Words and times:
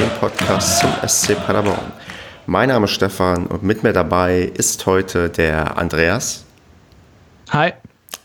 dem 0.00 0.08
Podcast 0.18 0.78
zum 0.80 0.90
SC 1.06 1.36
Paderborn. 1.44 1.92
Mein 2.46 2.70
Name 2.70 2.86
ist 2.86 2.92
Stefan 2.92 3.46
und 3.46 3.62
mit 3.62 3.82
mir 3.82 3.92
dabei 3.92 4.50
ist 4.54 4.86
heute 4.86 5.28
der 5.28 5.76
Andreas. 5.76 6.46
Hi. 7.50 7.74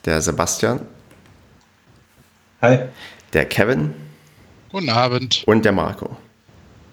Der 0.05 0.21
Sebastian. 0.21 0.80
Hi. 2.61 2.80
Der 3.34 3.45
Kevin. 3.45 3.93
Guten 4.70 4.89
Abend. 4.89 5.43
Und 5.48 5.66
der 5.66 5.73
Marco. 5.73 6.16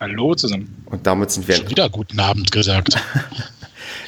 Hallo 0.01 0.35
zusammen. 0.35 0.85
Und 0.87 1.07
damit 1.07 1.31
sind 1.31 1.47
wir. 1.47 1.55
Schon 1.55 1.71
wieder 1.71 1.89
guten 1.89 2.19
Abend 2.19 2.51
gesagt. 2.51 3.01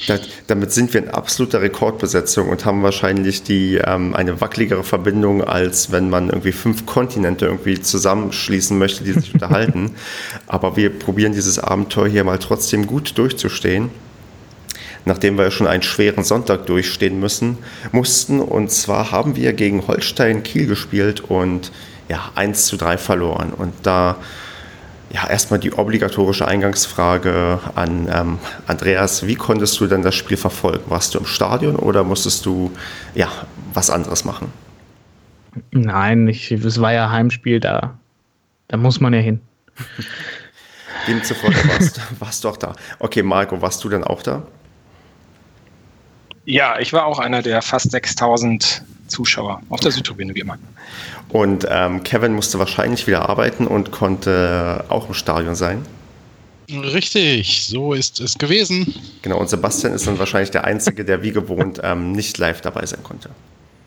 Da, 0.06 0.18
damit 0.46 0.72
sind 0.72 0.92
wir 0.92 1.02
in 1.02 1.08
absoluter 1.08 1.62
Rekordbesetzung 1.62 2.48
und 2.48 2.64
haben 2.64 2.82
wahrscheinlich 2.82 3.42
die, 3.42 3.76
ähm, 3.76 4.14
eine 4.14 4.40
wackeligere 4.40 4.84
Verbindung, 4.84 5.42
als 5.42 5.92
wenn 5.92 6.10
man 6.10 6.28
irgendwie 6.28 6.52
fünf 6.52 6.86
Kontinente 6.86 7.46
irgendwie 7.46 7.80
zusammenschließen 7.80 8.76
möchte, 8.76 9.04
die 9.04 9.12
sich 9.12 9.32
unterhalten. 9.34 9.92
Aber 10.46 10.76
wir 10.76 10.90
probieren 10.90 11.32
dieses 11.32 11.58
Abenteuer 11.58 12.08
hier 12.08 12.24
mal 12.24 12.38
trotzdem 12.38 12.86
gut 12.86 13.16
durchzustehen. 13.16 13.90
Nachdem 15.06 15.36
wir 15.36 15.50
schon 15.50 15.66
einen 15.66 15.82
schweren 15.82 16.24
Sonntag 16.24 16.66
durchstehen 16.66 17.20
müssen, 17.20 17.58
mussten. 17.92 18.40
Und 18.40 18.70
zwar 18.70 19.10
haben 19.10 19.36
wir 19.36 19.52
gegen 19.52 19.86
Holstein 19.86 20.42
Kiel 20.42 20.66
gespielt 20.66 21.20
und 21.20 21.72
ja, 22.08 22.30
1 22.34 22.66
zu 22.66 22.76
3 22.76 22.96
verloren. 22.96 23.52
Und 23.52 23.74
da 23.82 24.16
ja, 25.14 25.28
erstmal 25.28 25.60
die 25.60 25.72
obligatorische 25.72 26.48
Eingangsfrage 26.48 27.60
an 27.76 28.08
ähm, 28.12 28.38
Andreas. 28.66 29.24
Wie 29.28 29.36
konntest 29.36 29.78
du 29.78 29.86
denn 29.86 30.02
das 30.02 30.16
Spiel 30.16 30.36
verfolgen? 30.36 30.82
Warst 30.90 31.14
du 31.14 31.20
im 31.20 31.24
Stadion 31.24 31.76
oder 31.76 32.02
musstest 32.02 32.44
du 32.44 32.72
ja, 33.14 33.28
was 33.72 33.90
anderes 33.90 34.24
machen? 34.24 34.52
Nein, 35.70 36.26
ich, 36.26 36.50
es 36.50 36.80
war 36.80 36.92
ja 36.92 37.12
Heimspiel, 37.12 37.60
da, 37.60 37.96
da 38.66 38.76
muss 38.76 38.98
man 38.98 39.14
ja 39.14 39.20
hin. 39.20 39.40
Demzufolge 41.06 41.62
warst, 41.68 42.00
warst 42.18 42.42
du 42.42 42.48
auch 42.48 42.56
da. 42.56 42.74
Okay, 42.98 43.22
Marco, 43.22 43.62
warst 43.62 43.84
du 43.84 43.88
denn 43.88 44.02
auch 44.02 44.20
da? 44.20 44.42
Ja, 46.44 46.80
ich 46.80 46.92
war 46.92 47.06
auch 47.06 47.20
einer 47.20 47.40
der 47.40 47.62
fast 47.62 47.92
6000 47.92 48.82
Zuschauer 49.06 49.60
auf 49.68 49.80
der 49.80 49.92
Südtribüne 49.92 50.34
wie 50.34 50.40
immer. 50.40 50.58
Und 51.28 51.66
ähm, 51.70 52.02
Kevin 52.02 52.34
musste 52.34 52.58
wahrscheinlich 52.58 53.06
wieder 53.06 53.28
arbeiten 53.28 53.66
und 53.66 53.90
konnte 53.90 54.84
auch 54.88 55.08
im 55.08 55.14
Stadion 55.14 55.54
sein. 55.54 55.84
Richtig, 56.70 57.66
so 57.66 57.92
ist 57.92 58.20
es 58.20 58.38
gewesen. 58.38 58.94
Genau, 59.22 59.38
und 59.38 59.48
Sebastian 59.48 59.92
ist 59.92 60.06
dann 60.06 60.18
wahrscheinlich 60.18 60.50
der 60.50 60.64
Einzige, 60.64 61.04
der 61.04 61.22
wie 61.22 61.32
gewohnt 61.32 61.80
ähm, 61.82 62.12
nicht 62.12 62.38
live 62.38 62.60
dabei 62.62 62.86
sein 62.86 63.02
konnte. 63.02 63.30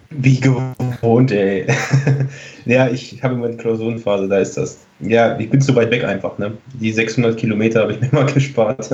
Wie 0.09 0.39
gewohnt, 0.39 1.31
ey. 1.31 1.67
ja, 2.65 2.87
ich 2.87 3.21
habe 3.23 3.33
immer 3.33 3.49
die 3.49 3.57
Klausurenphase, 3.57 4.27
da 4.27 4.37
ist 4.37 4.55
das. 4.55 4.79
Ja, 4.99 5.37
ich 5.37 5.49
bin 5.49 5.59
zu 5.59 5.75
weit 5.75 5.91
weg 5.91 6.05
einfach, 6.05 6.37
ne? 6.37 6.57
Die 6.75 6.91
600 6.91 7.37
Kilometer 7.37 7.81
habe 7.81 7.93
ich 7.93 8.01
mir 8.01 8.09
mal 8.11 8.31
gespart 8.31 8.89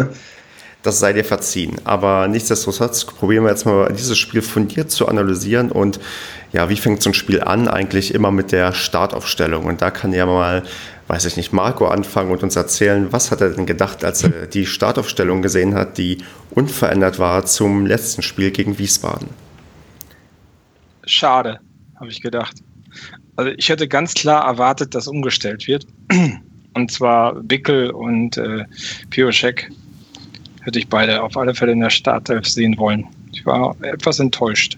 das 0.83 0.99
sei 0.99 1.13
dir 1.13 1.23
verziehen. 1.23 1.77
Aber 1.85 2.27
nichtsdestotrotz 2.27 3.05
probieren 3.05 3.45
wir 3.45 3.51
jetzt 3.51 3.65
mal 3.65 3.91
dieses 3.91 4.17
Spiel 4.17 4.41
fundiert 4.41 4.91
zu 4.91 5.07
analysieren 5.07 5.71
und 5.71 5.99
ja, 6.51 6.69
wie 6.69 6.75
fängt 6.75 7.01
so 7.01 7.09
ein 7.09 7.15
Spiel 7.15 7.41
an? 7.41 7.67
Eigentlich 7.67 8.13
immer 8.13 8.29
mit 8.29 8.51
der 8.51 8.73
Startaufstellung. 8.73 9.65
Und 9.65 9.81
da 9.81 9.89
kann 9.89 10.13
ja 10.13 10.27
mal, 10.27 10.61
weiß 11.07 11.25
ich 11.25 11.35
nicht, 11.35 11.51
Marco 11.51 11.87
anfangen 11.87 12.31
und 12.31 12.43
uns 12.43 12.55
erzählen, 12.55 13.11
was 13.11 13.31
hat 13.31 13.41
er 13.41 13.49
denn 13.49 13.65
gedacht, 13.65 14.05
als 14.05 14.23
er 14.23 14.45
die 14.45 14.67
Startaufstellung 14.67 15.41
gesehen 15.41 15.73
hat, 15.73 15.97
die 15.97 16.19
unverändert 16.51 17.17
war 17.17 17.45
zum 17.45 17.87
letzten 17.87 18.21
Spiel 18.21 18.51
gegen 18.51 18.77
Wiesbaden? 18.77 19.29
Schade, 21.05 21.59
habe 21.99 22.11
ich 22.11 22.21
gedacht. 22.21 22.57
Also 23.35 23.51
ich 23.57 23.69
hätte 23.69 23.87
ganz 23.87 24.13
klar 24.13 24.45
erwartet, 24.45 24.93
dass 24.93 25.07
umgestellt 25.07 25.67
wird. 25.67 25.87
Und 26.75 26.91
zwar 26.91 27.35
Wickel 27.49 27.91
und 27.91 28.37
äh, 28.37 28.65
Pioschek 29.09 29.71
hätte 30.63 30.79
ich 30.79 30.87
beide 30.87 31.21
auf 31.21 31.37
alle 31.37 31.53
Fälle 31.53 31.73
in 31.73 31.81
der 31.81 31.89
Startelf 31.89 32.47
sehen 32.47 32.77
wollen. 32.77 33.05
Ich 33.31 33.45
war 33.45 33.75
etwas 33.81 34.19
enttäuscht. 34.19 34.77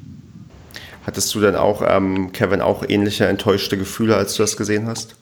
Hattest 1.06 1.34
du 1.36 1.40
denn 1.40 1.56
auch, 1.56 1.84
ähm, 1.88 2.32
Kevin, 2.32 2.62
auch 2.62 2.84
ähnliche 2.88 3.28
enttäuschte 3.28 3.78
Gefühle, 3.78 4.16
als 4.16 4.36
du 4.36 4.44
das 4.44 4.58
gesehen 4.58 4.88
hast? 4.88 5.16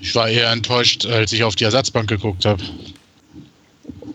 Ich 0.00 0.14
war 0.14 0.28
eher 0.28 0.50
enttäuscht, 0.52 1.06
als 1.06 1.32
ich 1.32 1.42
auf 1.42 1.56
die 1.56 1.64
Ersatzbank 1.64 2.08
geguckt 2.08 2.44
habe. 2.44 2.62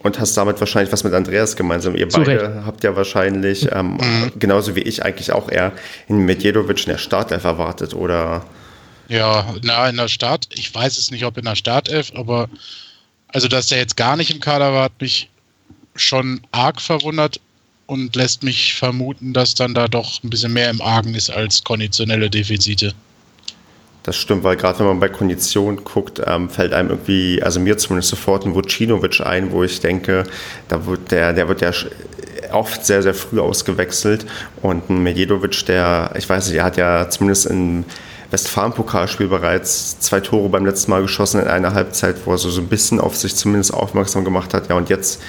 Und 0.01 0.17
hast 0.17 0.37
damit 0.37 0.59
wahrscheinlich 0.61 0.93
was 0.93 1.03
mit 1.03 1.13
Andreas 1.13 1.57
gemeinsam. 1.57 1.95
Ihr 1.95 2.07
Zu 2.07 2.19
beide 2.19 2.41
Recht. 2.41 2.65
habt 2.65 2.83
ja 2.85 2.95
wahrscheinlich, 2.95 3.67
ähm, 3.73 3.97
mhm. 3.97 4.31
genauso 4.39 4.75
wie 4.77 4.81
ich, 4.81 5.03
eigentlich 5.03 5.33
auch 5.33 5.51
eher 5.51 5.73
in 6.07 6.19
Medjedovic 6.19 6.79
in 6.85 6.93
der 6.93 6.99
Startelf 6.99 7.43
erwartet, 7.43 7.93
oder? 7.93 8.45
Ja, 9.09 9.53
na, 9.63 9.89
in 9.89 9.97
der 9.97 10.07
Start. 10.07 10.47
Ich 10.53 10.73
weiß 10.73 10.97
es 10.97 11.11
nicht, 11.11 11.25
ob 11.25 11.37
in 11.37 11.45
der 11.45 11.55
Startelf, 11.55 12.13
aber 12.15 12.47
also, 13.31 13.47
dass 13.47 13.67
der 13.67 13.77
jetzt 13.77 13.97
gar 13.97 14.15
nicht 14.15 14.31
im 14.31 14.39
Kader 14.39 14.73
war, 14.73 14.85
hat 14.85 15.01
mich 15.01 15.29
schon 15.95 16.41
arg 16.51 16.81
verwundert 16.81 17.39
und 17.85 18.15
lässt 18.15 18.43
mich 18.43 18.75
vermuten, 18.75 19.33
dass 19.33 19.55
dann 19.55 19.73
da 19.73 19.87
doch 19.87 20.23
ein 20.23 20.29
bisschen 20.29 20.53
mehr 20.53 20.69
im 20.69 20.81
Argen 20.81 21.15
ist 21.15 21.29
als 21.29 21.63
konditionelle 21.63 22.29
Defizite. 22.29 22.93
Das 24.03 24.15
stimmt, 24.15 24.43
weil 24.43 24.55
gerade 24.55 24.79
wenn 24.79 24.87
man 24.87 24.99
bei 24.99 25.09
Kondition 25.09 25.83
guckt, 25.83 26.21
ähm, 26.25 26.49
fällt 26.49 26.73
einem 26.73 26.89
irgendwie, 26.89 27.43
also 27.43 27.59
mir 27.59 27.77
zumindest 27.77 28.09
sofort 28.09 28.45
ein 28.45 28.55
Vucinovic 28.55 29.21
ein, 29.21 29.51
wo 29.51 29.63
ich 29.63 29.81
denke, 29.81 30.23
da 30.67 30.85
wird 30.85 31.11
der, 31.11 31.33
der 31.33 31.47
wird 31.47 31.61
ja 31.61 31.71
oft 32.51 32.85
sehr, 32.85 33.03
sehr 33.03 33.13
früh 33.13 33.39
ausgewechselt 33.39 34.25
und 34.61 34.89
ein 34.89 35.03
Medjedovic, 35.03 35.65
der, 35.65 36.13
ich 36.17 36.27
weiß 36.27 36.47
nicht, 36.47 36.57
er 36.57 36.63
hat 36.63 36.77
ja 36.77 37.09
zumindest 37.09 37.47
in 37.47 37.85
Westfalen-Pokalspiel 38.31 39.27
bereits 39.27 39.99
zwei 39.99 40.19
Tore 40.19 40.49
beim 40.49 40.65
letzten 40.65 40.91
Mal 40.91 41.01
geschossen 41.01 41.41
in 41.41 41.47
einer 41.47 41.73
Halbzeit, 41.73 42.17
wo 42.25 42.31
er 42.31 42.37
so, 42.37 42.49
so 42.49 42.61
ein 42.61 42.67
bisschen 42.67 42.99
auf 42.99 43.15
sich 43.15 43.35
zumindest 43.35 43.73
aufmerksam 43.73 44.23
gemacht 44.23 44.53
hat. 44.53 44.69
Ja, 44.69 44.75
und 44.75 44.89
jetzt 44.89 45.21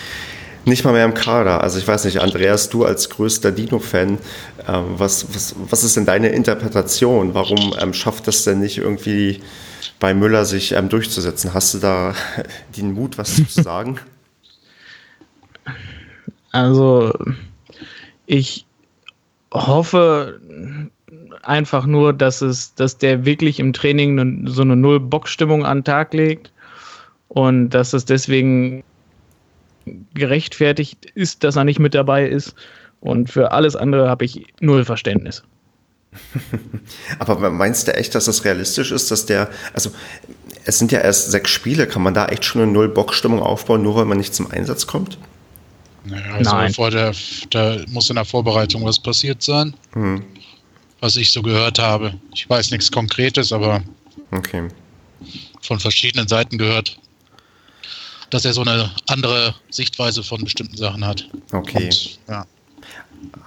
nicht 0.64 0.84
mal 0.84 0.92
mehr 0.92 1.04
im 1.04 1.14
Kader. 1.14 1.62
Also 1.62 1.78
ich 1.78 1.88
weiß 1.88 2.04
nicht, 2.04 2.20
Andreas, 2.20 2.68
du 2.68 2.84
als 2.84 3.08
größter 3.08 3.52
Dino-Fan, 3.52 4.14
äh, 4.14 4.18
was, 4.66 5.34
was, 5.34 5.54
was 5.58 5.84
ist 5.84 5.96
denn 5.96 6.04
deine 6.06 6.28
Interpretation? 6.28 7.34
Warum 7.34 7.74
ähm, 7.80 7.94
schafft 7.94 8.26
das 8.26 8.44
denn 8.44 8.60
nicht 8.60 8.78
irgendwie 8.78 9.40
bei 9.98 10.12
Müller 10.12 10.44
sich 10.44 10.72
ähm, 10.72 10.88
durchzusetzen? 10.88 11.54
Hast 11.54 11.74
du 11.74 11.78
da 11.78 12.14
den 12.76 12.92
Mut, 12.92 13.16
was 13.16 13.36
zu 13.36 13.62
sagen? 13.62 13.98
Also 16.52 17.12
ich 18.26 18.66
hoffe, 19.52 20.40
einfach 21.42 21.86
nur, 21.86 22.12
dass 22.12 22.42
es, 22.42 22.74
dass 22.74 22.98
der 22.98 23.24
wirklich 23.24 23.60
im 23.60 23.72
Training 23.72 24.14
ne, 24.14 24.50
so 24.50 24.62
eine 24.62 24.76
Null-Bock-Stimmung 24.76 25.64
an 25.64 25.78
den 25.78 25.84
Tag 25.84 26.12
legt 26.14 26.52
und 27.28 27.70
dass 27.70 27.92
es 27.92 28.04
deswegen 28.04 28.82
gerechtfertigt 30.14 31.06
ist, 31.14 31.44
dass 31.44 31.56
er 31.56 31.64
nicht 31.64 31.78
mit 31.78 31.94
dabei 31.94 32.26
ist. 32.26 32.54
Und 33.00 33.30
für 33.30 33.52
alles 33.52 33.76
andere 33.76 34.08
habe 34.08 34.24
ich 34.24 34.46
null 34.60 34.84
Verständnis. 34.84 35.42
Aber 37.18 37.50
meinst 37.50 37.88
du 37.88 37.94
echt, 37.94 38.14
dass 38.14 38.26
das 38.26 38.44
realistisch 38.44 38.90
ist, 38.90 39.10
dass 39.10 39.26
der, 39.26 39.48
also 39.72 39.90
es 40.64 40.78
sind 40.78 40.92
ja 40.92 41.00
erst 41.00 41.30
sechs 41.30 41.50
Spiele, 41.50 41.86
kann 41.86 42.02
man 42.02 42.14
da 42.14 42.26
echt 42.26 42.44
schon 42.44 42.62
eine 42.62 42.72
Null-Bock-Stimmung 42.72 43.40
aufbauen, 43.40 43.82
nur 43.82 43.96
weil 43.96 44.04
man 44.04 44.18
nicht 44.18 44.34
zum 44.34 44.50
Einsatz 44.50 44.86
kommt? 44.86 45.18
Naja, 46.04 46.34
also 46.34 46.50
Nein. 46.50 46.72
Vor 46.74 46.90
der, 46.90 47.12
da 47.50 47.76
muss 47.88 48.10
in 48.10 48.16
der 48.16 48.24
Vorbereitung 48.24 48.84
was 48.84 49.00
passiert 49.00 49.42
sein. 49.42 49.74
Hm 49.92 50.22
was 51.00 51.16
ich 51.16 51.30
so 51.30 51.42
gehört 51.42 51.78
habe. 51.78 52.14
Ich 52.34 52.48
weiß 52.48 52.70
nichts 52.70 52.90
Konkretes, 52.90 53.52
aber 53.52 53.82
okay. 54.30 54.68
von 55.62 55.80
verschiedenen 55.80 56.28
Seiten 56.28 56.58
gehört, 56.58 56.98
dass 58.30 58.44
er 58.44 58.52
so 58.52 58.60
eine 58.62 58.90
andere 59.08 59.54
Sichtweise 59.70 60.22
von 60.22 60.44
bestimmten 60.44 60.76
Sachen 60.76 61.04
hat. 61.04 61.28
Okay. 61.52 61.84
Und, 61.84 62.18
ja. 62.28 62.46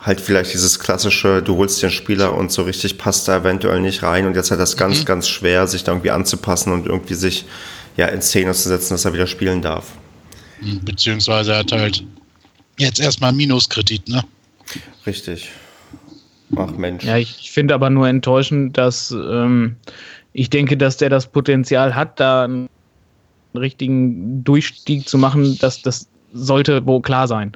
Halt 0.01 0.21
vielleicht 0.21 0.53
dieses 0.53 0.79
klassische, 0.79 1.41
du 1.41 1.57
holst 1.57 1.81
den 1.81 1.89
Spieler 1.89 2.35
und 2.35 2.51
so 2.51 2.63
richtig 2.63 2.99
passt 2.99 3.27
er 3.27 3.37
eventuell 3.37 3.79
nicht 3.79 4.03
rein 4.03 4.27
und 4.27 4.35
jetzt 4.35 4.51
hat 4.51 4.59
das 4.59 4.77
ganz, 4.77 5.01
mhm. 5.01 5.05
ganz 5.05 5.27
schwer, 5.27 5.65
sich 5.65 5.83
da 5.83 5.93
irgendwie 5.93 6.11
anzupassen 6.11 6.71
und 6.71 6.85
irgendwie 6.85 7.15
sich 7.15 7.45
ja 7.97 8.07
in 8.07 8.21
Szene 8.21 8.53
zu 8.53 8.69
setzen, 8.69 8.93
dass 8.93 9.05
er 9.05 9.13
wieder 9.13 9.25
spielen 9.25 9.61
darf. 9.63 9.93
Beziehungsweise 10.83 11.53
er 11.53 11.59
hat 11.59 11.71
halt 11.71 12.03
jetzt 12.77 12.99
erstmal 12.99 13.33
Minuskredit, 13.33 14.07
ne? 14.09 14.23
Richtig. 15.05 15.49
Ach 16.55 16.71
Mensch. 16.77 17.03
Ja, 17.03 17.17
ich 17.17 17.51
finde 17.51 17.73
aber 17.73 17.89
nur 17.89 18.07
enttäuschend, 18.07 18.77
dass 18.77 19.11
ähm, 19.11 19.75
ich 20.33 20.49
denke, 20.49 20.77
dass 20.77 20.97
der 20.97 21.09
das 21.09 21.27
Potenzial 21.27 21.95
hat, 21.95 22.19
da 22.19 22.43
einen 22.43 22.69
richtigen 23.55 24.43
Durchstieg 24.43 25.07
zu 25.07 25.17
machen, 25.17 25.57
dass 25.59 25.81
das 25.81 26.07
sollte 26.33 26.85
wohl 26.85 27.01
klar 27.01 27.27
sein. 27.27 27.51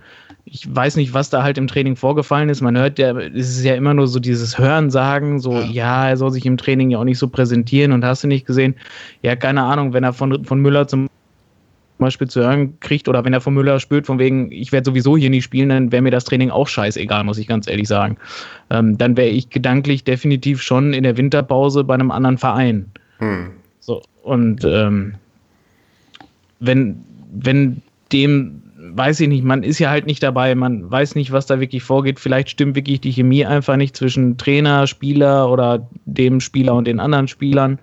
Ich 0.46 0.74
weiß 0.74 0.96
nicht, 0.96 1.14
was 1.14 1.30
da 1.30 1.44
halt 1.44 1.58
im 1.58 1.68
Training 1.68 1.96
vorgefallen 1.96 2.48
ist. 2.48 2.62
Man 2.62 2.78
hört 2.78 3.00
ja, 3.00 3.18
es 3.18 3.50
ist 3.50 3.66
ja 3.66 3.76
immer 3.76 3.94
nur 3.94 4.08
so 4.08 4.20
dieses 4.20 4.58
Hörensagen, 4.58 5.40
so, 5.40 5.54
ja. 5.54 5.66
ja, 5.66 6.10
er 6.10 6.18
soll 6.18 6.32
sich 6.32 6.46
im 6.46 6.58
Training 6.58 6.92
ja 6.92 7.00
auch 7.00 7.04
nicht 7.04 7.18
so 7.18 7.28
präsentieren 7.28 7.92
und 7.92 8.06
hast 8.06 8.24
du 8.24 8.28
nicht 8.28 8.46
gesehen. 8.46 8.76
Ja, 9.24 9.36
keine 9.36 9.64
Ahnung, 9.64 9.92
wenn 9.92 10.04
er 10.04 10.14
von, 10.14 10.46
von 10.46 10.62
Müller 10.62 10.88
zum 10.88 11.10
Beispiel 12.06 12.28
zu 12.28 12.42
hören 12.42 12.80
kriegt 12.80 13.08
oder 13.08 13.26
wenn 13.26 13.34
er 13.34 13.42
von 13.42 13.54
Müller 13.54 13.80
spürt, 13.80 14.06
von 14.06 14.20
wegen, 14.20 14.52
ich 14.52 14.72
werde 14.72 14.86
sowieso 14.86 15.18
hier 15.18 15.30
nie 15.30 15.42
spielen, 15.42 15.70
dann 15.70 15.92
wäre 15.92 16.02
mir 16.02 16.12
das 16.12 16.26
Training 16.26 16.50
auch 16.50 16.68
scheißegal, 16.68 17.24
muss 17.24 17.38
ich 17.38 17.48
ganz 17.48 17.68
ehrlich 17.68 17.88
sagen. 17.88 18.18
Ähm, 18.70 18.98
dann 18.98 19.18
wäre 19.18 19.30
ich 19.30 19.50
gedanklich 19.50 20.04
definitiv 20.04 20.62
schon 20.62 20.94
in 20.94 21.04
der 21.04 21.18
Winterpause 21.18 21.84
bei 21.84 21.94
einem 21.94 22.12
anderen 22.12 22.38
Verein. 22.38 22.86
Hm. 23.20 23.52
So, 23.80 24.02
und 24.24 24.64
ähm, 24.66 25.16
wenn, 26.60 27.04
wenn 27.32 27.82
dem, 28.12 28.62
weiß 28.78 29.20
ich 29.22 29.28
nicht, 29.28 29.44
man 29.44 29.64
ist 29.64 29.80
ja 29.80 29.90
halt 29.90 30.06
nicht 30.06 30.24
dabei, 30.24 30.56
man 30.56 30.90
weiß 30.90 31.16
nicht, 31.16 31.32
was 31.32 31.46
da 31.46 31.60
wirklich 31.60 31.84
vorgeht. 31.84 32.20
Vielleicht 32.20 32.50
stimmt 32.50 32.76
wirklich 32.76 33.02
die 33.02 33.12
Chemie 33.12 33.46
einfach 33.46 33.76
nicht 33.76 33.96
zwischen 33.96 34.38
Trainer, 34.38 34.88
Spieler 34.88 35.50
oder 35.50 35.88
dem 36.06 36.40
Spieler 36.40 36.76
und 36.76 36.86
den 36.86 37.00
anderen 37.00 37.28
Spielern. 37.28 37.80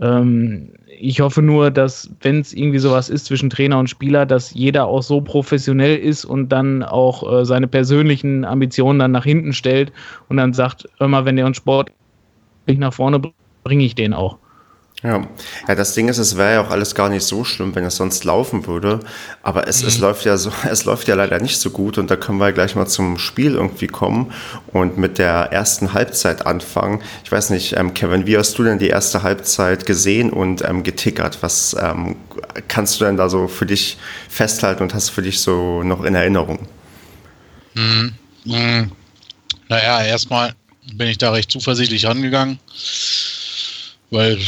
Ähm, 0.00 0.70
ich 1.02 1.20
hoffe 1.20 1.42
nur, 1.42 1.72
dass, 1.72 2.08
wenn 2.20 2.38
es 2.38 2.52
irgendwie 2.52 2.78
sowas 2.78 3.08
ist 3.08 3.24
zwischen 3.24 3.50
Trainer 3.50 3.78
und 3.78 3.90
Spieler, 3.90 4.24
dass 4.24 4.54
jeder 4.54 4.86
auch 4.86 5.02
so 5.02 5.20
professionell 5.20 5.96
ist 5.96 6.24
und 6.24 6.50
dann 6.50 6.84
auch 6.84 7.40
äh, 7.40 7.44
seine 7.44 7.66
persönlichen 7.66 8.44
Ambitionen 8.44 9.00
dann 9.00 9.10
nach 9.10 9.24
hinten 9.24 9.52
stellt 9.52 9.92
und 10.28 10.36
dann 10.36 10.52
sagt, 10.52 10.88
immer 11.00 11.24
wenn 11.24 11.34
der 11.34 11.46
uns 11.46 11.56
Sport 11.56 11.90
nicht 12.68 12.78
nach 12.78 12.92
vorne 12.92 13.18
bringt, 13.18 13.34
bringe 13.64 13.84
ich 13.84 13.96
den 13.96 14.14
auch. 14.14 14.38
Ja. 15.02 15.26
ja, 15.66 15.74
das 15.74 15.94
Ding 15.94 16.08
ist, 16.08 16.18
es 16.18 16.36
wäre 16.36 16.52
ja 16.52 16.64
auch 16.64 16.70
alles 16.70 16.94
gar 16.94 17.08
nicht 17.08 17.24
so 17.24 17.42
schlimm, 17.42 17.74
wenn 17.74 17.84
es 17.84 17.96
sonst 17.96 18.22
laufen 18.22 18.68
würde. 18.68 19.00
Aber 19.42 19.66
es, 19.66 19.82
mhm. 19.82 19.88
es 19.88 19.98
läuft 19.98 20.24
ja 20.24 20.36
so, 20.36 20.52
es 20.70 20.84
läuft 20.84 21.08
ja 21.08 21.16
leider 21.16 21.40
nicht 21.40 21.58
so 21.58 21.70
gut 21.70 21.98
und 21.98 22.08
da 22.08 22.16
können 22.16 22.38
wir 22.38 22.52
gleich 22.52 22.76
mal 22.76 22.86
zum 22.86 23.18
Spiel 23.18 23.54
irgendwie 23.54 23.88
kommen 23.88 24.32
und 24.68 24.98
mit 24.98 25.18
der 25.18 25.50
ersten 25.50 25.92
Halbzeit 25.92 26.46
anfangen. 26.46 27.02
Ich 27.24 27.32
weiß 27.32 27.50
nicht, 27.50 27.76
ähm, 27.76 27.94
Kevin, 27.94 28.26
wie 28.26 28.38
hast 28.38 28.56
du 28.58 28.62
denn 28.62 28.78
die 28.78 28.88
erste 28.88 29.24
Halbzeit 29.24 29.86
gesehen 29.86 30.30
und 30.30 30.62
ähm, 30.64 30.84
getickert? 30.84 31.38
Was 31.42 31.74
ähm, 31.80 32.14
kannst 32.68 33.00
du 33.00 33.04
denn 33.04 33.16
da 33.16 33.28
so 33.28 33.48
für 33.48 33.66
dich 33.66 33.98
festhalten 34.28 34.84
und 34.84 34.94
hast 34.94 35.08
für 35.08 35.22
dich 35.22 35.40
so 35.40 35.82
noch 35.82 36.04
in 36.04 36.14
Erinnerung? 36.14 36.60
Mhm. 37.74 38.12
Mhm. 38.44 38.92
Naja, 39.68 40.04
erstmal 40.04 40.54
bin 40.94 41.08
ich 41.08 41.18
da 41.18 41.32
recht 41.32 41.50
zuversichtlich 41.50 42.04
rangegangen, 42.04 42.60
weil 44.10 44.38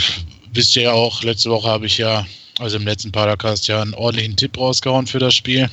wisst 0.54 0.76
ihr 0.76 0.84
ja 0.84 0.92
auch, 0.92 1.22
letzte 1.22 1.50
Woche 1.50 1.68
habe 1.68 1.86
ich 1.86 1.98
ja, 1.98 2.26
also 2.58 2.76
im 2.76 2.84
letzten 2.84 3.12
Podcast 3.12 3.68
ja 3.68 3.82
einen 3.82 3.94
ordentlichen 3.94 4.36
Tipp 4.36 4.56
rausgehauen 4.56 5.06
für 5.06 5.18
das 5.18 5.34
Spiel, 5.34 5.68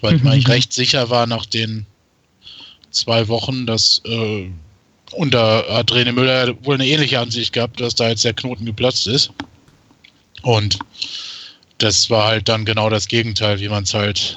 weil 0.00 0.16
ich 0.16 0.22
mir 0.22 0.30
eigentlich 0.30 0.48
recht 0.56 0.72
sicher 0.72 1.10
war 1.10 1.26
nach 1.26 1.46
den 1.46 1.86
zwei 2.90 3.28
Wochen, 3.28 3.66
dass 3.66 4.02
äh, 4.04 4.50
unter 5.12 5.64
hat 5.68 5.90
René 5.92 6.12
Müller 6.12 6.54
wohl 6.64 6.74
eine 6.74 6.86
ähnliche 6.86 7.18
Ansicht 7.18 7.52
gehabt, 7.52 7.80
dass 7.80 7.94
da 7.94 8.08
jetzt 8.08 8.24
der 8.24 8.34
Knoten 8.34 8.64
geplatzt 8.64 9.06
ist. 9.06 9.30
Und 10.42 10.78
das 11.78 12.10
war 12.10 12.26
halt 12.26 12.48
dann 12.48 12.64
genau 12.64 12.90
das 12.90 13.08
Gegenteil, 13.08 13.60
wie 13.60 13.68
man 13.68 13.84
es 13.84 13.94
halt 13.94 14.36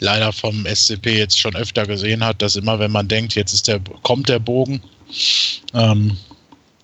leider 0.00 0.32
vom 0.32 0.66
SCP 0.66 1.18
jetzt 1.18 1.38
schon 1.38 1.54
öfter 1.54 1.86
gesehen 1.86 2.24
hat, 2.24 2.40
dass 2.42 2.56
immer, 2.56 2.78
wenn 2.78 2.90
man 2.90 3.08
denkt, 3.08 3.34
jetzt 3.34 3.52
ist 3.52 3.68
der, 3.68 3.80
kommt 4.02 4.28
der 4.28 4.38
Bogen, 4.38 4.82
ähm, 5.74 6.16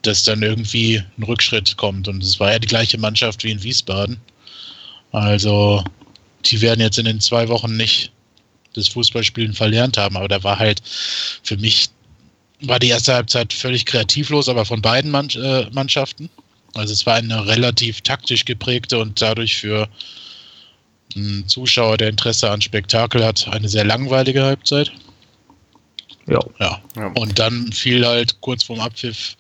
dass 0.07 0.23
dann 0.23 0.43
irgendwie 0.43 1.03
ein 1.19 1.23
Rückschritt 1.23 1.77
kommt. 1.77 2.09
Und 2.09 2.23
es 2.23 2.39
war 2.41 2.53
ja 2.53 2.59
die 2.59 2.69
gleiche 2.69 2.99
Mannschaft 2.99 3.45
wie 3.45 3.51
in 3.51 3.63
Wiesbaden. 3.63 4.19
Also, 5.13 5.83
die 6.45 6.61
werden 6.61 6.81
jetzt 6.81 6.99
in 6.99 7.07
den 7.07 7.21
zwei 7.21 7.49
Wochen 7.49 7.77
nicht 7.77 8.13
das 8.75 8.89
Fußballspielen 8.89 9.55
verlernt 9.55 9.97
haben. 9.97 10.17
Aber 10.17 10.29
da 10.29 10.43
war 10.43 10.59
halt 10.59 10.83
für 11.43 11.57
mich, 11.57 11.89
war 12.61 12.79
die 12.79 12.89
erste 12.89 13.15
Halbzeit 13.15 13.53
völlig 13.53 13.87
kreativlos, 13.87 14.49
aber 14.49 14.65
von 14.65 14.83
beiden 14.83 15.13
äh, 15.15 15.71
Mannschaften. 15.73 16.31
Also 16.75 16.93
es 16.93 17.07
war 17.07 17.15
eine 17.15 17.47
relativ 17.47 18.03
taktisch 18.03 18.45
geprägte 18.45 18.99
und 18.99 19.21
dadurch 19.21 19.57
für 19.57 19.89
einen 21.15 21.49
Zuschauer, 21.49 21.97
der 21.97 22.11
Interesse 22.11 22.51
an 22.51 22.61
Spektakel 22.61 23.25
hat, 23.25 23.49
eine 23.49 23.69
sehr 23.69 23.85
langweilige 23.85 24.43
Halbzeit. 24.43 24.93
Ja. 26.27 26.41
ja. 26.61 26.81
Und 27.15 27.39
dann 27.39 27.73
fiel 27.73 28.05
halt 28.05 28.41
kurz 28.41 28.65
vorm 28.65 28.81
Abpfiff 28.81 29.37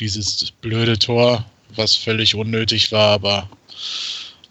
dieses 0.00 0.50
blöde 0.62 0.98
Tor, 0.98 1.44
was 1.76 1.94
völlig 1.96 2.34
unnötig 2.34 2.90
war, 2.90 3.12
aber 3.12 3.48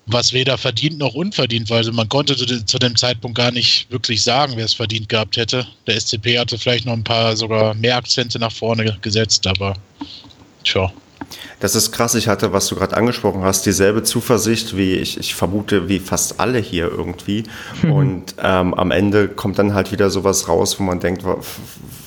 was 0.05 0.33
weder 0.33 0.57
verdient 0.57 0.97
noch 0.97 1.13
unverdient 1.13 1.69
war. 1.69 1.77
Also 1.77 1.91
man 1.91 2.09
konnte 2.09 2.35
zu 2.35 2.79
dem 2.79 2.95
Zeitpunkt 2.95 3.37
gar 3.37 3.51
nicht 3.51 3.91
wirklich 3.91 4.23
sagen, 4.23 4.53
wer 4.55 4.65
es 4.65 4.73
verdient 4.73 5.09
gehabt 5.09 5.37
hätte. 5.37 5.67
Der 5.85 5.99
SCP 5.99 6.39
hatte 6.39 6.57
vielleicht 6.57 6.85
noch 6.85 6.93
ein 6.93 7.03
paar 7.03 7.37
sogar 7.37 7.73
mehr 7.75 7.97
Akzente 7.97 8.39
nach 8.39 8.51
vorne 8.51 8.97
gesetzt, 9.01 9.45
aber 9.45 9.75
tja. 10.63 10.91
Das 11.59 11.75
ist 11.75 11.91
krass. 11.91 12.15
Ich 12.15 12.27
hatte, 12.27 12.53
was 12.53 12.67
du 12.67 12.75
gerade 12.75 12.95
angesprochen 12.95 13.43
hast, 13.43 13.65
dieselbe 13.65 14.01
Zuversicht 14.03 14.75
wie 14.77 14.93
ich, 14.93 15.19
ich 15.19 15.35
vermute, 15.35 15.89
wie 15.89 15.99
fast 15.99 16.39
alle 16.39 16.59
hier 16.59 16.87
irgendwie. 16.89 17.43
Mhm. 17.83 17.91
Und 17.91 18.35
ähm, 18.41 18.73
am 18.73 18.91
Ende 18.91 19.27
kommt 19.27 19.59
dann 19.59 19.73
halt 19.73 19.91
wieder 19.91 20.09
sowas 20.09 20.47
raus, 20.47 20.79
wo 20.79 20.83
man 20.83 20.99
denkt, 20.99 21.23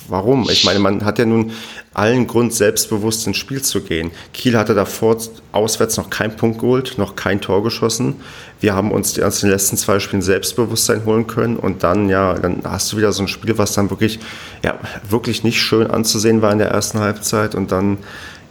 warum? 0.07 0.49
Ich 0.49 0.63
meine, 0.63 0.79
man 0.79 1.05
hat 1.05 1.19
ja 1.19 1.25
nun 1.25 1.51
allen 1.93 2.27
Grund, 2.27 2.53
selbstbewusst 2.53 3.27
ins 3.27 3.37
Spiel 3.37 3.61
zu 3.61 3.81
gehen. 3.81 4.11
Kiel 4.33 4.57
hatte 4.57 4.73
davor 4.73 5.17
auswärts 5.51 5.97
noch 5.97 6.09
keinen 6.09 6.35
Punkt 6.35 6.59
geholt, 6.59 6.97
noch 6.97 7.15
kein 7.15 7.39
Tor 7.39 7.63
geschossen. 7.63 8.15
Wir 8.59 8.73
haben 8.73 8.91
uns 8.91 9.19
aus 9.19 9.41
den 9.41 9.49
letzten 9.49 9.77
zwei 9.77 9.99
Spielen 9.99 10.21
Selbstbewusstsein 10.21 11.05
holen 11.05 11.27
können 11.27 11.57
und 11.57 11.83
dann, 11.83 12.09
ja, 12.09 12.33
dann 12.33 12.61
hast 12.63 12.91
du 12.91 12.97
wieder 12.97 13.11
so 13.11 13.23
ein 13.23 13.27
Spiel, 13.27 13.57
was 13.57 13.73
dann 13.73 13.89
wirklich, 13.89 14.19
ja, 14.63 14.79
wirklich 15.07 15.43
nicht 15.43 15.61
schön 15.61 15.87
anzusehen 15.87 16.41
war 16.41 16.51
in 16.51 16.59
der 16.59 16.69
ersten 16.69 16.99
Halbzeit 16.99 17.53
und 17.53 17.71
dann, 17.71 17.97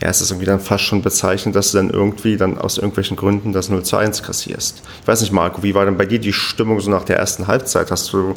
ja, 0.01 0.09
es 0.09 0.21
ist 0.21 0.31
irgendwie 0.31 0.47
dann 0.47 0.61
fast 0.61 0.85
schon 0.85 1.03
bezeichnend, 1.03 1.57
dass 1.57 1.73
du 1.73 1.79
dann 1.79 1.91
irgendwie 1.91 2.37
dann 2.37 2.59
aus 2.59 2.79
irgendwelchen 2.79 3.17
Gründen 3.17 3.53
das 3.53 3.69
0 3.69 3.83
zu 3.83 3.97
1 3.97 4.23
kassierst. 4.23 4.83
Ich 5.01 5.09
weiß 5.09 5.21
nicht, 5.21 5.33
Marco, 5.33 5.63
wie 5.63 5.75
war 5.75 5.85
denn 5.85 5.97
bei 5.97 6.07
dir 6.07 6.19
die 6.19 6.33
Stimmung 6.33 6.81
so 6.81 6.91
nach 6.91 7.05
der 7.05 7.17
ersten 7.17 7.47
Halbzeit? 7.49 7.91
Hast 7.91 8.13
du 8.13 8.35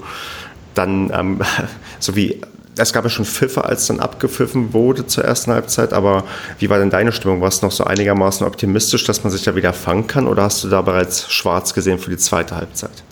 dann, 0.74 1.12
ähm, 1.14 1.42
so 2.00 2.16
wie 2.16 2.42
es 2.78 2.94
gab 2.94 3.04
ja 3.04 3.10
schon 3.10 3.26
Pfiffe, 3.26 3.66
als 3.66 3.88
dann 3.88 4.00
abgepfiffen 4.00 4.74
wurde 4.74 5.08
zur 5.08 5.24
ersten 5.24 5.52
Halbzeit, 5.52 5.94
aber 5.94 6.24
wie 6.60 6.70
war 6.70 6.80
denn 6.80 6.90
deine 6.90 7.12
Stimmung? 7.12 7.42
Warst 7.42 7.62
du 7.62 7.68
noch 7.68 7.72
so 7.72 7.84
einigermaßen 7.84 8.46
optimistisch, 8.46 9.06
dass 9.06 9.24
man 9.24 9.32
sich 9.32 9.44
da 9.44 9.56
wieder 9.56 9.74
fangen 9.74 10.08
kann 10.08 10.28
oder 10.28 10.44
hast 10.44 10.64
du 10.64 10.70
da 10.70 10.82
bereits 10.82 11.32
schwarz 11.32 11.74
gesehen 11.74 12.00
für 12.00 12.10
die 12.10 12.18
zweite 12.18 12.56
Halbzeit? 12.56 13.04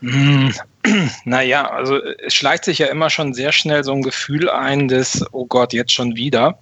Naja, 1.24 1.68
also 1.70 1.98
es 2.24 2.32
schleicht 2.32 2.64
sich 2.64 2.78
ja 2.78 2.86
immer 2.86 3.10
schon 3.10 3.34
sehr 3.34 3.52
schnell 3.52 3.84
so 3.84 3.92
ein 3.92 4.00
Gefühl 4.00 4.48
ein 4.48 4.88
des, 4.88 5.22
oh 5.32 5.44
Gott, 5.44 5.74
jetzt 5.74 5.92
schon 5.92 6.16
wieder. 6.16 6.58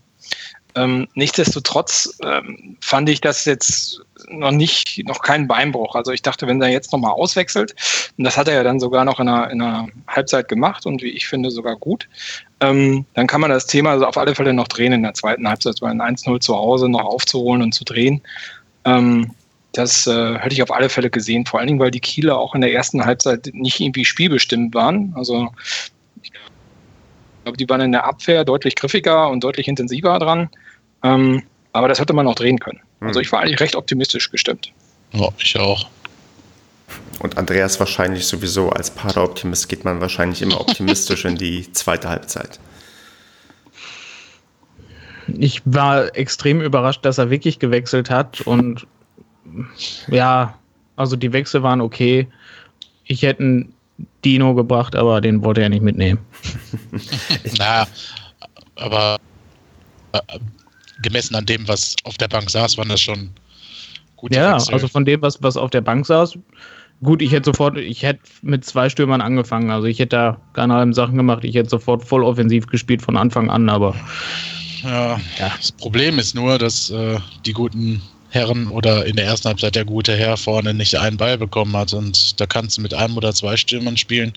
Ähm, 0.75 1.07
nichtsdestotrotz 1.15 2.19
ähm, 2.25 2.77
fand 2.81 3.09
ich 3.09 3.21
das 3.21 3.45
jetzt 3.45 4.01
noch 4.29 4.51
nicht, 4.51 5.03
noch 5.07 5.21
kein 5.21 5.47
Beinbruch. 5.47 5.95
Also 5.95 6.13
ich 6.13 6.23
dachte, 6.23 6.47
wenn 6.47 6.61
er 6.61 6.69
jetzt 6.69 6.93
nochmal 6.93 7.13
auswechselt, 7.13 7.75
und 8.17 8.25
das 8.25 8.37
hat 8.37 8.49
er 8.49 8.55
ja 8.55 8.63
dann 8.63 8.81
sogar 8.81 9.05
noch 9.05 9.21
in 9.21 9.29
einer, 9.29 9.51
in 9.51 9.61
einer 9.61 9.89
Halbzeit 10.07 10.49
gemacht 10.49 10.87
und 10.87 11.03
wie 11.03 11.11
ich 11.11 11.27
finde 11.27 11.51
sogar 11.51 11.77
gut, 11.77 12.09
ähm, 12.61 13.05
dann 13.15 13.27
kann 13.27 13.41
man 13.41 13.51
das 13.51 13.67
Thema 13.67 13.91
also 13.91 14.07
auf 14.07 14.17
alle 14.17 14.35
Fälle 14.35 14.53
noch 14.53 14.69
drehen 14.69 14.93
in 14.93 15.03
der 15.03 15.15
zweiten 15.15 15.49
Halbzeit, 15.49 15.77
weil 15.81 15.91
ein 15.91 16.17
1-0 16.17 16.41
zu 16.41 16.57
Hause 16.57 16.89
noch 16.89 17.05
aufzuholen 17.05 17.63
und 17.63 17.73
zu 17.73 17.85
drehen. 17.85 18.23
Ähm, 18.85 19.33
das 19.73 20.07
äh, 20.07 20.39
hätte 20.39 20.55
ich 20.55 20.63
auf 20.63 20.73
alle 20.73 20.89
Fälle 20.89 21.11
gesehen, 21.11 21.45
vor 21.45 21.61
allen 21.61 21.67
Dingen, 21.67 21.81
weil 21.81 21.91
die 21.91 22.01
Kieler 22.01 22.39
auch 22.39 22.55
in 22.55 22.63
der 22.63 22.73
ersten 22.73 23.05
Halbzeit 23.05 23.51
nicht 23.53 23.79
irgendwie 23.81 24.07
spielbestimmt 24.07 24.75
waren. 24.75 25.13
Also 25.17 25.49
ich 26.23 26.33
glaube, 27.45 27.59
die 27.59 27.69
waren 27.69 27.83
in 27.83 27.93
der 27.93 28.05
Abwehr 28.05 28.45
deutlich 28.45 28.75
griffiger 28.75 29.29
und 29.29 29.45
deutlich 29.45 29.69
intensiver 29.69 30.19
dran. 30.19 30.49
Ähm, 31.03 31.43
aber 31.73 31.89
das 31.89 32.01
hätte 32.01 32.15
man 32.15 32.27
auch 32.27 32.35
drehen 32.35 32.59
können. 32.59 32.81
Also 33.01 33.21
hm. 33.21 33.23
ich 33.23 33.33
war 33.33 33.41
eigentlich 33.41 33.61
recht 33.61 33.77
optimistisch 33.77 34.31
gestimmt. 34.31 34.73
Ja, 35.13 35.29
ich 35.39 35.59
auch. 35.59 35.89
Und 37.21 37.39
Andreas 37.39 37.81
wahrscheinlich 37.81 38.27
sowieso 38.27 38.71
als 38.71 38.91
Pader-Optimist 38.91 39.69
geht 39.69 39.85
man 39.85 40.01
wahrscheinlich 40.01 40.43
immer 40.43 40.61
optimistisch 40.61 41.25
in 41.25 41.37
die 41.37 41.73
zweite 41.73 42.09
Halbzeit. 42.09 42.61
Ich 45.27 45.63
war 45.65 46.15
extrem 46.17 46.61
überrascht, 46.61 47.05
dass 47.05 47.19
er 47.19 47.31
wirklich 47.31 47.59
gewechselt 47.59 48.11
hat 48.11 48.43
und 48.43 48.87
ja, 50.09 50.57
also 50.95 51.17
die 51.17 51.33
Wechsel 51.33 51.63
waren 51.63 51.81
okay. 51.81 52.29
Ich 53.05 53.23
hätte 53.23 53.43
einen 53.43 53.75
Dino 54.25 54.55
gebracht, 54.55 54.95
aber 54.95 55.21
den 55.21 55.43
wollte 55.43 55.63
er 55.63 55.69
nicht 55.69 55.83
mitnehmen. 55.83 56.21
naja, 57.59 57.87
aber 58.77 59.19
äh, 60.13 60.39
gemessen 61.03 61.35
an 61.35 61.47
dem, 61.47 61.67
was 61.69 61.97
auf 62.05 62.17
der 62.17 62.29
Bank 62.29 62.51
saß, 62.51 62.79
waren 62.79 62.89
das 62.89 63.01
schon 63.01 63.31
gut. 64.17 64.35
Ja, 64.35 64.55
Wechsel. 64.55 64.75
also 64.75 64.89
von 64.89 65.05
dem, 65.05 65.23
was, 65.23 65.43
was 65.43 65.57
auf 65.57 65.71
der 65.71 65.81
Bank 65.81 66.07
saß, 66.07 66.39
gut, 67.03 67.23
ich 67.23 67.33
hätte 67.33 67.51
sofort, 67.51 67.77
ich 67.77 68.03
hätte 68.03 68.21
mit 68.43 68.65
zwei 68.65 68.89
Stürmern 68.89 69.21
angefangen. 69.21 69.71
Also 69.71 69.87
ich 69.87 69.99
hätte 69.99 70.17
da 70.17 70.41
keine 70.53 70.75
halben 70.75 70.95
Sachen 70.95 71.17
gemacht. 71.17 71.45
Ich 71.45 71.55
hätte 71.55 71.69
sofort 71.69 72.05
voll 72.05 72.25
offensiv 72.25 72.67
gespielt 72.67 73.03
von 73.03 73.17
Anfang 73.17 73.51
an, 73.51 73.69
aber. 73.69 73.95
Ja, 74.83 75.21
ja. 75.39 75.53
das 75.57 75.73
Problem 75.73 76.19
ist 76.19 76.35
nur, 76.35 76.59
dass 76.59 76.91
äh, 76.91 77.19
die 77.45 77.53
guten 77.53 78.03
Herren 78.31 78.69
oder 78.69 79.07
in 79.07 79.17
der 79.17 79.27
ersten 79.27 79.49
Halbzeit 79.49 79.75
der 79.75 79.85
gute 79.85 80.15
Herr 80.17 80.37
vorne 80.37 80.75
nicht 80.75 80.99
einen 80.99 81.17
Ball 81.17 81.39
bekommen 81.39 81.77
hat. 81.77 81.93
Und 81.93 82.41
da 82.41 82.47
kannst 82.47 82.79
du 82.79 82.83
mit 82.83 82.95
einem 82.95 83.17
oder 83.17 83.33
zwei 83.33 83.57
Stürmern 83.57 83.97
spielen. 83.97 84.33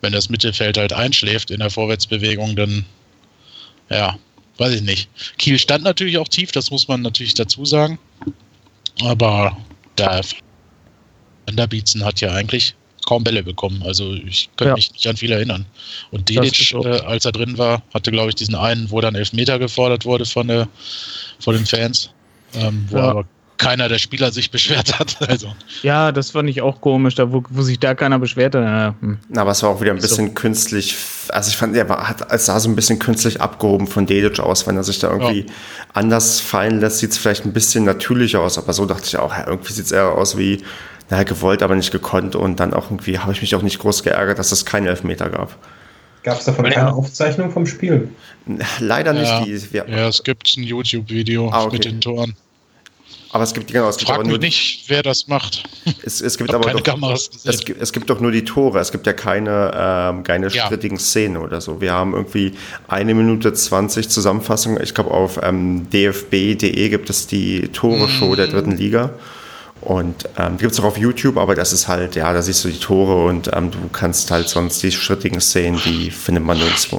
Wenn 0.00 0.12
das 0.12 0.28
Mittelfeld 0.28 0.76
halt 0.76 0.92
einschläft 0.92 1.50
in 1.50 1.60
der 1.60 1.70
Vorwärtsbewegung, 1.70 2.54
dann 2.54 2.84
ja, 3.88 4.16
weiß 4.58 4.74
ich 4.74 4.82
nicht. 4.82 5.08
Kiel 5.38 5.58
stand 5.58 5.84
natürlich 5.84 6.18
auch 6.18 6.28
tief, 6.28 6.52
das 6.52 6.70
muss 6.70 6.88
man 6.88 7.02
natürlich 7.02 7.34
dazu 7.34 7.64
sagen. 7.64 7.98
Aber 9.02 9.56
der 9.98 10.22
Vanderbietzen 11.46 12.04
hat 12.04 12.20
ja 12.20 12.32
eigentlich 12.32 12.74
kaum 13.06 13.24
Bälle 13.24 13.42
bekommen. 13.42 13.82
Also 13.84 14.14
ich 14.14 14.50
könnte 14.56 14.70
ja. 14.70 14.74
mich 14.74 14.92
nicht 14.92 15.06
an 15.06 15.16
viel 15.16 15.32
erinnern. 15.32 15.64
Und 16.10 16.28
Dedic, 16.28 16.72
äh, 16.74 17.00
als 17.00 17.24
er 17.24 17.32
drin 17.32 17.56
war, 17.56 17.82
hatte, 17.94 18.10
glaube 18.10 18.30
ich, 18.30 18.34
diesen 18.34 18.54
einen, 18.54 18.90
wo 18.90 19.00
dann 19.00 19.14
Elfmeter 19.14 19.58
gefordert 19.58 20.04
wurde 20.04 20.26
von, 20.26 20.48
der, 20.48 20.68
von 21.38 21.54
den 21.54 21.66
Fans. 21.66 22.10
Ähm, 22.54 22.86
wo 22.90 22.96
ja. 22.96 23.04
aber 23.04 23.26
keiner 23.58 23.88
der 23.88 23.98
Spieler 23.98 24.32
sich 24.32 24.50
beschwert 24.50 24.98
hat. 24.98 25.16
Also. 25.28 25.52
Ja, 25.82 26.12
das 26.12 26.30
fand 26.30 26.48
ich 26.48 26.62
auch 26.62 26.80
komisch, 26.80 27.16
da 27.16 27.32
wo, 27.32 27.42
wo 27.50 27.62
sich 27.62 27.80
da 27.80 27.94
keiner 27.94 28.18
beschwert 28.18 28.54
hat. 28.54 28.62
Ja, 28.62 28.94
hm. 29.00 29.18
Na, 29.28 29.42
aber 29.42 29.50
es 29.50 29.62
war 29.62 29.70
auch 29.70 29.80
wieder 29.80 29.90
ein 29.90 29.98
bisschen 29.98 30.28
so. 30.28 30.32
künstlich. 30.34 30.96
Also 31.30 31.50
ich 31.50 31.56
fand, 31.56 31.74
er 31.74 31.88
war, 31.88 32.08
hat, 32.08 32.32
es 32.32 32.46
sah 32.46 32.60
so 32.60 32.68
ein 32.68 32.76
bisschen 32.76 32.98
künstlich 32.98 33.40
abgehoben 33.40 33.86
von 33.86 34.06
Dedic 34.06 34.38
aus, 34.38 34.66
wenn 34.66 34.76
er 34.76 34.84
sich 34.84 34.98
da 34.98 35.10
irgendwie 35.10 35.40
ja. 35.40 35.52
anders 35.94 36.40
fallen 36.40 36.80
lässt, 36.80 36.98
sieht 36.98 37.10
es 37.10 37.18
vielleicht 37.18 37.44
ein 37.44 37.52
bisschen 37.52 37.84
natürlicher 37.84 38.40
aus. 38.40 38.56
Aber 38.58 38.72
so 38.72 38.86
dachte 38.86 39.04
ich 39.06 39.16
auch, 39.16 39.36
ja, 39.36 39.46
irgendwie 39.46 39.72
sieht 39.72 39.86
es 39.86 39.92
eher 39.92 40.12
aus 40.12 40.38
wie, 40.38 40.62
naja, 41.10 41.24
gewollt, 41.24 41.62
aber 41.62 41.74
nicht 41.74 41.90
gekonnt. 41.90 42.36
Und 42.36 42.60
dann 42.60 42.72
auch 42.72 42.90
irgendwie 42.90 43.18
habe 43.18 43.32
ich 43.32 43.40
mich 43.40 43.54
auch 43.56 43.62
nicht 43.62 43.78
groß 43.78 44.04
geärgert, 44.04 44.38
dass 44.38 44.52
es 44.52 44.64
keinen 44.64 44.86
Elfmeter 44.86 45.28
gab. 45.28 45.56
Gab 46.22 46.38
es 46.38 46.44
davon 46.44 46.64
ja. 46.66 46.72
keine 46.72 46.92
Aufzeichnung 46.92 47.50
vom 47.52 47.66
Spiel? 47.66 48.08
Leider 48.80 49.12
nicht. 49.12 49.30
Ja, 49.30 49.44
die, 49.44 49.92
ja 49.92 50.08
es 50.08 50.22
gibt 50.22 50.56
ein 50.56 50.62
YouTube-Video 50.62 51.50
ah, 51.50 51.64
okay. 51.64 51.76
mit 51.76 51.84
den 51.84 52.00
Toren. 52.00 52.36
Aber 53.30 53.44
es 53.44 53.52
gibt 53.52 53.72
genau, 53.72 53.88
es 53.88 53.96
gibt 53.96 54.08
Frag 54.08 54.20
aber 54.20 54.28
nur 54.28 54.38
nicht, 54.38 54.84
wer 54.88 55.02
das 55.02 55.26
macht. 55.26 55.64
Es, 56.02 56.20
es 56.20 56.38
gibt 56.38 56.54
aber 56.54 56.64
keine 56.64 56.78
doch, 56.78 56.84
Kameras 56.84 57.30
es, 57.44 57.64
gibt, 57.64 57.80
es 57.80 57.92
gibt 57.92 58.08
doch 58.08 58.20
nur 58.20 58.30
die 58.30 58.44
Tore. 58.44 58.78
Es 58.78 58.92
gibt 58.92 59.06
ja 59.06 59.12
keine, 59.12 59.72
ähm, 59.74 60.22
keine 60.22 60.48
ja. 60.48 60.66
strittigen 60.66 60.98
Szenen 60.98 61.36
oder 61.36 61.60
so. 61.60 61.80
Wir 61.80 61.92
haben 61.92 62.14
irgendwie 62.14 62.52
eine 62.88 63.14
Minute 63.14 63.52
20 63.52 64.08
Zusammenfassung. 64.08 64.80
Ich 64.80 64.94
glaube, 64.94 65.10
auf 65.10 65.40
ähm, 65.42 65.88
dfb.de 65.90 66.88
gibt 66.88 67.10
es 67.10 67.26
die 67.26 67.68
Tore-Show 67.68 68.32
mm. 68.32 68.36
der 68.36 68.46
dritten 68.48 68.76
Liga. 68.76 69.10
Und 69.80 70.28
ähm, 70.38 70.56
gibt 70.56 70.72
es 70.72 70.80
auch 70.80 70.84
auf 70.84 70.98
YouTube, 70.98 71.36
aber 71.36 71.54
das 71.54 71.72
ist 71.72 71.86
halt, 71.86 72.16
ja, 72.16 72.32
da 72.32 72.42
siehst 72.42 72.64
du 72.64 72.68
die 72.68 72.78
Tore 72.78 73.26
und 73.26 73.50
ähm, 73.52 73.70
du 73.70 73.78
kannst 73.92 74.30
halt 74.30 74.48
sonst 74.48 74.82
die 74.82 74.90
schrittigen 74.90 75.40
Szenen, 75.40 75.80
die 75.84 76.10
findet 76.10 76.44
man 76.44 76.58
nirgendwo. 76.58 76.98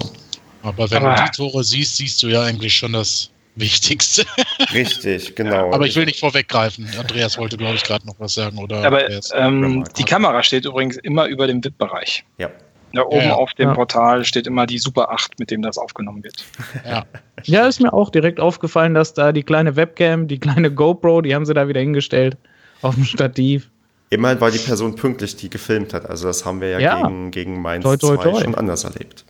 Aber 0.62 0.90
wenn 0.92 1.04
aber 1.04 1.16
du 1.16 1.24
die 1.24 1.32
Tore 1.36 1.64
siehst, 1.64 1.98
siehst 1.98 2.22
du 2.24 2.28
ja 2.28 2.44
eigentlich 2.44 2.74
schon 2.76 2.94
das 2.94 3.30
Wichtigste. 3.60 4.26
Richtig, 4.74 5.36
genau. 5.36 5.74
Aber 5.74 5.86
ich 5.86 5.96
will 5.96 6.06
nicht 6.06 6.20
vorweggreifen. 6.20 6.88
Andreas 7.00 7.38
wollte, 7.38 7.58
glaube 7.58 7.76
ich, 7.76 7.84
gerade 7.84 8.06
noch 8.06 8.16
was 8.20 8.36
sagen. 8.36 8.58
Oder 8.60 8.84
Aber 8.86 9.10
ähm, 9.34 9.84
die 9.98 10.04
Kamera 10.04 10.44
steht 10.44 10.66
übrigens 10.66 10.98
immer 10.98 11.26
über 11.26 11.48
dem 11.48 11.64
VIP-Bereich. 11.64 12.24
Ja. 12.38 12.50
Da 12.94 13.04
oben 13.04 13.28
ja, 13.28 13.34
auf 13.34 13.54
dem 13.54 13.70
ja. 13.70 13.76
Portal 13.76 14.24
steht 14.24 14.48
immer 14.48 14.66
die 14.66 14.78
Super 14.78 15.12
8, 15.12 15.40
mit 15.40 15.52
dem 15.52 15.62
das 15.62 15.78
aufgenommen 15.78 16.24
wird. 16.24 16.46
Ja. 16.86 17.06
ja, 17.44 17.68
ist 17.68 17.82
mir 17.82 17.92
auch 17.94 18.10
direkt 18.10 18.40
aufgefallen, 18.40 18.94
dass 18.94 19.14
da 19.14 19.32
die 19.32 19.44
kleine 19.44 19.76
Webcam, 19.76 20.28
die 20.28 20.40
kleine 20.40 20.72
GoPro, 20.72 21.22
die 21.22 21.36
haben 21.36 21.46
sie 21.46 21.54
da 21.54 21.68
wieder 21.68 21.82
hingestellt 21.82 22.38
auf 22.82 22.96
dem 22.96 23.04
Stativ. 23.04 23.70
Immerhin 24.10 24.40
war 24.40 24.52
die 24.52 24.60
Person 24.60 24.96
pünktlich, 24.96 25.36
die 25.36 25.50
gefilmt 25.50 25.94
hat. 25.94 26.10
Also 26.10 26.28
das 26.28 26.46
haben 26.46 26.62
wir 26.62 26.70
ja, 26.70 26.80
ja. 26.80 27.02
gegen, 27.02 27.32
gegen 27.32 27.62
Mainz 27.62 27.84
toi, 27.84 27.98
toi, 27.98 28.16
toi. 28.16 28.42
schon 28.42 28.56
anders 28.56 28.86
erlebt. 28.86 29.26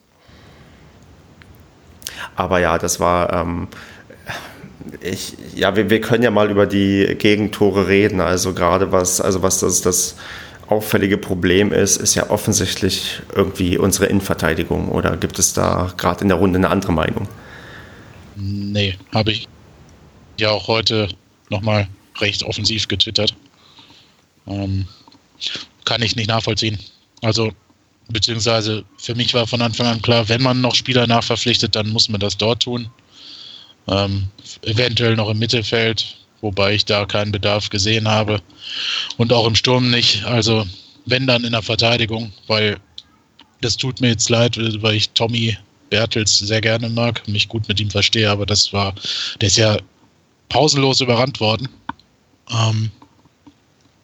Aber 2.36 2.60
ja, 2.60 2.78
das 2.78 3.00
war 3.00 3.34
ähm, 3.34 3.68
ich, 5.02 5.34
ja, 5.56 5.76
wir, 5.76 5.90
wir 5.90 6.02
können 6.02 6.24
ja 6.24 6.32
mal 6.32 6.50
über 6.50 6.66
die 6.66 7.16
Gegentore 7.18 7.88
reden. 7.88 8.22
Also 8.22 8.54
gerade 8.54 8.92
was, 8.92 9.22
also 9.22 9.42
was 9.44 9.60
das, 9.60 9.82
das 9.82 10.16
auffällige 10.68 11.18
Problem 11.18 11.72
ist, 11.72 11.98
ist 11.98 12.16
ja 12.16 12.30
offensichtlich 12.30 13.22
irgendwie 13.34 13.78
unsere 13.78 14.08
Innenverteidigung. 14.08 14.90
Oder 14.90 15.18
gibt 15.18 15.40
es 15.40 15.54
da 15.54 15.94
gerade 15.98 16.22
in 16.22 16.28
der 16.28 16.38
Runde 16.38 16.58
eine 16.58 16.70
andere 16.70 16.92
Meinung? 16.92 17.28
Nee, 18.36 18.96
habe 19.14 19.32
ich 19.32 19.48
ja 20.38 20.52
auch 20.52 20.68
heute 20.68 21.10
nochmal 21.50 21.88
recht 22.20 22.44
offensiv 22.44 22.88
getwittert. 22.88 23.36
Ähm, 24.48 24.88
kann 25.86 26.02
ich 26.02 26.16
nicht 26.16 26.28
nachvollziehen. 26.28 26.78
Also, 27.22 27.52
beziehungsweise 28.10 28.84
für 28.98 29.16
mich 29.16 29.34
war 29.34 29.48
von 29.48 29.62
Anfang 29.62 29.88
an 29.88 30.02
klar, 30.02 30.30
wenn 30.30 30.42
man 30.42 30.62
noch 30.62 30.76
Spieler 30.76 31.08
nachverpflichtet, 31.08 31.76
dann 31.76 31.90
muss 31.90 32.10
man 32.10 32.20
das 32.20 32.38
dort 32.38 32.64
tun. 32.64 32.90
Ähm, 33.90 34.28
eventuell 34.64 35.16
noch 35.16 35.30
im 35.30 35.40
Mittelfeld, 35.40 36.18
wobei 36.42 36.74
ich 36.74 36.86
da 36.86 37.06
keinen 37.06 37.32
Bedarf 37.32 37.70
gesehen 37.70 38.08
habe. 38.08 38.42
Und 39.18 39.32
auch 39.34 39.48
im 39.48 39.56
Sturm 39.56 39.90
nicht. 39.90 40.26
Also 40.26 40.66
wenn 41.06 41.28
dann 41.28 41.44
in 41.44 41.54
der 41.54 41.62
Verteidigung, 41.62 42.32
weil 42.48 42.78
das 43.62 43.78
tut 43.78 44.02
mir 44.02 44.10
jetzt 44.10 44.30
leid, 44.30 44.58
weil 44.82 44.96
ich 44.96 45.10
Tommy 45.12 45.58
Bertels 45.90 46.38
sehr 46.38 46.62
gerne 46.62 46.90
mag, 46.90 47.26
mich 47.28 47.48
gut 47.48 47.68
mit 47.68 47.80
ihm 47.80 47.90
verstehe, 47.90 48.30
aber 48.30 48.46
das 48.46 48.74
war, 48.74 48.94
der 49.40 49.48
ist 49.48 49.58
ja 49.58 49.78
pausenlos 50.50 51.02
überrannt 51.02 51.40
worden. 51.40 51.70
Ähm, 52.50 52.92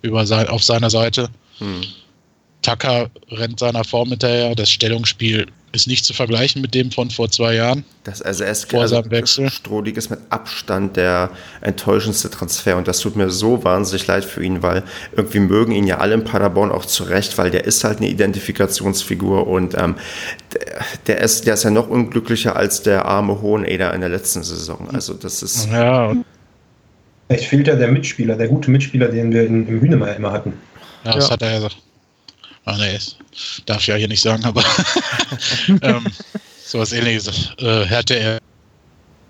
über 0.01 0.25
sein, 0.25 0.47
auf 0.47 0.63
seiner 0.63 0.89
Seite. 0.89 1.29
Hm. 1.59 1.81
Tucker 2.61 3.09
rennt 3.31 3.59
seiner 3.59 3.83
Form 3.83 4.09
hinterher. 4.09 4.53
Das 4.55 4.69
Stellungsspiel 4.69 5.47
ist 5.73 5.87
nicht 5.87 6.05
zu 6.05 6.13
vergleichen 6.13 6.61
mit 6.61 6.73
dem 6.73 6.91
von 6.91 7.09
vor 7.09 7.29
zwei 7.29 7.55
Jahren. 7.55 7.83
Das 8.03 8.21
also 8.21 8.43
es 8.43 8.63
vor 8.63 8.81
also, 8.81 9.03
Wechsel. 9.09 9.49
Strohlig 9.49 9.97
ist 9.97 10.09
mit 10.09 10.19
Abstand 10.29 10.95
der 10.95 11.31
enttäuschendste 11.61 12.29
Transfer 12.29 12.77
und 12.77 12.87
das 12.87 12.99
tut 12.99 13.15
mir 13.15 13.29
so 13.31 13.63
wahnsinnig 13.63 14.05
leid 14.05 14.23
für 14.23 14.43
ihn, 14.43 14.61
weil 14.61 14.83
irgendwie 15.15 15.39
mögen 15.39 15.71
ihn 15.71 15.87
ja 15.87 15.97
alle 15.97 16.13
in 16.13 16.23
Paderborn 16.23 16.71
auch 16.71 16.85
zurecht, 16.85 17.37
weil 17.37 17.49
der 17.49 17.65
ist 17.65 17.83
halt 17.83 17.97
eine 17.97 18.07
Identifikationsfigur 18.07 19.47
und 19.47 19.75
ähm, 19.75 19.95
der, 20.53 20.85
der, 21.07 21.21
ist, 21.21 21.47
der 21.47 21.55
ist 21.55 21.63
ja 21.63 21.71
noch 21.71 21.89
unglücklicher 21.89 22.55
als 22.55 22.83
der 22.83 23.05
arme 23.05 23.41
Hoheneder 23.41 23.93
in 23.93 24.01
der 24.01 24.09
letzten 24.09 24.43
Saison. 24.43 24.89
Also 24.93 25.15
das 25.15 25.41
ist. 25.41 25.67
Ja. 25.71 26.13
Vielleicht 27.27 27.45
fehlt 27.45 27.67
ja 27.67 27.75
der 27.75 27.87
Mitspieler, 27.87 28.35
der 28.35 28.47
gute 28.47 28.69
Mitspieler, 28.69 29.07
den 29.07 29.31
wir 29.31 29.47
in, 29.47 29.67
im 29.67 29.81
Hühnemeier 29.81 30.15
immer 30.15 30.31
hatten. 30.31 30.53
Ja, 31.03 31.13
das 31.15 31.25
ja. 31.25 31.31
hat 31.31 31.41
er 31.41 31.49
ja 31.49 31.55
gesagt. 31.55 31.77
Ah, 32.65 32.77
nee, 32.77 32.97
darf 33.65 33.81
ich 33.81 33.87
ja 33.87 33.95
hier 33.95 34.07
nicht 34.07 34.21
sagen, 34.21 34.45
aber 34.45 34.63
ähm, 35.81 36.05
sowas 36.65 36.93
ähnliches 36.93 37.51
äh, 37.57 37.85
hätte 37.85 38.15
er, 38.15 38.39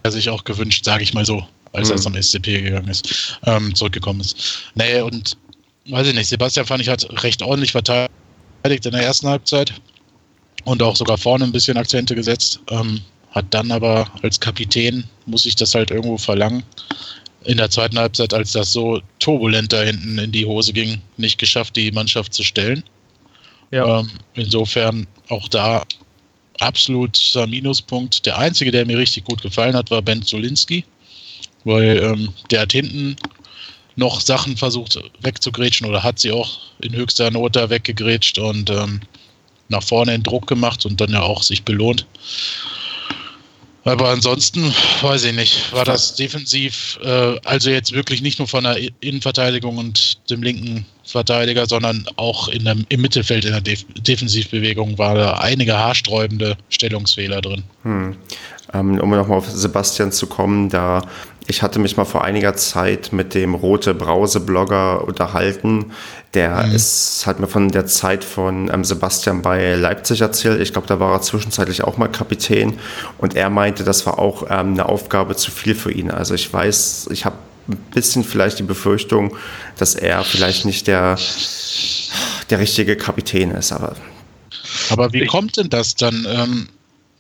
er 0.04 0.12
sich 0.12 0.30
auch 0.30 0.44
gewünscht, 0.44 0.86
sage 0.86 1.04
ich 1.04 1.14
mal 1.14 1.26
so, 1.26 1.46
als 1.72 1.90
mhm. 1.90 1.96
er 1.96 2.02
zum 2.02 2.22
SCP 2.22 2.62
gegangen 2.62 2.90
ist, 2.90 3.40
ähm, 3.46 3.74
zurückgekommen 3.74 4.22
ist. 4.22 4.64
Nee, 4.76 5.02
und 5.02 5.38
weiß 5.90 6.08
ich 6.08 6.14
nicht, 6.14 6.28
Sebastian 6.28 6.66
fand 6.66 6.82
ich 6.82 6.90
hat 6.90 7.08
recht 7.24 7.42
ordentlich 7.42 7.72
verteidigt 7.72 8.10
in 8.86 8.92
der 8.92 9.04
ersten 9.04 9.28
Halbzeit 9.28 9.74
und 10.66 10.82
auch 10.84 10.96
sogar 10.96 11.18
vorne 11.18 11.46
ein 11.46 11.52
bisschen 11.52 11.78
Akzente 11.78 12.16
gesetzt. 12.16 12.60
Ähm, 12.70 13.02
hat 13.32 13.46
dann 13.50 13.72
aber 13.72 14.12
als 14.22 14.40
Kapitän, 14.40 15.06
muss 15.26 15.46
ich 15.46 15.56
das 15.56 15.74
halt 15.74 15.90
irgendwo 15.90 16.18
verlangen, 16.18 16.64
in 17.46 17.58
der 17.58 17.70
zweiten 17.70 17.98
Halbzeit, 17.98 18.34
als 18.34 18.54
das 18.54 18.72
so 18.72 19.02
turbulent 19.20 19.74
da 19.74 19.82
hinten 19.82 20.18
in 20.18 20.32
die 20.32 20.46
Hose 20.46 20.72
ging, 20.72 21.02
nicht 21.18 21.40
geschafft, 21.40 21.76
die 21.76 21.92
Mannschaft 21.92 22.34
zu 22.34 22.44
stellen. 22.44 22.84
Ja. 23.74 24.02
Ähm, 24.02 24.10
insofern 24.36 25.08
auch 25.30 25.48
da 25.48 25.84
absoluter 26.60 27.48
Minuspunkt. 27.48 28.24
Der 28.24 28.38
einzige, 28.38 28.70
der 28.70 28.86
mir 28.86 29.00
richtig 29.00 29.24
gut 29.24 29.42
gefallen 29.42 29.76
hat, 29.76 29.90
war 29.90 30.04
Ben 30.04 30.22
Zulinski, 30.22 30.86
weil 31.64 31.98
ähm, 31.98 32.30
der 32.52 32.62
hat 32.62 32.72
hinten 32.72 33.16
noch 33.96 34.22
Sachen 34.22 34.58
versucht 34.58 35.00
wegzugrätschen 35.22 35.88
oder 35.88 36.04
hat 36.04 36.20
sie 36.20 36.32
auch 36.32 36.60
in 36.82 36.94
höchster 36.94 37.32
Not 37.32 37.56
da 37.56 37.68
weggegrätscht 37.68 38.38
und 38.38 38.70
ähm, 38.70 39.02
nach 39.70 39.82
vorne 39.82 40.14
in 40.14 40.22
Druck 40.22 40.46
gemacht 40.46 40.86
und 40.86 41.02
dann 41.02 41.10
ja 41.10 41.24
auch 41.24 41.42
sich 41.42 41.64
belohnt. 41.64 42.06
Aber 43.86 44.10
ansonsten, 44.10 44.74
weiß 45.02 45.26
ich 45.26 45.36
nicht, 45.36 45.74
war 45.74 45.84
das 45.84 46.16
defensiv, 46.16 46.98
äh, 47.04 47.38
also 47.44 47.70
jetzt 47.70 47.92
wirklich 47.92 48.22
nicht 48.22 48.40
nur 48.40 48.48
von 48.48 48.64
der 48.64 48.78
Innenverteidigung 49.02 49.78
und 49.78 50.30
dem 50.30 50.42
linken 50.42 50.86
Verteidiger, 51.04 51.66
sondern 51.66 52.06
auch 52.16 52.48
in 52.48 52.64
der, 52.64 52.78
im 52.88 53.02
Mittelfeld 53.02 53.44
in 53.44 53.52
der 53.52 53.62
Def 53.62 53.86
Defensivbewegung 53.98 54.98
war 54.98 55.16
da 55.16 55.34
einige 55.34 55.78
haarsträubende 55.78 56.56
Stellungsfehler 56.70 57.42
drin. 57.42 57.64
Hm. 57.84 58.16
Ähm, 58.74 59.00
um 59.00 59.10
nochmal 59.10 59.38
auf 59.38 59.50
Sebastian 59.50 60.12
zu 60.12 60.28
kommen, 60.28 60.70
da 60.70 61.06
ich 61.48 61.62
hatte 61.62 61.80
mich 61.80 61.98
mal 61.98 62.06
vor 62.06 62.24
einiger 62.24 62.56
Zeit 62.56 63.12
mit 63.12 63.34
dem 63.34 63.56
Rote 63.56 63.94
Brause-Blogger 63.94 65.06
unterhalten. 65.06 65.92
Der 66.34 66.66
mhm. 66.66 66.76
ist, 66.76 67.26
hat 67.26 67.40
mir 67.40 67.48
von 67.48 67.70
der 67.70 67.86
Zeit 67.86 68.24
von 68.24 68.72
ähm, 68.74 68.84
Sebastian 68.84 69.42
bei 69.42 69.76
Leipzig 69.76 70.22
erzählt. 70.22 70.62
Ich 70.62 70.72
glaube, 70.72 70.88
da 70.88 71.00
war 71.00 71.14
er 71.14 71.22
zwischenzeitlich 71.22 71.84
auch 71.84 71.98
mal 71.98 72.08
Kapitän. 72.08 72.80
Und 73.18 73.36
er 73.36 73.50
meinte, 73.50 73.84
das 73.84 74.06
war 74.06 74.20
auch 74.20 74.44
ähm, 74.44 74.74
eine 74.74 74.88
Aufgabe 74.88 75.36
zu 75.36 75.52
viel 75.52 75.76
für 75.76 75.92
ihn. 75.92 76.12
Also 76.12 76.34
ich 76.34 76.52
weiß, 76.52 77.10
ich 77.12 77.26
habe 77.26 77.36
ein 77.68 77.78
bisschen 77.94 78.24
vielleicht 78.24 78.60
die 78.60 78.64
Befürchtung, 78.64 79.36
dass 79.78 79.96
er 79.96 80.24
vielleicht 80.24 80.66
nicht 80.66 80.88
der, 80.88 81.18
der 82.50 82.60
richtige 82.60 82.96
Kapitän 82.96 83.52
ist. 83.52 83.72
Aber, 83.72 83.96
aber 84.90 85.14
wie 85.14 85.26
kommt 85.26 85.58
denn 85.58 85.70
das 85.70 85.96
dann? 85.96 86.26
Ähm 86.30 86.68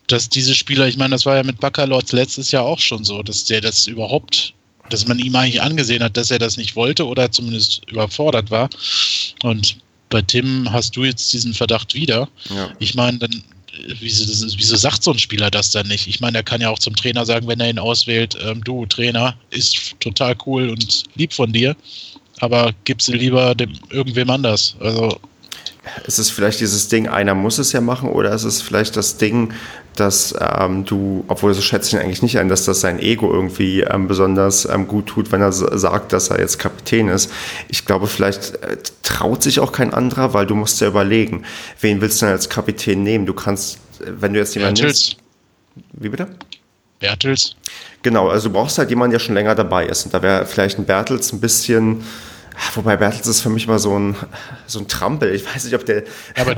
dass 0.07 0.29
diese 0.29 0.55
Spieler, 0.55 0.87
ich 0.87 0.97
meine, 0.97 1.11
das 1.11 1.25
war 1.25 1.35
ja 1.35 1.43
mit 1.43 1.59
Baccalords 1.59 2.11
letztes 2.11 2.51
Jahr 2.51 2.63
auch 2.63 2.79
schon 2.79 3.03
so, 3.03 3.23
dass 3.23 3.45
der 3.45 3.61
das 3.61 3.87
überhaupt, 3.87 4.53
dass 4.89 5.07
man 5.07 5.19
ihm 5.19 5.35
eigentlich 5.35 5.61
angesehen 5.61 6.03
hat, 6.03 6.17
dass 6.17 6.31
er 6.31 6.39
das 6.39 6.57
nicht 6.57 6.75
wollte 6.75 7.07
oder 7.07 7.31
zumindest 7.31 7.81
überfordert 7.89 8.51
war. 8.51 8.69
Und 9.43 9.77
bei 10.09 10.21
Tim 10.21 10.71
hast 10.71 10.95
du 10.95 11.05
jetzt 11.05 11.31
diesen 11.33 11.53
Verdacht 11.53 11.93
wieder. 11.95 12.29
Ja. 12.49 12.71
Ich 12.79 12.95
meine, 12.95 13.17
dann, 13.17 13.43
wieso, 13.99 14.47
wieso 14.57 14.75
sagt 14.75 15.03
so 15.03 15.11
ein 15.11 15.19
Spieler 15.19 15.49
das 15.49 15.71
dann 15.71 15.87
nicht? 15.87 16.07
Ich 16.07 16.19
meine, 16.19 16.39
er 16.39 16.43
kann 16.43 16.61
ja 16.61 16.69
auch 16.69 16.79
zum 16.79 16.95
Trainer 16.95 17.25
sagen, 17.25 17.47
wenn 17.47 17.59
er 17.59 17.69
ihn 17.69 17.79
auswählt, 17.79 18.37
ähm, 18.43 18.63
du 18.63 18.85
Trainer, 18.85 19.35
ist 19.49 19.95
total 19.99 20.35
cool 20.45 20.69
und 20.69 21.03
lieb 21.15 21.33
von 21.33 21.51
dir, 21.51 21.75
aber 22.41 22.73
gib 22.83 23.01
sie 23.01 23.13
lieber 23.13 23.55
dem 23.55 23.73
irgendwem 23.89 24.29
anders. 24.29 24.75
Also 24.79 25.19
ist 26.05 26.19
es 26.19 26.29
vielleicht 26.29 26.59
dieses 26.59 26.87
Ding, 26.87 27.07
einer 27.07 27.35
muss 27.35 27.59
es 27.59 27.71
ja 27.71 27.81
machen, 27.81 28.09
oder 28.09 28.33
ist 28.33 28.43
es 28.43 28.61
vielleicht 28.61 28.95
das 28.95 29.17
Ding, 29.17 29.53
dass 29.95 30.33
ähm, 30.39 30.85
du, 30.85 31.23
obwohl 31.27 31.53
so 31.53 31.61
schätze 31.61 31.89
ich 31.89 31.93
ihn 31.93 31.99
eigentlich 31.99 32.21
nicht 32.23 32.39
ein, 32.39 32.49
dass 32.49 32.65
das 32.65 32.81
sein 32.81 32.99
Ego 32.99 33.31
irgendwie 33.31 33.81
ähm, 33.81 34.07
besonders 34.07 34.65
ähm, 34.65 34.87
gut 34.87 35.07
tut, 35.07 35.31
wenn 35.31 35.41
er 35.41 35.51
sagt, 35.51 36.13
dass 36.13 36.29
er 36.29 36.39
jetzt 36.39 36.57
Kapitän 36.57 37.09
ist. 37.09 37.31
Ich 37.67 37.85
glaube, 37.85 38.07
vielleicht 38.07 38.55
äh, 38.63 38.77
traut 39.03 39.43
sich 39.43 39.59
auch 39.59 39.71
kein 39.71 39.93
anderer, 39.93 40.33
weil 40.33 40.47
du 40.47 40.55
musst 40.55 40.81
ja 40.81 40.87
überlegen, 40.87 41.43
wen 41.81 42.01
willst 42.01 42.21
du 42.21 42.25
denn 42.25 42.33
als 42.33 42.49
Kapitän 42.49 43.03
nehmen? 43.03 43.25
Du 43.25 43.33
kannst, 43.33 43.79
wenn 43.99 44.33
du 44.33 44.39
jetzt 44.39 44.55
jemanden 44.55 44.81
Bertels. 44.81 45.17
nimmst. 45.75 45.93
Wie 45.93 46.09
bitte? 46.09 46.27
Bertels. 46.99 47.55
Genau, 48.01 48.29
also 48.29 48.49
du 48.49 48.53
brauchst 48.53 48.77
halt 48.77 48.89
jemanden, 48.89 49.11
der 49.11 49.19
schon 49.19 49.35
länger 49.35 49.55
dabei 49.55 49.85
ist. 49.85 50.05
Und 50.05 50.13
da 50.13 50.21
wäre 50.21 50.45
vielleicht 50.45 50.79
ein 50.79 50.85
Bertels 50.85 51.31
ein 51.33 51.39
bisschen 51.39 52.03
Wobei 52.75 52.97
Bertels 52.97 53.27
ist 53.27 53.41
für 53.41 53.49
mich 53.49 53.67
mal 53.67 53.79
so 53.79 53.97
ein, 53.97 54.15
so 54.65 54.79
ein 54.79 54.87
Trampel. 54.87 55.33
Ich 55.33 55.45
weiß 55.45 55.63
nicht, 55.65 55.75
ob 55.75 55.85
der. 55.85 56.03
Aber, 56.39 56.55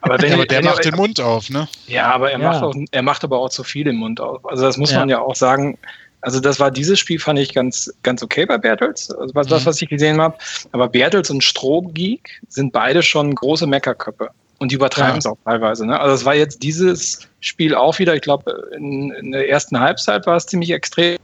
aber, 0.00 0.18
der, 0.18 0.34
aber 0.34 0.46
der 0.46 0.64
macht 0.64 0.84
den 0.84 0.94
Mund 0.94 1.20
auf, 1.20 1.50
ne? 1.50 1.68
Ja, 1.86 2.12
aber 2.12 2.32
er, 2.32 2.40
ja. 2.40 2.50
Macht 2.50 2.62
auch, 2.62 2.74
er 2.90 3.02
macht 3.02 3.24
aber 3.24 3.38
auch 3.38 3.50
zu 3.50 3.64
viel 3.64 3.84
den 3.84 3.96
Mund 3.96 4.20
auf. 4.20 4.44
Also, 4.48 4.64
das 4.64 4.76
muss 4.76 4.92
ja. 4.92 5.00
man 5.00 5.08
ja 5.08 5.20
auch 5.20 5.36
sagen. 5.36 5.78
Also, 6.20 6.40
das 6.40 6.58
war 6.58 6.70
dieses 6.70 6.98
Spiel, 6.98 7.18
fand 7.18 7.38
ich 7.38 7.52
ganz, 7.52 7.92
ganz 8.02 8.22
okay 8.22 8.46
bei 8.46 8.58
Bertels. 8.58 9.10
Also, 9.10 9.34
was, 9.34 9.48
mhm. 9.48 9.66
was 9.66 9.82
ich 9.82 9.88
gesehen 9.88 10.20
habe. 10.20 10.36
Aber 10.72 10.88
Bertels 10.88 11.30
und 11.30 11.44
Strohgeek 11.44 12.40
sind 12.48 12.72
beide 12.72 13.02
schon 13.02 13.34
große 13.34 13.66
Meckerköpfe. 13.66 14.30
Und 14.64 14.70
die 14.70 14.76
übertreiben 14.76 15.18
es 15.18 15.24
ja. 15.24 15.32
auch 15.32 15.36
teilweise. 15.44 15.84
Ne? 15.84 16.00
Also 16.00 16.14
es 16.14 16.24
war 16.24 16.34
jetzt 16.34 16.62
dieses 16.62 17.28
Spiel 17.40 17.74
auch 17.74 17.98
wieder, 17.98 18.14
ich 18.14 18.22
glaube, 18.22 18.70
in, 18.74 19.10
in, 19.10 19.32
der 19.32 19.46
ersten 19.50 19.78
Halbzeit 19.78 20.26
war 20.26 20.36
es 20.36 20.46
ziemlich 20.46 20.70
extrem. 20.70 21.18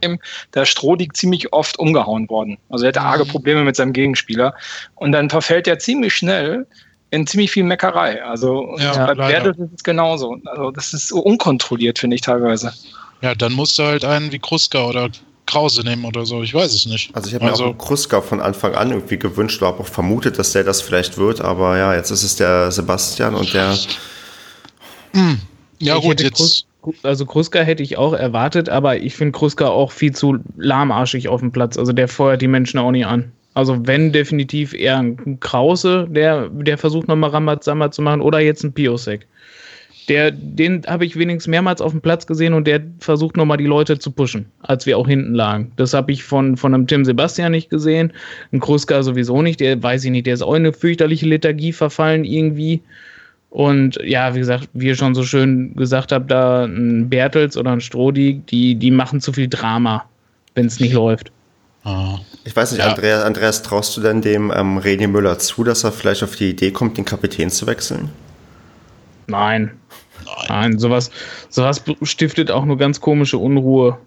Der 0.53 0.65
Strohdig 0.65 1.15
ziemlich 1.15 1.51
oft 1.51 1.79
umgehauen 1.79 2.29
worden. 2.29 2.59
Also 2.69 2.85
er 2.85 2.89
hatte 2.89 3.01
arge 3.01 3.25
mhm. 3.25 3.29
Probleme 3.29 3.63
mit 3.63 3.75
seinem 3.75 3.93
Gegenspieler. 3.93 4.53
Und 4.93 5.11
dann 5.11 5.31
verfällt 5.31 5.67
er 5.67 5.79
ziemlich 5.79 6.13
schnell 6.13 6.67
in 7.09 7.25
ziemlich 7.25 7.49
viel 7.49 7.63
Meckerei. 7.63 8.23
Also 8.23 8.75
ja, 8.77 9.07
bei 9.07 9.15
Bertels 9.15 9.57
ist 9.57 9.73
es 9.77 9.83
genauso. 9.83 10.37
Also 10.45 10.69
das 10.69 10.93
ist 10.93 11.07
so 11.07 11.19
unkontrolliert, 11.21 11.97
finde 11.97 12.17
ich 12.17 12.21
teilweise. 12.21 12.71
Ja, 13.21 13.33
dann 13.33 13.53
musst 13.53 13.79
du 13.79 13.83
halt 13.83 14.05
einen 14.05 14.31
wie 14.31 14.37
Kruska 14.37 14.85
oder 14.85 15.09
Krause 15.51 15.83
nehmen 15.83 16.05
oder 16.05 16.25
so. 16.25 16.41
Ich 16.43 16.53
weiß 16.53 16.73
es 16.73 16.85
nicht. 16.85 17.15
Also 17.15 17.27
ich 17.27 17.35
habe 17.35 17.45
also, 17.45 17.65
mir 17.65 17.69
auch 17.71 17.77
Kruska 17.77 18.21
von 18.21 18.39
Anfang 18.39 18.73
an 18.73 18.91
irgendwie 18.91 19.19
gewünscht, 19.19 19.61
habe 19.61 19.79
auch 19.79 19.87
vermutet, 19.87 20.39
dass 20.39 20.53
der 20.53 20.63
das 20.63 20.81
vielleicht 20.81 21.17
wird, 21.17 21.41
aber 21.41 21.77
ja, 21.77 21.93
jetzt 21.93 22.11
ist 22.11 22.23
es 22.23 22.35
der 22.35 22.71
Sebastian 22.71 23.35
und 23.35 23.53
der. 23.53 23.75
Hm. 25.13 25.39
Ja, 25.79 25.97
ich 25.97 26.03
gut, 26.03 26.21
jetzt. 26.21 26.37
Krus 26.37 26.65
also 27.03 27.25
Kruska 27.25 27.59
hätte 27.59 27.83
ich 27.83 27.97
auch 27.97 28.13
erwartet, 28.13 28.69
aber 28.69 28.97
ich 28.97 29.15
finde 29.15 29.33
Kruska 29.33 29.67
auch 29.67 29.91
viel 29.91 30.15
zu 30.15 30.37
lahmarschig 30.57 31.27
auf 31.27 31.41
dem 31.41 31.51
Platz. 31.51 31.77
Also 31.77 31.93
der 31.93 32.07
feuert 32.07 32.41
die 32.41 32.47
Menschen 32.47 32.79
auch 32.79 32.91
nicht 32.91 33.05
an. 33.05 33.31
Also 33.53 33.85
wenn 33.85 34.11
definitiv 34.11 34.73
eher 34.73 34.97
ein 34.97 35.39
Krause, 35.39 36.07
der, 36.09 36.49
der 36.49 36.77
versucht 36.77 37.07
nochmal 37.07 37.31
Rambazamba 37.31 37.91
zu 37.91 38.01
machen, 38.01 38.21
oder 38.21 38.39
jetzt 38.39 38.63
ein 38.63 38.73
Piosek 38.73 39.27
der, 40.09 40.31
den 40.31 40.83
habe 40.87 41.05
ich 41.05 41.17
wenigstens 41.17 41.49
mehrmals 41.49 41.81
auf 41.81 41.91
dem 41.91 42.01
Platz 42.01 42.25
gesehen 42.25 42.53
und 42.53 42.65
der 42.65 42.81
versucht 42.99 43.37
nochmal 43.37 43.57
die 43.57 43.65
Leute 43.65 43.99
zu 43.99 44.11
pushen, 44.11 44.45
als 44.61 44.85
wir 44.85 44.97
auch 44.97 45.07
hinten 45.07 45.33
lagen. 45.33 45.71
Das 45.75 45.93
habe 45.93 46.11
ich 46.11 46.23
von, 46.23 46.57
von 46.57 46.73
einem 46.73 46.87
Tim 46.87 47.05
Sebastian 47.05 47.51
nicht 47.51 47.69
gesehen, 47.69 48.11
ein 48.51 48.59
Kruska 48.59 49.03
sowieso 49.03 49.41
nicht, 49.41 49.59
der 49.59 49.81
weiß 49.81 50.03
ich 50.05 50.11
nicht, 50.11 50.27
der 50.27 50.33
ist 50.33 50.41
auch 50.41 50.53
in 50.53 50.63
eine 50.63 50.73
fürchterliche 50.73 51.25
Lethargie 51.25 51.73
verfallen 51.73 52.25
irgendwie. 52.25 52.81
Und 53.49 53.99
ja, 54.03 54.33
wie 54.33 54.39
gesagt, 54.39 54.69
wie 54.73 54.87
ihr 54.87 54.95
schon 54.95 55.13
so 55.13 55.23
schön 55.23 55.75
gesagt 55.75 56.11
habt, 56.11 56.31
da 56.31 56.65
ein 56.65 57.09
Bertels 57.09 57.57
oder 57.57 57.71
ein 57.71 57.81
Strodi, 57.81 58.41
die, 58.49 58.75
die 58.75 58.91
machen 58.91 59.19
zu 59.19 59.33
viel 59.33 59.49
Drama, 59.49 60.05
wenn 60.55 60.67
es 60.67 60.79
nicht 60.79 60.93
läuft. 60.93 61.31
Ah. 61.83 62.19
Ich 62.43 62.55
weiß 62.55 62.71
nicht, 62.71 62.81
ja. 62.81 62.89
Andreas, 62.89 63.23
Andreas, 63.23 63.61
traust 63.61 63.95
du 63.97 64.01
denn 64.01 64.21
dem 64.21 64.51
ähm, 64.55 64.79
René 64.79 65.07
Müller 65.07 65.37
zu, 65.37 65.63
dass 65.63 65.83
er 65.83 65.91
vielleicht 65.91 66.23
auf 66.23 66.35
die 66.35 66.49
Idee 66.49 66.71
kommt, 66.71 66.97
den 66.97 67.05
Kapitän 67.05 67.49
zu 67.49 67.67
wechseln? 67.67 68.09
Nein. 69.31 69.71
Nein. 70.25 70.45
Nein, 70.49 70.79
sowas, 70.79 71.09
sowas 71.49 71.83
stiftet 72.03 72.51
auch 72.51 72.65
nur 72.65 72.77
ganz 72.77 73.01
komische 73.01 73.37
Unruhe. 73.37 73.97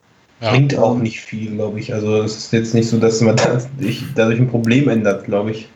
Ja. 0.41 0.51
Bringt 0.51 0.77
auch 0.79 0.97
nicht 0.99 1.21
viel, 1.21 1.53
glaube 1.53 1.81
ich. 1.81 1.93
Also 1.93 2.23
es 2.23 2.37
ist 2.37 2.53
jetzt 2.53 2.75
nicht 2.75 2.89
so, 2.89 2.99
dass 2.99 3.21
man 3.21 3.37
dadurch 4.15 4.39
ein 4.39 4.49
Problem 4.49 4.89
ändert, 4.89 5.25
glaube 5.25 5.53
ich. 5.53 5.69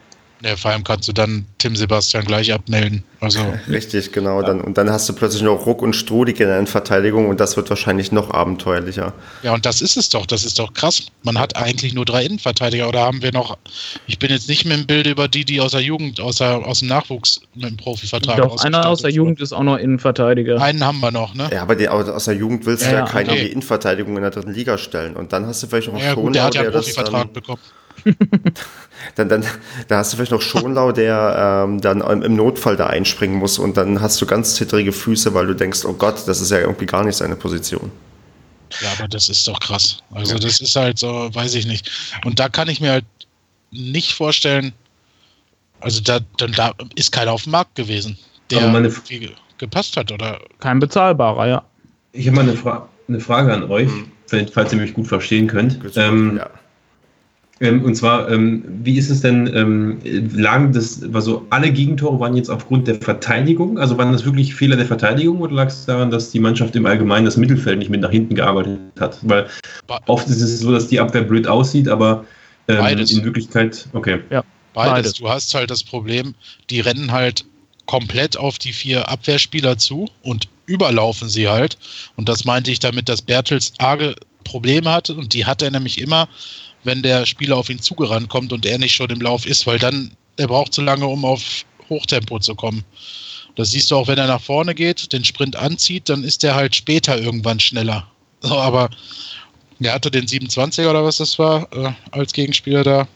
Ja, 0.43 0.57
vor 0.57 0.71
allem 0.71 0.85
kannst 0.85 1.09
du 1.09 1.13
dann 1.13 1.47
Tim 1.59 1.75
Sebastian 1.75 2.25
gleich 2.25 2.53
abmelden. 2.53 3.03
Also, 3.21 3.41
Richtig, 3.69 4.13
genau. 4.13 4.41
Ja. 4.41 4.47
Dann, 4.47 4.61
und 4.61 4.79
dann 4.79 4.89
hast 4.91 5.09
du 5.09 5.13
plötzlich 5.13 5.43
noch 5.43 5.67
Ruck 5.67 5.83
und 5.83 5.95
Strudig 5.95 6.39
in 6.39 6.47
der 6.47 6.65
Verteidigung 6.67 7.29
und 7.29 7.41
das 7.41 7.57
wird 7.57 7.69
wahrscheinlich 7.71 8.13
noch 8.13 8.31
abenteuerlicher. 8.31 9.13
Ja, 9.43 9.55
und 9.55 9.67
das 9.67 9.83
ist 9.83 9.97
es 9.97 10.09
doch. 10.09 10.27
Das 10.27 10.45
ist 10.45 10.59
doch 10.59 10.73
krass. 10.75 11.09
Man 11.25 11.39
hat 11.39 11.57
eigentlich 11.57 11.93
nur 11.93 12.05
drei 12.05 12.25
Innenverteidiger 12.25 12.89
oder 12.89 13.01
haben 13.01 13.23
wir 13.23 13.33
noch. 13.33 13.59
Ich 14.07 14.21
bin 14.21 14.31
jetzt 14.31 14.49
nicht 14.49 14.65
mehr 14.65 14.77
im 14.77 14.87
Bild 14.87 15.09
über 15.09 15.27
die, 15.27 15.45
die 15.45 15.61
aus 15.61 15.73
der 15.73 15.81
Jugend, 15.81 16.21
aus, 16.21 16.37
der, 16.37 16.65
aus 16.65 16.81
dem 16.81 16.89
Nachwuchs 16.89 17.41
mit 17.55 17.71
dem 17.71 17.77
Profivertrag 17.77 18.37
Doch, 18.37 18.63
einer 18.65 18.87
aus 18.89 19.03
der 19.03 19.11
Jugend 19.11 19.41
ist 19.41 19.53
auch 19.53 19.65
noch 19.65 19.77
Innenverteidiger. 19.77 20.61
Einen 20.61 20.85
haben 20.85 21.01
wir 21.01 21.11
noch, 21.11 21.35
ne? 21.35 21.51
Ja, 21.53 21.63
aber 21.63 21.75
die, 21.75 21.89
aus 21.89 22.27
der 22.27 22.35
Jugend 22.35 22.65
willst 22.65 22.87
du 22.87 22.91
ja, 22.91 22.99
ja 22.99 23.05
keinen 23.07 23.31
okay. 23.31 23.39
in 23.39 23.45
die 23.47 23.53
Innenverteidigung 23.53 24.15
in 24.17 24.23
der 24.23 24.31
dritten 24.31 24.53
Liga 24.53 24.79
stellen. 24.79 25.17
Und 25.17 25.33
dann 25.33 25.47
hast 25.47 25.63
du 25.63 25.67
vielleicht 25.67 25.93
noch 25.93 25.99
ja, 25.99 26.13
Schonau, 26.13 26.27
gut, 26.27 26.35
der 26.37 26.45
hat 26.45 26.55
ja 26.55 26.61
einen 26.63 26.73
Profivertrag 26.73 27.33
bekommen. 27.33 27.61
Dann, 29.15 29.29
dann, 29.29 29.45
da 29.89 29.99
hast 29.99 30.13
du 30.13 30.17
vielleicht 30.17 30.33
noch 30.33 30.43
Schonlau, 30.43 30.93
der 30.93 31.65
ähm, 31.67 31.81
dann 31.81 32.01
im 32.23 32.37
Notfall 32.37 32.77
da 32.77 32.87
einspringen 32.87 33.39
muss 33.39 33.59
und 33.59 33.77
dann 33.77 34.01
hast 34.01 34.21
du 34.21 34.27
ganz 34.27 34.55
zittrige 34.55 34.93
Füße, 34.93 35.35
weil 35.35 35.47
du 35.47 35.55
denkst, 35.55 35.85
oh 35.85 35.95
Gott, 35.95 36.27
das 36.27 36.41
ist 36.41 36.51
ja 36.51 36.59
irgendwie 36.59 36.87
gar 36.87 37.05
nicht 37.05 37.17
seine 37.17 37.37
Position. 37.37 37.91
Ja, 38.81 38.93
aber 38.99 39.09
das 39.09 39.29
ist 39.29 39.47
doch 39.49 39.61
krass. 39.61 39.99
Also 40.13 40.35
ja. 40.35 40.39
das 40.39 40.61
ist 40.61 40.77
halt 40.77 40.99
so, 40.99 41.31
weiß 41.33 41.55
ich 41.55 41.67
nicht. 41.67 41.91
Und 42.25 42.39
da 42.39 42.49
kann 42.49 42.69
ich 42.69 42.81
mir 42.81 42.93
halt 42.93 43.05
nicht 43.71 44.13
vorstellen, 44.13 44.73
also 45.81 46.01
da, 46.01 46.21
dann, 46.37 46.53
da 46.53 46.75
ist 46.95 47.13
keiner 47.13 47.33
auf 47.33 47.45
dem 47.45 47.53
Markt 47.53 47.75
gewesen, 47.77 48.19
der 48.51 48.69
meine, 48.69 48.93
gepasst 49.59 49.97
hat, 49.97 50.13
oder? 50.13 50.41
Kein 50.59 50.81
bezahlbarer, 50.81 51.47
ja. 51.47 51.63
Ich 52.13 52.27
habe 52.27 52.37
mal 52.37 52.43
eine, 52.43 52.57
Fra 52.57 52.89
eine 53.09 53.21
Frage 53.21 53.53
an 53.53 53.65
euch, 53.65 53.89
mhm. 53.89 54.49
falls 54.53 54.73
ihr 54.73 54.79
mich 54.79 54.95
gut 54.95 55.07
verstehen 55.07 55.47
könnt. 55.47 55.79
Ähm, 55.97 56.39
ja. 56.39 56.51
Ähm, 57.61 57.85
und 57.85 57.95
zwar, 57.97 58.31
ähm, 58.31 58.65
wie 58.83 58.97
ist 58.97 59.11
es 59.11 59.21
denn, 59.21 59.53
ähm, 59.55 59.99
lagen 60.33 60.73
das, 60.73 61.03
also 61.13 61.47
alle 61.51 61.73
Gegentore 61.73 62.21
waren 62.21 62.37
jetzt 62.37 62.51
aufgrund 62.51 62.87
der 62.87 62.97
Verteidigung? 62.97 63.79
Also 63.79 63.99
waren 63.99 64.13
das 64.13 64.25
wirklich 64.25 64.55
Fehler 64.55 64.77
der 64.77 64.87
Verteidigung 64.87 65.41
oder 65.41 65.55
lag 65.55 65.69
es 65.69 65.85
daran, 65.87 66.11
dass 66.11 66.31
die 66.31 66.39
Mannschaft 66.39 66.77
im 66.77 66.87
Allgemeinen 66.87 67.25
das 67.25 67.37
Mittelfeld 67.37 67.79
nicht 67.79 67.91
mit 67.91 68.01
nach 68.01 68.11
hinten 68.11 68.37
gearbeitet 68.37 68.79
hat? 69.01 69.19
Weil 69.23 69.47
oft 70.07 70.29
ist 70.29 70.41
es 70.41 70.61
so, 70.61 70.71
dass 70.71 70.89
die 70.89 71.01
Abwehr 71.01 71.23
blöd 71.23 71.49
aussieht, 71.49 71.89
aber 71.89 72.25
ähm, 72.69 72.99
in 72.99 73.25
Wirklichkeit, 73.25 73.89
okay. 73.93 74.21
Ja, 74.31 74.45
beides. 74.75 74.93
beides. 74.93 75.13
Du 75.15 75.29
hast 75.29 75.55
halt 75.55 75.71
das 75.71 75.83
Problem, 75.83 76.35
die 76.71 76.81
rennen 76.81 77.11
halt 77.11 77.45
komplett 77.87 78.37
auf 78.37 78.59
die 78.59 78.73
vier 78.73 79.09
Abwehrspieler 79.09 79.79
zu 79.79 80.09
und 80.23 80.49
überlaufen 80.67 81.29
sie 81.29 81.49
halt. 81.49 81.79
Und 82.17 82.29
das 82.29 82.45
meinte 82.45 82.71
ich 82.71 82.79
damit, 82.79 83.09
dass 83.09 83.23
Bertels 83.23 83.73
arge 83.79 84.15
Probleme 84.45 84.91
hatte 84.93 85.15
und 85.15 85.35
die 85.35 85.47
hat 85.47 85.63
er 85.63 85.71
nämlich 85.71 86.01
immer 86.01 86.29
wenn 86.85 87.03
der 87.03 87.27
Spieler 87.27 87.57
auf 87.57 87.71
ihn 87.71 87.81
zugerannt 87.81 88.29
kommt 88.29 88.53
und 88.53 88.65
er 88.67 88.79
nicht 88.79 88.95
schon 88.95 89.11
im 89.11 89.21
Lauf 89.21 89.47
ist, 89.47 89.67
weil 89.67 89.79
dann, 89.79 90.13
er 90.37 90.49
braucht 90.49 90.73
zu 90.73 90.83
lange, 90.83 91.07
um 91.07 91.25
auf 91.25 91.65
Hochtempo 91.89 92.39
zu 92.39 92.55
kommen. 92.55 92.85
Das 93.57 93.73
siehst 93.73 93.91
du 93.91 93.97
auch, 93.97 94.07
wenn 94.07 94.19
er 94.19 94.29
nach 94.29 94.41
vorne 94.41 94.75
geht, 94.75 95.13
den 95.13 95.25
Sprint 95.25 95.57
anzieht, 95.57 96.09
dann 96.09 96.23
ist 96.23 96.45
er 96.45 96.55
halt 96.55 96.77
später 96.77 97.21
irgendwann 97.21 97.59
schneller. 97.59 98.07
So, 98.41 98.57
aber 98.57 98.91
er 99.81 99.93
hatte 99.93 100.11
den 100.11 100.27
27er 100.27 100.91
oder 100.91 101.05
was 101.05 101.17
das 101.17 101.39
war, 101.39 101.69
äh, 101.73 101.93
als 102.13 102.33
Gegenspieler 102.33 102.85
da. 102.85 103.09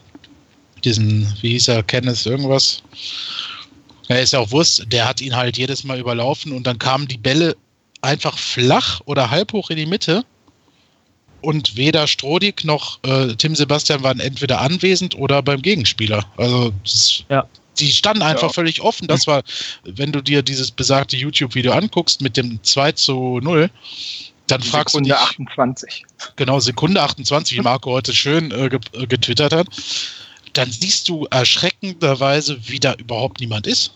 Diesen, 0.83 1.33
wie 1.41 1.51
hieß 1.51 1.69
er, 1.69 1.83
Kenneth 1.83 2.25
irgendwas. 2.25 2.83
Er 4.09 4.21
ist 4.21 4.33
ja 4.33 4.39
auch 4.39 4.51
Wurst, 4.51 4.83
der 4.87 5.07
hat 5.07 5.21
ihn 5.21 5.35
halt 5.35 5.57
jedes 5.57 5.85
Mal 5.85 5.97
überlaufen 5.97 6.51
und 6.51 6.67
dann 6.67 6.77
kamen 6.77 7.07
die 7.07 7.17
Bälle 7.17 7.55
einfach 8.01 8.37
flach 8.37 8.99
oder 9.05 9.29
halb 9.29 9.53
hoch 9.53 9.69
in 9.69 9.77
die 9.77 9.85
Mitte 9.85 10.25
und 11.43 11.75
weder 11.75 12.07
Strodig 12.07 12.63
noch 12.63 12.99
äh, 13.03 13.35
Tim 13.35 13.55
Sebastian 13.55 14.03
waren 14.03 14.19
entweder 14.19 14.61
anwesend 14.61 15.15
oder 15.15 15.41
beim 15.41 15.61
Gegenspieler. 15.61 16.25
Also 16.37 16.73
ja. 17.29 17.45
die 17.79 17.91
standen 17.91 18.23
einfach 18.23 18.47
ja. 18.47 18.53
völlig 18.53 18.81
offen. 18.81 19.07
Das 19.07 19.27
war, 19.27 19.43
wenn 19.83 20.11
du 20.11 20.21
dir 20.21 20.41
dieses 20.41 20.71
besagte 20.71 21.17
YouTube-Video 21.17 21.73
anguckst 21.73 22.21
mit 22.21 22.37
dem 22.37 22.63
2 22.63 22.93
zu 22.93 23.39
0, 23.41 23.69
dann 24.47 24.61
die 24.61 24.67
fragst 24.67 24.93
Sekunde 24.93 25.09
du 25.09 25.15
dich, 25.15 25.23
28. 25.23 26.05
Genau, 26.35 26.59
Sekunde 26.59 27.01
28, 27.01 27.57
wie 27.57 27.61
Marco 27.61 27.91
heute 27.91 28.13
schön 28.13 28.51
äh, 28.51 28.65
äh, 28.65 29.07
getwittert 29.07 29.53
hat. 29.53 29.67
Dann 30.53 30.71
siehst 30.71 31.09
du 31.09 31.25
erschreckenderweise, 31.31 32.57
wie 32.67 32.79
da 32.79 32.93
überhaupt 32.93 33.39
niemand 33.39 33.67
ist. 33.67 33.93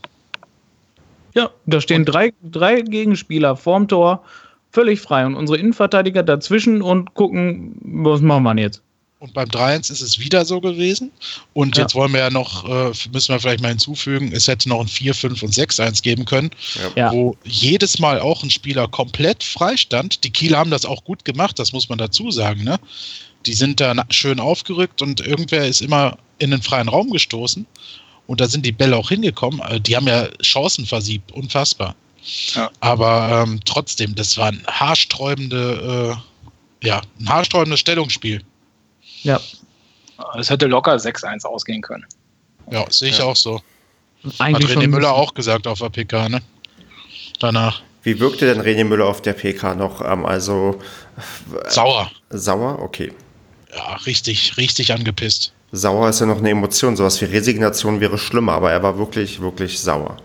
Ja, 1.36 1.52
da 1.66 1.80
stehen 1.80 2.04
drei, 2.04 2.34
drei 2.42 2.82
Gegenspieler 2.82 3.56
vorm 3.56 3.88
Tor 3.88 4.24
völlig 4.72 5.02
frei 5.02 5.26
und 5.26 5.36
unsere 5.36 5.58
Innenverteidiger 5.58 6.24
dazwischen 6.24 6.82
und 6.82 7.14
gucken, 7.14 7.76
was 7.82 8.22
machen 8.22 8.44
wir 8.44 8.56
jetzt. 8.58 8.82
Und 9.20 9.34
beim 9.34 9.50
3-1 9.50 9.92
ist 9.92 10.02
es 10.02 10.20
wieder 10.20 10.46
so 10.46 10.62
gewesen. 10.62 11.12
Und 11.54 11.76
ja. 11.76 11.84
jetzt 11.84 11.96
wollen 11.96 12.14
wir 12.14 12.20
ja 12.20 12.30
noch, 12.30 12.70
äh, 12.70 12.92
müssen 13.12 13.34
wir 13.34 13.40
vielleicht 13.40 13.62
mal 13.62 13.70
hinzufügen, 13.70 14.32
es 14.32 14.48
hätte 14.48 14.70
noch 14.70 14.80
ein 14.80 14.88
4, 14.88 15.16
5 15.16 15.42
und 15.42 15.54
6-1 15.54 16.04
geben 16.04 16.26
können, 16.26 16.52
ja. 16.96 17.12
wo 17.12 17.36
jedes 17.44 17.98
Mal 17.98 18.20
auch 18.20 18.44
ein 18.44 18.52
Spieler 18.52 18.88
komplett 18.88 19.44
frei 19.44 19.76
stand. 19.76 20.24
Die 20.24 20.30
Kieler 20.30 20.60
haben 20.60 20.70
das 20.70 20.86
auch 20.86 21.04
gut 21.04 21.26
gemacht, 21.26 21.58
das 21.58 21.74
muss 21.74 21.90
man 21.90 21.98
dazu 21.98 22.30
sagen. 22.30 22.64
Ne? 22.64 22.80
Die 23.48 23.54
sind 23.54 23.80
da 23.80 23.96
schön 24.12 24.40
aufgerückt 24.40 25.02
und 25.02 25.20
irgendwer 25.20 25.68
ist 25.68 25.82
immer 25.82 26.20
in 26.38 26.52
den 26.52 26.62
freien 26.62 26.88
Raum 26.88 27.10
gestoßen. 27.10 27.66
Und 28.28 28.42
da 28.42 28.48
sind 28.48 28.66
die 28.66 28.72
Bälle 28.72 28.98
auch 28.98 29.10
hingekommen. 29.10 29.62
Äh, 29.62 29.82
die 29.82 29.96
haben 29.96 30.08
ja 30.08 30.28
Chancen 30.44 30.86
versiebt, 30.86 31.32
unfassbar. 31.32 31.96
Ja. 32.54 32.70
Aber 32.82 33.44
ähm, 33.44 33.60
trotzdem, 33.66 34.16
das 34.16 34.38
war 34.38 34.48
ein 34.48 34.64
haarsträubende, 34.68 36.18
äh, 36.82 36.88
ja, 36.88 37.02
ein 37.20 37.30
haarsträubendes 37.30 37.80
Stellungsspiel. 37.80 38.44
Ja. 39.24 39.40
Es 40.38 40.50
hätte 40.50 40.66
locker 40.66 40.96
6-1 40.96 41.46
ausgehen 41.46 41.82
können. 41.82 42.06
Ja, 42.72 42.86
sehe 42.90 43.10
ich 43.10 43.20
ja. 43.20 43.26
auch 43.26 43.36
so. 43.36 43.62
Eigentlich 44.40 44.76
Hat 44.76 44.78
René 44.78 44.88
Müller 44.88 45.14
auch 45.14 45.34
gesagt 45.34 45.68
auf 45.68 45.80
der 45.80 45.90
PK, 45.90 46.28
ne? 46.30 46.42
Danach. 47.40 47.82
Wie 48.04 48.20
wirkte 48.20 48.46
denn 48.46 48.62
René 48.62 48.84
Müller 48.84 49.06
auf 49.06 49.22
der 49.22 49.34
PK 49.34 49.76
noch? 49.76 50.02
Ähm, 50.02 50.26
also 50.26 50.80
sauer. 51.68 52.12
Sauer, 52.30 52.80
okay. 52.82 53.14
Ja, 53.76 53.96
richtig, 54.06 54.58
richtig 54.58 54.92
angepisst. 54.92 55.54
Sauer 55.72 56.10
ist 56.10 56.20
ja 56.20 56.26
noch 56.26 56.38
eine 56.38 56.50
Emotion, 56.50 56.96
sowas 56.96 57.22
wie 57.22 57.26
Resignation 57.26 58.00
wäre 58.00 58.18
schlimmer, 58.18 58.54
aber 58.54 58.72
er 58.72 58.82
war 58.82 58.98
wirklich, 58.98 59.42
wirklich 59.42 59.80
sauer. 59.80 60.18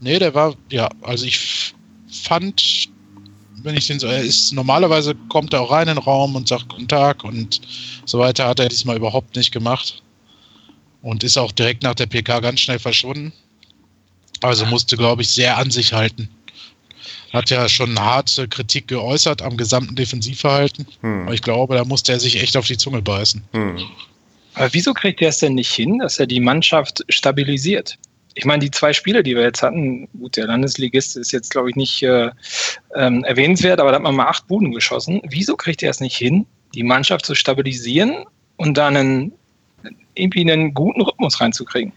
Nee, 0.00 0.18
der 0.18 0.34
war, 0.34 0.54
ja, 0.70 0.88
also 1.02 1.26
ich 1.26 1.74
fand, 2.10 2.88
wenn 3.62 3.76
ich 3.76 3.86
den 3.86 4.00
so, 4.00 4.06
er 4.06 4.20
ist, 4.20 4.52
normalerweise 4.52 5.14
kommt 5.28 5.52
er 5.52 5.60
auch 5.60 5.70
rein 5.70 5.88
in 5.88 5.94
den 5.94 6.02
Raum 6.02 6.34
und 6.36 6.48
sagt 6.48 6.68
Guten 6.68 6.88
Tag 6.88 7.24
und 7.24 7.60
so 8.06 8.18
weiter, 8.18 8.48
hat 8.48 8.60
er 8.60 8.68
diesmal 8.68 8.96
überhaupt 8.96 9.36
nicht 9.36 9.52
gemacht. 9.52 10.02
Und 11.02 11.24
ist 11.24 11.38
auch 11.38 11.52
direkt 11.52 11.82
nach 11.82 11.94
der 11.94 12.06
PK 12.06 12.40
ganz 12.40 12.60
schnell 12.60 12.78
verschwunden. 12.78 13.32
Also 14.42 14.66
musste, 14.66 14.96
glaube 14.96 15.22
ich, 15.22 15.28
sehr 15.28 15.56
an 15.56 15.70
sich 15.70 15.92
halten. 15.92 16.28
Hat 17.32 17.48
ja 17.48 17.68
schon 17.68 17.98
harte 17.98 18.48
Kritik 18.48 18.88
geäußert 18.88 19.40
am 19.40 19.56
gesamten 19.56 19.94
Defensivverhalten. 19.94 20.86
Hm. 21.00 21.22
Aber 21.22 21.34
ich 21.34 21.42
glaube, 21.42 21.76
da 21.76 21.84
musste 21.84 22.12
er 22.12 22.20
sich 22.20 22.42
echt 22.42 22.56
auf 22.56 22.66
die 22.66 22.76
Zunge 22.76 23.00
beißen. 23.00 23.42
Hm. 23.52 23.78
Aber 24.54 24.74
wieso 24.74 24.92
kriegt 24.92 25.22
er 25.22 25.28
es 25.28 25.38
denn 25.38 25.54
nicht 25.54 25.72
hin, 25.72 26.00
dass 26.00 26.18
er 26.18 26.26
die 26.26 26.40
Mannschaft 26.40 27.04
stabilisiert? 27.08 27.96
Ich 28.40 28.46
meine, 28.46 28.60
die 28.60 28.70
zwei 28.70 28.94
Spiele, 28.94 29.22
die 29.22 29.36
wir 29.36 29.42
jetzt 29.42 29.62
hatten, 29.62 30.08
gut, 30.18 30.38
der 30.38 30.46
Landesligist 30.46 31.14
ist 31.18 31.30
jetzt, 31.30 31.50
glaube 31.50 31.68
ich, 31.68 31.76
nicht 31.76 32.02
äh, 32.02 32.30
ähm, 32.94 33.22
erwähnenswert, 33.24 33.80
aber 33.80 33.90
da 33.90 33.96
hat 33.96 34.02
man 34.02 34.16
mal 34.16 34.28
acht 34.28 34.46
Buden 34.46 34.72
geschossen. 34.72 35.20
Wieso 35.28 35.56
kriegt 35.56 35.82
er 35.82 35.90
es 35.90 36.00
nicht 36.00 36.16
hin, 36.16 36.46
die 36.74 36.82
Mannschaft 36.82 37.26
zu 37.26 37.34
stabilisieren 37.34 38.24
und 38.56 38.78
dann 38.78 38.96
einen, 38.96 39.32
irgendwie 40.14 40.50
einen 40.50 40.72
guten 40.72 41.02
Rhythmus 41.02 41.38
reinzukriegen? 41.38 41.92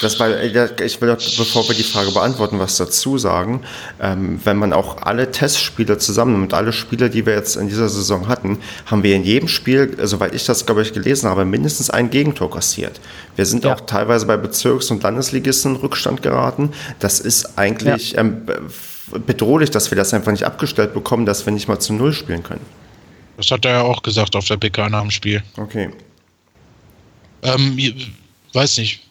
Das 0.00 0.20
war, 0.20 0.40
ich 0.40 0.54
will, 1.00 1.16
bevor 1.36 1.68
wir 1.68 1.74
die 1.74 1.82
Frage 1.82 2.12
beantworten, 2.12 2.60
was 2.60 2.76
dazu 2.76 3.18
sagen. 3.18 3.62
Ähm, 4.00 4.40
wenn 4.44 4.56
man 4.56 4.72
auch 4.72 4.98
alle 4.98 5.32
Testspiele 5.32 5.98
zusammennimmt, 5.98 6.54
alle 6.54 6.72
Spiele, 6.72 7.10
die 7.10 7.26
wir 7.26 7.34
jetzt 7.34 7.56
in 7.56 7.68
dieser 7.68 7.88
Saison 7.88 8.28
hatten, 8.28 8.60
haben 8.86 9.02
wir 9.02 9.16
in 9.16 9.24
jedem 9.24 9.48
Spiel, 9.48 9.96
soweit 10.04 10.36
ich 10.36 10.44
das, 10.44 10.66
glaube 10.66 10.82
ich, 10.82 10.92
gelesen 10.92 11.28
habe, 11.28 11.44
mindestens 11.44 11.90
ein 11.90 12.10
Gegentor 12.10 12.48
kassiert. 12.50 13.00
Wir 13.34 13.44
sind 13.44 13.64
ja. 13.64 13.74
auch 13.74 13.80
teilweise 13.80 14.24
bei 14.26 14.36
Bezirks- 14.36 14.90
und 14.92 15.02
Landesligisten 15.02 15.74
in 15.74 15.80
Rückstand 15.80 16.22
geraten. 16.22 16.70
Das 17.00 17.18
ist 17.18 17.58
eigentlich 17.58 18.12
ja. 18.12 18.20
ähm, 18.20 18.46
bedrohlich, 19.26 19.70
dass 19.70 19.90
wir 19.90 19.96
das 19.96 20.14
einfach 20.14 20.30
nicht 20.30 20.44
abgestellt 20.44 20.94
bekommen, 20.94 21.26
dass 21.26 21.44
wir 21.44 21.52
nicht 21.52 21.66
mal 21.66 21.80
zu 21.80 21.92
Null 21.92 22.12
spielen 22.12 22.44
können. 22.44 22.64
Das 23.36 23.50
hat 23.50 23.64
er 23.64 23.72
ja 23.72 23.82
auch 23.82 24.02
gesagt 24.02 24.36
auf 24.36 24.44
der 24.44 24.58
PK 24.58 24.90
nach 24.90 25.02
dem 25.02 25.10
Spiel. 25.10 25.42
Okay. 25.56 25.90
Ähm, 27.42 27.76
weiß 28.52 28.78
nicht 28.78 29.09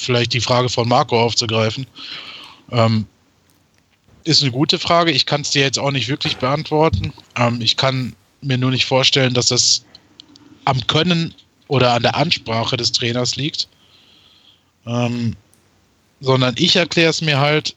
vielleicht 0.00 0.32
die 0.32 0.40
Frage 0.40 0.68
von 0.68 0.88
Marco 0.88 1.20
aufzugreifen. 1.20 1.86
Ähm, 2.70 3.06
ist 4.24 4.42
eine 4.42 4.50
gute 4.50 4.78
Frage. 4.78 5.10
Ich 5.10 5.26
kann 5.26 5.42
es 5.42 5.50
dir 5.50 5.62
jetzt 5.62 5.78
auch 5.78 5.90
nicht 5.90 6.08
wirklich 6.08 6.36
beantworten. 6.36 7.12
Ähm, 7.36 7.60
ich 7.60 7.76
kann 7.76 8.14
mir 8.40 8.58
nur 8.58 8.70
nicht 8.70 8.86
vorstellen, 8.86 9.34
dass 9.34 9.46
das 9.46 9.84
am 10.64 10.86
Können 10.86 11.34
oder 11.68 11.92
an 11.92 12.02
der 12.02 12.16
Ansprache 12.16 12.76
des 12.76 12.92
Trainers 12.92 13.36
liegt. 13.36 13.68
Ähm, 14.86 15.36
sondern 16.20 16.54
ich 16.58 16.76
erkläre 16.76 17.10
es 17.10 17.22
mir 17.22 17.38
halt, 17.38 17.74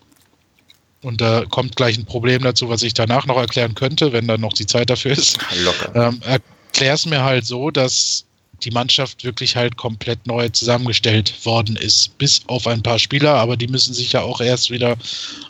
und 1.01 1.21
da 1.21 1.45
kommt 1.45 1.75
gleich 1.75 1.97
ein 1.97 2.05
Problem 2.05 2.43
dazu, 2.43 2.69
was 2.69 2.81
ich 2.83 2.93
danach 2.93 3.25
noch 3.25 3.37
erklären 3.37 3.75
könnte, 3.75 4.13
wenn 4.13 4.27
dann 4.27 4.41
noch 4.41 4.53
die 4.53 4.65
Zeit 4.65 4.89
dafür 4.89 5.11
ist. 5.11 5.37
Locker. 5.63 5.95
Ähm, 5.95 6.21
erkläre 6.23 6.95
es 6.95 7.05
mir 7.05 7.23
halt 7.23 7.45
so, 7.45 7.71
dass 7.71 8.25
die 8.63 8.71
Mannschaft 8.71 9.23
wirklich 9.23 9.55
halt 9.55 9.77
komplett 9.77 10.25
neu 10.25 10.49
zusammengestellt 10.49 11.33
worden 11.45 11.75
ist. 11.75 12.17
Bis 12.17 12.41
auf 12.47 12.67
ein 12.67 12.83
paar 12.83 12.99
Spieler, 12.99 13.35
aber 13.35 13.57
die 13.57 13.67
müssen 13.67 13.93
sich 13.93 14.13
ja 14.13 14.21
auch 14.21 14.41
erst 14.41 14.71
wieder 14.71 14.97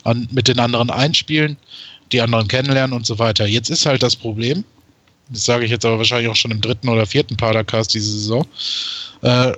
an, 0.04 0.28
mit 0.30 0.48
den 0.48 0.58
anderen 0.58 0.90
einspielen, 0.90 1.56
die 2.12 2.20
anderen 2.20 2.48
kennenlernen 2.48 2.96
und 2.96 3.06
so 3.06 3.18
weiter. 3.18 3.46
Jetzt 3.46 3.70
ist 3.70 3.86
halt 3.86 4.02
das 4.02 4.16
Problem, 4.16 4.64
das 5.30 5.44
sage 5.44 5.64
ich 5.64 5.70
jetzt 5.70 5.84
aber 5.84 5.98
wahrscheinlich 5.98 6.30
auch 6.30 6.36
schon 6.36 6.50
im 6.50 6.60
dritten 6.60 6.88
oder 6.88 7.06
vierten 7.06 7.36
Padercast 7.36 7.94
diese 7.94 8.12
Saison, 8.12 8.46
äh, 9.22 9.52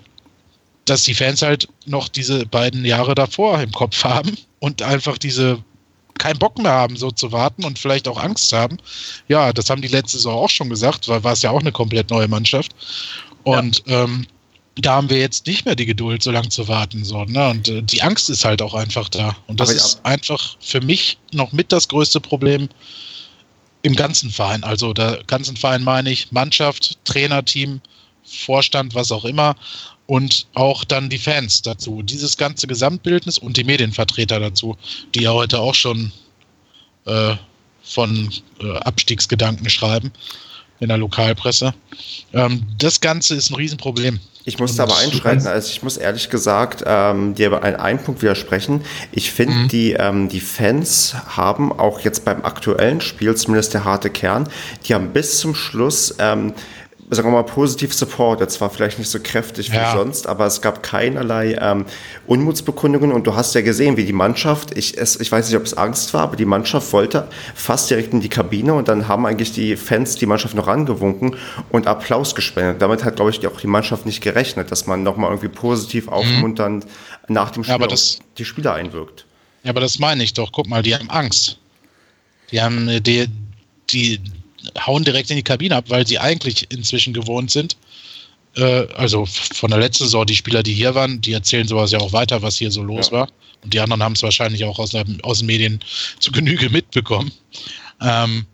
dass 0.85 1.03
die 1.03 1.15
Fans 1.15 1.43
halt 1.43 1.69
noch 1.87 2.09
diese 2.09 2.47
beiden 2.47 2.85
Jahre 2.85 3.15
davor 3.15 3.61
im 3.61 3.73
Kopf 3.73 4.05
haben 4.05 4.37
und 4.61 4.83
einfach 4.83 5.19
diese 5.19 5.59
keinen 6.19 6.39
Bock 6.39 6.59
mehr 6.59 6.73
haben, 6.73 6.97
so 6.97 7.11
zu 7.11 7.33
warten 7.33 7.65
und 7.65 7.79
vielleicht 7.79 8.09
auch 8.09 8.19
Angst 8.19 8.53
haben. 8.53 8.79
Ja, 9.29 9.53
das 9.53 9.71
haben 9.71 9.83
die 9.83 9.89
letzte 9.89 10.17
Saison 10.17 10.45
auch 10.45 10.51
schon 10.51 10.71
gesagt, 10.71 11.09
weil 11.09 11.23
war 11.25 11.33
es 11.33 11.43
ja 11.43 11.51
auch 11.51 11.61
eine 11.61 11.73
komplett 11.73 12.11
neue 12.11 12.29
Mannschaft. 12.29 12.75
Und 13.47 13.85
ja. 13.87 14.03
ähm, 14.03 14.27
da 14.75 14.95
haben 14.95 15.09
wir 15.09 15.19
jetzt 15.19 15.47
nicht 15.47 15.65
mehr 15.65 15.77
die 15.77 15.87
Geduld, 15.87 16.21
so 16.21 16.33
lange 16.33 16.49
zu 16.49 16.67
warten. 16.67 17.05
So, 17.05 17.25
ne? 17.25 17.49
Und 17.49 17.69
äh, 17.69 17.81
die 17.81 18.03
Angst 18.03 18.29
ist 18.29 18.45
halt 18.45 18.61
auch 18.61 18.75
einfach 18.75 19.09
da. 19.09 19.37
Und 19.47 19.61
das 19.61 19.71
ja. 19.71 19.77
ist 19.77 20.05
einfach 20.05 20.57
für 20.59 20.81
mich 20.81 21.17
noch 21.33 21.53
mit 21.53 21.71
das 21.71 21.87
größte 21.87 22.21
Problem 22.21 22.69
im 23.83 23.95
ganzen 23.95 24.31
Verein. 24.31 24.65
Also 24.65 24.93
der 24.93 25.23
ganzen 25.29 25.57
Verein 25.57 25.85
meine 25.85 26.11
ich 26.11 26.33
Mannschaft, 26.33 26.99
Trainerteam, 27.05 27.81
Vorstand, 28.25 28.97
was 28.97 29.13
auch 29.13 29.25
immer. 29.25 29.55
Und 30.07 30.49
auch 30.55 30.83
dann 30.83 31.09
die 31.09 31.19
Fans 31.19 31.63
dazu. 31.63 32.03
Dieses 32.03 32.37
ganze 32.37 32.67
Gesamtbildnis 32.67 33.39
und 33.39 33.57
die 33.57 33.65
Medienvertreter 33.65 34.41
dazu, 34.41 34.77
die 35.15 35.23
ja 35.23 35.33
heute 35.33 35.61
auch 35.61 35.75
schon 35.75 36.11
äh, 37.05 37.37
von 37.85 38.33
äh, 38.61 38.77
Abstiegsgedanken 38.79 39.71
schreiben 39.71 40.13
in 40.81 40.89
der 40.89 40.99
Lokalpresse. 40.99 41.75
Ähm, 42.33 42.63
das 42.79 43.01
Ganze 43.01 43.35
ist 43.35 43.51
ein 43.51 43.55
Riesenproblem. 43.55 44.21
Ich 44.49 44.61
musste 44.61 44.85
aber 44.85 44.97
einschreiten, 44.99 45.45
also 45.49 45.69
ich 45.69 45.83
muss 45.83 45.97
ehrlich 45.97 46.31
gesagt 46.31 46.85
ähm, 46.87 47.35
dir 47.35 47.65
einen, 47.65 47.75
einen 47.75 47.99
Punkt 47.99 48.23
widersprechen. 48.23 48.83
Ich 49.11 49.33
finde, 49.33 49.55
mhm. 49.55 49.69
die, 49.69 49.93
ähm, 49.95 50.29
die 50.29 50.39
Fans 50.39 51.17
haben 51.27 51.73
auch 51.73 51.99
jetzt 52.01 52.25
beim 52.25 52.45
aktuellen 52.45 53.01
Spiel, 53.01 53.35
zumindest 53.35 53.75
der 53.75 53.85
harte 53.85 54.09
Kern, 54.09 54.49
die 54.85 54.95
haben 54.95 55.13
bis 55.13 55.41
zum 55.41 55.57
Schluss 55.57 56.15
ähm, 56.21 56.55
sagen 57.11 57.29
wir 57.29 57.33
mal, 57.33 57.43
positiv 57.45 57.95
supported. 57.95 58.51
Zwar 58.51 58.71
vielleicht 58.71 58.99
nicht 58.99 59.11
so 59.11 59.19
kräftig 59.23 59.71
wie 59.71 59.77
ja. 59.77 59.93
sonst, 59.93 60.27
aber 60.27 60.47
es 60.47 60.61
gab 60.61 60.83
keinerlei 60.83 61.57
ähm, 61.61 61.87
Unmutsbekundungen 62.27 63.13
und 63.13 63.27
du 63.27 63.35
hast 63.35 63.55
ja 63.55 63.61
gesehen, 63.61 63.97
wie 63.97 64.05
die 64.05 64.13
Mannschaft, 64.13 64.77
ich, 64.77 64.99
es, 64.99 65.19
ich 65.21 65.31
weiß 65.31 65.49
nicht, 65.49 65.57
ob 65.57 65.65
es 65.65 65.75
Angst 65.75 66.15
war, 66.15 66.23
aber 66.23 66.37
die 66.37 66.45
Mannschaft 66.45 66.93
wollte 66.93 67.29
fast 67.55 67.91
direkt 67.91 68.13
in 68.13 68.21
die 68.21 68.29
Kabine 68.29 68.75
und 68.75 68.89
dann 68.89 69.09
haben 69.09 69.27
eigentlich 69.27 69.53
die 69.53 69.77
Fans 69.77 70.17
die 70.17 70.27
Mannschaft 70.27 70.55
noch 70.55 70.69
angewunken 70.69 71.37
und 71.71 71.87
Applaus 71.87 72.35
gespendet. 72.35 72.83
Damit 72.83 73.05
hat, 73.05 73.17
glaube 73.17 73.31
ich, 73.31 73.47
auch 73.47 73.61
die 73.61 73.67
Mannschaft 73.67 74.07
nicht 74.07 74.21
gerechnet, 74.21 74.71
dass 74.71 74.87
man 74.87 75.03
nochmal 75.03 75.31
irgendwie 75.31 75.49
positiv 75.49 76.07
mhm. 76.07 76.13
aufmunternd 76.13 76.85
mhm. 76.85 77.35
nach 77.35 77.51
dem 77.51 77.65
Spiel 77.65 77.81
ja, 77.81 77.87
das, 77.87 78.19
die 78.39 78.45
Spieler 78.45 78.75
einwirkt. 78.75 79.27
Ja, 79.63 79.71
aber 79.71 79.81
das 79.81 79.99
meine 79.99 80.23
ich 80.23 80.35
doch. 80.35 80.53
Guck 80.53 80.69
mal, 80.69 80.83
die 80.83 80.95
haben 80.95 81.11
Angst. 81.11 81.59
Die 82.53 82.61
haben 82.61 82.89
äh, 82.89 83.01
die, 83.01 83.27
die 83.91 84.21
hauen 84.87 85.05
direkt 85.05 85.31
in 85.31 85.37
die 85.37 85.43
Kabine 85.43 85.77
ab, 85.77 85.85
weil 85.89 86.07
sie 86.07 86.19
eigentlich 86.19 86.71
inzwischen 86.71 87.13
gewohnt 87.13 87.51
sind. 87.51 87.77
Äh, 88.57 88.87
also 88.95 89.27
von 89.27 89.71
der 89.71 89.81
letzten 89.81 90.05
Saison, 90.05 90.27
die 90.27 90.37
Spieler, 90.37 90.63
die 90.63 90.75
hier 90.75 90.95
waren, 90.95 91.21
die 91.21 91.33
erzählen 91.33 91.69
sowas 91.69 91.93
ja 91.93 92.01
auch 92.01 92.13
weiter, 92.13 92.43
was 92.43 92.57
hier 92.57 92.71
so 92.71 92.83
los 92.83 93.09
ja. 93.09 93.13
war. 93.13 93.29
Und 93.63 93.75
die 93.75 93.81
anderen 93.81 94.03
haben 94.03 94.13
es 94.13 94.23
wahrscheinlich 94.23 94.65
auch 94.65 94.79
aus, 94.79 94.93
aus 95.23 95.39
den 95.39 95.47
Medien 95.47 95.81
zu 96.19 96.33
Genüge 96.33 96.71
mitbekommen. 96.71 97.33
Ähm, 98.01 98.47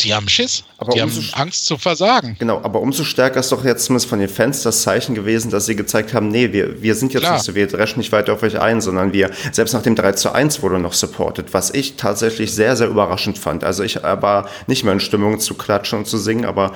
die 0.00 0.14
haben 0.14 0.28
Schiss. 0.28 0.64
Aber 0.78 0.92
die 0.92 1.02
haben 1.02 1.12
Angst 1.32 1.66
zu 1.66 1.76
versagen. 1.76 2.36
Genau, 2.38 2.60
aber 2.62 2.80
umso 2.80 3.04
stärker 3.04 3.40
ist 3.40 3.50
doch 3.50 3.64
jetzt 3.64 3.84
zumindest 3.84 4.08
von 4.08 4.20
den 4.20 4.28
Fans 4.28 4.62
das 4.62 4.82
Zeichen 4.82 5.14
gewesen, 5.14 5.50
dass 5.50 5.66
sie 5.66 5.74
gezeigt 5.74 6.14
haben, 6.14 6.28
nee, 6.28 6.52
wir, 6.52 6.80
wir 6.82 6.94
sind 6.94 7.12
jetzt 7.12 7.22
Klar. 7.22 7.34
nicht 7.34 7.44
so, 7.44 7.54
wir 7.54 7.66
dreschen 7.66 7.98
nicht 7.98 8.12
weiter 8.12 8.32
auf 8.32 8.42
euch 8.42 8.60
ein, 8.60 8.80
sondern 8.80 9.12
wir, 9.12 9.30
selbst 9.50 9.72
nach 9.72 9.82
dem 9.82 9.96
3 9.96 10.12
zu 10.12 10.32
1 10.32 10.62
wurde 10.62 10.78
noch 10.78 10.92
supported, 10.92 11.52
was 11.52 11.70
ich 11.70 11.96
tatsächlich 11.96 12.52
sehr, 12.54 12.76
sehr 12.76 12.88
überraschend 12.88 13.38
fand. 13.38 13.64
Also 13.64 13.82
ich 13.82 14.02
war 14.02 14.48
nicht 14.66 14.84
mehr 14.84 14.92
in 14.92 15.00
Stimmung 15.00 15.40
zu 15.40 15.54
klatschen 15.54 16.00
und 16.00 16.06
zu 16.06 16.18
singen, 16.18 16.44
aber. 16.44 16.72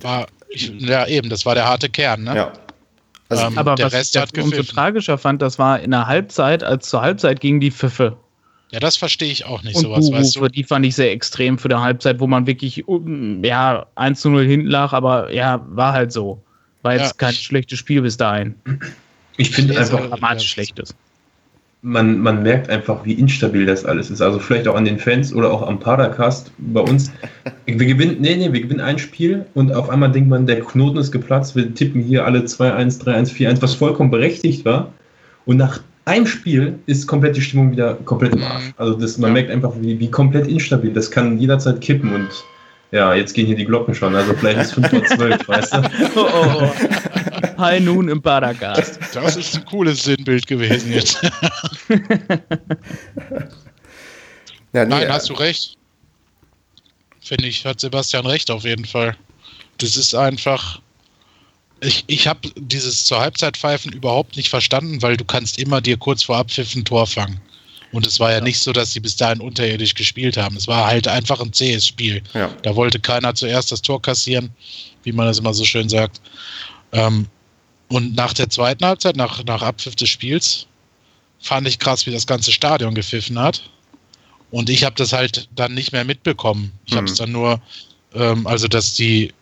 War, 0.00 0.26
ich, 0.48 0.72
ja, 0.78 1.06
eben, 1.06 1.28
das 1.28 1.46
war 1.46 1.54
der 1.54 1.66
harte 1.66 1.88
Kern, 1.88 2.24
ne? 2.24 2.36
Ja. 2.36 2.52
Also, 3.28 3.46
ähm, 3.46 3.56
aber 3.56 3.78
was 3.78 3.92
Rest 3.92 4.16
ich 4.16 4.42
umso 4.42 4.62
tragischer 4.62 5.16
fand, 5.16 5.40
das 5.40 5.58
war 5.58 5.80
in 5.80 5.92
der 5.92 6.06
Halbzeit, 6.06 6.62
als 6.62 6.88
zur 6.88 7.00
Halbzeit 7.00 7.40
gegen 7.40 7.60
die 7.60 7.70
Pfiffe. 7.70 8.16
Ja, 8.72 8.80
das 8.80 8.96
verstehe 8.96 9.30
ich 9.30 9.44
auch 9.44 9.62
nicht, 9.62 9.76
und 9.76 9.82
sowas, 9.82 10.06
Buhrufe, 10.06 10.18
weißt 10.18 10.36
du? 10.36 10.48
Die 10.48 10.64
fand 10.64 10.86
ich 10.86 10.94
sehr 10.94 11.12
extrem 11.12 11.58
für 11.58 11.68
die 11.68 11.76
Halbzeit, 11.76 12.20
wo 12.20 12.26
man 12.26 12.46
wirklich, 12.46 12.84
ja, 13.42 13.86
1 13.96 14.20
zu 14.20 14.30
0 14.30 14.46
hinten 14.46 14.68
lag, 14.68 14.92
aber 14.92 15.32
ja, 15.32 15.64
war 15.68 15.92
halt 15.92 16.10
so. 16.10 16.42
War 16.80 16.94
jetzt 16.94 17.10
ja. 17.10 17.12
kein 17.18 17.34
schlechtes 17.34 17.78
Spiel 17.78 18.02
bis 18.02 18.16
dahin. 18.16 18.54
Ich 19.36 19.50
finde 19.50 19.78
einfach 19.78 20.08
dramatisch 20.08 20.50
schlechtes. 20.50 20.94
man, 21.82 22.18
man 22.18 22.42
merkt 22.42 22.70
einfach, 22.70 23.04
wie 23.04 23.12
instabil 23.12 23.66
das 23.66 23.84
alles 23.84 24.08
ist. 24.10 24.22
Also 24.22 24.38
vielleicht 24.38 24.68
auch 24.68 24.76
an 24.76 24.84
den 24.84 24.98
Fans 24.98 25.34
oder 25.34 25.52
auch 25.52 25.62
am 25.62 25.78
Padercast 25.80 26.52
bei 26.58 26.80
uns. 26.80 27.12
Wir 27.66 27.86
gewinnen, 27.86 28.16
nee, 28.20 28.36
nee, 28.36 28.52
wir 28.52 28.60
gewinnen 28.60 28.80
ein 28.80 28.98
Spiel 28.98 29.46
und 29.54 29.72
auf 29.72 29.88
einmal 29.88 30.12
denkt 30.12 30.28
man, 30.28 30.46
der 30.46 30.60
Knoten 30.60 30.98
ist 30.98 31.10
geplatzt, 31.10 31.56
wir 31.56 31.74
tippen 31.74 32.02
hier 32.02 32.24
alle 32.24 32.40
2-1, 32.40 33.02
3-1, 33.02 33.32
4-1, 33.32 33.62
was 33.62 33.74
vollkommen 33.74 34.10
berechtigt 34.10 34.64
war. 34.64 34.92
Und 35.46 35.56
nach 35.56 35.80
einem 36.04 36.26
Spiel 36.26 36.78
ist 36.86 37.06
komplett 37.06 37.36
die 37.36 37.40
Stimmung 37.40 37.72
wieder 37.72 37.94
komplett 37.94 38.34
im 38.34 38.42
Arsch. 38.42 38.72
Also 38.76 38.94
das, 38.94 39.18
man 39.18 39.28
ja. 39.30 39.34
merkt 39.34 39.50
einfach, 39.50 39.72
wie, 39.80 39.98
wie 39.98 40.10
komplett 40.10 40.48
instabil. 40.48 40.92
Das 40.92 41.10
kann 41.10 41.38
jederzeit 41.38 41.80
kippen 41.80 42.12
und 42.14 42.28
ja, 42.90 43.14
jetzt 43.14 43.32
gehen 43.32 43.46
hier 43.46 43.56
die 43.56 43.64
Glocken 43.64 43.94
schon. 43.94 44.14
Also 44.14 44.34
vielleicht 44.34 44.60
ist 44.60 44.74
5 44.74 44.92
Uhr 44.92 45.04
12, 45.04 45.48
weißt 45.48 45.74
du? 45.74 45.82
Oh, 46.14 46.28
oh, 46.30 46.62
oh. 46.62 46.70
High 47.58 47.82
Noon 47.82 48.08
im 48.08 48.20
Badagast. 48.20 48.98
Das 49.14 49.36
ist 49.36 49.56
ein 49.56 49.64
cooles 49.64 50.04
Sinnbild 50.04 50.46
gewesen 50.46 50.92
jetzt. 50.92 51.22
ja, 54.72 54.84
nee, 54.84 54.84
Nein, 54.84 55.08
hast 55.08 55.30
du 55.30 55.34
recht. 55.34 55.78
Finde 57.20 57.46
ich, 57.46 57.64
hat 57.64 57.80
Sebastian 57.80 58.26
recht 58.26 58.50
auf 58.50 58.64
jeden 58.64 58.84
Fall. 58.84 59.16
Das 59.78 59.96
ist 59.96 60.14
einfach. 60.14 60.80
Ich, 61.82 62.04
ich 62.06 62.26
habe 62.28 62.48
dieses 62.56 63.04
zur 63.04 63.20
Halbzeitpfeifen 63.20 63.92
überhaupt 63.92 64.36
nicht 64.36 64.48
verstanden, 64.48 65.02
weil 65.02 65.16
du 65.16 65.24
kannst 65.24 65.58
immer 65.58 65.80
dir 65.80 65.96
kurz 65.96 66.22
vor 66.22 66.36
Abpfiff 66.36 66.74
ein 66.74 66.84
Tor 66.84 67.06
fangen. 67.06 67.40
Und 67.92 68.06
es 68.06 68.18
war 68.18 68.30
ja, 68.30 68.38
ja, 68.38 68.44
nicht 68.44 68.58
so, 68.58 68.72
dass 68.72 68.92
sie 68.92 69.00
bis 69.00 69.16
dahin 69.16 69.40
unterirdisch 69.40 69.94
gespielt 69.94 70.36
haben. 70.38 70.56
Es 70.56 70.66
war 70.66 70.86
halt 70.86 71.06
einfach 71.06 71.40
ein 71.40 71.52
zähes 71.52 71.86
Spiel. 71.86 72.22
Ja. 72.32 72.50
Da 72.62 72.74
wollte 72.74 72.98
keiner 72.98 73.34
zuerst 73.34 73.70
das 73.70 73.82
Tor 73.82 74.00
kassieren, 74.00 74.50
wie 75.02 75.12
man 75.12 75.26
das 75.26 75.38
immer 75.38 75.52
so 75.52 75.64
schön 75.64 75.88
sagt. 75.88 76.20
Ähm, 76.92 77.26
und 77.88 78.14
nach 78.14 78.32
der 78.32 78.48
zweiten 78.48 78.84
Halbzeit, 78.84 79.16
nach, 79.16 79.44
nach 79.44 79.60
Abpfiff 79.60 79.94
des 79.94 80.08
Spiels, 80.08 80.66
fand 81.38 81.68
ich 81.68 81.78
krass, 81.78 82.06
wie 82.06 82.10
das 82.10 82.26
ganze 82.26 82.50
Stadion 82.50 82.94
gepfiffen 82.94 83.38
hat. 83.38 83.62
Und 84.50 84.70
ich 84.70 84.84
habe 84.84 84.94
das 84.96 85.12
halt 85.12 85.48
dann 85.54 85.74
nicht 85.74 85.92
mehr 85.92 86.04
mitbekommen. 86.04 86.72
Ich 86.86 86.92
mhm. 86.92 86.96
habe 86.96 87.06
es 87.08 87.14
dann 87.16 87.32
nur, 87.32 87.60
ähm, 88.14 88.46
also 88.46 88.68
dass 88.68 88.94
die, 88.94 89.32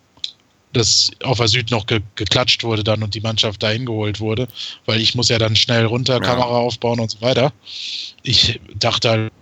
dass 0.72 1.10
auf 1.22 1.38
der 1.38 1.48
Süd 1.48 1.70
noch 1.70 1.86
ge 1.86 2.00
geklatscht 2.14 2.62
wurde 2.62 2.84
dann 2.84 3.02
und 3.02 3.14
die 3.14 3.20
Mannschaft 3.20 3.62
dahin 3.62 3.86
geholt 3.86 4.20
wurde, 4.20 4.46
weil 4.86 5.00
ich 5.00 5.14
muss 5.14 5.28
ja 5.28 5.38
dann 5.38 5.56
schnell 5.56 5.84
runter, 5.86 6.14
ja. 6.14 6.20
Kamera 6.20 6.58
aufbauen 6.58 7.00
und 7.00 7.10
so 7.10 7.20
weiter. 7.20 7.52
Ich 8.22 8.60
dachte 8.74 9.10
halt, 9.10 9.32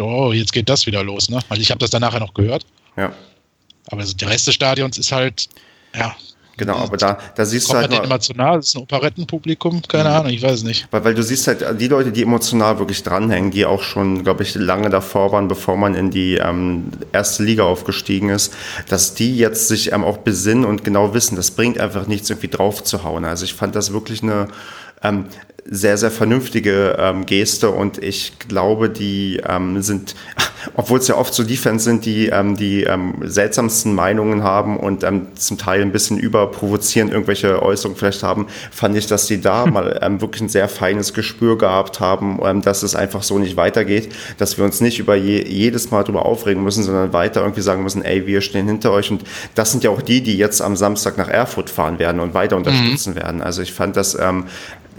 oh, 0.00 0.32
jetzt 0.32 0.52
geht 0.52 0.68
das 0.68 0.86
wieder 0.86 1.02
los, 1.02 1.30
ne? 1.30 1.38
Weil 1.48 1.60
ich 1.60 1.70
habe 1.70 1.78
das 1.78 1.90
dann 1.90 2.02
nachher 2.02 2.20
noch 2.20 2.34
gehört. 2.34 2.66
Ja. 2.96 3.12
Aber 3.88 4.04
der 4.04 4.28
Rest 4.28 4.46
des 4.46 4.54
Stadions 4.54 4.98
ist 4.98 5.12
halt, 5.12 5.48
ja, 5.94 6.14
Genau, 6.58 6.76
aber 6.76 6.96
da, 6.96 7.18
da 7.34 7.44
siehst 7.44 7.66
Kommt 7.66 7.78
du 7.78 7.82
halt. 7.82 7.90
Man 7.90 8.04
immer 8.04 8.20
zu 8.20 8.32
nah? 8.32 8.56
Das 8.56 8.68
ist 8.68 8.76
ein 8.76 8.82
Operettenpublikum? 8.82 9.82
Keine 9.88 10.08
mhm. 10.08 10.14
Ahnung, 10.14 10.32
ich 10.32 10.42
weiß 10.42 10.52
es 10.52 10.64
nicht. 10.64 10.88
Weil, 10.90 11.04
weil 11.04 11.14
du 11.14 11.22
siehst 11.22 11.46
halt, 11.46 11.64
die 11.80 11.88
Leute, 11.88 12.12
die 12.12 12.22
emotional 12.22 12.78
wirklich 12.78 13.02
dranhängen, 13.02 13.50
die 13.50 13.66
auch 13.66 13.82
schon, 13.82 14.24
glaube 14.24 14.42
ich, 14.42 14.54
lange 14.54 14.88
davor 14.88 15.32
waren, 15.32 15.48
bevor 15.48 15.76
man 15.76 15.94
in 15.94 16.10
die 16.10 16.36
ähm, 16.36 16.90
erste 17.12 17.42
Liga 17.42 17.64
aufgestiegen 17.64 18.30
ist, 18.30 18.54
dass 18.88 19.14
die 19.14 19.36
jetzt 19.36 19.68
sich 19.68 19.92
ähm, 19.92 20.04
auch 20.04 20.18
besinnen 20.18 20.64
und 20.64 20.82
genau 20.82 21.12
wissen, 21.12 21.36
das 21.36 21.50
bringt 21.50 21.78
einfach 21.78 22.06
nichts, 22.06 22.30
irgendwie 22.30 22.48
drauf 22.48 22.82
zu 22.82 23.04
hauen. 23.04 23.24
Also 23.24 23.44
ich 23.44 23.54
fand 23.54 23.76
das 23.76 23.92
wirklich 23.92 24.22
eine 24.22 24.48
ähm, 25.02 25.26
sehr, 25.68 25.98
sehr 25.98 26.10
vernünftige 26.10 26.96
ähm, 26.98 27.26
Geste 27.26 27.70
und 27.70 28.02
ich 28.02 28.38
glaube, 28.38 28.88
die 28.88 29.40
ähm, 29.46 29.82
sind, 29.82 30.14
obwohl 30.74 30.98
es 30.98 31.08
ja 31.08 31.16
oft 31.16 31.34
so 31.34 31.44
die 31.44 31.56
Fans 31.56 31.84
sind, 31.84 32.04
die 32.04 32.28
ähm, 32.28 32.56
die 32.56 32.84
ähm, 32.84 33.14
seltsamsten 33.22 33.94
Meinungen 33.94 34.42
haben 34.42 34.76
und 34.76 35.04
ähm, 35.04 35.28
zum 35.34 35.58
Teil 35.58 35.82
ein 35.82 35.92
bisschen 35.92 36.18
überprovozierend 36.18 37.12
irgendwelche 37.12 37.62
Äußerungen 37.62 37.98
vielleicht 37.98 38.22
haben, 38.22 38.46
fand 38.70 38.96
ich, 38.96 39.06
dass 39.06 39.26
die 39.26 39.40
da 39.40 39.66
mal 39.70 39.98
ähm, 40.02 40.20
wirklich 40.20 40.42
ein 40.42 40.48
sehr 40.48 40.68
feines 40.68 41.14
Gespür 41.14 41.58
gehabt 41.58 42.00
haben, 42.00 42.40
ähm, 42.44 42.62
dass 42.62 42.82
es 42.82 42.94
einfach 42.94 43.22
so 43.22 43.38
nicht 43.38 43.56
weitergeht, 43.56 44.14
dass 44.38 44.58
wir 44.58 44.64
uns 44.64 44.80
nicht 44.80 44.98
über 44.98 45.16
je, 45.16 45.46
jedes 45.46 45.90
Mal 45.90 46.02
darüber 46.02 46.26
aufregen 46.26 46.62
müssen, 46.62 46.82
sondern 46.82 47.12
weiter 47.12 47.40
irgendwie 47.40 47.62
sagen 47.62 47.82
müssen, 47.82 48.04
ey, 48.04 48.26
wir 48.26 48.40
stehen 48.40 48.66
hinter 48.66 48.92
euch 48.92 49.10
und 49.10 49.22
das 49.54 49.72
sind 49.72 49.84
ja 49.84 49.90
auch 49.90 50.02
die, 50.02 50.22
die 50.22 50.36
jetzt 50.36 50.60
am 50.60 50.76
Samstag 50.76 51.18
nach 51.18 51.28
Erfurt 51.28 51.70
fahren 51.70 51.98
werden 51.98 52.20
und 52.20 52.34
weiter 52.34 52.56
unterstützen 52.56 53.12
mhm. 53.12 53.16
werden. 53.16 53.42
Also 53.42 53.62
ich 53.62 53.72
fand 53.72 53.96
das 53.96 54.16
ähm, 54.18 54.46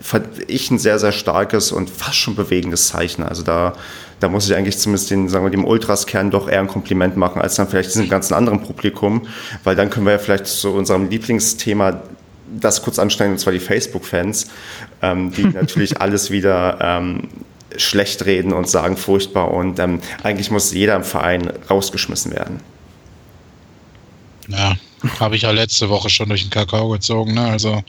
fand 0.01 0.27
ich 0.47 0.69
ein 0.71 0.79
sehr, 0.79 0.99
sehr 0.99 1.11
starkes 1.11 1.71
und 1.71 1.89
fast 1.89 2.17
schon 2.17 2.35
bewegendes 2.35 2.87
Zeichen. 2.87 3.23
Also 3.23 3.43
da, 3.43 3.73
da 4.19 4.29
muss 4.29 4.49
ich 4.49 4.55
eigentlich 4.55 4.77
zumindest 4.77 5.11
den, 5.11 5.29
sagen 5.29 5.45
wir, 5.45 5.49
dem 5.51 5.65
Ultras-Kern 5.65 6.31
doch 6.31 6.47
eher 6.47 6.59
ein 6.59 6.67
Kompliment 6.67 7.17
machen, 7.17 7.41
als 7.41 7.55
dann 7.55 7.67
vielleicht 7.67 7.89
diesem 7.89 8.09
ganzen 8.09 8.33
anderen 8.33 8.63
Publikum, 8.63 9.27
weil 9.63 9.75
dann 9.75 9.89
können 9.89 10.05
wir 10.05 10.13
ja 10.13 10.19
vielleicht 10.19 10.47
zu 10.47 10.71
unserem 10.71 11.09
Lieblingsthema 11.09 12.01
das 12.59 12.81
kurz 12.81 12.97
anstellen, 12.97 13.31
und 13.31 13.39
zwar 13.39 13.53
die 13.53 13.59
Facebook-Fans, 13.59 14.47
ähm, 15.01 15.31
die 15.31 15.43
natürlich 15.53 16.01
alles 16.01 16.31
wieder 16.31 16.77
ähm, 16.81 17.29
schlecht 17.75 18.25
reden 18.25 18.53
und 18.53 18.67
sagen 18.67 18.97
furchtbar 18.97 19.51
und 19.51 19.79
ähm, 19.79 19.99
eigentlich 20.23 20.49
muss 20.49 20.73
jeder 20.73 20.95
im 20.95 21.03
Verein 21.03 21.51
rausgeschmissen 21.69 22.31
werden. 22.33 22.61
Ja, 24.47 24.75
habe 25.19 25.35
ich 25.35 25.43
ja 25.43 25.51
letzte 25.51 25.89
Woche 25.89 26.09
schon 26.09 26.29
durch 26.29 26.43
den 26.43 26.49
Kakao 26.49 26.89
gezogen, 26.89 27.33
ne? 27.33 27.49
Also 27.49 27.83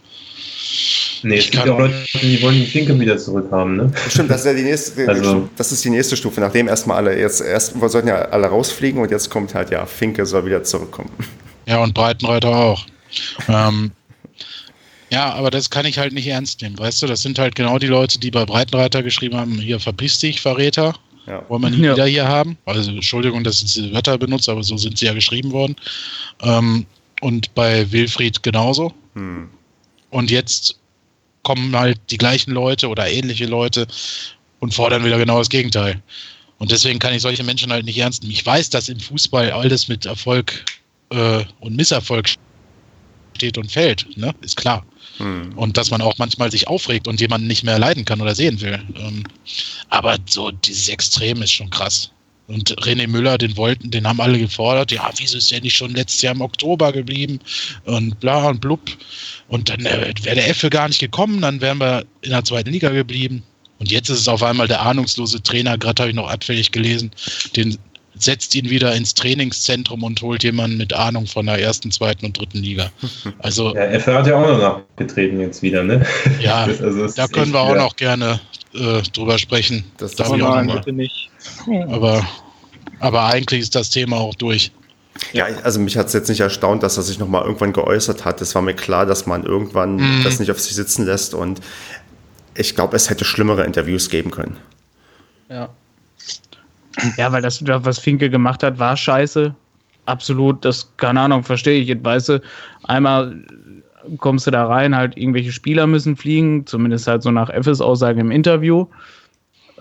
Nee, 1.23 1.39
es 1.39 1.51
gibt 1.51 1.69
auch 1.69 1.79
Leute, 1.79 1.95
die 2.21 2.41
wollen 2.43 2.55
die 2.55 2.67
Finke 2.67 2.99
wieder 2.99 3.19
zurückhaben, 3.19 3.77
ne? 3.77 3.93
Stimmt, 4.09 4.31
das 4.31 4.41
ist 4.41 4.47
ja 4.47 4.55
die 4.55 4.63
nächste, 4.63 5.09
also, 5.09 5.49
das 5.57 5.73
ist 5.73 5.85
die 5.85 5.91
nächste 5.91 6.17
Stufe, 6.17 6.41
nachdem 6.41 6.69
erstmal 6.69 6.99
alle, 6.99 7.19
jetzt 7.19 7.41
erst, 7.41 7.81
wir 7.81 7.89
sollten 7.89 8.09
ja 8.09 8.17
alle 8.17 8.47
rausfliegen 8.47 9.01
und 9.01 9.11
jetzt 9.11 9.29
kommt 9.29 9.55
halt, 9.55 9.71
ja, 9.71 9.85
Finke 9.87 10.25
soll 10.27 10.47
wieder 10.47 10.63
zurückkommen. 10.63 11.11
Ja, 11.67 11.83
und 11.83 11.95
Breitenreiter 11.95 12.49
auch. 12.49 12.87
ähm, 13.49 13.91
ja, 15.11 15.33
aber 15.33 15.51
das 15.51 15.71
kann 15.71 15.87
ich 15.87 15.99
halt 15.99 16.13
nicht 16.13 16.27
ernst 16.27 16.63
nehmen, 16.63 16.79
weißt 16.79 17.03
du? 17.03 17.07
Das 17.07 17.23
sind 17.23 17.39
halt 17.39 17.55
genau 17.55 17.79
die 17.79 17.87
Leute, 17.87 18.19
die 18.19 18.31
bei 18.31 18.45
Breitenreiter 18.45 19.03
geschrieben 19.03 19.37
haben, 19.37 19.53
hier 19.55 19.81
verpiss 19.81 20.19
dich, 20.19 20.41
Verräter. 20.41 20.95
Ja. 21.27 21.45
Wollen 21.49 21.63
wir 21.63 21.71
nie 21.71 21.83
ja. 21.83 21.93
wieder 21.95 22.07
hier 22.07 22.29
haben. 22.29 22.57
Also 22.65 22.91
Entschuldigung, 22.91 23.45
dass 23.45 23.63
ich 23.63 23.73
diese 23.75 23.93
Wörter 23.93 24.17
benutze, 24.17 24.51
aber 24.51 24.63
so 24.63 24.77
sind 24.77 24.99
sie 24.99 25.07
ja 25.07 25.13
geschrieben 25.13 25.53
worden. 25.53 25.77
Ähm, 26.43 26.87
und 27.21 27.55
bei 27.55 27.91
Wilfried 27.91 28.43
genauso. 28.43 28.95
Hm. 29.15 29.49
Und 30.11 30.31
jetzt 30.31 30.79
kommen 31.43 31.75
halt 31.77 31.99
die 32.11 32.19
gleichen 32.19 32.53
Leute 32.53 32.89
oder 32.89 33.09
ähnliche 33.09 33.47
Leute 33.47 33.87
und 34.61 34.75
fordern 34.75 35.05
wieder 35.05 35.19
genau 35.19 35.39
das 35.39 35.49
Gegenteil. 35.49 36.03
Und 36.59 36.71
deswegen 36.71 36.99
kann 36.99 37.15
ich 37.15 37.23
solche 37.23 37.45
Menschen 37.45 37.73
halt 37.73 37.85
nicht 37.85 37.99
ernst 37.99 38.23
nehmen. 38.23 38.33
Ich 38.33 38.45
weiß, 38.45 38.71
dass 38.71 38.89
im 38.89 38.99
Fußball 38.99 39.53
alles 39.53 39.89
mit 39.89 40.07
Erfolg 40.07 40.65
äh, 41.11 41.45
und 41.61 41.77
Misserfolg 41.77 42.29
steht 43.37 43.57
und 43.57 43.71
fällt, 43.71 44.07
ne? 44.17 44.35
ist 44.41 44.57
klar. 44.57 44.85
Hm. 45.19 45.53
Und 45.57 45.77
dass 45.77 45.91
man 45.91 46.03
auch 46.03 46.19
manchmal 46.19 46.51
sich 46.51 46.67
aufregt 46.67 47.07
und 47.07 47.21
jemanden 47.21 47.47
nicht 47.47 47.63
mehr 47.63 47.79
leiden 47.79 48.05
kann 48.05 48.21
oder 48.21 48.35
sehen 48.35 48.61
will. 48.61 48.83
Ähm, 48.97 49.25
aber 49.89 50.19
so 50.27 50.51
dieses 50.51 50.89
Extrem 50.89 51.43
ist 51.43 51.53
schon 51.53 51.71
krass. 51.71 52.11
Und 52.49 52.75
René 52.81 53.07
Müller, 53.07 53.37
den 53.37 53.57
wollten, 53.59 53.91
den 53.91 54.09
haben 54.09 54.21
alle 54.21 54.39
gefordert. 54.39 54.91
Ja, 54.91 55.11
wieso 55.19 55.37
ist 55.37 55.51
der 55.51 55.61
nicht 55.61 55.77
schon 55.77 55.93
letztes 55.93 56.23
Jahr 56.23 56.35
im 56.35 56.41
Oktober 56.41 56.93
geblieben? 56.93 57.41
Und 57.85 58.19
bla 58.21 58.49
und 58.49 58.63
blub. 58.63 58.81
Und 59.49 59.69
dann 59.69 59.85
äh, 59.85 60.15
wäre 60.23 60.37
der 60.37 60.49
Effe 60.49 60.71
gar 60.71 60.89
nicht 60.89 60.99
gekommen, 60.99 61.43
dann 61.43 61.61
wären 61.61 61.79
wir 61.79 62.05
in 62.23 62.31
der 62.31 62.45
zweiten 62.45 62.71
Liga 62.71 62.89
geblieben. 62.89 63.43
Und 63.79 63.91
jetzt 63.91 64.09
ist 64.09 64.21
es 64.21 64.29
auf 64.29 64.43
einmal 64.43 64.67
der 64.67 64.81
ahnungslose 64.81 65.43
Trainer, 65.43 65.77
gerade 65.77 66.03
habe 66.03 66.11
ich 66.11 66.17
noch 66.17 66.31
abfällig 66.31 66.73
gelesen, 66.73 67.11
den 67.55 67.79
setzt 68.21 68.55
ihn 68.55 68.69
wieder 68.69 68.95
ins 68.95 69.15
Trainingszentrum 69.15 70.03
und 70.03 70.21
holt 70.23 70.43
jemanden 70.43 70.77
mit 70.77 70.93
Ahnung 70.93 71.27
von 71.27 71.47
der 71.47 71.61
ersten, 71.61 71.91
zweiten 71.91 72.27
und 72.27 72.39
dritten 72.39 72.59
Liga. 72.59 72.91
Also, 73.41 73.75
ja, 73.75 73.83
Effe 73.83 74.15
hat 74.15 74.27
ja 74.27 74.37
auch 74.37 74.47
noch 74.47 74.59
nachgetreten 74.59 75.41
jetzt 75.41 75.63
wieder, 75.63 75.85
ne? 75.85 76.05
Ja, 76.41 76.65
also 76.83 77.07
da 77.09 77.29
können 77.29 77.53
wir 77.53 77.61
auch 77.61 77.77
noch 77.77 77.95
gerne 77.95 78.41
äh, 78.75 79.03
drüber 79.13 79.39
sprechen. 79.39 79.85
Das 79.99 80.17
darf 80.17 80.35
ich 80.35 80.43
auch 80.43 80.63
noch 80.63 80.85
nicht. 80.87 81.31
Aber, 81.89 82.27
aber 83.01 83.25
eigentlich 83.27 83.61
ist 83.61 83.75
das 83.75 83.91
Thema 83.91 84.17
auch 84.17 84.35
durch. 84.35 84.73
Ja, 85.33 85.47
also 85.65 85.81
mich 85.81 85.97
hat 85.97 86.07
es 86.07 86.13
jetzt 86.13 86.29
nicht 86.29 86.41
erstaunt, 86.41 86.83
dass 86.83 86.97
er 86.97 87.03
sich 87.03 87.19
nochmal 87.19 87.43
irgendwann 87.43 87.73
geäußert 87.73 88.25
hat. 88.25 88.41
Es 88.41 88.55
war 88.55 88.63
mir 88.63 88.75
klar, 88.75 89.05
dass 89.05 89.27
man 89.27 89.45
irgendwann 89.45 89.97
mhm. 89.97 90.21
das 90.23 90.39
nicht 90.39 90.51
auf 90.51 90.61
sich 90.61 90.75
sitzen 90.75 91.05
lässt 91.05 91.35
und 91.35 91.61
ich 92.55 92.75
glaube, 92.75 92.97
es 92.97 93.11
hätte 93.11 93.25
schlimmere 93.25 93.65
Interviews 93.65 94.11
geben 94.11 94.31
können. 94.31 94.57
Ja. 95.49 95.69
Ja, 97.17 97.31
weil 97.31 97.43
das, 97.43 97.63
was 97.65 97.99
Finke 97.99 98.29
gemacht 98.29 98.63
hat, 98.63 98.79
war 98.79 98.97
scheiße. 98.97 99.55
Absolut, 100.07 100.65
das, 100.65 100.91
keine 100.97 101.21
Ahnung, 101.21 101.45
verstehe 101.45 101.81
ich. 101.81 101.89
Jetzt 101.89 102.05
weißt 102.05 102.29
du, 102.31 102.43
einmal 102.85 103.37
kommst 104.17 104.47
du 104.47 104.51
da 104.51 104.67
rein, 104.67 104.97
halt 104.97 105.17
irgendwelche 105.17 105.53
Spieler 105.53 105.87
müssen 105.87 106.17
fliegen, 106.17 106.67
zumindest 106.67 107.07
halt 107.07 107.23
so 107.23 107.31
nach 107.31 107.51
Effes 107.51 107.81
Aussage 107.81 108.21
im 108.21 108.31
Interview, 108.31 108.87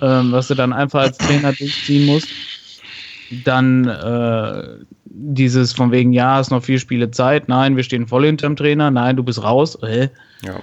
ähm, 0.01 0.31
was 0.31 0.47
du 0.47 0.55
dann 0.55 0.73
einfach 0.73 1.01
als 1.01 1.17
Trainer 1.17 1.53
durchziehen 1.53 2.05
musst. 2.05 2.27
Dann 3.43 3.87
äh, 3.87 4.63
dieses 5.05 5.73
von 5.73 5.91
wegen, 5.91 6.13
ja, 6.13 6.39
es 6.39 6.49
noch 6.49 6.63
vier 6.63 6.79
Spiele 6.79 7.11
Zeit, 7.11 7.49
nein, 7.49 7.75
wir 7.75 7.83
stehen 7.83 8.07
voll 8.07 8.25
hinterm 8.25 8.55
Trainer, 8.55 8.91
nein, 8.91 9.15
du 9.15 9.23
bist 9.23 9.43
raus. 9.43 9.75
Äh. 9.83 10.09
Ja. 10.43 10.55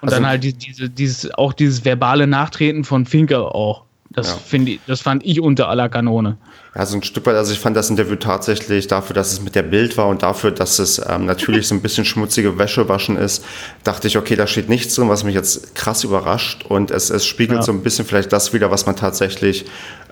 Und 0.00 0.08
also, 0.08 0.16
dann 0.16 0.26
halt 0.26 0.44
diese, 0.44 0.88
dieses, 0.88 1.32
auch 1.34 1.52
dieses 1.52 1.84
verbale 1.84 2.26
Nachtreten 2.26 2.84
von 2.84 3.06
Finker 3.06 3.54
auch. 3.54 3.83
Das, 4.14 4.38
ja. 4.52 4.58
ich, 4.58 4.80
das 4.86 5.00
fand 5.00 5.24
ich 5.26 5.40
unter 5.40 5.68
aller 5.68 5.88
Kanone. 5.88 6.36
Ja, 6.74 6.86
so 6.86 6.96
ein 6.96 7.02
Stück 7.02 7.26
weit, 7.26 7.34
also 7.34 7.52
ich 7.52 7.58
fand 7.58 7.76
das 7.76 7.90
Interview 7.90 8.14
tatsächlich 8.16 8.86
dafür, 8.86 9.14
dass 9.14 9.32
es 9.32 9.40
mit 9.40 9.54
der 9.56 9.62
Bild 9.62 9.96
war 9.96 10.06
und 10.06 10.22
dafür, 10.22 10.52
dass 10.52 10.78
es 10.78 11.00
ähm, 11.08 11.26
natürlich 11.26 11.66
so 11.66 11.74
ein 11.74 11.82
bisschen 11.82 12.04
schmutzige 12.04 12.56
Wäsche 12.56 12.88
waschen 12.88 13.16
ist, 13.16 13.44
dachte 13.82 14.06
ich, 14.06 14.16
okay, 14.16 14.36
da 14.36 14.46
steht 14.46 14.68
nichts 14.68 14.94
drin, 14.94 15.08
was 15.08 15.24
mich 15.24 15.34
jetzt 15.34 15.74
krass 15.74 16.04
überrascht 16.04 16.64
und 16.68 16.92
es, 16.92 17.10
es 17.10 17.26
spiegelt 17.26 17.60
ja. 17.60 17.62
so 17.62 17.72
ein 17.72 17.82
bisschen 17.82 18.04
vielleicht 18.04 18.32
das 18.32 18.52
wieder, 18.52 18.70
was 18.70 18.86
man 18.86 18.94
tatsächlich 18.94 19.64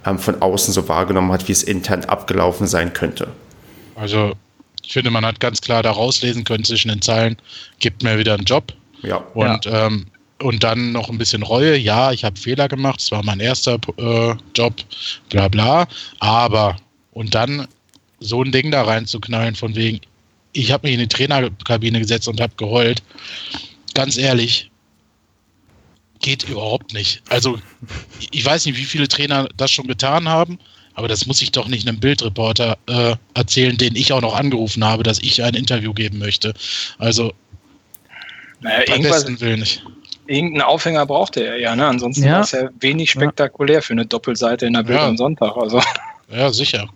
ähm, 0.04 0.18
von 0.18 0.42
außen 0.42 0.74
so 0.74 0.88
wahrgenommen 0.88 1.30
hat, 1.32 1.46
wie 1.46 1.52
es 1.52 1.62
intern 1.62 2.04
abgelaufen 2.04 2.66
sein 2.66 2.92
könnte. 2.92 3.28
Also 3.94 4.34
ich 4.82 4.92
finde, 4.92 5.10
man 5.10 5.24
hat 5.24 5.38
ganz 5.38 5.60
klar 5.60 5.82
da 5.82 5.92
rauslesen 5.92 6.42
können 6.44 6.64
zwischen 6.64 6.88
den 6.88 7.02
Zeilen, 7.02 7.36
gibt 7.78 8.02
mir 8.02 8.18
wieder 8.18 8.34
einen 8.34 8.44
Job. 8.44 8.72
Ja. 9.02 9.16
Und 9.34 9.64
ja. 9.64 9.86
Ähm, 9.86 10.06
und 10.42 10.62
dann 10.62 10.92
noch 10.92 11.08
ein 11.08 11.18
bisschen 11.18 11.42
Reue. 11.42 11.76
Ja, 11.76 12.12
ich 12.12 12.24
habe 12.24 12.38
Fehler 12.38 12.68
gemacht, 12.68 13.00
es 13.00 13.10
war 13.10 13.24
mein 13.24 13.40
erster 13.40 13.78
äh, 13.96 14.34
Job, 14.54 14.74
bla 15.28 15.48
bla. 15.48 15.88
Aber, 16.18 16.76
und 17.12 17.34
dann 17.34 17.66
so 18.20 18.42
ein 18.42 18.52
Ding 18.52 18.70
da 18.70 18.82
reinzuknallen, 18.82 19.54
von 19.54 19.74
wegen, 19.74 20.00
ich 20.52 20.70
habe 20.70 20.86
mich 20.86 20.94
in 20.94 21.00
die 21.00 21.08
Trainerkabine 21.08 22.00
gesetzt 22.00 22.28
und 22.28 22.40
habe 22.40 22.52
geheult. 22.56 23.02
Ganz 23.94 24.16
ehrlich, 24.16 24.70
geht 26.20 26.48
überhaupt 26.48 26.92
nicht. 26.92 27.22
Also, 27.28 27.58
ich 28.30 28.44
weiß 28.44 28.66
nicht, 28.66 28.76
wie 28.76 28.84
viele 28.84 29.08
Trainer 29.08 29.48
das 29.56 29.70
schon 29.70 29.86
getan 29.86 30.28
haben, 30.28 30.58
aber 30.94 31.08
das 31.08 31.26
muss 31.26 31.40
ich 31.40 31.52
doch 31.52 31.68
nicht 31.68 31.88
einem 31.88 31.98
Bildreporter 31.98 32.76
äh, 32.86 33.16
erzählen, 33.34 33.76
den 33.76 33.96
ich 33.96 34.12
auch 34.12 34.20
noch 34.20 34.34
angerufen 34.34 34.84
habe, 34.84 35.02
dass 35.02 35.18
ich 35.20 35.42
ein 35.42 35.54
Interview 35.54 35.94
geben 35.94 36.18
möchte. 36.18 36.54
Also, 36.98 37.32
naja, 38.60 38.88
irgendwas, 38.88 39.40
will 39.40 39.56
nicht 39.56 39.82
irgendeinen 40.32 40.62
Aufhänger 40.62 41.06
brauchte 41.06 41.44
er 41.44 41.58
ja, 41.58 41.76
ne? 41.76 41.86
Ansonsten 41.86 42.24
ja. 42.24 42.34
war 42.34 42.40
es 42.40 42.52
ja 42.52 42.68
wenig 42.80 43.10
spektakulär 43.10 43.76
ja. 43.76 43.80
für 43.80 43.92
eine 43.92 44.06
Doppelseite 44.06 44.66
in 44.66 44.72
der 44.72 44.82
Bild 44.82 44.98
ja. 44.98 45.06
am 45.06 45.16
Sonntag. 45.16 45.56
Also. 45.56 45.80
Ja, 46.30 46.50
sicher. 46.50 46.88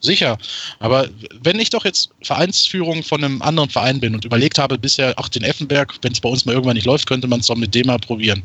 Sicher. 0.00 0.38
Aber 0.78 1.08
wenn 1.42 1.58
ich 1.58 1.70
doch 1.70 1.84
jetzt 1.84 2.10
Vereinsführung 2.22 3.02
von 3.02 3.24
einem 3.24 3.42
anderen 3.42 3.68
Verein 3.68 3.98
bin 3.98 4.14
und 4.14 4.24
überlegt 4.24 4.58
habe 4.58 4.78
bisher, 4.78 5.14
ach, 5.16 5.28
den 5.28 5.42
Effenberg, 5.42 5.92
wenn 6.02 6.12
es 6.12 6.20
bei 6.20 6.28
uns 6.28 6.44
mal 6.44 6.52
irgendwann 6.52 6.76
nicht 6.76 6.86
läuft, 6.86 7.08
könnte 7.08 7.26
man 7.26 7.40
es 7.40 7.46
doch 7.46 7.56
mit 7.56 7.74
dem 7.74 7.88
mal 7.88 7.98
probieren. 7.98 8.42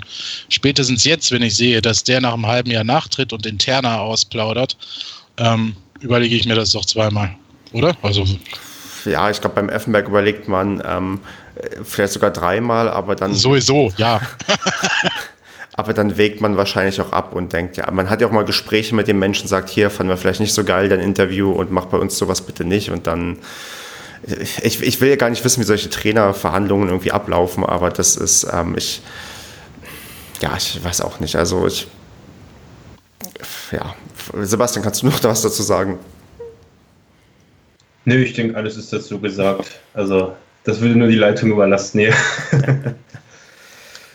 Spätestens 0.49 1.03
jetzt, 1.03 1.31
wenn 1.31 1.43
ich 1.43 1.55
sehe, 1.55 1.81
dass 1.81 2.03
der 2.03 2.21
nach 2.21 2.33
einem 2.33 2.47
halben 2.47 2.71
Jahr 2.71 2.83
nachtritt 2.83 3.33
und 3.33 3.45
interner 3.45 4.01
ausplaudert, 4.01 4.77
ähm, 5.37 5.75
überlege 5.99 6.35
ich 6.35 6.45
mir 6.47 6.55
das 6.55 6.71
doch 6.71 6.85
zweimal. 6.85 7.35
Oder? 7.71 7.95
Also. 8.01 8.25
Ja, 9.05 9.29
ich 9.29 9.39
glaube, 9.39 9.55
beim 9.55 9.69
Effenberg 9.69 10.07
überlegt 10.07 10.47
man, 10.47 10.81
ähm, 10.85 11.19
vielleicht 11.83 12.13
sogar 12.13 12.31
dreimal, 12.31 12.89
aber 12.89 13.15
dann. 13.15 13.33
Sowieso, 13.33 13.91
ja. 13.97 14.21
aber 15.73 15.93
dann 15.93 16.17
wägt 16.17 16.41
man 16.41 16.57
wahrscheinlich 16.57 16.99
auch 17.01 17.11
ab 17.11 17.33
und 17.33 17.53
denkt, 17.53 17.77
ja, 17.77 17.89
man 17.91 18.09
hat 18.09 18.21
ja 18.21 18.27
auch 18.27 18.31
mal 18.31 18.45
Gespräche 18.45 18.95
mit 18.95 19.07
dem 19.07 19.19
Menschen, 19.19 19.47
sagt, 19.47 19.69
hier 19.69 19.89
fanden 19.89 20.09
wir 20.09 20.17
vielleicht 20.17 20.39
nicht 20.39 20.53
so 20.53 20.63
geil 20.63 20.89
dein 20.89 20.99
Interview 20.99 21.51
und 21.51 21.71
mach 21.71 21.85
bei 21.85 21.97
uns 21.97 22.17
sowas 22.17 22.41
bitte 22.41 22.65
nicht 22.65 22.91
und 22.91 23.07
dann. 23.07 23.39
Ich, 24.61 24.81
ich 24.81 25.01
will 25.01 25.09
ja 25.09 25.17
gar 25.17 25.29
nicht 25.29 25.43
wissen, 25.43 25.59
wie 25.59 25.65
solche 25.65 25.89
Trainerverhandlungen 25.89 26.87
irgendwie 26.87 27.11
ablaufen, 27.11 27.65
aber 27.65 27.89
das 27.89 28.15
ist, 28.15 28.47
ähm, 28.53 28.73
ich, 28.77 29.01
ja, 30.41 30.55
ich 30.55 30.81
weiß 30.81 31.01
auch 31.01 31.19
nicht. 31.19 31.35
Also 31.35 31.67
ich, 31.67 31.87
ja, 33.73 33.93
Sebastian, 34.41 34.81
kannst 34.81 35.01
du 35.01 35.07
noch 35.07 35.21
was 35.25 35.41
dazu 35.41 35.61
sagen? 35.61 35.99
Nö, 38.05 38.15
ich 38.15 38.33
denke, 38.33 38.55
alles 38.55 38.77
ist 38.77 38.93
dazu 38.93 39.19
gesagt. 39.19 39.71
Also 39.93 40.33
das 40.63 40.80
würde 40.82 40.95
nur 40.95 41.08
die 41.08 41.15
Leitung 41.15 41.52
überlasten, 41.52 42.02
ja. 42.02 42.13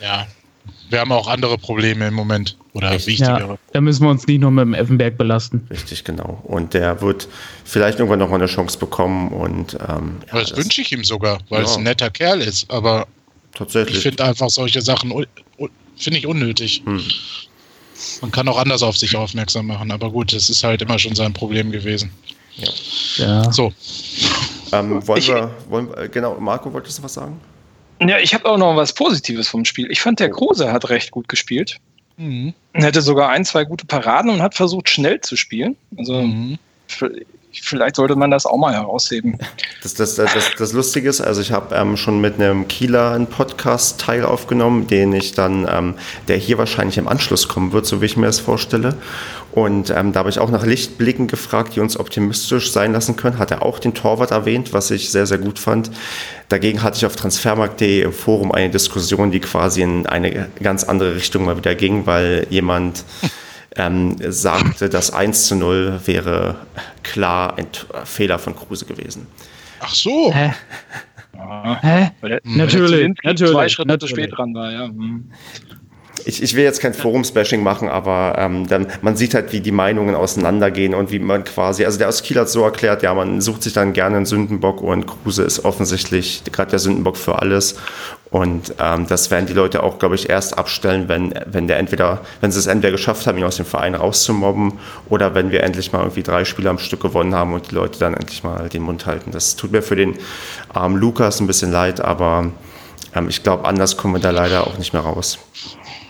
ja. 0.01 0.27
Wir 0.89 1.01
haben 1.01 1.11
auch 1.11 1.27
andere 1.27 1.59
Probleme 1.59 2.07
im 2.07 2.15
Moment 2.15 2.57
oder 2.73 2.89
Richtig. 2.89 3.19
wichtigere. 3.19 3.49
Ja, 3.53 3.57
da 3.73 3.81
müssen 3.81 4.03
wir 4.03 4.09
uns 4.09 4.25
nicht 4.25 4.41
nur 4.41 4.49
mit 4.49 4.63
dem 4.63 4.73
Effenberg 4.73 5.19
belasten. 5.19 5.67
Richtig, 5.69 6.03
genau. 6.03 6.41
Und 6.43 6.73
der 6.73 7.01
wird 7.01 7.27
vielleicht 7.63 7.99
irgendwann 7.99 8.17
nochmal 8.17 8.39
eine 8.39 8.47
Chance 8.47 8.79
bekommen. 8.79 9.29
Und, 9.29 9.75
ähm, 9.87 10.17
ja, 10.27 10.39
das, 10.39 10.49
das 10.49 10.57
wünsche 10.57 10.81
ich 10.81 10.91
ihm 10.91 11.03
sogar, 11.03 11.39
weil 11.49 11.61
ja. 11.61 11.65
es 11.65 11.77
ein 11.77 11.83
netter 11.83 12.09
Kerl 12.09 12.41
ist. 12.41 12.71
Aber 12.71 13.07
Tatsächlich. 13.53 13.97
ich 13.97 14.03
finde 14.03 14.23
einfach 14.23 14.49
solche 14.49 14.81
Sachen 14.81 15.13
finde 15.95 16.19
ich 16.19 16.25
unnötig. 16.25 16.81
Hm. 16.85 17.03
Man 18.21 18.31
kann 18.31 18.47
auch 18.47 18.57
anders 18.57 18.81
auf 18.81 18.97
sich 18.97 19.15
aufmerksam 19.15 19.67
machen. 19.67 19.91
Aber 19.91 20.09
gut, 20.09 20.33
das 20.33 20.49
ist 20.49 20.63
halt 20.63 20.81
immer 20.81 20.97
schon 20.97 21.15
sein 21.15 21.33
Problem 21.33 21.71
gewesen. 21.71 22.11
Ja. 22.55 22.69
ja. 23.17 23.51
So. 23.51 23.73
Ähm, 24.73 25.05
wollen, 25.07 25.19
ich, 25.19 25.27
wir, 25.27 25.51
wollen 25.69 25.89
wir, 25.89 26.07
genau, 26.09 26.39
Marco, 26.39 26.71
wolltest 26.73 26.99
du 26.99 27.03
was 27.03 27.13
sagen? 27.13 27.39
Ja, 28.01 28.17
ich 28.19 28.33
habe 28.33 28.45
auch 28.49 28.57
noch 28.57 28.75
was 28.75 28.93
Positives 28.93 29.49
vom 29.49 29.65
Spiel. 29.65 29.91
Ich 29.91 30.01
fand, 30.01 30.19
der 30.19 30.29
Kruse 30.29 30.71
hat 30.71 30.89
recht 30.89 31.11
gut 31.11 31.27
gespielt. 31.27 31.77
Mhm. 32.17 32.53
Er 32.73 32.87
hatte 32.87 33.01
sogar 33.01 33.29
ein, 33.29 33.43
zwei 33.43 33.65
gute 33.65 33.85
Paraden 33.85 34.31
und 34.31 34.41
hat 34.41 34.55
versucht, 34.55 34.89
schnell 34.89 35.19
zu 35.21 35.35
spielen. 35.35 35.75
Also 35.97 36.21
mhm 36.21 36.57
vielleicht 37.51 37.95
sollte 37.95 38.15
man 38.15 38.31
das 38.31 38.45
auch 38.45 38.57
mal 38.57 38.73
herausheben. 38.73 39.37
Das, 39.81 39.93
das, 39.93 40.15
das, 40.15 40.31
das 40.57 40.73
Lustige 40.73 41.09
ist, 41.09 41.21
also 41.21 41.41
ich 41.41 41.51
habe 41.51 41.75
ähm, 41.75 41.97
schon 41.97 42.21
mit 42.21 42.35
einem 42.35 42.67
Kieler 42.67 43.11
einen 43.11 43.27
Podcast-Teil 43.27 44.23
aufgenommen, 44.23 44.87
den 44.87 45.13
ich 45.13 45.33
dann, 45.33 45.67
ähm, 45.69 45.95
der 46.27 46.37
hier 46.37 46.57
wahrscheinlich 46.57 46.97
im 46.97 47.07
Anschluss 47.07 47.47
kommen 47.47 47.71
wird, 47.71 47.85
so 47.85 48.01
wie 48.01 48.05
ich 48.05 48.17
mir 48.17 48.27
das 48.27 48.39
vorstelle. 48.39 48.95
Und 49.51 49.89
ähm, 49.89 50.13
da 50.13 50.19
habe 50.19 50.29
ich 50.29 50.39
auch 50.39 50.51
nach 50.51 50.65
Lichtblicken 50.65 51.27
gefragt, 51.27 51.75
die 51.75 51.79
uns 51.79 51.99
optimistisch 51.99 52.71
sein 52.71 52.93
lassen 52.93 53.15
können. 53.15 53.39
Hat 53.39 53.49
er 53.49 53.63
auch 53.63 53.79
den 53.79 53.95
Torwart 53.95 54.31
erwähnt, 54.31 54.73
was 54.73 54.91
ich 54.91 55.09
sehr, 55.09 55.25
sehr 55.25 55.39
gut 55.39 55.57
fand. 55.57 55.89
Dagegen 56.49 56.83
hatte 56.83 56.97
ich 56.97 57.05
auf 57.05 57.15
transfermarkt.de 57.15 58.01
im 58.01 58.13
Forum 58.13 58.51
eine 58.51 58.69
Diskussion, 58.69 59.31
die 59.31 59.39
quasi 59.39 59.81
in 59.81 60.05
eine 60.05 60.49
ganz 60.61 60.83
andere 60.83 61.15
Richtung 61.15 61.45
mal 61.45 61.57
wieder 61.57 61.73
ging, 61.73 62.05
weil 62.05 62.45
jemand 62.49 63.03
ähm, 63.75 64.15
sagte, 64.19 64.89
das 64.89 65.11
1 65.11 65.47
zu 65.47 65.55
0 65.55 66.01
wäre 66.05 66.55
klar 67.03 67.57
ein 67.57 67.67
Fehler 68.05 68.39
von 68.39 68.55
Kruse 68.55 68.85
gewesen. 68.85 69.27
Ach 69.79 69.93
so. 69.93 70.33
Hä? 70.33 70.53
Hä? 71.81 72.11
Natürlich, 72.43 73.15
natürlich. 73.23 73.53
Zwei 73.53 73.69
Schritte 73.69 73.87
natürlich. 73.87 74.15
zu 74.15 74.21
spät 74.21 74.37
dran 74.37 74.53
war, 74.53 74.71
ja. 74.71 74.87
Hm 74.87 75.31
ich, 76.25 76.43
ich 76.43 76.55
will 76.55 76.63
jetzt 76.63 76.81
kein 76.81 76.93
Forumsbashing 76.93 77.61
machen, 77.61 77.89
aber 77.89 78.35
ähm, 78.37 78.67
dann, 78.67 78.87
man 79.01 79.15
sieht 79.15 79.33
halt, 79.33 79.51
wie 79.53 79.61
die 79.61 79.71
Meinungen 79.71 80.15
auseinandergehen 80.15 80.93
und 80.93 81.11
wie 81.11 81.19
man 81.19 81.43
quasi, 81.43 81.85
also 81.85 81.97
der 81.97 82.07
aus 82.07 82.23
Kiel 82.23 82.37
hat 82.39 82.49
so 82.49 82.63
erklärt, 82.63 83.03
ja, 83.03 83.13
man 83.13 83.41
sucht 83.41 83.63
sich 83.63 83.73
dann 83.73 83.93
gerne 83.93 84.17
einen 84.17 84.25
Sündenbock 84.25 84.81
und 84.81 85.05
Kruse 85.07 85.43
ist 85.43 85.65
offensichtlich 85.65 86.43
gerade 86.51 86.71
der 86.71 86.79
Sündenbock 86.79 87.17
für 87.17 87.39
alles. 87.39 87.75
Und 88.31 88.75
ähm, 88.79 89.07
das 89.07 89.31
werden 89.31 89.47
die 89.47 89.53
Leute 89.53 89.81
auch, 89.81 89.97
glaube 89.97 90.13
ich, 90.13 90.29
erst 90.29 90.57
abstellen, 90.57 91.07
wenn, 91.07 91.33
wenn 91.47 91.67
der 91.67 91.77
entweder, 91.77 92.21
wenn 92.41 92.51
sie 92.51 92.59
es 92.59 92.67
entweder 92.67 92.91
geschafft 92.91 93.25
haben, 93.25 93.39
ihn 93.39 93.43
aus 93.43 93.57
dem 93.57 93.65
Verein 93.65 93.95
rauszumobben, 93.95 94.73
oder 95.09 95.33
wenn 95.33 95.51
wir 95.51 95.63
endlich 95.63 95.91
mal 95.91 96.01
irgendwie 96.01 96.21
drei 96.21 96.45
Spiele 96.45 96.69
am 96.69 96.77
Stück 96.77 97.01
gewonnen 97.01 97.33
haben 97.33 97.53
und 97.53 97.71
die 97.71 97.75
Leute 97.75 97.97
dann 97.97 98.13
endlich 98.13 98.43
mal 98.43 98.69
den 98.69 98.83
Mund 98.83 99.07
halten. 99.07 99.31
Das 99.31 99.55
tut 99.55 99.71
mir 99.71 99.81
für 99.81 99.95
den 99.95 100.15
armen 100.71 100.97
Lukas 100.97 101.39
ein 101.39 101.47
bisschen 101.47 101.71
leid, 101.71 102.01
aber 102.01 102.51
ähm, 103.15 103.29
ich 103.29 103.41
glaube, 103.41 103.65
anders 103.65 103.97
kommen 103.97 104.15
wir 104.15 104.21
da 104.21 104.29
leider 104.31 104.67
auch 104.67 104.77
nicht 104.77 104.93
mehr 104.93 105.01
raus. 105.01 105.39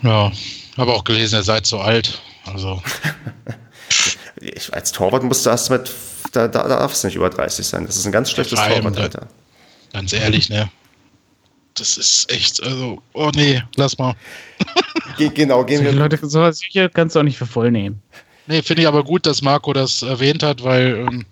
Ja, 0.03 0.31
habe 0.77 0.93
auch 0.93 1.03
gelesen, 1.03 1.35
er 1.35 1.43
sei 1.43 1.59
zu 1.61 1.79
alt. 1.79 2.21
Also. 2.45 2.81
ich, 4.41 4.73
als 4.73 4.91
Torwart 4.91 5.23
musst 5.23 5.45
du 5.45 5.49
erst 5.49 5.69
mit, 5.69 5.91
da, 6.31 6.47
da 6.47 6.67
darf 6.67 6.93
es 6.93 7.03
nicht 7.03 7.15
über 7.15 7.29
30 7.29 7.65
sein. 7.65 7.85
Das 7.85 7.97
ist 7.97 8.05
ein 8.05 8.11
ganz 8.11 8.31
schlechtes 8.31 8.59
Torwartalter. 8.59 9.27
Ganz 9.93 10.13
ehrlich, 10.13 10.49
ne? 10.49 10.69
Das 11.75 11.97
ist 11.97 12.31
echt, 12.31 12.61
also, 12.61 13.01
oh 13.13 13.31
nee, 13.33 13.61
lass 13.75 13.97
mal. 13.97 14.15
Ge 15.17 15.29
genau, 15.33 15.63
gehen 15.63 15.83
wir. 15.83 15.91
Leute, 15.91 16.19
so 16.21 16.51
sicher 16.51 16.89
kannst 16.89 17.15
du 17.15 17.19
auch 17.19 17.23
nicht 17.23 17.37
für 17.37 17.45
voll 17.45 17.71
nehmen. 17.71 18.01
Nee, 18.47 18.61
finde 18.61 18.81
ich 18.81 18.87
aber 18.87 19.03
gut, 19.03 19.25
dass 19.25 19.41
Marco 19.41 19.73
das 19.73 20.01
erwähnt 20.01 20.43
hat, 20.43 20.63
weil 20.63 21.05
ähm, 21.07 21.25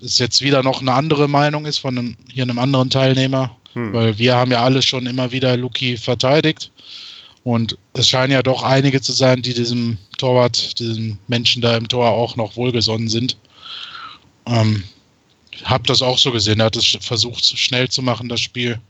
es 0.00 0.18
jetzt 0.18 0.42
wieder 0.42 0.62
noch 0.62 0.80
eine 0.80 0.92
andere 0.92 1.28
Meinung 1.28 1.66
ist 1.66 1.78
von 1.78 1.96
einem, 1.96 2.16
hier 2.32 2.42
einem 2.42 2.58
anderen 2.58 2.90
Teilnehmer. 2.90 3.56
Hm. 3.74 3.92
Weil 3.92 4.18
wir 4.18 4.34
haben 4.34 4.50
ja 4.50 4.62
alle 4.62 4.82
schon 4.82 5.06
immer 5.06 5.30
wieder 5.30 5.56
Luki 5.56 5.96
verteidigt. 5.96 6.72
Und 7.46 7.78
es 7.92 8.08
scheinen 8.08 8.32
ja 8.32 8.42
doch 8.42 8.64
einige 8.64 9.00
zu 9.00 9.12
sein, 9.12 9.40
die 9.40 9.54
diesem 9.54 9.98
Torwart, 10.18 10.80
diesem 10.80 11.16
Menschen 11.28 11.62
da 11.62 11.76
im 11.76 11.86
Tor 11.86 12.10
auch 12.10 12.34
noch 12.34 12.56
wohlgesonnen 12.56 13.06
sind. 13.06 13.36
Ähm, 14.46 14.82
hab 15.62 15.86
das 15.86 16.02
auch 16.02 16.18
so 16.18 16.32
gesehen. 16.32 16.58
Er 16.58 16.66
hat 16.66 16.74
es 16.74 16.98
versucht, 16.98 17.44
schnell 17.44 17.88
zu 17.88 18.02
machen, 18.02 18.28
das 18.28 18.40
Spiel. 18.40 18.80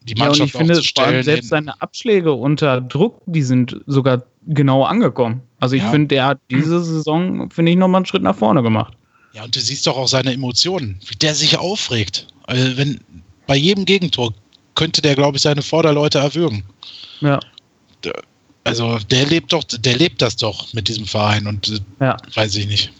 Die 0.00 0.16
Mannschaft 0.16 0.54
ja, 0.54 0.60
ich 0.60 0.66
finde, 0.66 0.82
vor 0.82 1.04
allem 1.04 1.22
selbst 1.22 1.50
seine 1.50 1.80
Abschläge 1.80 2.32
unter 2.32 2.80
Druck, 2.80 3.22
die 3.26 3.42
sind 3.42 3.76
sogar 3.86 4.24
genau 4.48 4.82
angekommen. 4.82 5.40
Also 5.60 5.76
ich 5.76 5.84
ja. 5.84 5.92
finde, 5.92 6.08
der 6.08 6.26
hat 6.26 6.40
diese 6.50 6.82
Saison, 6.82 7.48
finde 7.48 7.70
ich, 7.70 7.78
nochmal 7.78 8.00
einen 8.00 8.06
Schritt 8.06 8.24
nach 8.24 8.36
vorne 8.36 8.60
gemacht. 8.64 8.92
Ja, 9.34 9.44
und 9.44 9.54
du 9.54 9.60
siehst 9.60 9.86
doch 9.86 9.96
auch 9.96 10.08
seine 10.08 10.32
Emotionen, 10.32 10.98
wie 11.06 11.14
der 11.14 11.36
sich 11.36 11.58
aufregt. 11.58 12.26
Also 12.48 12.76
wenn 12.76 12.98
bei 13.46 13.54
jedem 13.54 13.84
Gegentor 13.84 14.34
könnte 14.74 15.00
der, 15.00 15.14
glaube 15.14 15.36
ich, 15.36 15.44
seine 15.44 15.62
Vorderleute 15.62 16.18
erwürgen. 16.18 16.64
Ja. 17.20 17.40
Also 18.64 18.98
der 19.10 19.26
lebt 19.26 19.52
doch, 19.52 19.64
der 19.64 19.96
lebt 19.96 20.22
das 20.22 20.36
doch 20.36 20.72
mit 20.72 20.88
diesem 20.88 21.06
Verein 21.06 21.46
und 21.46 21.68
äh, 21.68 22.04
ja. 22.04 22.16
weiß 22.34 22.56
ich 22.56 22.66
nicht. 22.66 22.92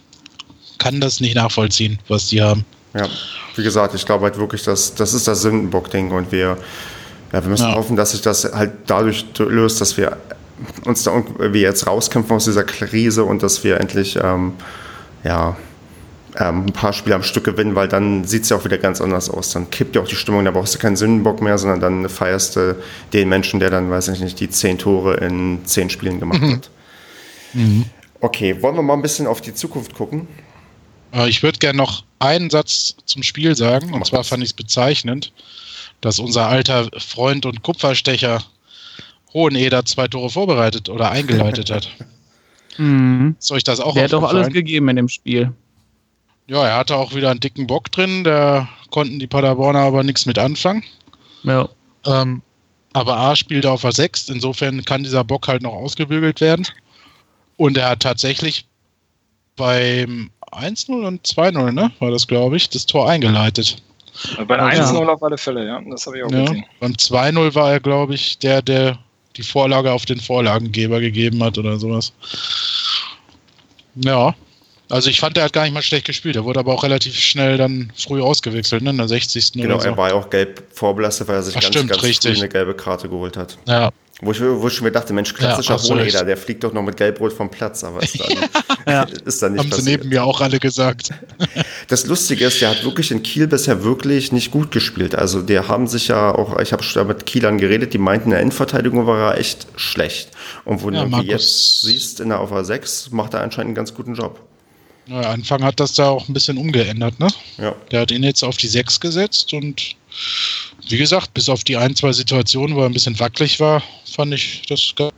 Kann 0.77 1.01
das 1.01 1.19
nicht 1.19 1.35
nachvollziehen, 1.35 1.99
was 2.07 2.27
die 2.27 2.41
haben. 2.41 2.65
Ja, 2.93 3.07
wie 3.55 3.63
gesagt, 3.63 3.95
ich 3.95 4.05
glaube 4.05 4.25
halt 4.25 4.37
wirklich, 4.37 4.63
dass 4.63 4.93
das 4.93 5.13
ist 5.13 5.27
das 5.27 5.41
Sündenbock-Ding 5.41 6.11
und 6.11 6.31
wir, 6.31 6.57
ja, 7.33 7.43
wir 7.43 7.49
müssen 7.49 7.69
ja. 7.69 7.75
hoffen, 7.75 7.95
dass 7.95 8.11
sich 8.11 8.21
das 8.21 8.45
halt 8.45 8.71
dadurch 8.87 9.25
löst, 9.39 9.81
dass 9.81 9.97
wir 9.97 10.17
uns 10.85 11.03
da 11.03 11.11
irgendwie 11.11 11.61
jetzt 11.61 11.87
rauskämpfen 11.87 12.35
aus 12.35 12.45
dieser 12.45 12.63
Krise 12.63 13.23
und 13.23 13.43
dass 13.43 13.63
wir 13.63 13.79
endlich 13.79 14.17
ähm, 14.21 14.53
ja, 15.23 15.57
ähm, 16.39 16.65
ein 16.65 16.73
paar 16.73 16.93
Spiele 16.93 17.15
am 17.15 17.23
Stück 17.23 17.43
gewinnen, 17.43 17.75
weil 17.75 17.87
dann 17.87 18.25
sieht 18.25 18.43
es 18.43 18.49
ja 18.49 18.57
auch 18.57 18.65
wieder 18.65 18.77
ganz 18.77 19.01
anders 19.01 19.29
aus. 19.29 19.51
Dann 19.51 19.69
kippt 19.69 19.95
ja 19.95 20.01
auch 20.01 20.07
die 20.07 20.15
Stimmung, 20.15 20.45
da 20.45 20.51
brauchst 20.51 20.75
du 20.75 20.79
keinen 20.79 20.95
Sündenbock 20.95 21.41
mehr, 21.41 21.57
sondern 21.57 21.79
dann 21.79 22.09
feierst 22.09 22.55
du 22.55 22.75
den 23.13 23.29
Menschen, 23.29 23.59
der 23.59 23.69
dann, 23.69 23.89
weiß 23.89 24.09
ich 24.09 24.19
nicht, 24.19 24.39
die 24.39 24.49
zehn 24.49 24.77
Tore 24.77 25.15
in 25.15 25.65
zehn 25.65 25.89
Spielen 25.89 26.19
gemacht 26.19 26.41
mhm. 26.41 26.55
hat. 26.55 26.69
Mhm. 27.53 27.85
Okay, 28.21 28.61
wollen 28.61 28.75
wir 28.75 28.81
mal 28.81 28.93
ein 28.93 29.01
bisschen 29.01 29.27
auf 29.27 29.41
die 29.41 29.53
Zukunft 29.53 29.93
gucken? 29.93 30.27
Äh, 31.13 31.29
ich 31.29 31.43
würde 31.43 31.59
gerne 31.59 31.77
noch 31.77 32.03
einen 32.19 32.49
Satz 32.49 32.95
zum 33.05 33.23
Spiel 33.23 33.55
sagen, 33.55 33.93
und 33.93 34.05
zwar 34.05 34.23
fand 34.23 34.43
ich 34.43 34.49
es 34.49 34.53
bezeichnend, 34.53 35.31
dass 36.01 36.19
unser 36.19 36.47
alter 36.47 36.89
Freund 36.97 37.45
und 37.45 37.63
Kupferstecher 37.63 38.43
Hoheneder 39.33 39.85
zwei 39.85 40.07
Tore 40.07 40.29
vorbereitet 40.29 40.89
oder 40.89 41.11
eingeleitet 41.11 41.71
hat. 41.71 41.89
Mhm. 42.77 43.37
Ist 43.39 43.53
euch 43.53 43.63
das 43.63 43.79
auch 43.79 43.93
Der 43.93 44.03
hat 44.03 44.11
doch 44.11 44.23
alles 44.23 44.49
gegeben 44.49 44.89
in 44.89 44.97
dem 44.97 45.07
Spiel. 45.07 45.53
Ja, 46.47 46.67
er 46.67 46.77
hatte 46.77 46.95
auch 46.95 47.15
wieder 47.15 47.31
einen 47.31 47.39
dicken 47.39 47.67
Bock 47.67 47.91
drin, 47.91 48.23
da 48.23 48.69
konnten 48.91 49.19
die 49.19 49.27
Paderborner 49.27 49.79
aber 49.79 50.03
nichts 50.03 50.25
mit 50.25 50.37
anfangen. 50.37 50.83
Ja. 51.43 51.67
Ähm, 52.05 52.41
aber 52.93 53.17
A 53.17 53.35
spielt 53.35 53.65
auf 53.65 53.81
der 53.81 53.91
6, 53.91 54.29
insofern 54.29 54.85
kann 54.85 55.03
dieser 55.03 55.23
Bock 55.23 55.47
halt 55.47 55.63
noch 55.63 55.73
ausgebügelt 55.73 56.39
werden. 56.41 56.67
Und 57.57 57.77
er 57.77 57.89
hat 57.89 58.01
tatsächlich 58.01 58.67
beim 59.55 60.29
1-0 60.51 61.05
und 61.05 61.25
2-0, 61.25 61.71
ne, 61.71 61.91
war 61.99 62.11
das, 62.11 62.27
glaube 62.27 62.57
ich, 62.57 62.69
das 62.69 62.85
Tor 62.85 63.09
eingeleitet. 63.09 63.81
Bei 64.47 64.57
1-0 64.57 65.01
ja. 65.01 65.13
auf 65.13 65.23
alle 65.23 65.37
Fälle, 65.37 65.65
ja, 65.65 65.81
das 65.89 66.05
habe 66.05 66.17
ich 66.17 66.23
auch 66.23 66.31
ja. 66.31 66.45
gesehen. 66.45 66.65
Beim 66.79 66.93
2-0 66.93 67.55
war 67.55 67.71
er, 67.71 67.79
glaube 67.79 68.15
ich, 68.15 68.37
der, 68.37 68.61
der 68.61 68.97
die 69.35 69.43
Vorlage 69.43 69.91
auf 69.91 70.05
den 70.05 70.19
Vorlagengeber 70.19 71.01
gegeben 71.01 71.43
hat 71.43 71.57
oder 71.57 71.77
sowas. 71.77 72.13
Ja, 73.95 74.33
also 74.95 75.09
ich 75.09 75.19
fand, 75.19 75.37
er 75.37 75.43
hat 75.43 75.53
gar 75.53 75.63
nicht 75.63 75.73
mal 75.73 75.81
schlecht 75.81 76.05
gespielt. 76.05 76.35
Er 76.35 76.43
wurde 76.45 76.59
aber 76.59 76.73
auch 76.73 76.83
relativ 76.83 77.15
schnell 77.15 77.57
dann 77.57 77.91
früh 77.95 78.21
ausgewechselt, 78.21 78.81
ne? 78.81 78.91
in 78.91 78.97
der 78.97 79.07
60. 79.07 79.53
Genau, 79.53 79.79
so. 79.79 79.87
er 79.87 79.97
war 79.97 80.09
ja 80.09 80.15
auch 80.15 80.29
gelb 80.29 80.63
vorbelastet, 80.73 81.27
weil 81.27 81.35
er 81.35 81.43
sich 81.43 81.55
Ach, 81.55 81.61
ganz, 81.61 81.75
stimmt, 81.75 81.89
ganz 81.89 82.01
früh 82.01 82.29
eine 82.31 82.49
gelbe 82.49 82.73
Karte 82.73 83.09
geholt 83.09 83.37
hat. 83.37 83.57
Ja. 83.67 83.91
Wo 84.21 84.31
ich, 84.31 84.39
wo 84.39 84.65
ich 84.67 84.73
schon 84.73 84.85
mir 84.85 84.93
dachte, 84.93 85.11
Mensch, 85.11 85.33
klassischer 85.33 85.75
ja, 85.75 85.83
Hohleder, 85.83 86.23
der 86.23 86.37
fliegt 86.37 86.63
doch 86.63 86.71
noch 86.71 86.81
mit 86.81 86.95
Gelbrot 86.95 87.33
vom 87.33 87.51
Platz, 87.51 87.83
aber 87.83 88.01
ist 88.01 88.17
dann, 88.17 88.37
ja. 88.87 89.03
ist 89.25 89.41
dann 89.41 89.51
nicht 89.51 89.59
Haben 89.59 89.69
passiert. 89.71 89.85
sie 89.85 89.91
neben 89.91 90.09
mir 90.09 90.23
auch 90.23 90.41
alle 90.41 90.59
gesagt. 90.59 91.09
Das 91.87 92.07
Lustige 92.07 92.45
ist, 92.45 92.61
der 92.61 92.71
hat 92.71 92.83
wirklich 92.83 93.11
in 93.11 93.21
Kiel 93.21 93.45
bisher 93.45 93.83
wirklich 93.83 94.31
nicht 94.31 94.49
gut 94.49 94.71
gespielt. 94.71 95.13
Also 95.13 95.43
die 95.43 95.59
haben 95.59 95.85
sich 95.85 96.07
ja 96.07 96.33
auch, 96.33 96.59
ich 96.59 96.73
habe 96.73 96.81
schon 96.81 97.05
mit 97.05 97.27
Kielern 97.27 97.59
geredet, 97.59 97.93
die 97.93 97.99
meinten, 97.99 98.29
in 98.29 98.31
der 98.31 98.39
Endverteidigung 98.39 99.05
war 99.05 99.33
er 99.33 99.37
echt 99.37 99.67
schlecht. 99.75 100.31
Und 100.63 100.81
wo 100.81 100.89
ja, 100.89 101.05
du 101.05 101.17
jetzt 101.17 101.81
siehst, 101.81 102.21
in 102.21 102.29
der 102.29 102.39
Auf 102.39 102.49
6 102.59 103.11
macht 103.11 103.35
er 103.35 103.41
anscheinend 103.41 103.67
einen 103.67 103.75
ganz 103.75 103.93
guten 103.93 104.15
Job. 104.15 104.39
Ja, 105.07 105.21
Anfang 105.21 105.63
hat 105.63 105.79
das 105.79 105.93
da 105.93 106.09
auch 106.09 106.27
ein 106.27 106.33
bisschen 106.33 106.57
umgeändert, 106.57 107.19
ne? 107.19 107.27
Ja. 107.57 107.75
Der 107.91 108.01
hat 108.01 108.11
ihn 108.11 108.23
jetzt 108.23 108.43
auf 108.43 108.57
die 108.57 108.67
6 108.67 108.99
gesetzt 108.99 109.53
und 109.53 109.95
wie 110.89 110.97
gesagt, 110.97 111.33
bis 111.33 111.49
auf 111.49 111.63
die 111.63 111.77
ein, 111.77 111.95
zwei 111.95 112.11
Situationen, 112.11 112.75
wo 112.75 112.81
er 112.81 112.87
ein 112.87 112.93
bisschen 112.93 113.19
wackelig 113.19 113.59
war, 113.59 113.83
fand 114.05 114.33
ich 114.33 114.63
das 114.67 114.93
ganz 114.95 115.13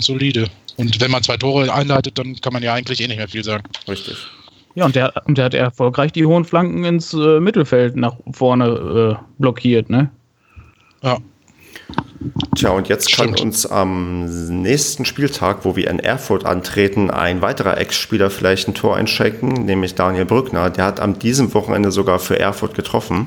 solide. 0.00 0.48
Und 0.76 1.00
wenn 1.00 1.10
man 1.10 1.22
zwei 1.22 1.36
Tore 1.36 1.72
einleitet, 1.72 2.18
dann 2.18 2.40
kann 2.40 2.52
man 2.52 2.62
ja 2.62 2.72
eigentlich 2.74 3.00
eh 3.00 3.08
nicht 3.08 3.18
mehr 3.18 3.28
viel 3.28 3.44
sagen. 3.44 3.64
Richtig. 3.88 4.16
Ja, 4.74 4.86
und 4.86 4.96
der, 4.96 5.12
und 5.26 5.36
der 5.36 5.46
hat 5.46 5.54
erfolgreich 5.54 6.12
die 6.12 6.24
hohen 6.24 6.44
Flanken 6.44 6.84
ins 6.84 7.12
äh, 7.12 7.40
Mittelfeld 7.40 7.94
nach 7.96 8.16
vorne 8.32 9.18
äh, 9.18 9.24
blockiert, 9.38 9.90
ne? 9.90 10.10
Ja. 11.02 11.18
Tja, 12.54 12.70
und 12.70 12.88
jetzt 12.88 13.10
Stimmt. 13.10 13.36
kann 13.36 13.46
uns 13.46 13.66
am 13.66 14.62
nächsten 14.62 15.04
Spieltag, 15.04 15.64
wo 15.64 15.74
wir 15.74 15.88
in 15.88 15.98
Erfurt 15.98 16.44
antreten, 16.44 17.10
ein 17.10 17.42
weiterer 17.42 17.78
Ex-Spieler 17.78 18.30
vielleicht 18.30 18.68
ein 18.68 18.74
Tor 18.74 18.96
einschenken, 18.96 19.64
nämlich 19.64 19.94
Daniel 19.94 20.26
Brückner. 20.26 20.70
Der 20.70 20.84
hat 20.84 21.00
am 21.00 21.18
diesem 21.18 21.52
Wochenende 21.54 21.90
sogar 21.90 22.18
für 22.18 22.38
Erfurt 22.38 22.74
getroffen. 22.74 23.26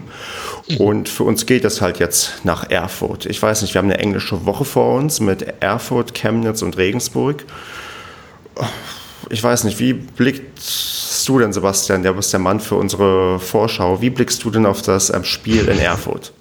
Und 0.79 1.09
für 1.09 1.23
uns 1.23 1.45
geht 1.45 1.65
es 1.65 1.81
halt 1.81 1.99
jetzt 1.99 2.45
nach 2.45 2.69
Erfurt. 2.69 3.25
Ich 3.25 3.41
weiß 3.41 3.61
nicht, 3.63 3.73
wir 3.73 3.79
haben 3.79 3.89
eine 3.89 3.99
englische 3.99 4.45
Woche 4.45 4.63
vor 4.63 4.95
uns 4.95 5.19
mit 5.19 5.61
Erfurt, 5.61 6.13
Chemnitz 6.13 6.61
und 6.61 6.77
Regensburg. 6.77 7.45
Ich 9.29 9.43
weiß 9.43 9.63
nicht, 9.63 9.79
wie 9.79 9.93
blickst 9.93 11.27
du 11.27 11.39
denn, 11.39 11.51
Sebastian, 11.51 12.03
der 12.03 12.13
bist 12.13 12.31
der 12.31 12.39
Mann 12.39 12.59
für 12.59 12.75
unsere 12.75 13.39
Vorschau, 13.39 14.01
wie 14.01 14.11
blickst 14.11 14.43
du 14.43 14.51
denn 14.51 14.65
auf 14.65 14.81
das 14.81 15.09
ähm, 15.09 15.23
Spiel 15.23 15.67
in 15.67 15.79
Erfurt? 15.79 16.31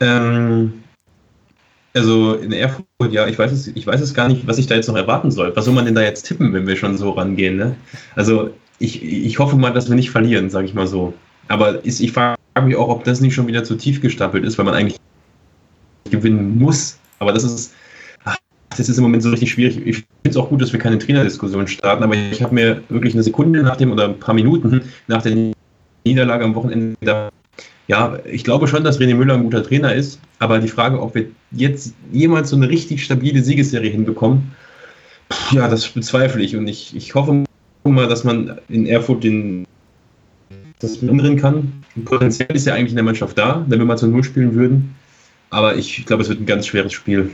Ähm, 0.00 0.72
also 1.94 2.34
in 2.34 2.52
Erfurt, 2.52 2.84
ja, 3.10 3.26
ich 3.26 3.38
weiß, 3.38 3.52
es, 3.52 3.68
ich 3.68 3.86
weiß 3.86 4.00
es 4.00 4.12
gar 4.12 4.28
nicht, 4.28 4.46
was 4.46 4.58
ich 4.58 4.66
da 4.66 4.74
jetzt 4.74 4.88
noch 4.88 4.96
erwarten 4.96 5.30
soll. 5.30 5.56
Was 5.56 5.64
soll 5.64 5.74
man 5.74 5.86
denn 5.86 5.94
da 5.94 6.02
jetzt 6.02 6.26
tippen, 6.26 6.52
wenn 6.52 6.66
wir 6.66 6.76
schon 6.76 6.98
so 6.98 7.10
rangehen? 7.10 7.56
Ne? 7.56 7.74
Also 8.14 8.50
ich, 8.78 9.02
ich 9.02 9.38
hoffe 9.38 9.56
mal, 9.56 9.72
dass 9.72 9.88
wir 9.88 9.96
nicht 9.96 10.10
verlieren, 10.10 10.50
sage 10.50 10.66
ich 10.66 10.74
mal 10.74 10.86
so. 10.86 11.14
Aber 11.48 11.84
ist, 11.84 12.00
ich 12.00 12.12
frage 12.12 12.36
mich 12.62 12.76
auch, 12.76 12.88
ob 12.88 13.04
das 13.04 13.20
nicht 13.20 13.34
schon 13.34 13.46
wieder 13.46 13.64
zu 13.64 13.76
tief 13.76 14.02
gestapelt 14.02 14.44
ist, 14.44 14.58
weil 14.58 14.66
man 14.66 14.74
eigentlich 14.74 14.98
gewinnen 16.10 16.58
muss. 16.58 16.98
Aber 17.18 17.32
das 17.32 17.44
ist, 17.44 17.72
ach, 18.24 18.36
das 18.76 18.88
ist 18.90 18.98
im 18.98 19.02
Moment 19.02 19.22
so 19.22 19.30
richtig 19.30 19.52
schwierig. 19.52 19.78
Ich 19.86 19.96
finde 19.96 20.06
es 20.26 20.36
auch 20.36 20.50
gut, 20.50 20.60
dass 20.60 20.72
wir 20.72 20.80
keine 20.80 20.98
Trainerdiskussion 20.98 21.66
starten, 21.66 22.02
aber 22.02 22.14
ich 22.14 22.42
habe 22.42 22.54
mir 22.54 22.82
wirklich 22.90 23.14
eine 23.14 23.22
Sekunde 23.22 23.62
nach 23.62 23.76
dem 23.76 23.92
oder 23.92 24.04
ein 24.04 24.18
paar 24.18 24.34
Minuten 24.34 24.82
nach 25.06 25.22
der 25.22 25.52
Niederlage 26.04 26.44
am 26.44 26.54
Wochenende 26.54 26.94
gedacht, 27.00 27.32
ja, 27.88 28.18
ich 28.24 28.44
glaube 28.44 28.66
schon, 28.66 28.84
dass 28.84 29.00
René 29.00 29.14
Müller 29.14 29.34
ein 29.34 29.44
guter 29.44 29.62
Trainer 29.62 29.94
ist, 29.94 30.20
aber 30.38 30.58
die 30.58 30.68
Frage, 30.68 31.00
ob 31.00 31.14
wir 31.14 31.26
jetzt 31.52 31.94
jemals 32.12 32.50
so 32.50 32.56
eine 32.56 32.68
richtig 32.68 33.04
stabile 33.04 33.42
Siegesserie 33.42 33.90
hinbekommen, 33.90 34.52
ja, 35.52 35.68
das 35.68 35.88
bezweifle 35.88 36.42
ich 36.42 36.56
und 36.56 36.66
ich, 36.66 36.94
ich 36.96 37.14
hoffe 37.14 37.44
mal, 37.84 38.08
dass 38.08 38.24
man 38.24 38.58
in 38.68 38.86
Erfurt 38.86 39.24
den 39.24 39.66
das 40.78 41.02
ändern 41.02 41.36
kann. 41.36 41.84
Potenziell 42.04 42.54
ist 42.54 42.66
ja 42.66 42.74
eigentlich 42.74 42.90
in 42.90 42.96
der 42.96 43.04
Mannschaft 43.04 43.38
da, 43.38 43.64
wenn 43.68 43.78
wir 43.78 43.86
mal 43.86 43.96
zu 43.96 44.08
Null 44.08 44.24
spielen 44.24 44.54
würden, 44.54 44.94
aber 45.50 45.76
ich 45.76 46.04
glaube, 46.06 46.22
es 46.22 46.28
wird 46.28 46.40
ein 46.40 46.46
ganz 46.46 46.66
schweres 46.66 46.92
Spiel. 46.92 47.30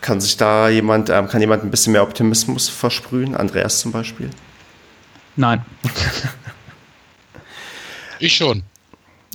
Kann 0.00 0.20
sich 0.20 0.36
da 0.36 0.70
jemand, 0.70 1.10
ähm, 1.10 1.28
kann 1.28 1.40
jemand 1.40 1.62
ein 1.62 1.70
bisschen 1.70 1.92
mehr 1.92 2.02
Optimismus 2.02 2.68
versprühen? 2.68 3.36
Andreas 3.36 3.80
zum 3.80 3.92
Beispiel? 3.92 4.30
Nein. 5.36 5.64
ich 8.18 8.34
schon. 8.34 8.62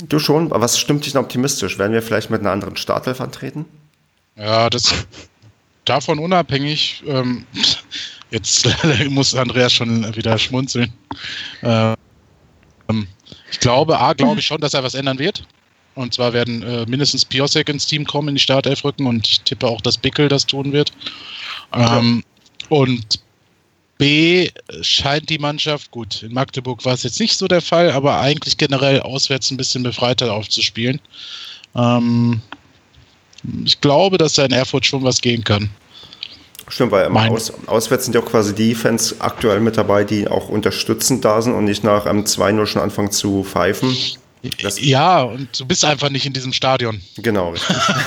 Du 0.07 0.19
schon? 0.19 0.49
Was 0.51 0.79
stimmt 0.79 1.05
dich 1.05 1.13
denn 1.13 1.21
optimistisch? 1.21 1.77
Werden 1.77 1.93
wir 1.93 2.01
vielleicht 2.01 2.29
mit 2.29 2.41
einer 2.41 2.51
anderen 2.51 2.75
Startelf 2.75 3.21
antreten? 3.21 3.65
Ja, 4.35 4.69
das 4.69 5.05
davon 5.85 6.19
unabhängig. 6.19 7.03
Ähm, 7.05 7.45
jetzt 8.29 8.67
muss 9.09 9.35
Andreas 9.35 9.73
schon 9.73 10.15
wieder 10.15 10.37
schmunzeln. 10.37 10.91
Ähm, 11.63 11.95
ich 13.51 13.59
glaube, 13.59 13.99
A, 13.99 14.13
glaube 14.13 14.39
ich 14.39 14.45
schon, 14.45 14.61
dass 14.61 14.73
er 14.73 14.83
was 14.83 14.93
ändern 14.93 15.19
wird. 15.19 15.45
Und 15.93 16.13
zwar 16.13 16.31
werden 16.31 16.63
äh, 16.63 16.85
mindestens 16.85 17.25
Piosek 17.25 17.67
ins 17.67 17.85
Team 17.85 18.05
kommen, 18.05 18.29
in 18.29 18.35
die 18.35 18.41
Startelf 18.41 18.83
rücken 18.85 19.07
und 19.07 19.27
ich 19.27 19.41
tippe 19.41 19.67
auch, 19.67 19.81
dass 19.81 19.97
Bickel 19.97 20.29
das 20.29 20.45
tun 20.45 20.71
wird. 20.71 20.91
Ähm, 21.73 22.23
ja. 22.23 22.77
Und 22.77 23.19
B 24.01 24.49
scheint 24.81 25.29
die 25.29 25.37
Mannschaft, 25.37 25.91
gut, 25.91 26.23
in 26.23 26.33
Magdeburg 26.33 26.83
war 26.85 26.95
es 26.95 27.03
jetzt 27.03 27.19
nicht 27.19 27.37
so 27.37 27.47
der 27.47 27.61
Fall, 27.61 27.91
aber 27.91 28.19
eigentlich 28.19 28.57
generell 28.57 28.99
auswärts 29.01 29.51
ein 29.51 29.57
bisschen 29.57 29.83
befreiter 29.83 30.33
aufzuspielen. 30.33 30.99
Ähm, 31.75 32.41
ich 33.63 33.79
glaube, 33.79 34.17
dass 34.17 34.33
da 34.33 34.45
in 34.45 34.53
Erfurt 34.53 34.87
schon 34.87 35.03
was 35.03 35.21
gehen 35.21 35.43
kann. 35.43 35.69
Stimmt, 36.67 36.91
weil 36.93 37.09
aus, 37.09 37.53
auswärts 37.67 38.05
sind 38.05 38.15
ja 38.15 38.21
auch 38.21 38.25
quasi 38.25 38.55
die 38.55 38.73
Fans 38.73 39.21
aktuell 39.21 39.59
mit 39.59 39.77
dabei, 39.77 40.03
die 40.03 40.27
auch 40.27 40.49
unterstützend 40.49 41.23
da 41.23 41.43
sind 41.43 41.53
und 41.53 41.65
nicht 41.65 41.83
nach 41.83 42.07
einem 42.07 42.23
2-0 42.23 42.65
schon 42.65 42.81
anfangen 42.81 43.11
zu 43.11 43.43
pfeifen. 43.43 43.95
Das 44.61 44.79
ja, 44.79 45.21
und 45.21 45.59
du 45.59 45.65
bist 45.65 45.85
einfach 45.85 46.09
nicht 46.09 46.25
in 46.25 46.33
diesem 46.33 46.51
Stadion. 46.51 46.99
Genau. 47.17 47.53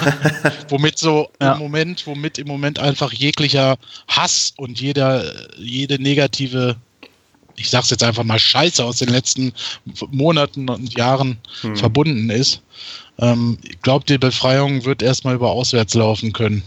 womit 0.68 0.98
so 0.98 1.30
ja. 1.40 1.52
im 1.52 1.60
Moment, 1.60 2.06
womit 2.06 2.38
im 2.38 2.48
Moment 2.48 2.78
einfach 2.80 3.12
jeglicher 3.12 3.76
Hass 4.08 4.52
und 4.56 4.80
jeder, 4.80 5.32
jede 5.56 6.02
negative, 6.02 6.74
ich 7.54 7.70
sag's 7.70 7.90
jetzt 7.90 8.02
einfach 8.02 8.24
mal 8.24 8.40
Scheiße 8.40 8.84
aus 8.84 8.98
den 8.98 9.10
letzten 9.10 9.52
Monaten 10.10 10.68
und 10.68 10.92
Jahren 10.94 11.38
hm. 11.60 11.76
verbunden 11.76 12.30
ist. 12.30 12.62
Ähm, 13.20 13.58
ich 13.62 13.80
glaube, 13.82 14.04
die 14.04 14.18
Befreiung 14.18 14.84
wird 14.84 15.02
erstmal 15.02 15.36
über 15.36 15.52
auswärts 15.52 15.94
laufen 15.94 16.32
können. 16.32 16.64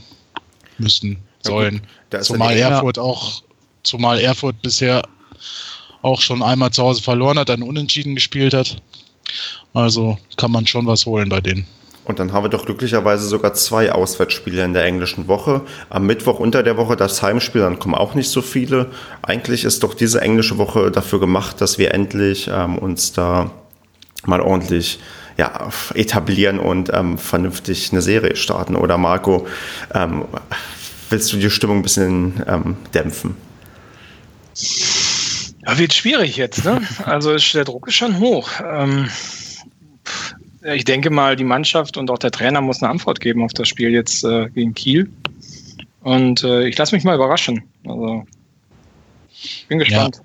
Müssen, 0.78 1.18
sollen. 1.43 1.82
Ja, 2.13 2.22
zumal 2.22 2.55
Erfurt 2.55 2.99
auch, 2.99 3.43
zumal 3.84 4.20
Erfurt 4.20 4.61
bisher 4.61 5.01
auch 6.03 6.22
schon 6.22 6.41
einmal 6.41 6.72
zu 6.72 6.84
Hause 6.84 7.01
verloren 7.01 7.38
hat, 7.39 7.49
dann 7.49 7.63
unentschieden 7.63 8.15
gespielt 8.15 8.53
hat. 8.53 8.82
Also 9.73 10.17
kann 10.38 10.51
man 10.51 10.65
schon 10.65 10.86
was 10.88 11.05
holen 11.05 11.30
bei 11.30 11.41
denen. 11.41 11.65
Und 12.07 12.19
dann 12.19 12.32
haben 12.32 12.45
wir 12.45 12.49
doch 12.49 12.65
glücklicherweise 12.65 13.28
sogar 13.28 13.53
zwei 13.53 13.91
Auswärtsspiele 13.91 14.63
in 14.63 14.73
der 14.73 14.86
englischen 14.86 15.28
Woche. 15.28 15.61
Am 15.89 16.05
Mittwoch 16.05 16.39
unter 16.39 16.63
der 16.63 16.78
Woche 16.78 16.95
das 16.95 17.21
Heimspiel, 17.21 17.59
dann 17.59 17.80
kommen 17.80 17.95
auch 17.95 18.15
nicht 18.15 18.30
so 18.30 18.41
viele. 18.41 18.91
Eigentlich 19.23 19.65
ist 19.65 19.84
doch 19.84 19.93
diese 19.93 20.21
englische 20.21 20.57
Woche 20.57 20.89
dafür 20.89 21.19
gemacht, 21.19 21.59
dass 21.59 21.78
wir 21.78 21.93
endlich 21.93 22.49
ähm, 22.49 22.78
uns 22.78 23.11
da 23.11 23.51
mal 24.25 24.39
ordentlich 24.39 24.99
ja, 25.38 25.69
etablieren 25.95 26.59
und 26.59 26.91
ähm, 26.93 27.17
vernünftig 27.17 27.91
eine 27.91 28.01
Serie 28.01 28.38
starten. 28.38 28.78
Oder 28.78 28.97
Marco, 28.97 29.45
ähm, 29.93 30.23
willst 31.09 31.34
du 31.34 31.38
die 31.38 31.49
Stimmung 31.49 31.80
ein 31.80 31.84
bisschen 31.84 32.41
ähm, 32.47 32.78
dämpfen? 32.93 33.36
Ja, 35.68 35.78
wird 35.78 35.93
schwierig 35.93 36.38
jetzt, 36.38 36.63
ne? 36.63 36.82
Also 37.03 37.36
der 37.36 37.65
Druck 37.65 37.88
ist 37.88 37.95
schon 37.95 38.20
hoch. 38.20 38.49
Ähm, 38.65 39.09
ich 40.63 40.86
denke 40.86 41.09
mal, 41.09 41.36
die 41.36 41.43
Mannschaft 41.43 41.97
und 41.97 42.09
auch 42.09 42.18
der 42.18 42.32
Trainer 42.32 42.61
muss 42.61 42.82
eine 42.82 42.89
Antwort 42.89 43.20
geben 43.20 43.43
auf 43.43 43.53
das 43.53 43.68
Spiel 43.68 43.91
jetzt 43.91 44.24
äh, 44.24 44.49
gegen 44.49 44.74
Kiel. 44.74 45.09
Und 46.01 46.43
äh, 46.43 46.68
ich 46.68 46.78
lasse 46.78 46.95
mich 46.95 47.03
mal 47.03 47.15
überraschen. 47.15 47.63
Also 47.86 48.24
bin 49.68 49.80
gespannt. 49.80 50.18
Ja. 50.18 50.24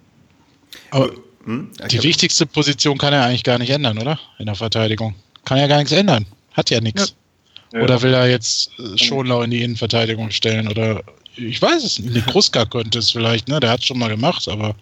Aber 0.91 1.11
hm? 1.45 1.71
die 1.91 2.03
wichtigste 2.05 2.47
Position 2.47 2.97
kann 2.97 3.13
er 3.13 3.25
eigentlich 3.25 3.45
gar 3.45 3.59
nicht 3.59 3.71
ändern, 3.71 3.99
oder? 3.99 4.21
In 4.39 4.47
der 4.47 4.55
Verteidigung. 4.55 5.15
Kann 5.45 5.59
er 5.59 5.67
gar 5.67 5.79
nichts 5.79 5.93
ändern. 5.93 6.25
Hat 6.53 6.71
ja 6.71 6.81
nichts. 6.81 7.17
Ja. 7.73 7.81
Oder 7.83 8.01
will 8.03 8.15
er 8.15 8.31
jetzt 8.31 8.71
äh, 8.79 8.97
Schonlau 8.97 9.43
in 9.43 9.51
die 9.51 9.63
Innenverteidigung 9.63 10.31
stellen? 10.31 10.69
Oder 10.69 11.03
ich 11.35 11.61
weiß 11.61 11.83
es 11.83 11.99
nicht. 11.99 12.27
Kruska 12.29 12.65
könnte 12.65 13.01
es 13.01 13.11
vielleicht, 13.11 13.49
ne? 13.49 13.59
Der 13.59 13.71
hat 13.71 13.81
es 13.81 13.87
schon 13.87 13.99
mal 13.99 14.09
gemacht, 14.09 14.49
aber. 14.49 14.77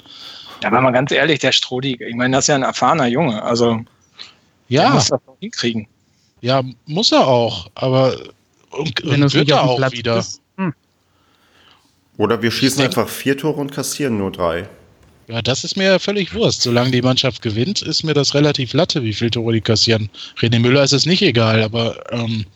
Ja, 0.62 0.68
aber 0.68 0.80
mal 0.80 0.90
ganz 0.90 1.10
ehrlich, 1.10 1.38
der 1.38 1.52
Strodi, 1.52 1.96
ich 2.02 2.14
meine, 2.14 2.36
das 2.36 2.44
ist 2.44 2.48
ja 2.48 2.54
ein 2.56 2.62
erfahrener 2.62 3.06
Junge. 3.06 3.42
Also 3.42 3.80
ja. 4.68 4.82
Der 4.82 4.90
muss 4.90 5.08
das 5.08 5.20
auch 5.26 5.36
hinkriegen. 5.40 5.86
Ja, 6.40 6.62
muss 6.86 7.12
er 7.12 7.26
auch, 7.26 7.70
aber 7.74 8.16
und, 8.70 9.02
Wenn 9.04 9.22
und 9.22 9.34
wird 9.34 9.50
er 9.50 9.62
auch 9.62 9.76
Platz 9.76 9.92
wieder. 9.92 10.24
Hm. 10.56 10.72
Oder 12.16 12.40
wir 12.40 12.50
schießen 12.50 12.82
einfach 12.84 13.08
vier 13.08 13.36
Tore 13.36 13.60
und 13.60 13.72
kassieren 13.72 14.18
nur 14.18 14.30
drei. 14.30 14.68
Ja, 15.26 15.42
das 15.42 15.64
ist 15.64 15.76
mir 15.76 15.84
ja 15.84 15.98
völlig 15.98 16.34
Wurst. 16.34 16.62
Solange 16.62 16.90
die 16.90 17.02
Mannschaft 17.02 17.42
gewinnt, 17.42 17.82
ist 17.82 18.02
mir 18.02 18.14
das 18.14 18.34
relativ 18.34 18.72
latte, 18.72 19.02
wie 19.02 19.12
viele 19.12 19.30
Tore 19.30 19.52
die 19.52 19.60
kassieren. 19.60 20.10
René 20.40 20.58
Müller 20.58 20.82
ist 20.82 20.92
es 20.92 21.06
nicht 21.06 21.22
egal, 21.22 21.62
aber 21.62 21.96
ähm, 22.12 22.46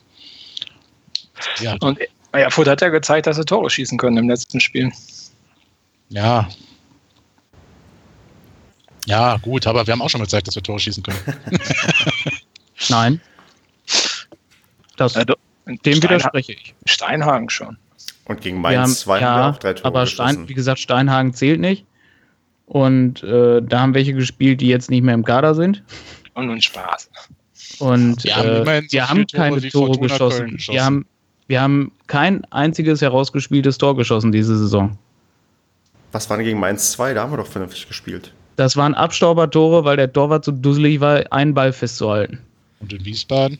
ja. 1.60 1.76
Und 1.80 1.98
Erfurt 2.32 2.68
hat 2.68 2.80
ja 2.80 2.88
gezeigt, 2.88 3.26
dass 3.26 3.36
sie 3.36 3.44
Tore 3.44 3.70
schießen 3.70 3.98
können 3.98 4.16
im 4.16 4.28
letzten 4.28 4.60
Spiel. 4.60 4.92
Ja. 6.08 6.48
Ja, 9.06 9.36
gut, 9.36 9.66
aber 9.66 9.86
wir 9.86 9.92
haben 9.92 10.02
auch 10.02 10.10
schon 10.10 10.20
gezeigt, 10.20 10.48
dass 10.48 10.54
wir 10.54 10.62
Tore 10.62 10.78
schießen 10.78 11.02
können. 11.02 11.18
Nein. 12.88 13.20
Das, 14.96 15.12
du, 15.12 15.34
dem 15.66 15.76
Steinha 15.76 16.02
widerspreche 16.02 16.52
ich. 16.52 16.74
Steinhagen 16.86 17.50
schon. 17.50 17.76
Und 18.26 18.40
gegen 18.40 18.60
Mainz 18.60 19.00
2 19.00 19.20
ja, 19.20 19.26
haben 19.26 19.40
wir 19.40 19.50
auch 19.50 19.58
drei 19.58 19.72
Tore 19.74 19.86
Aber 19.86 20.06
Stein, 20.06 20.48
wie 20.48 20.54
gesagt, 20.54 20.78
Steinhagen 20.78 21.34
zählt 21.34 21.60
nicht. 21.60 21.84
Und 22.66 23.22
äh, 23.22 23.60
da 23.60 23.80
haben 23.80 23.94
welche 23.94 24.14
gespielt, 24.14 24.60
die 24.60 24.68
jetzt 24.68 24.90
nicht 24.90 25.02
mehr 25.02 25.14
im 25.14 25.24
Kader 25.24 25.54
sind. 25.54 25.82
Und 26.32 26.46
nun 26.46 26.62
Spaß. 26.62 27.10
Und 27.78 28.24
wir 28.24 28.36
haben, 28.36 28.66
äh, 28.66 28.82
wir 28.88 29.08
haben 29.08 29.26
keine 29.26 29.60
Tore, 29.60 29.92
Tore 29.92 29.98
geschossen. 29.98 30.50
geschossen. 30.52 30.74
Wir, 30.74 30.84
haben, 30.84 31.06
wir 31.46 31.60
haben 31.60 31.92
kein 32.06 32.44
einziges 32.46 33.02
herausgespieltes 33.02 33.76
Tor 33.76 33.96
geschossen 33.96 34.32
diese 34.32 34.56
Saison. 34.56 34.96
Was 36.12 36.30
war 36.30 36.36
denn 36.38 36.46
gegen 36.46 36.60
Mainz 36.60 36.92
2? 36.92 37.12
Da 37.12 37.22
haben 37.22 37.32
wir 37.32 37.36
doch 37.36 37.46
vernünftig 37.46 37.86
gespielt. 37.88 38.32
Das 38.56 38.76
waren 38.76 38.94
Abstaubertore, 38.94 39.84
weil 39.84 39.96
der 39.96 40.12
Torwart 40.12 40.44
so 40.44 40.52
dusselig 40.52 41.00
war, 41.00 41.24
einen 41.32 41.54
Ball 41.54 41.72
festzuhalten. 41.72 42.38
Und 42.80 42.92
in 42.92 43.04
Wiesbaden? 43.04 43.58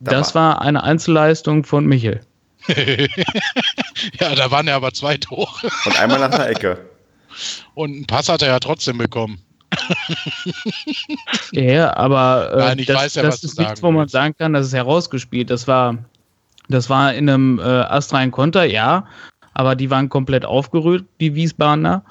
Das 0.00 0.34
war 0.34 0.60
eine 0.60 0.82
Einzelleistung 0.82 1.64
von 1.64 1.86
Michel. 1.86 2.20
ja, 2.68 4.34
da 4.34 4.50
waren 4.50 4.66
ja 4.66 4.76
aber 4.76 4.92
zwei 4.92 5.16
Tore. 5.16 5.68
Und 5.84 6.00
einmal 6.00 6.18
nach 6.18 6.30
der 6.30 6.50
Ecke. 6.50 6.78
Und 7.74 7.92
einen 7.92 8.06
Pass 8.06 8.28
hat 8.28 8.42
er 8.42 8.48
ja 8.48 8.58
trotzdem 8.58 8.98
bekommen. 8.98 9.40
ja, 11.52 11.94
aber 11.96 12.52
äh, 12.52 12.58
Nein, 12.58 12.84
das, 12.86 13.14
ja, 13.14 13.22
das 13.22 13.44
ist 13.44 13.58
nichts, 13.58 13.82
wo 13.82 13.90
man 13.90 14.08
sagen 14.08 14.34
kann, 14.38 14.52
das 14.52 14.66
ist 14.68 14.72
herausgespielt. 14.72 15.50
Das 15.50 15.68
war, 15.68 15.98
das 16.68 16.88
war 16.88 17.12
in 17.14 17.28
einem 17.28 17.58
äh, 17.58 17.62
astreinen 17.62 18.30
Konter, 18.30 18.64
ja, 18.64 19.06
aber 19.54 19.74
die 19.74 19.90
waren 19.90 20.08
komplett 20.08 20.44
aufgerührt, 20.44 21.04
die 21.20 21.34
Wiesbadener. 21.34 22.04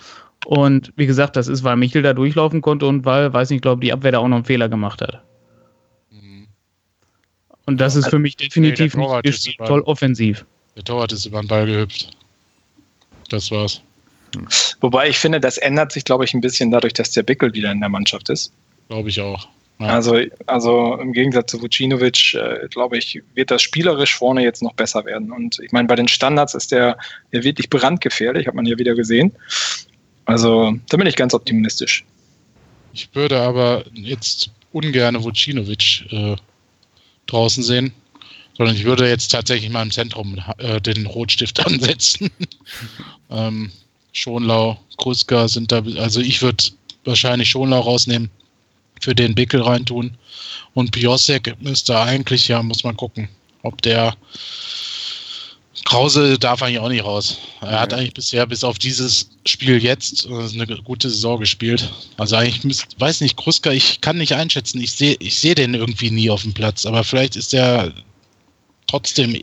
Und 0.46 0.94
wie 0.96 1.08
gesagt, 1.08 1.36
das 1.36 1.48
ist, 1.48 1.64
weil 1.64 1.76
Michel 1.76 2.02
da 2.02 2.14
durchlaufen 2.14 2.62
konnte 2.62 2.86
und 2.86 3.06
weil, 3.06 3.34
weiß 3.34 3.50
nicht, 3.50 3.58
ich 3.58 3.62
glaube, 3.62 3.82
die 3.82 3.92
Abwehr 3.92 4.12
da 4.12 4.20
auch 4.20 4.28
noch 4.28 4.38
einen 4.38 4.46
Fehler 4.46 4.70
gemacht 4.70 5.02
hat. 5.02 5.24
Mhm. 6.12 6.48
Und 7.66 7.82
das 7.82 7.96
ist 7.96 8.10
für 8.10 8.20
mich 8.20 8.38
definitiv 8.38 8.96
nee, 8.96 9.22
nicht 9.24 9.58
toll 9.58 9.82
offensiv. 9.82 10.46
Der 10.76 10.84
Torwart 10.84 11.12
ist 11.12 11.26
über 11.26 11.42
den 11.42 11.48
Ball 11.48 11.66
gehüpft. 11.66 12.12
Das 13.30 13.50
war's. 13.52 13.82
Wobei 14.82 15.10
ich 15.10 15.18
finde, 15.18 15.40
das 15.40 15.58
ändert 15.58 15.92
sich, 15.92 16.04
glaube 16.04 16.26
ich, 16.26 16.34
ein 16.34 16.42
bisschen 16.42 16.70
dadurch, 16.70 16.94
dass 16.94 17.12
der 17.12 17.24
Bickel 17.24 17.54
wieder 17.54 17.72
in 17.72 17.80
der 17.80 17.90
Mannschaft 17.90 18.30
ist. 18.30 18.52
Glaube 18.90 19.10
ich 19.10 19.20
auch. 19.22 19.48
Ja. 19.80 19.88
Also, 19.88 20.20
also 20.46 20.98
im 21.02 21.12
Gegensatz 21.12 21.52
zu 21.52 21.62
Vucinovic, 21.62 22.34
äh, 22.34 22.68
glaube 22.70 22.98
ich, 22.98 23.22
wird 23.34 23.52
das 23.52 23.62
spielerisch 23.62 24.16
vorne 24.16 24.42
jetzt 24.44 24.62
noch 24.62 24.74
besser 24.74 25.04
werden. 25.06 25.32
Und 25.32 25.60
ich 25.60 25.72
meine, 25.72 25.88
bei 25.88 25.96
den 25.96 26.08
Standards 26.08 26.54
ist 26.54 26.72
der, 26.72 26.98
der 27.34 27.44
wirklich 27.44 27.70
brandgefährlich, 27.70 28.48
hat 28.48 28.54
man 28.54 28.66
ja 28.66 28.78
wieder 28.78 28.96
gesehen. 28.96 29.34
Also 30.26 30.74
da 30.90 30.98
bin 30.98 31.08
ich 31.08 31.16
ganz 31.16 31.34
optimistisch. 31.34 32.04
Ich 32.94 33.10
würde 33.14 33.42
aber 33.42 33.84
jetzt 33.94 34.50
ungern 34.72 35.24
Vucinovic 35.24 36.12
äh, 36.12 36.36
draußen 37.28 37.64
sehen, 37.64 37.92
sondern 38.58 38.76
ich 38.76 38.86
würde 38.86 39.08
jetzt 39.08 39.30
tatsächlich 39.30 39.70
mal 39.70 39.84
im 39.84 39.92
Zentrum 39.92 40.42
äh, 40.58 40.82
den 40.82 41.06
Rotstift 41.06 41.60
ansetzen. 41.66 42.30
ähm, 43.30 43.72
Schonlau, 44.14 44.80
Kruska 44.98 45.48
sind 45.48 45.72
da, 45.72 45.84
also 45.98 46.22
ich 46.22 46.42
würde 46.42 46.64
wahrscheinlich 47.04 47.50
Schonlau 47.50 47.82
rausnehmen, 47.82 48.30
für 49.02 49.16
den 49.16 49.36
Bickel 49.36 49.62
reintun. 49.62 50.18
Und 50.74 50.92
Piosek 50.92 51.56
müsste 51.62 52.00
eigentlich, 52.00 52.48
ja, 52.48 52.62
muss 52.64 52.84
man 52.84 52.98
gucken, 52.98 53.30
ob 53.62 53.82
der 53.82 54.16
Krause 55.84 56.40
darf 56.40 56.64
eigentlich 56.64 56.80
auch 56.80 56.90
nicht 56.90 57.04
raus. 57.04 57.38
Er 57.62 57.80
hat 57.82 57.94
eigentlich 57.94 58.14
bisher 58.14 58.48
bis 58.48 58.64
auf 58.64 58.80
dieses 58.80 59.30
Spiel 59.46 59.84
jetzt 59.84 60.26
äh, 60.26 60.30
eine 60.30 60.66
gute 60.84 61.10
Saison 61.10 61.40
gespielt. 61.40 61.92
Also 62.18 62.38
eigentlich 62.38 62.64
müsst, 62.64 63.00
weiß 63.00 63.22
nicht, 63.22 63.36
Kruska, 63.36 63.72
ich 63.72 64.00
kann 64.00 64.18
nicht 64.18 64.34
einschätzen. 64.34 64.80
Ich 64.80 64.94
sehe 64.94 65.18
ich 65.20 65.38
seh 65.38 65.54
den 65.54 65.74
irgendwie 65.74 66.12
nie 66.12 66.30
auf 66.30 66.44
dem 66.44 66.54
Platz, 66.54 66.86
aber 66.86 67.04
vielleicht 67.04 67.36
ist 67.36 67.54
er 67.54 67.92
trotzdem 68.88 69.42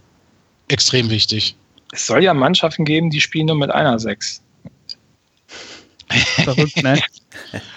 extrem 0.68 1.10
wichtig. 1.10 1.54
Es 1.92 2.06
soll 2.06 2.24
ja 2.24 2.32
Mannschaften 2.32 2.86
geben, 2.86 3.10
die 3.10 3.20
spielen 3.20 3.46
nur 3.46 3.56
mit 3.56 3.70
einer 3.70 3.98
Sechs. 3.98 4.40
Verrückt, 6.08 6.82
ne? 6.82 7.00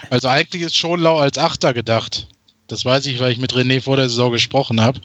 Also 0.08 0.28
eigentlich 0.28 0.62
ist 0.62 0.76
Schonlau 0.76 1.18
als 1.18 1.36
Achter 1.36 1.74
gedacht. 1.74 2.28
Das 2.68 2.84
weiß 2.84 3.06
ich, 3.06 3.20
weil 3.20 3.32
ich 3.32 3.38
mit 3.38 3.52
René 3.52 3.80
vor 3.82 3.96
der 3.96 4.08
Saison 4.08 4.32
gesprochen 4.32 4.80
habe 4.80 5.00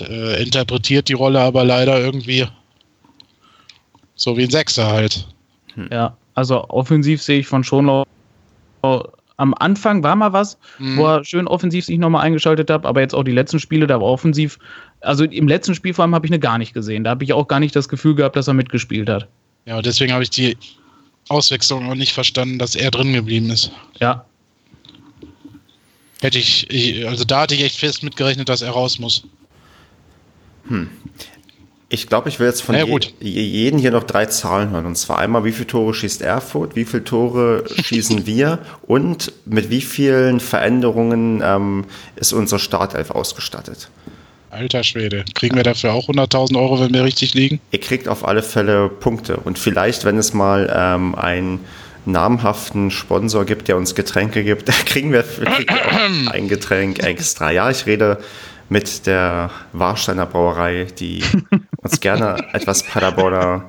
äh, 0.00 0.42
interpretiert 0.42 1.08
die 1.08 1.14
Rolle 1.14 1.40
aber 1.40 1.64
leider 1.64 1.98
irgendwie 2.00 2.46
so 4.14 4.36
wie 4.36 4.44
ein 4.44 4.50
Sechser 4.50 4.86
halt. 4.86 5.26
Hm. 5.74 5.88
Ja, 5.90 6.16
also 6.34 6.68
offensiv 6.68 7.22
sehe 7.22 7.40
ich 7.40 7.46
von 7.46 7.64
Schonlau 7.64 8.04
am 9.40 9.54
Anfang 9.54 10.02
war 10.02 10.16
mal 10.16 10.34
was, 10.34 10.58
mhm. 10.78 10.98
wo 10.98 11.06
er 11.06 11.24
schön 11.24 11.48
offensiv 11.48 11.86
sich 11.86 11.98
nochmal 11.98 12.26
eingeschaltet 12.26 12.68
hat, 12.68 12.84
aber 12.84 13.00
jetzt 13.00 13.14
auch 13.14 13.22
die 13.22 13.32
letzten 13.32 13.58
Spiele, 13.58 13.86
da 13.86 13.98
war 13.98 14.06
offensiv, 14.06 14.58
also 15.00 15.24
im 15.24 15.48
letzten 15.48 15.74
Spiel 15.74 15.94
vor 15.94 16.02
allem 16.02 16.14
habe 16.14 16.26
ich 16.26 16.30
eine 16.30 16.38
gar 16.38 16.58
nicht 16.58 16.74
gesehen. 16.74 17.04
Da 17.04 17.10
habe 17.10 17.24
ich 17.24 17.32
auch 17.32 17.48
gar 17.48 17.58
nicht 17.58 17.74
das 17.74 17.88
Gefühl 17.88 18.14
gehabt, 18.14 18.36
dass 18.36 18.48
er 18.48 18.54
mitgespielt 18.54 19.08
hat. 19.08 19.28
Ja, 19.64 19.80
deswegen 19.80 20.12
habe 20.12 20.22
ich 20.22 20.30
die 20.30 20.58
Auswechslung 21.28 21.90
auch 21.90 21.94
nicht 21.94 22.12
verstanden, 22.12 22.58
dass 22.58 22.74
er 22.74 22.90
drin 22.90 23.14
geblieben 23.14 23.48
ist. 23.48 23.72
Ja. 23.98 24.26
Hätte 26.20 26.38
ich, 26.38 27.06
also 27.06 27.24
da 27.24 27.42
hatte 27.42 27.54
ich 27.54 27.62
echt 27.62 27.78
fest 27.78 28.02
mitgerechnet, 28.02 28.50
dass 28.50 28.60
er 28.60 28.72
raus 28.72 28.98
muss. 28.98 29.24
Hm. 30.68 30.90
Ich 31.92 32.06
glaube, 32.06 32.28
ich 32.28 32.38
will 32.38 32.46
jetzt 32.46 32.62
von 32.62 32.76
ja, 32.76 32.84
je, 32.84 33.42
jedem 33.42 33.80
hier 33.80 33.90
noch 33.90 34.04
drei 34.04 34.26
Zahlen 34.26 34.70
hören. 34.70 34.86
Und 34.86 34.96
zwar 34.96 35.18
einmal, 35.18 35.44
wie 35.44 35.50
viele 35.50 35.66
Tore 35.66 35.92
schießt 35.92 36.22
Erfurt, 36.22 36.76
wie 36.76 36.84
viele 36.84 37.02
Tore 37.02 37.64
schießen 37.82 38.26
wir 38.26 38.60
und 38.82 39.32
mit 39.44 39.70
wie 39.70 39.80
vielen 39.80 40.38
Veränderungen 40.38 41.42
ähm, 41.44 41.84
ist 42.14 42.32
unser 42.32 42.60
Startelf 42.60 43.10
ausgestattet. 43.10 43.90
Alter 44.50 44.84
Schwede, 44.84 45.24
kriegen 45.34 45.56
wir 45.56 45.64
dafür 45.64 45.92
auch 45.92 46.08
100.000 46.08 46.56
Euro, 46.56 46.80
wenn 46.80 46.92
wir 46.92 47.04
richtig 47.04 47.34
liegen? 47.34 47.60
Ihr 47.72 47.80
kriegt 47.80 48.06
auf 48.06 48.26
alle 48.26 48.42
Fälle 48.42 48.88
Punkte. 48.88 49.36
Und 49.38 49.58
vielleicht, 49.58 50.04
wenn 50.04 50.18
es 50.18 50.32
mal 50.32 50.72
ähm, 50.72 51.16
einen 51.16 51.60
namhaften 52.04 52.90
Sponsor 52.90 53.44
gibt, 53.44 53.68
der 53.68 53.76
uns 53.76 53.94
Getränke 53.94 54.44
gibt, 54.44 54.66
kriegen 54.86 55.12
wir, 55.12 55.22
kriegen 55.22 55.68
wir 55.68 55.86
auch 55.86 56.32
ein 56.32 56.48
Getränk 56.48 56.98
extra. 57.04 57.50
Ja, 57.50 57.70
ich 57.70 57.86
rede 57.86 58.18
mit 58.70 59.06
der 59.06 59.50
Warsteiner 59.72 60.26
Brauerei, 60.26 60.86
die 60.98 61.22
uns 61.76 62.00
gerne 62.00 62.36
etwas 62.52 62.84
Paderborner 62.84 63.68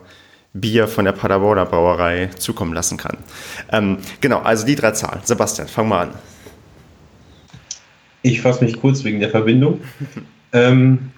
Bier 0.53 0.87
von 0.87 1.05
der 1.05 1.13
Paderborner 1.13 1.65
Brauerei 1.65 2.27
zukommen 2.37 2.73
lassen 2.73 2.97
kann. 2.97 3.17
Ähm, 3.71 3.97
genau, 4.21 4.39
also 4.39 4.65
die 4.65 4.75
drei 4.75 4.91
Zahlen. 4.91 5.21
Sebastian, 5.23 5.67
fang 5.67 5.89
mal 5.89 6.07
an. 6.07 6.13
Ich 8.21 8.41
fasse 8.41 8.63
mich 8.63 8.79
kurz 8.79 9.03
wegen 9.03 9.19
der 9.19 9.29
Verbindung. 9.29 9.81
ähm, 10.53 11.11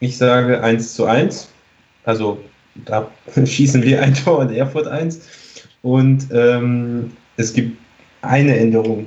ich 0.00 0.18
sage 0.18 0.62
1 0.62 0.94
zu 0.94 1.06
1. 1.06 1.48
Also 2.04 2.42
da 2.74 3.10
schießen 3.44 3.82
wir 3.82 4.02
ein 4.02 4.14
Tor 4.14 4.38
und 4.38 4.52
Erfurt 4.52 4.86
1. 4.86 5.20
Und 5.82 6.28
ähm, 6.32 7.12
es 7.36 7.54
gibt 7.54 7.78
eine 8.22 8.58
Änderung 8.58 9.06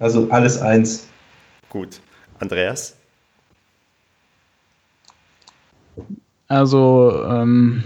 Also 0.00 0.28
alles 0.30 0.60
eins. 0.60 1.06
Gut. 1.68 2.00
Andreas? 2.38 2.95
Also 6.48 7.24
ähm, 7.28 7.84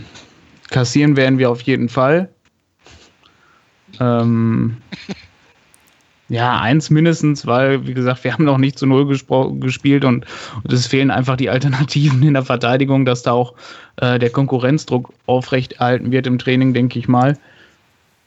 kassieren 0.71 1.17
werden 1.17 1.39
wir 1.39 1.51
auf 1.51 1.63
jeden 1.63 1.89
Fall. 1.89 2.29
Ähm, 3.99 4.77
ja, 6.29 6.61
eins 6.61 6.91
mindestens, 6.91 7.47
weil, 7.47 7.87
wie 7.87 7.95
gesagt, 7.95 8.23
wir 8.23 8.33
haben 8.33 8.45
noch 8.45 8.59
nicht 8.59 8.79
zu 8.79 8.87
Null 8.87 9.07
gespielt 9.07 10.05
und, 10.05 10.27
und, 10.63 10.73
es 10.73 10.87
fehlen 10.87 11.11
einfach 11.11 11.37
die 11.37 11.51
Alternativen 11.51 12.23
in 12.23 12.35
der 12.35 12.45
Verteidigung, 12.45 13.05
dass 13.05 13.23
da 13.23 13.33
auch 13.33 13.55
äh, 13.97 14.19
der 14.19 14.31
Konkurrenzdruck 14.31 15.13
aufrechterhalten 15.27 16.13
wird 16.13 16.27
im 16.29 16.39
Training, 16.39 16.73
denke 16.73 16.99
ich 16.99 17.09
mal. 17.09 17.37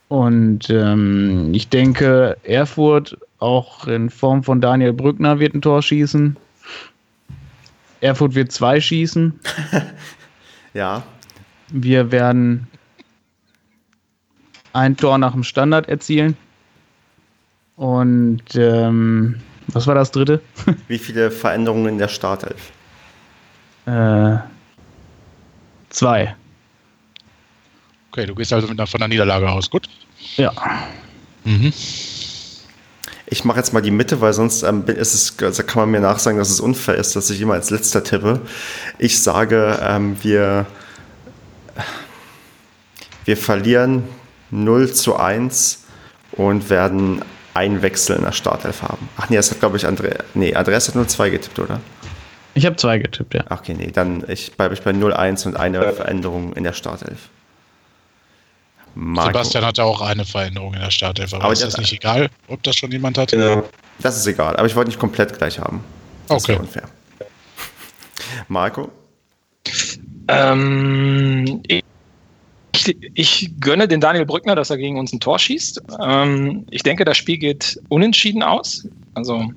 Und 0.08 0.68
ähm, 0.68 1.54
ich 1.54 1.70
denke, 1.70 2.36
Erfurt 2.42 3.16
auch 3.38 3.86
in 3.86 4.10
Form 4.10 4.42
von 4.44 4.60
Daniel 4.60 4.92
Brückner 4.92 5.38
wird 5.38 5.54
ein 5.54 5.62
Tor 5.62 5.82
schießen. 5.82 6.36
Erfurt 8.04 8.34
wird 8.34 8.52
zwei 8.52 8.80
schießen. 8.80 9.40
ja. 10.74 11.02
Wir 11.70 12.12
werden 12.12 12.68
ein 14.74 14.94
Tor 14.96 15.16
nach 15.16 15.32
dem 15.32 15.42
Standard 15.42 15.88
erzielen. 15.88 16.36
Und 17.76 18.42
ähm, 18.56 19.40
was 19.68 19.86
war 19.86 19.94
das 19.94 20.10
dritte? 20.12 20.42
Wie 20.88 20.98
viele 20.98 21.30
Veränderungen 21.30 21.86
in 21.86 21.98
der 21.98 22.08
Startelf? 22.08 22.72
Äh, 23.86 24.36
zwei. 25.88 26.36
Okay, 28.10 28.26
du 28.26 28.34
gehst 28.34 28.52
also 28.52 28.68
mit 28.68 28.78
einer, 28.78 28.86
von 28.86 29.00
der 29.00 29.08
Niederlage 29.08 29.50
aus, 29.50 29.70
gut? 29.70 29.88
Ja. 30.36 30.52
Mhm. 31.44 31.72
Ich 33.26 33.44
mache 33.44 33.58
jetzt 33.58 33.72
mal 33.72 33.80
die 33.80 33.90
Mitte, 33.90 34.20
weil 34.20 34.32
sonst 34.32 34.62
ähm, 34.62 34.84
ist 34.86 35.14
es, 35.14 35.36
also 35.42 35.62
kann 35.62 35.82
man 35.82 35.90
mir 35.90 36.00
nachsagen, 36.00 36.38
dass 36.38 36.50
es 36.50 36.60
unfair 36.60 36.96
ist, 36.96 37.16
dass 37.16 37.30
ich 37.30 37.40
immer 37.40 37.54
als 37.54 37.70
letzter 37.70 38.04
tippe. 38.04 38.40
Ich 38.98 39.22
sage, 39.22 39.78
ähm, 39.82 40.16
wir, 40.22 40.66
wir 43.24 43.36
verlieren 43.36 44.04
0 44.50 44.92
zu 44.92 45.16
1 45.16 45.84
und 46.32 46.68
werden 46.68 47.22
einen 47.54 47.82
Wechsel 47.82 48.16
in 48.16 48.24
der 48.24 48.32
Startelf 48.32 48.82
haben. 48.82 49.08
Ach 49.16 49.30
nee, 49.30 49.36
das 49.36 49.50
hat 49.50 49.60
glaube 49.60 49.76
ich 49.76 49.86
André, 49.86 50.18
nee, 50.34 50.54
Andreas 50.54 50.88
hat 50.88 50.96
nur 50.96 51.08
zwei 51.08 51.30
getippt, 51.30 51.58
oder? 51.58 51.80
Ich 52.54 52.66
habe 52.66 52.76
zwei 52.76 52.98
getippt, 52.98 53.34
ja. 53.34 53.44
Okay, 53.50 53.74
nee, 53.74 53.90
dann 53.90 54.24
ich, 54.28 54.52
bleibe 54.56 54.74
ich 54.74 54.82
bei 54.82 54.90
0-1 54.90 55.46
und 55.46 55.56
eine 55.56 55.92
Veränderung 55.92 56.52
in 56.52 56.64
der 56.64 56.72
Startelf. 56.72 57.30
Marco. 58.94 59.28
Sebastian 59.28 59.64
hatte 59.64 59.84
auch 59.84 60.00
eine 60.00 60.24
Veränderung 60.24 60.74
in 60.74 60.80
der 60.80 60.90
Startelf, 60.90 61.34
aber, 61.34 61.44
aber 61.44 61.52
ist 61.52 61.62
das 61.62 61.76
nicht 61.78 61.92
egal, 61.92 62.28
ob 62.48 62.62
das 62.62 62.76
schon 62.76 62.90
jemand 62.92 63.18
hat? 63.18 63.30
Genau. 63.32 63.64
Das 64.00 64.16
ist 64.16 64.26
egal, 64.26 64.56
aber 64.56 64.66
ich 64.66 64.76
wollte 64.76 64.90
nicht 64.90 65.00
komplett 65.00 65.36
gleich 65.36 65.58
haben. 65.58 65.82
Das 66.28 66.44
okay. 66.44 66.58
unfair. 66.58 66.88
Marco? 68.48 68.90
Ähm, 70.28 71.62
ich, 71.66 71.82
ich, 73.14 73.50
gönne 73.60 73.88
den 73.88 74.00
Daniel 74.00 74.26
Brückner, 74.26 74.54
dass 74.54 74.70
er 74.70 74.78
gegen 74.78 74.98
uns 74.98 75.12
ein 75.12 75.20
Tor 75.20 75.38
schießt. 75.38 75.82
Ähm, 76.00 76.66
ich 76.70 76.82
denke, 76.82 77.04
das 77.04 77.16
Spiel 77.16 77.38
geht 77.38 77.80
unentschieden 77.88 78.42
aus. 78.42 78.86
Also 79.14 79.50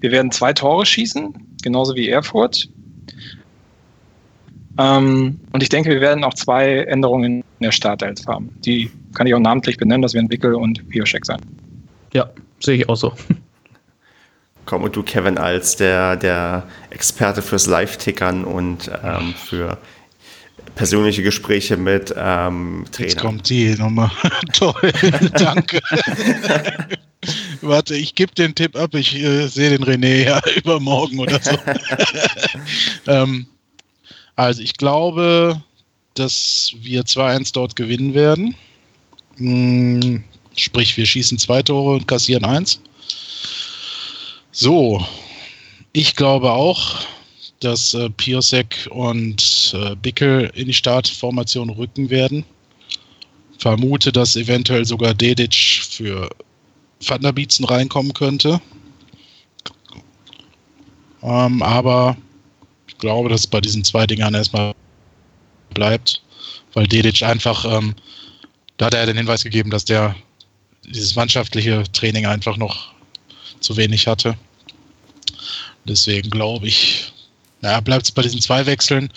wir 0.00 0.10
werden 0.10 0.30
zwei 0.30 0.52
Tore 0.52 0.86
schießen, 0.86 1.34
genauso 1.62 1.94
wie 1.94 2.08
Erfurt. 2.08 2.68
Ähm, 4.78 5.40
und 5.52 5.62
ich 5.62 5.68
denke, 5.68 5.90
wir 5.90 6.00
werden 6.00 6.24
auch 6.24 6.34
zwei 6.34 6.84
Änderungen 6.84 7.40
in 7.40 7.64
der 7.64 7.72
Startelf 7.72 8.26
haben. 8.26 8.50
Die 8.64 8.90
kann 9.14 9.26
ich 9.26 9.34
auch 9.34 9.40
namentlich 9.40 9.76
benennen, 9.76 10.02
das 10.02 10.14
werden 10.14 10.30
Wickel 10.30 10.54
und 10.54 10.88
Pioschek 10.88 11.26
sein. 11.26 11.40
Ja, 12.12 12.30
sehe 12.60 12.76
ich 12.76 12.88
auch 12.88 12.96
so. 12.96 13.12
Komm, 14.66 14.84
und 14.84 14.94
du, 14.94 15.02
Kevin, 15.02 15.38
als 15.38 15.76
der, 15.76 16.16
der 16.16 16.64
Experte 16.90 17.42
fürs 17.42 17.66
Live-Tickern 17.66 18.44
und 18.44 18.90
ähm, 19.02 19.34
für 19.34 19.78
persönliche 20.74 21.22
Gespräche 21.22 21.76
mit 21.76 22.14
ähm, 22.16 22.84
Trainern. 22.92 23.10
Jetzt 23.10 23.18
kommt 23.18 23.50
die 23.50 23.74
nochmal. 23.74 24.10
Toll, 24.52 24.92
danke. 25.34 25.80
Warte, 27.60 27.96
ich 27.96 28.14
gebe 28.14 28.32
den 28.34 28.54
Tipp 28.54 28.76
ab, 28.76 28.94
ich 28.94 29.14
äh, 29.16 29.46
sehe 29.46 29.70
den 29.70 29.84
René 29.84 30.24
ja 30.24 30.40
übermorgen 30.56 31.18
oder 31.18 31.38
so. 31.42 31.58
ähm, 33.06 33.46
also 34.36 34.62
ich 34.62 34.76
glaube, 34.76 35.62
dass 36.14 36.72
wir 36.80 37.02
2-1 37.04 37.52
dort 37.52 37.76
gewinnen 37.76 38.14
werden. 38.14 38.54
Hm, 39.36 40.24
sprich, 40.56 40.96
wir 40.96 41.06
schießen 41.06 41.38
zwei 41.38 41.62
Tore 41.62 41.96
und 41.96 42.08
kassieren 42.08 42.44
eins. 42.44 42.80
So, 44.52 45.04
ich 45.92 46.16
glaube 46.16 46.52
auch, 46.52 47.00
dass 47.60 47.94
äh, 47.94 48.10
Piosek 48.10 48.88
und 48.90 49.74
äh, 49.74 49.94
Bickel 49.96 50.50
in 50.54 50.66
die 50.66 50.74
Startformation 50.74 51.70
rücken 51.70 52.10
werden. 52.10 52.44
Vermute, 53.58 54.10
dass 54.10 54.36
eventuell 54.36 54.84
sogar 54.86 55.14
Dedic 55.14 55.82
für 55.88 56.30
Van 57.04 57.20
der 57.20 57.32
Bietzen 57.32 57.64
reinkommen 57.64 58.14
könnte. 58.14 58.60
Ähm, 61.22 61.62
aber 61.62 62.16
glaube, 63.00 63.28
dass 63.28 63.40
es 63.40 63.46
bei 63.46 63.60
diesen 63.60 63.84
zwei 63.84 64.06
Dingern 64.06 64.34
erstmal 64.34 64.74
bleibt, 65.74 66.22
weil 66.74 66.86
Dedic 66.86 67.22
einfach, 67.22 67.64
ähm, 67.64 67.94
da 68.76 68.86
hat 68.86 68.94
er 68.94 69.06
den 69.06 69.16
Hinweis 69.16 69.42
gegeben, 69.42 69.70
dass 69.70 69.84
der 69.84 70.14
dieses 70.86 71.14
mannschaftliche 71.14 71.84
Training 71.92 72.26
einfach 72.26 72.56
noch 72.56 72.92
zu 73.60 73.76
wenig 73.76 74.06
hatte. 74.06 74.36
Deswegen 75.84 76.30
glaube 76.30 76.66
ich, 76.66 77.12
naja, 77.60 77.80
bleibt 77.80 78.04
es 78.04 78.12
bei 78.12 78.22
diesen 78.22 78.40
zwei 78.40 78.66
Wechseln. 78.66 79.10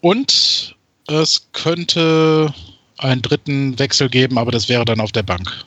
Und 0.00 0.74
es 1.06 1.46
könnte 1.52 2.52
einen 2.98 3.22
dritten 3.22 3.78
Wechsel 3.78 4.08
geben, 4.08 4.38
aber 4.38 4.50
das 4.50 4.68
wäre 4.68 4.84
dann 4.84 5.00
auf 5.00 5.12
der 5.12 5.22
Bank. 5.22 5.64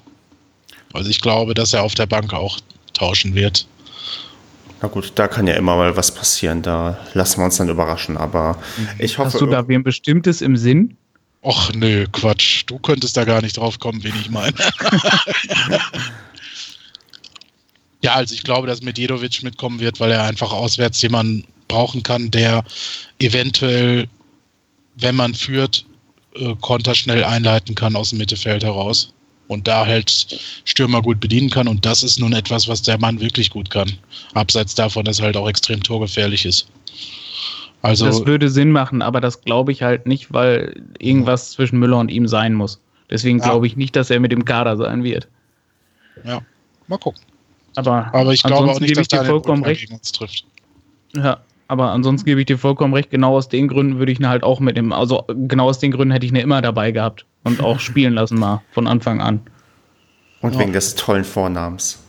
Also 0.93 1.09
ich 1.09 1.21
glaube, 1.21 1.53
dass 1.53 1.73
er 1.73 1.83
auf 1.83 1.93
der 1.93 2.07
Bank 2.07 2.33
auch 2.33 2.59
tauschen 2.93 3.35
wird. 3.35 3.67
Na 4.82 4.88
gut, 4.88 5.11
da 5.15 5.27
kann 5.27 5.47
ja 5.47 5.55
immer 5.55 5.75
mal 5.75 5.97
was 5.97 6.13
passieren. 6.13 6.61
Da 6.61 6.97
lassen 7.13 7.39
wir 7.41 7.45
uns 7.45 7.57
dann 7.57 7.69
überraschen. 7.69 8.17
Aber 8.17 8.57
mhm. 8.77 8.88
ich 8.99 9.17
hoffe. 9.17 9.34
Hast 9.34 9.41
du 9.41 9.45
da 9.47 9.67
wem 9.67 9.84
Bestimmtes 9.84 10.41
im 10.41 10.55
Sinn? 10.55 10.95
Och, 11.41 11.73
nö, 11.73 12.05
Quatsch. 12.11 12.63
Du 12.65 12.80
könntest 12.80 13.15
da 13.17 13.25
gar 13.25 13.41
nicht 13.41 13.57
drauf 13.57 13.80
kommen, 13.80 14.03
wen 14.03 14.13
ich 14.19 14.30
meine. 14.30 14.53
ja, 18.03 18.13
also 18.13 18.34
ich 18.34 18.43
glaube, 18.43 18.67
dass 18.67 18.82
Medjedovic 18.82 19.43
mitkommen 19.43 19.80
wird, 19.80 19.99
weil 19.99 20.11
er 20.11 20.23
einfach 20.23 20.51
auswärts 20.51 21.01
jemanden 21.01 21.45
brauchen 21.67 22.03
kann, 22.03 22.32
der 22.32 22.63
eventuell, 23.19 24.07
wenn 24.95 25.15
man 25.15 25.34
führt, 25.34 25.86
äh, 26.36 26.55
Konter 26.59 26.95
schnell 26.95 27.23
einleiten 27.23 27.75
kann 27.75 27.95
aus 27.95 28.09
dem 28.09 28.19
Mittelfeld 28.19 28.63
heraus 28.63 29.13
und 29.49 29.67
da 29.67 29.85
halt 29.85 30.39
Stürmer 30.63 31.01
gut 31.01 31.19
bedienen 31.19 31.49
kann. 31.49 31.67
Und 31.67 31.85
das 31.85 32.03
ist 32.03 32.19
nun 32.19 32.33
etwas, 32.33 32.67
was 32.67 32.83
der 32.83 32.99
Mann 32.99 33.19
wirklich 33.19 33.49
gut 33.49 33.69
kann. 33.69 33.91
Abseits 34.33 34.75
davon, 34.75 35.03
dass 35.03 35.19
er 35.19 35.25
halt 35.25 35.37
auch 35.37 35.49
extrem 35.49 35.83
torgefährlich 35.83 36.45
ist. 36.45 36.69
Also, 37.81 38.05
das 38.05 38.25
würde 38.25 38.49
Sinn 38.49 38.71
machen, 38.71 39.01
aber 39.01 39.21
das 39.21 39.41
glaube 39.41 39.71
ich 39.71 39.81
halt 39.81 40.05
nicht, 40.05 40.31
weil 40.33 40.81
irgendwas 40.99 41.51
zwischen 41.51 41.79
Müller 41.79 41.97
und 41.97 42.11
ihm 42.11 42.27
sein 42.27 42.53
muss. 42.53 42.79
Deswegen 43.09 43.39
glaube 43.39 43.67
ich 43.67 43.75
nicht, 43.75 43.95
dass 43.95 44.09
er 44.09 44.19
mit 44.19 44.31
dem 44.31 44.45
Kader 44.45 44.77
sein 44.77 45.03
wird. 45.03 45.27
Ja, 46.23 46.41
mal 46.87 46.97
gucken. 46.97 47.21
Aber, 47.75 48.13
aber 48.13 48.33
ich 48.33 48.43
glaube 48.43 48.69
auch 48.69 48.79
nicht, 48.79 48.97
dass 48.97 49.07
dir 49.07 49.23
vollkommen 49.23 49.63
recht. 49.63 49.89
uns 49.89 50.11
trifft. 50.11 50.45
Ja, 51.15 51.39
aber 51.70 51.91
ansonsten 51.91 52.26
gebe 52.26 52.41
ich 52.41 52.47
dir 52.47 52.57
vollkommen 52.57 52.95
recht. 52.95 53.11
Genau 53.11 53.38
aus 53.38 53.47
den 53.47 53.67
Gründen 53.67 53.99
würde 53.99 54.11
ich 54.11 54.20
ihn 54.20 54.28
halt 54.28 54.43
auch 54.43 54.59
mit 54.59 54.76
dem, 54.76 54.91
also 54.91 55.24
genau 55.28 55.70
aus 55.70 55.78
den 55.78 55.91
Gründen 55.91 56.11
hätte 56.11 56.26
ich 56.26 56.32
ihn 56.32 56.36
immer 56.36 56.61
dabei 56.63 56.91
gehabt 56.91 57.26
und 57.43 57.61
auch 57.61 57.80
spielen 57.80 58.13
lassen 58.13 58.39
mal 58.39 58.61
von 58.72 58.88
Anfang 58.88 59.22
an. 59.22 59.39
Und 60.41 60.57
wegen 60.57 60.74
des 60.74 60.95
tollen 60.95 61.24
Vornamens. 61.24 61.99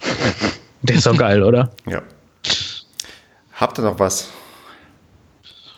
Der 0.82 0.96
ist 0.96 1.06
doch 1.06 1.16
geil, 1.16 1.44
oder? 1.44 1.70
Ja. 1.88 2.02
Habt 3.52 3.78
ihr 3.78 3.82
noch 3.82 4.00
was? 4.00 4.32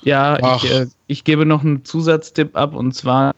Ja, 0.02 0.56
ich, 0.56 0.72
äh, 0.72 0.86
ich, 1.06 1.24
gebe 1.24 1.44
noch 1.44 1.62
einen 1.62 1.84
Zusatztipp 1.84 2.56
ab 2.56 2.74
und 2.74 2.94
zwar 2.94 3.34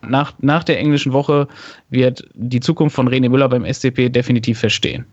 nach, 0.00 0.32
nach 0.40 0.64
der 0.64 0.78
englischen 0.80 1.12
Woche 1.12 1.46
wird 1.88 2.24
die 2.34 2.58
Zukunft 2.58 2.96
von 2.96 3.08
René 3.08 3.28
Müller 3.28 3.48
beim 3.48 3.64
SCP 3.64 4.08
definitiv 4.08 4.58
verstehen. 4.58 5.06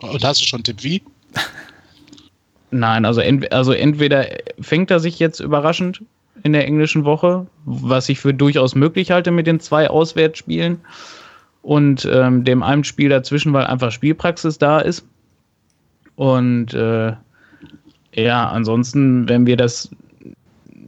Und 0.00 0.22
hast 0.22 0.42
du 0.42 0.46
schon 0.46 0.58
einen 0.58 0.64
Tipp 0.64 0.82
wie? 0.82 1.02
Nein, 2.70 3.04
also, 3.04 3.20
ent, 3.20 3.52
also 3.52 3.72
entweder 3.72 4.26
fängt 4.60 4.90
er 4.90 5.00
sich 5.00 5.18
jetzt 5.18 5.40
überraschend 5.40 6.02
in 6.42 6.52
der 6.52 6.66
englischen 6.66 7.04
Woche, 7.04 7.46
was 7.64 8.08
ich 8.08 8.20
für 8.20 8.34
durchaus 8.34 8.74
möglich 8.74 9.10
halte 9.10 9.30
mit 9.30 9.46
den 9.46 9.60
zwei 9.60 9.88
Auswärtsspielen 9.88 10.80
und 11.62 12.08
ähm, 12.12 12.44
dem 12.44 12.62
einen 12.62 12.84
Spiel 12.84 13.08
dazwischen, 13.08 13.52
weil 13.52 13.66
einfach 13.66 13.90
Spielpraxis 13.90 14.58
da 14.58 14.80
ist. 14.80 15.06
Und 16.16 16.74
äh, 16.74 17.12
ja, 18.14 18.48
ansonsten, 18.48 19.28
wenn 19.28 19.46
wir 19.46 19.56
das, 19.56 19.90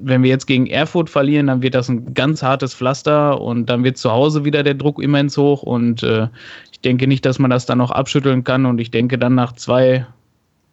wenn 0.00 0.22
wir 0.22 0.30
jetzt 0.30 0.46
gegen 0.46 0.66
Erfurt 0.66 1.10
verlieren, 1.10 1.48
dann 1.48 1.62
wird 1.62 1.74
das 1.74 1.88
ein 1.88 2.14
ganz 2.14 2.42
hartes 2.42 2.74
Pflaster 2.74 3.40
und 3.40 3.66
dann 3.66 3.84
wird 3.84 3.98
zu 3.98 4.10
Hause 4.10 4.44
wieder 4.44 4.62
der 4.62 4.74
Druck 4.74 5.02
immens 5.02 5.36
hoch 5.36 5.62
und 5.62 6.02
äh, 6.02 6.28
ich 6.72 6.78
Ich 6.78 6.82
denke 6.82 7.08
nicht, 7.08 7.26
dass 7.26 7.40
man 7.40 7.50
das 7.50 7.66
dann 7.66 7.78
noch 7.78 7.90
abschütteln 7.90 8.44
kann 8.44 8.64
und 8.64 8.80
ich 8.80 8.92
denke 8.92 9.18
dann 9.18 9.34
nach 9.34 9.52
zwei 9.54 10.06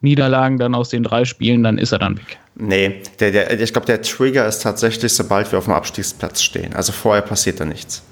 Niederlagen 0.01 0.57
dann 0.57 0.75
aus 0.75 0.89
den 0.89 1.03
drei 1.03 1.25
Spielen, 1.25 1.63
dann 1.63 1.77
ist 1.77 1.91
er 1.91 1.99
dann 1.99 2.17
weg. 2.17 2.37
Nee, 2.55 3.01
der, 3.19 3.31
der, 3.31 3.59
ich 3.59 3.73
glaube, 3.73 3.85
der 3.85 4.01
Trigger 4.01 4.47
ist 4.47 4.61
tatsächlich, 4.61 5.13
sobald 5.13 5.51
wir 5.51 5.59
auf 5.59 5.65
dem 5.65 5.73
Abstiegsplatz 5.73 6.41
stehen. 6.41 6.73
Also 6.73 6.93
vorher 6.93 7.21
passiert 7.21 7.59
da 7.59 7.65
nichts. 7.65 8.03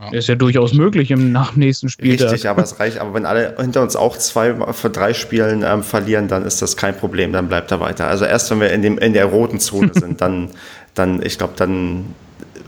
Ja. 0.00 0.10
Ist 0.18 0.28
ja 0.28 0.34
durchaus 0.34 0.74
möglich 0.74 1.10
im 1.10 1.32
nach 1.32 1.56
nächsten 1.56 1.88
Spiel. 1.88 2.20
Richtig, 2.20 2.48
aber 2.48 2.62
es 2.62 2.78
reicht. 2.80 2.98
Aber 2.98 3.14
wenn 3.14 3.24
alle 3.26 3.56
hinter 3.58 3.80
uns 3.80 3.96
auch 3.96 4.18
zwei 4.18 4.54
von 4.54 4.92
drei 4.92 5.14
Spielen 5.14 5.62
ähm, 5.62 5.82
verlieren, 5.82 6.28
dann 6.28 6.44
ist 6.44 6.60
das 6.60 6.76
kein 6.76 6.96
Problem. 6.96 7.32
Dann 7.32 7.48
bleibt 7.48 7.70
er 7.70 7.80
weiter. 7.80 8.08
Also 8.08 8.24
erst 8.24 8.50
wenn 8.50 8.60
wir 8.60 8.70
in, 8.70 8.82
dem, 8.82 8.98
in 8.98 9.12
der 9.12 9.26
roten 9.26 9.60
Zone 9.60 9.92
sind, 9.94 10.20
dann, 10.20 10.50
dann 10.94 11.24
ich 11.24 11.38
glaube, 11.38 11.54
dann 11.56 12.14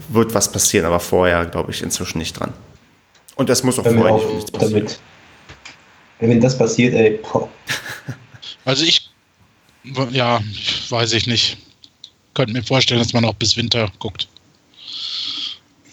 wird 0.08 0.34
was 0.34 0.50
passieren. 0.50 0.86
Aber 0.86 1.00
vorher 1.00 1.44
glaube 1.46 1.72
ich 1.72 1.82
inzwischen 1.82 2.18
nicht 2.18 2.38
dran. 2.38 2.52
Und 3.34 3.48
das 3.50 3.64
muss 3.64 3.78
auch 3.78 3.84
vorher 3.84 4.14
auch 4.14 4.34
nicht 4.34 4.52
passieren. 4.52 4.84
Damit. 4.84 5.00
Wenn 6.18 6.40
das 6.40 6.56
passiert, 6.56 6.94
ey. 6.94 7.18
Boah. 7.22 7.48
Also 8.64 8.84
ich, 8.84 9.08
ja, 10.10 10.40
weiß 10.88 11.12
ich 11.12 11.28
nicht. 11.28 11.56
Könnte 12.34 12.52
mir 12.52 12.64
vorstellen, 12.64 12.98
dass 12.98 13.12
man 13.12 13.24
auch 13.24 13.34
bis 13.34 13.56
Winter 13.56 13.88
guckt. 14.00 14.26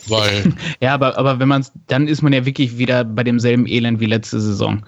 Weil. 0.08 0.54
ja, 0.82 0.96
aber, 0.96 1.16
aber 1.18 1.40
wenn 1.40 1.48
man 1.48 1.62
es, 1.62 1.72
dann 1.86 2.08
ist 2.08 2.24
man 2.24 2.34
ja 2.34 2.46
wirklich 2.48 2.80
wieder 2.80 3.04
bei 3.04 3.24
demselben 3.24 3.68
Elend 3.68 4.00
wie 4.00 4.08
letzte 4.08 4.42
Saison. 4.42 4.84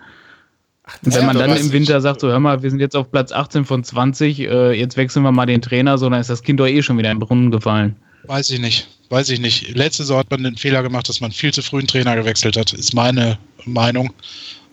Ach, 0.83 0.97
wenn 1.03 1.25
man 1.25 1.37
dann 1.37 1.55
im 1.55 1.71
Winter 1.71 2.01
sagt, 2.01 2.21
so 2.21 2.27
hör 2.27 2.39
mal, 2.39 2.63
wir 2.63 2.69
sind 2.69 2.79
jetzt 2.79 2.95
auf 2.95 3.11
Platz 3.11 3.31
18 3.31 3.65
von 3.65 3.83
20, 3.83 4.39
äh, 4.39 4.71
jetzt 4.73 4.97
wechseln 4.97 5.23
wir 5.23 5.31
mal 5.31 5.45
den 5.45 5.61
Trainer, 5.61 5.97
so 5.97 6.09
dann 6.09 6.19
ist 6.19 6.29
das 6.29 6.43
Kind 6.43 6.59
doch 6.59 6.67
eh 6.67 6.81
schon 6.81 6.97
wieder 6.97 7.11
im 7.11 7.19
Brunnen 7.19 7.51
gefallen. 7.51 7.95
Weiß 8.23 8.49
ich 8.49 8.59
nicht. 8.59 8.87
Weiß 9.09 9.29
ich 9.29 9.39
nicht. 9.39 9.75
Letzte 9.75 10.03
Saison 10.03 10.19
hat 10.19 10.31
man 10.31 10.43
den 10.43 10.57
Fehler 10.57 10.81
gemacht, 10.83 11.07
dass 11.09 11.21
man 11.21 11.31
viel 11.31 11.53
zu 11.53 11.61
früh 11.61 11.79
einen 11.79 11.87
Trainer 11.87 12.15
gewechselt 12.15 12.57
hat, 12.57 12.73
ist 12.73 12.93
meine 12.93 13.37
Meinung. 13.65 14.11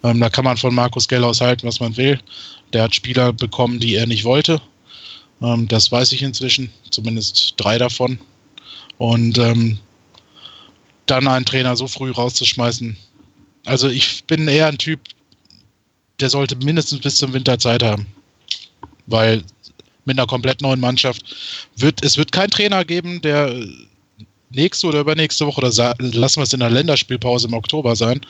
Ähm, 0.02 0.20
da 0.20 0.28
kann 0.28 0.44
man 0.44 0.56
von 0.56 0.74
Markus 0.74 1.08
Gellhaus 1.08 1.40
halten, 1.40 1.66
was 1.66 1.80
man 1.80 1.96
will. 1.96 2.18
Der 2.72 2.84
hat 2.84 2.94
Spieler 2.94 3.32
bekommen, 3.32 3.78
die 3.78 3.94
er 3.94 4.06
nicht 4.06 4.24
wollte. 4.24 4.60
Ähm, 5.40 5.68
das 5.68 5.90
weiß 5.90 6.12
ich 6.12 6.22
inzwischen, 6.22 6.70
zumindest 6.90 7.54
drei 7.56 7.78
davon. 7.78 8.18
Und 8.98 9.38
ähm, 9.38 9.78
dann 11.06 11.28
einen 11.28 11.44
Trainer 11.44 11.76
so 11.76 11.86
früh 11.86 12.10
rauszuschmeißen. 12.10 12.96
Also 13.64 13.88
ich 13.88 14.24
bin 14.24 14.48
eher 14.48 14.68
ein 14.68 14.78
Typ, 14.78 15.00
der 16.20 16.30
sollte 16.30 16.56
mindestens 16.56 17.00
bis 17.00 17.16
zum 17.16 17.32
Winter 17.32 17.58
Zeit 17.58 17.82
haben. 17.82 18.06
Weil 19.06 19.42
mit 20.04 20.18
einer 20.18 20.26
komplett 20.26 20.62
neuen 20.62 20.80
Mannschaft 20.80 21.22
wird 21.76 22.04
es 22.04 22.16
wird 22.16 22.32
keinen 22.32 22.50
Trainer 22.50 22.84
geben, 22.84 23.20
der 23.20 23.54
nächste 24.54 24.86
oder 24.86 25.00
übernächste 25.00 25.46
Woche, 25.46 25.60
oder 25.60 25.94
lassen 25.98 26.38
wir 26.38 26.44
es 26.44 26.52
in 26.52 26.60
der 26.60 26.70
Länderspielpause 26.70 27.48
im 27.48 27.54
Oktober 27.54 27.96
sein, 27.96 28.20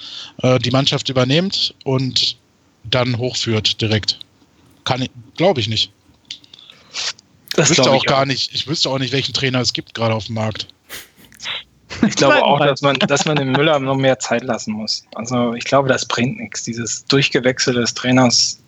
äh, 0.42 0.58
die 0.58 0.70
Mannschaft 0.70 1.08
übernimmt 1.08 1.74
und 1.84 2.36
dann 2.84 3.18
hochführt 3.18 3.80
direkt. 3.80 4.18
Kann 4.84 5.06
glaube 5.36 5.60
ich 5.60 5.68
nicht. 5.68 5.92
Das 7.54 7.70
ich 7.70 7.78
wüsste 7.78 7.90
auch, 7.90 7.96
auch 7.96 8.04
gar 8.04 8.26
nicht, 8.26 8.54
ich 8.54 8.66
wüsste 8.66 8.88
auch 8.90 8.98
nicht, 8.98 9.12
welchen 9.12 9.32
Trainer 9.32 9.60
es 9.60 9.72
gibt 9.72 9.94
gerade 9.94 10.14
auf 10.14 10.26
dem 10.26 10.36
Markt. 10.36 10.66
Ich 12.06 12.16
glaube 12.16 12.42
auch, 12.42 12.58
dass 12.58 12.80
man, 12.80 12.98
dass 12.98 13.26
man 13.26 13.36
dem 13.36 13.52
Müller 13.52 13.78
noch 13.78 13.96
mehr 13.96 14.18
Zeit 14.18 14.42
lassen 14.42 14.72
muss. 14.72 15.04
Also 15.14 15.54
ich 15.54 15.64
glaube, 15.64 15.88
das 15.88 16.06
bringt 16.06 16.38
nichts. 16.38 16.62
Dieses 16.62 17.04
Durchgewechsel 17.04 17.74
des 17.74 17.92
Trainers 17.94 18.61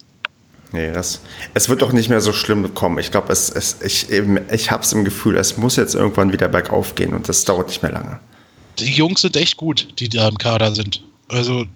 Nee, 0.74 0.90
das, 0.90 1.20
es 1.54 1.68
wird 1.68 1.82
doch 1.82 1.92
nicht 1.92 2.08
mehr 2.08 2.20
so 2.20 2.32
schlimm 2.32 2.74
kommen. 2.74 2.98
Ich 2.98 3.12
glaube, 3.12 3.32
es, 3.32 3.48
es, 3.48 3.80
ich, 3.82 4.10
ich 4.10 4.70
habe 4.72 4.82
es 4.82 4.92
im 4.92 5.04
Gefühl, 5.04 5.36
es 5.36 5.56
muss 5.56 5.76
jetzt 5.76 5.94
irgendwann 5.94 6.32
wieder 6.32 6.48
bergauf 6.48 6.96
gehen 6.96 7.14
und 7.14 7.28
das 7.28 7.44
dauert 7.44 7.68
nicht 7.68 7.84
mehr 7.84 7.92
lange. 7.92 8.18
Die 8.80 8.90
Jungs 8.90 9.20
sind 9.20 9.36
echt 9.36 9.56
gut, 9.56 9.86
die 10.00 10.08
da 10.08 10.26
im 10.26 10.36
Kader 10.36 10.74
sind. 10.74 11.04
Also. 11.28 11.66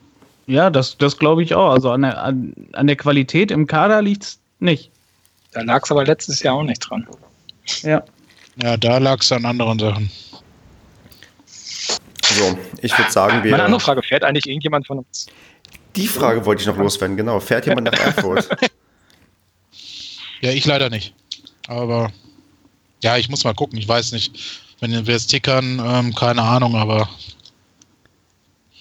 Ja, 0.49 0.68
das, 0.68 0.99
das 0.99 1.16
glaube 1.16 1.44
ich 1.44 1.55
auch. 1.55 1.70
Also 1.70 1.92
an 1.92 2.03
der, 2.03 2.20
an, 2.20 2.53
an 2.72 2.88
der 2.88 2.96
Qualität 2.96 3.53
im 3.53 3.68
Kader 3.68 4.03
liegt 4.03 4.24
es 4.24 4.40
nicht. 4.59 4.90
Da 5.53 5.62
lag 5.62 5.84
es 5.84 5.92
aber 5.92 6.05
letztes 6.05 6.42
Jahr 6.42 6.57
auch 6.57 6.64
nicht 6.64 6.80
dran. 6.80 7.07
Ja. 7.82 8.03
Ja, 8.61 8.76
da 8.76 8.99
lag 8.99 9.20
es 9.20 9.30
an 9.30 9.44
anderen 9.44 9.78
Sachen. 9.78 10.11
So, 11.46 12.59
ich 12.82 12.99
würde 12.99 13.12
sagen, 13.12 13.44
wir. 13.44 13.53
Meine 13.53 13.62
andere 13.62 13.80
Frage: 13.80 14.03
Fährt 14.03 14.24
eigentlich 14.24 14.49
irgendjemand 14.49 14.88
von 14.88 14.99
uns? 14.99 15.26
Die 15.94 16.09
Frage 16.09 16.44
wollte 16.44 16.62
ich 16.62 16.66
noch 16.66 16.76
loswerden, 16.76 17.16
genau. 17.16 17.38
Fährt 17.38 17.66
jemand 17.66 17.92
nach 17.92 18.01
Erfurt? 18.01 18.49
Ja, 20.41 20.51
ich 20.51 20.64
leider 20.64 20.91
nicht. 20.91 21.14
Aber 21.66 22.12
ja, 23.03 23.16
ich 23.16 23.28
muss 23.28 23.45
mal 23.45 23.55
gucken. 23.55 23.78
Ich 23.78 23.89
weiß 23.89 24.12
nicht. 24.12 24.39
Wenn 24.80 25.07
wir 25.07 25.16
es 25.16 25.26
tickern, 25.26 25.82
ähm, 25.84 26.14
keine 26.14 26.43
Ahnung, 26.43 26.76
aber. 26.76 27.09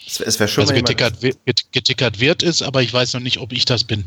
Es, 0.05 0.19
es 0.19 0.39
wäre 0.39 0.47
schön, 0.47 0.61
also 0.61 0.73
getickert, 0.73 1.15
getickert 1.71 2.19
wird 2.19 2.43
es, 2.43 2.61
aber 2.61 2.81
ich 2.81 2.93
weiß 2.93 3.13
noch 3.13 3.21
nicht, 3.21 3.39
ob 3.39 3.51
ich 3.51 3.65
das 3.65 3.83
bin. 3.83 4.05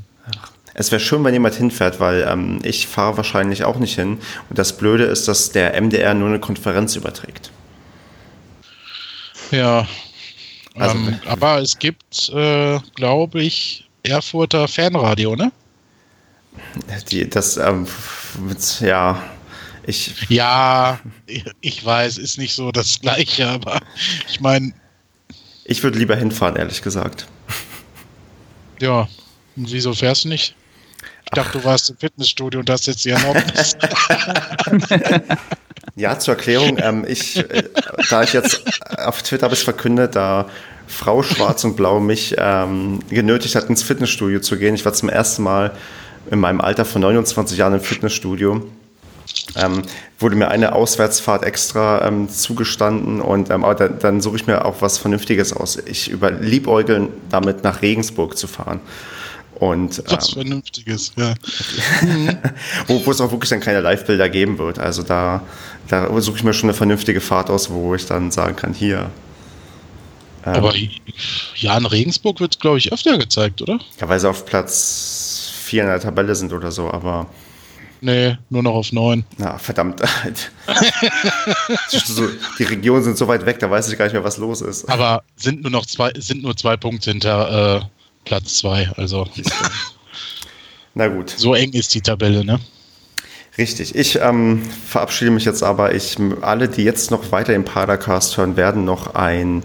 Es 0.75 0.93
wäre 0.93 1.01
schön, 1.01 1.25
wenn 1.25 1.35
jemand 1.35 1.57
hinfährt, 1.57 1.99
weil 2.01 2.27
ähm, 2.29 2.61
ich 2.63 2.87
fahre 2.87 3.17
wahrscheinlich 3.17 3.65
auch 3.65 3.77
nicht 3.79 3.97
hin. 3.97 4.19
Und 4.49 4.59
das 4.59 4.77
Blöde 4.77 5.05
ist, 5.05 5.27
dass 5.27 5.51
der 5.51 5.81
MDR 5.81 6.15
nur 6.15 6.29
eine 6.29 6.39
Konferenz 6.39 6.97
überträgt. 6.97 7.51
Ja. 9.51 9.87
Also, 10.77 10.97
ähm, 10.97 11.21
aber 11.27 11.61
es 11.61 11.79
gibt, 11.79 12.29
äh, 12.31 12.79
glaube 12.95 13.43
ich, 13.43 13.85
Erfurter 14.03 14.69
Fernradio, 14.69 15.37
ne? 15.37 15.53
Die, 17.11 17.29
das, 17.29 17.57
ähm, 17.57 17.87
ja, 18.81 19.23
ich. 19.85 20.15
Ja, 20.29 21.01
ich 21.61 21.85
weiß, 21.85 22.19
ist 22.19 22.39
nicht 22.39 22.55
so 22.55 22.71
das 22.71 23.01
Gleiche, 23.01 23.49
aber 23.49 23.81
ich 24.29 24.41
meine. 24.41 24.73
Ich 25.65 25.83
würde 25.83 25.99
lieber 25.99 26.17
hinfahren, 26.17 26.57
ehrlich 26.57 26.83
gesagt. 26.83 27.27
Ja, 28.81 29.09
und 29.57 29.73
wieso 29.73 29.93
fährst 29.95 30.25
du 30.25 30.29
nicht? 30.29 30.55
Ich 31.25 31.31
dachte, 31.33 31.59
du 31.59 31.65
warst 31.65 31.91
im 31.91 31.97
Fitnessstudio 31.97 32.61
und 32.61 32.71
hast 32.71 32.87
jetzt 32.87 33.05
die 33.05 33.11
Erlaubnis. 33.11 33.77
ja, 35.97 36.19
zur 36.19 36.35
Erklärung, 36.35 36.79
ähm, 36.79 37.05
ich, 37.07 37.37
äh, 37.37 37.65
da 38.09 38.23
ich 38.23 38.33
jetzt 38.33 38.63
auf 38.99 39.23
Twitter 39.23 39.45
habe 39.45 39.55
ich 39.55 39.63
verkündet, 39.63 40.17
da 40.17 40.49
Frau 40.89 41.23
Schwarz 41.23 41.63
und 41.63 41.77
Blau 41.77 42.01
mich 42.01 42.35
ähm, 42.37 42.99
genötigt 43.11 43.55
hat, 43.55 43.69
ins 43.69 43.83
Fitnessstudio 43.83 44.41
zu 44.41 44.59
gehen. 44.59 44.75
Ich 44.75 44.85
war 44.85 44.93
zum 44.93 45.09
ersten 45.09 45.45
Mal 45.45 45.73
in 46.31 46.39
meinem 46.39 46.61
Alter 46.61 46.85
von 46.85 47.03
29 47.03 47.59
Jahren 47.59 47.75
im 47.75 47.81
Fitnessstudio. 47.81 48.63
Ähm, 49.57 49.83
wurde 50.19 50.37
mir 50.37 50.49
eine 50.49 50.75
Auswärtsfahrt 50.75 51.45
extra 51.45 52.07
ähm, 52.07 52.29
zugestanden 52.29 53.21
und 53.21 53.51
ähm, 53.51 53.65
aber 53.65 53.75
dann, 53.75 53.99
dann 53.99 54.21
suche 54.21 54.37
ich 54.37 54.47
mir 54.47 54.65
auch 54.65 54.81
was 54.81 54.99
Vernünftiges 54.99 55.53
aus. 55.53 55.77
Ich 55.77 56.09
über 56.09 56.31
liebäugeln 56.31 57.09
damit 57.31 57.65
nach 57.65 57.83
Regensburg 57.83 58.37
zu 58.37 58.47
fahren. 58.47 58.81
Und, 59.55 60.03
was 60.07 60.29
ähm, 60.29 60.35
Vernünftiges, 60.35 61.13
ja. 61.17 61.35
wo, 62.87 63.05
wo 63.05 63.11
es 63.11 63.21
auch 63.21 63.31
wirklich 63.31 63.51
dann 63.51 63.61
keine 63.61 63.81
Live-Bilder 63.81 64.29
geben 64.29 64.59
wird. 64.59 64.79
Also 64.79 65.03
da, 65.03 65.43
da 65.89 66.21
suche 66.21 66.39
ich 66.39 66.45
mir 66.45 66.55
schon 66.55 66.71
eine 66.71 66.77
vernünftige 66.77 67.21
Fahrt 67.21 67.51
aus, 67.51 67.71
wo 67.71 67.95
ich 67.95 68.07
dann 68.07 68.31
sagen 68.31 68.57
kann, 68.57 68.73
hier. 68.73 69.11
Ähm, 70.47 70.55
aber 70.55 70.73
ja, 71.57 71.77
in 71.77 71.85
Regensburg 71.85 72.41
wird, 72.41 72.59
glaube 72.61 72.79
ich, 72.79 72.93
öfter 72.93 73.19
gezeigt, 73.19 73.61
oder? 73.61 73.79
Ja, 74.01 74.09
weil 74.09 74.19
sie 74.19 74.29
auf 74.29 74.47
Platz 74.47 75.20
vier 75.71 75.83
in 75.85 75.89
der 75.89 76.01
Tabelle 76.01 76.35
sind 76.35 76.53
oder 76.53 76.73
so, 76.73 76.91
aber. 76.91 77.27
Nee, 78.01 78.37
nur 78.49 78.63
noch 78.63 78.75
auf 78.75 78.93
neun. 78.93 79.25
Na, 79.37 79.57
verdammt. 79.59 80.01
die 82.59 82.65
Regionen 82.65 83.05
sind 83.05 83.17
so 83.17 83.29
weit 83.29 83.47
weg, 83.47 83.59
da 83.61 83.71
weiß 83.71 83.91
ich 83.91 83.99
gar 83.99 84.07
nicht 84.07 84.15
mehr, 84.15 84.25
was 84.25 84.39
los 84.39 84.63
ist. 84.63 84.89
Aber 84.89 85.23
sind 85.37 85.63
nur 85.63 85.71
noch 85.71 85.87
zwei, 85.87 86.11
sind 86.17 86.43
nur 86.43 86.57
zwei 86.57 86.77
Punkte 86.77 87.11
hinter 87.11 87.77
äh, 87.77 87.85
Platz 88.25 88.57
zwei, 88.59 88.91
also. 88.97 89.29
Na 90.95 91.07
gut. 91.07 91.31
So 91.31 91.55
eng 91.55 91.73
ist 91.73 91.95
die 91.95 92.01
Tabelle, 92.01 92.45
ne? 92.45 92.59
Richtig. 93.57 93.95
Ich 93.95 94.19
ähm, 94.21 94.63
verabschiede 94.87 95.31
mich 95.31 95.45
jetzt 95.45 95.63
aber. 95.63 95.95
Ich, 95.95 96.17
alle, 96.41 96.69
die 96.69 96.83
jetzt 96.83 97.11
noch 97.11 97.31
weiter 97.31 97.55
im 97.55 97.65
Padercast 97.65 98.37
hören, 98.37 98.57
werden 98.57 98.85
noch 98.85 99.15
ein 99.15 99.63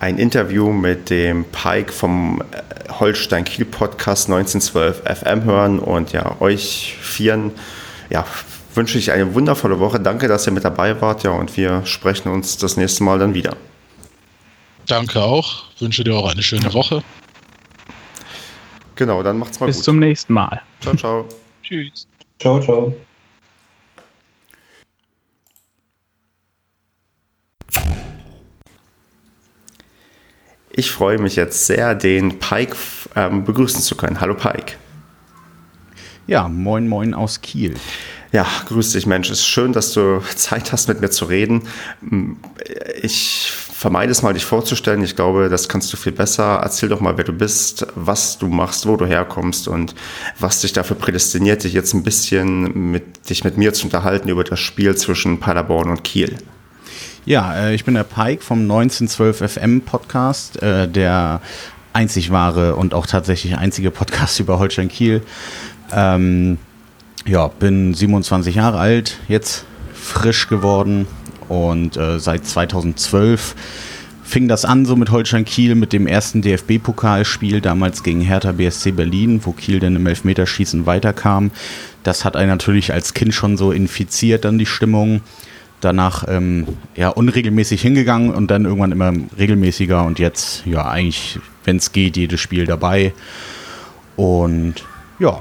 ein 0.00 0.18
Interview 0.18 0.72
mit 0.72 1.10
dem 1.10 1.44
Pike 1.44 1.92
vom 1.92 2.42
äh, 2.52 2.90
Holstein 2.98 3.44
Kiel 3.44 3.66
Podcast 3.66 4.28
1912 4.28 5.02
FM 5.04 5.44
hören 5.44 5.78
und 5.78 6.12
ja, 6.12 6.40
euch 6.40 6.96
vieren, 7.00 7.52
ja, 8.08 8.24
wünsche 8.74 8.98
ich 8.98 9.12
eine 9.12 9.34
wundervolle 9.34 9.78
Woche. 9.78 10.00
Danke, 10.00 10.26
dass 10.26 10.46
ihr 10.46 10.52
mit 10.52 10.64
dabei 10.64 11.00
wart, 11.00 11.22
ja, 11.22 11.30
und 11.30 11.56
wir 11.56 11.84
sprechen 11.84 12.30
uns 12.30 12.56
das 12.56 12.76
nächste 12.76 13.04
Mal 13.04 13.18
dann 13.18 13.34
wieder. 13.34 13.56
Danke 14.86 15.22
auch. 15.22 15.64
Wünsche 15.78 16.02
dir 16.02 16.14
auch 16.14 16.32
eine 16.32 16.42
schöne 16.42 16.72
Woche. 16.72 17.02
Genau, 18.96 19.22
dann 19.22 19.38
macht's 19.38 19.60
mal 19.60 19.66
Bis 19.66 19.76
gut. 19.76 19.80
Bis 19.80 19.84
zum 19.84 19.98
nächsten 19.98 20.32
Mal. 20.32 20.62
Ciao, 20.80 20.96
ciao. 20.96 21.28
Tschüss. 21.62 22.06
Ciao, 22.38 22.58
ciao. 22.60 22.94
Ich 30.72 30.90
freue 30.92 31.18
mich 31.18 31.36
jetzt 31.36 31.66
sehr, 31.66 31.94
den 31.94 32.38
Pike 32.38 32.76
ähm, 33.16 33.44
begrüßen 33.44 33.80
zu 33.80 33.96
können. 33.96 34.20
Hallo 34.20 34.34
Pike. 34.34 34.74
Ja, 36.26 36.48
moin 36.48 36.88
moin 36.88 37.12
aus 37.12 37.40
Kiel. 37.40 37.74
Ja, 38.30 38.46
grüß 38.66 38.92
dich 38.92 39.04
Mensch. 39.04 39.30
Es 39.30 39.40
ist 39.40 39.46
schön, 39.46 39.72
dass 39.72 39.92
du 39.92 40.20
Zeit 40.36 40.70
hast, 40.70 40.86
mit 40.88 41.00
mir 41.00 41.10
zu 41.10 41.24
reden. 41.24 41.62
Ich 43.02 43.50
vermeide 43.52 44.12
es 44.12 44.22
mal, 44.22 44.32
dich 44.32 44.44
vorzustellen. 44.44 45.02
Ich 45.02 45.16
glaube, 45.16 45.48
das 45.48 45.68
kannst 45.68 45.92
du 45.92 45.96
viel 45.96 46.12
besser. 46.12 46.60
Erzähl 46.62 46.88
doch 46.88 47.00
mal, 47.00 47.16
wer 47.16 47.24
du 47.24 47.32
bist, 47.32 47.88
was 47.96 48.38
du 48.38 48.46
machst, 48.46 48.86
wo 48.86 48.96
du 48.96 49.06
herkommst 49.06 49.66
und 49.66 49.96
was 50.38 50.60
dich 50.60 50.72
dafür 50.72 50.96
prädestiniert, 50.96 51.64
dich 51.64 51.72
jetzt 51.72 51.94
ein 51.94 52.04
bisschen 52.04 52.92
mit, 52.92 53.28
dich 53.28 53.42
mit 53.42 53.58
mir 53.58 53.72
zu 53.72 53.86
unterhalten 53.86 54.28
über 54.28 54.44
das 54.44 54.60
Spiel 54.60 54.96
zwischen 54.96 55.40
Paderborn 55.40 55.90
und 55.90 56.04
Kiel. 56.04 56.36
Ja, 57.26 57.54
äh, 57.54 57.74
ich 57.74 57.84
bin 57.84 57.94
der 57.94 58.04
Pike 58.04 58.42
vom 58.42 58.62
1912 58.62 59.52
FM 59.52 59.80
Podcast, 59.82 60.62
äh, 60.62 60.88
der 60.88 61.42
einzig 61.92 62.30
wahre 62.30 62.76
und 62.76 62.94
auch 62.94 63.06
tatsächlich 63.06 63.58
einzige 63.58 63.90
Podcast 63.90 64.40
über 64.40 64.58
Holstein 64.58 64.88
Kiel. 64.88 65.22
Ähm, 65.92 66.58
ja, 67.26 67.48
bin 67.48 67.92
27 67.92 68.54
Jahre 68.54 68.78
alt, 68.78 69.18
jetzt 69.28 69.66
frisch 69.92 70.48
geworden 70.48 71.06
und 71.48 71.96
äh, 71.98 72.18
seit 72.18 72.46
2012 72.46 73.54
fing 74.22 74.48
das 74.48 74.64
an 74.64 74.86
so 74.86 74.96
mit 74.96 75.10
Holstein 75.10 75.44
Kiel 75.44 75.74
mit 75.74 75.92
dem 75.92 76.06
ersten 76.06 76.40
DFB-Pokalspiel, 76.40 77.60
damals 77.60 78.02
gegen 78.02 78.20
Hertha 78.20 78.52
BSC 78.52 78.92
Berlin, 78.92 79.40
wo 79.44 79.52
Kiel 79.52 79.80
dann 79.80 79.96
im 79.96 80.06
Elfmeterschießen 80.06 80.86
weiterkam. 80.86 81.50
Das 82.02 82.24
hat 82.24 82.36
einen 82.36 82.48
natürlich 82.48 82.92
als 82.94 83.12
Kind 83.12 83.34
schon 83.34 83.56
so 83.56 83.72
infiziert, 83.72 84.44
dann 84.44 84.58
die 84.58 84.66
Stimmung. 84.66 85.20
Danach 85.80 86.24
ähm, 86.28 86.66
ja 86.94 87.08
unregelmäßig 87.08 87.80
hingegangen 87.80 88.34
und 88.34 88.50
dann 88.50 88.64
irgendwann 88.64 88.92
immer 88.92 89.12
regelmäßiger 89.38 90.04
und 90.04 90.18
jetzt 90.18 90.66
ja 90.66 90.86
eigentlich, 90.86 91.38
wenn 91.64 91.76
es 91.76 91.92
geht, 91.92 92.16
jedes 92.16 92.40
Spiel 92.40 92.66
dabei. 92.66 93.12
Und 94.16 94.84
ja, 95.18 95.40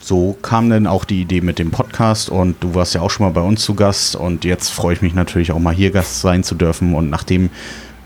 so 0.00 0.36
kam 0.42 0.68
dann 0.68 0.86
auch 0.86 1.04
die 1.04 1.22
Idee 1.22 1.40
mit 1.40 1.58
dem 1.58 1.70
Podcast 1.70 2.28
und 2.28 2.56
du 2.62 2.74
warst 2.74 2.94
ja 2.94 3.00
auch 3.00 3.10
schon 3.10 3.26
mal 3.26 3.32
bei 3.32 3.40
uns 3.40 3.62
zu 3.62 3.74
Gast 3.74 4.16
und 4.16 4.44
jetzt 4.44 4.70
freue 4.70 4.94
ich 4.94 5.02
mich 5.02 5.14
natürlich 5.14 5.50
auch 5.52 5.58
mal 5.58 5.74
hier 5.74 5.90
Gast 5.90 6.20
sein 6.20 6.44
zu 6.44 6.54
dürfen 6.54 6.94
und 6.94 7.08
nach 7.08 7.24
dem 7.24 7.50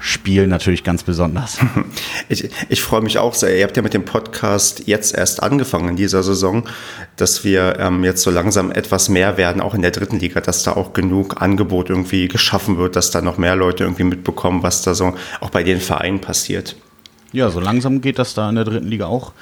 Spiel 0.01 0.46
natürlich 0.46 0.84
ganz 0.84 1.03
besonders. 1.03 1.59
Ich, 2.30 2.51
ich 2.68 2.82
freue 2.82 3.01
mich 3.01 3.16
auch 3.16 3.32
sehr. 3.32 3.57
Ihr 3.57 3.64
habt 3.64 3.76
ja 3.76 3.82
mit 3.82 3.94
dem 3.94 4.05
Podcast 4.05 4.82
jetzt 4.86 5.14
erst 5.14 5.42
angefangen 5.42 5.90
in 5.90 5.96
dieser 5.96 6.22
Saison, 6.22 6.68
dass 7.16 7.42
wir 7.42 7.78
ähm, 7.78 8.05
jetzt 8.05 8.22
so 8.22 8.30
langsam 8.30 8.70
etwas 8.70 9.09
mehr 9.09 9.38
werden, 9.38 9.62
auch 9.62 9.72
in 9.72 9.80
der 9.80 9.92
dritten 9.92 10.18
Liga, 10.18 10.42
dass 10.42 10.62
da 10.62 10.72
auch 10.72 10.92
genug 10.92 11.40
Angebot 11.40 11.88
irgendwie 11.88 12.28
geschaffen 12.28 12.76
wird, 12.76 12.96
dass 12.96 13.11
da 13.11 13.22
noch 13.22 13.38
mehr 13.38 13.57
Leute 13.57 13.84
irgendwie 13.84 14.05
mitbekommen, 14.05 14.62
was 14.62 14.82
da 14.82 14.94
so 14.94 15.14
auch 15.40 15.49
bei 15.49 15.62
den 15.62 15.80
Vereinen 15.80 16.20
passiert. 16.20 16.76
Ja, 17.32 17.51
so 17.51 17.61
langsam 17.61 18.03
geht 18.03 18.18
das 18.18 18.34
da 18.34 18.49
in 18.51 18.57
der 18.57 18.64
dritten 18.64 18.88
Liga 18.88 19.07
auch 19.07 19.32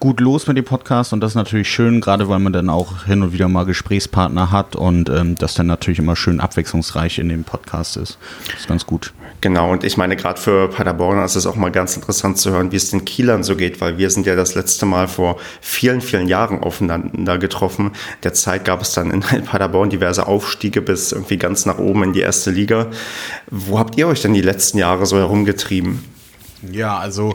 gut 0.00 0.20
los 0.20 0.46
mit 0.46 0.56
dem 0.56 0.64
Podcast 0.64 1.12
und 1.12 1.20
das 1.20 1.32
ist 1.32 1.36
natürlich 1.36 1.70
schön, 1.70 2.00
gerade 2.00 2.28
weil 2.28 2.38
man 2.38 2.52
dann 2.52 2.68
auch 2.68 3.04
hin 3.04 3.22
und 3.22 3.32
wieder 3.32 3.48
mal 3.48 3.64
Gesprächspartner 3.64 4.50
hat 4.50 4.76
und 4.76 5.08
ähm, 5.08 5.36
das 5.36 5.54
dann 5.54 5.66
natürlich 5.66 5.98
immer 5.98 6.16
schön 6.16 6.40
abwechslungsreich 6.40 7.18
in 7.18 7.28
dem 7.28 7.44
Podcast 7.44 7.96
ist. 7.96 8.18
Das 8.46 8.60
ist 8.60 8.68
ganz 8.68 8.86
gut. 8.86 9.12
Genau, 9.40 9.70
und 9.70 9.84
ich 9.84 9.96
meine, 9.96 10.16
gerade 10.16 10.40
für 10.40 10.68
Paderborn 10.68 11.22
ist 11.24 11.36
es 11.36 11.46
auch 11.46 11.56
mal 11.56 11.70
ganz 11.70 11.96
interessant 11.96 12.38
zu 12.38 12.50
hören, 12.50 12.72
wie 12.72 12.76
es 12.76 12.90
den 12.90 13.04
Kielern 13.04 13.42
so 13.42 13.54
geht, 13.54 13.80
weil 13.80 13.98
wir 13.98 14.10
sind 14.10 14.26
ja 14.26 14.34
das 14.34 14.54
letzte 14.54 14.86
Mal 14.86 15.08
vor 15.08 15.36
vielen, 15.60 16.00
vielen 16.00 16.26
Jahren 16.26 16.62
aufeinander 16.62 17.38
getroffen. 17.38 17.92
Derzeit 18.24 18.64
gab 18.64 18.82
es 18.82 18.92
dann 18.92 19.10
in 19.10 19.20
Paderborn 19.44 19.90
diverse 19.90 20.26
Aufstiege 20.26 20.80
bis 20.80 21.12
irgendwie 21.12 21.36
ganz 21.36 21.66
nach 21.66 21.78
oben 21.78 22.04
in 22.04 22.12
die 22.12 22.20
erste 22.20 22.50
Liga. 22.50 22.86
Wo 23.50 23.78
habt 23.78 23.98
ihr 23.98 24.08
euch 24.08 24.22
denn 24.22 24.34
die 24.34 24.42
letzten 24.42 24.78
Jahre 24.78 25.06
so 25.06 25.16
herumgetrieben? 25.18 26.02
Ja, 26.72 26.96
also 26.98 27.34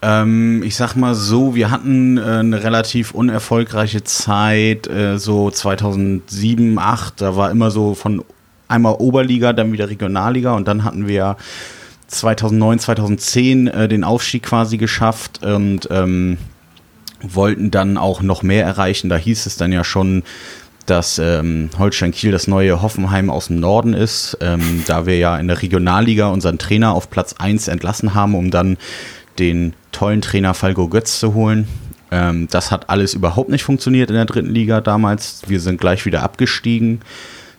ähm, 0.00 0.62
ich 0.62 0.76
sag 0.76 0.94
mal 0.94 1.14
so, 1.14 1.54
wir 1.54 1.70
hatten 1.70 2.18
äh, 2.18 2.22
eine 2.22 2.62
relativ 2.62 3.12
unerfolgreiche 3.12 4.04
Zeit, 4.04 4.86
äh, 4.86 5.18
so 5.18 5.50
2007, 5.50 6.74
2008. 6.74 7.20
Da 7.20 7.36
war 7.36 7.50
immer 7.50 7.70
so 7.70 7.94
von 7.94 8.24
einmal 8.68 8.96
Oberliga, 8.98 9.52
dann 9.52 9.72
wieder 9.72 9.88
Regionalliga 9.88 10.52
und 10.54 10.68
dann 10.68 10.84
hatten 10.84 11.08
wir 11.08 11.36
2009, 12.08 12.78
2010 12.78 13.66
äh, 13.68 13.88
den 13.88 14.04
Aufstieg 14.04 14.44
quasi 14.44 14.78
geschafft 14.78 15.42
und 15.42 15.88
ähm, 15.90 16.38
wollten 17.20 17.70
dann 17.70 17.96
auch 17.96 18.22
noch 18.22 18.42
mehr 18.42 18.64
erreichen. 18.64 19.08
Da 19.08 19.16
hieß 19.16 19.46
es 19.46 19.56
dann 19.56 19.72
ja 19.72 19.84
schon, 19.84 20.22
dass 20.86 21.18
ähm, 21.18 21.68
Holstein 21.78 22.12
Kiel 22.12 22.32
das 22.32 22.48
neue 22.48 22.80
Hoffenheim 22.80 23.28
aus 23.28 23.48
dem 23.48 23.60
Norden 23.60 23.92
ist, 23.92 24.38
ähm, 24.40 24.84
da 24.86 25.04
wir 25.04 25.18
ja 25.18 25.36
in 25.36 25.48
der 25.48 25.60
Regionalliga 25.60 26.28
unseren 26.28 26.58
Trainer 26.58 26.94
auf 26.94 27.10
Platz 27.10 27.34
1 27.38 27.68
entlassen 27.68 28.14
haben, 28.14 28.34
um 28.34 28.50
dann 28.50 28.78
den 29.38 29.74
tollen 29.92 30.22
Trainer 30.22 30.54
Falco 30.54 30.88
Götz 30.88 31.20
zu 31.20 31.34
holen. 31.34 31.68
Ähm, 32.10 32.48
das 32.50 32.70
hat 32.70 32.88
alles 32.88 33.12
überhaupt 33.12 33.50
nicht 33.50 33.64
funktioniert 33.64 34.08
in 34.08 34.16
der 34.16 34.24
dritten 34.24 34.50
Liga 34.50 34.80
damals. 34.80 35.42
Wir 35.46 35.60
sind 35.60 35.78
gleich 35.78 36.06
wieder 36.06 36.22
abgestiegen. 36.22 37.02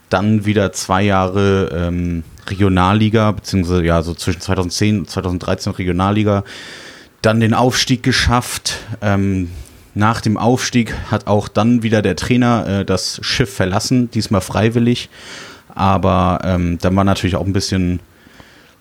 Dann 0.09 0.45
wieder 0.45 0.71
zwei 0.73 1.03
Jahre 1.03 1.69
ähm, 1.73 2.23
Regionalliga, 2.47 3.31
beziehungsweise 3.31 3.83
ja, 3.83 4.01
so 4.01 4.13
zwischen 4.13 4.41
2010 4.41 4.99
und 4.99 5.09
2013 5.09 5.73
Regionalliga. 5.73 6.43
Dann 7.21 7.39
den 7.39 7.53
Aufstieg 7.53 8.03
geschafft. 8.03 8.77
Ähm, 9.01 9.49
nach 9.95 10.21
dem 10.21 10.37
Aufstieg 10.37 10.93
hat 11.11 11.27
auch 11.27 11.47
dann 11.47 11.83
wieder 11.83 12.01
der 12.01 12.15
Trainer 12.15 12.67
äh, 12.67 12.85
das 12.85 13.19
Schiff 13.21 13.53
verlassen, 13.53 14.09
diesmal 14.11 14.41
freiwillig. 14.41 15.09
Aber 15.73 16.39
ähm, 16.43 16.77
dann 16.79 16.95
war 16.95 17.03
natürlich 17.03 17.35
auch 17.35 17.45
ein 17.45 17.53
bisschen 17.53 17.99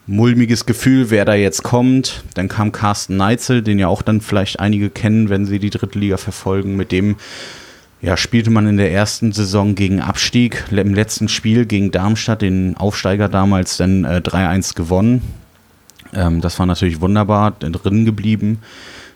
mulmiges 0.06 0.64
Gefühl, 0.64 1.10
wer 1.10 1.24
da 1.24 1.34
jetzt 1.34 1.62
kommt. 1.62 2.24
Dann 2.34 2.48
kam 2.48 2.72
Carsten 2.72 3.16
Neitzel, 3.16 3.62
den 3.62 3.78
ja 3.78 3.88
auch 3.88 4.02
dann 4.02 4.20
vielleicht 4.20 4.58
einige 4.58 4.90
kennen, 4.90 5.28
wenn 5.28 5.44
sie 5.44 5.58
die 5.58 5.70
dritte 5.70 5.98
Liga 5.98 6.16
verfolgen. 6.16 6.76
Mit 6.76 6.92
dem 6.92 7.16
ja, 8.00 8.16
spielte 8.16 8.50
man 8.50 8.66
in 8.68 8.76
der 8.76 8.92
ersten 8.92 9.32
Saison 9.32 9.74
gegen 9.74 10.00
Abstieg. 10.00 10.64
Im 10.70 10.94
letzten 10.94 11.28
Spiel 11.28 11.66
gegen 11.66 11.90
Darmstadt, 11.90 12.42
den 12.42 12.76
Aufsteiger 12.76 13.28
damals, 13.28 13.76
dann 13.76 14.04
äh, 14.04 14.20
3-1 14.24 14.74
gewonnen. 14.74 15.22
Ähm, 16.14 16.40
das 16.40 16.58
war 16.58 16.66
natürlich 16.66 17.00
wunderbar, 17.00 17.52
drin 17.52 18.04
geblieben. 18.04 18.60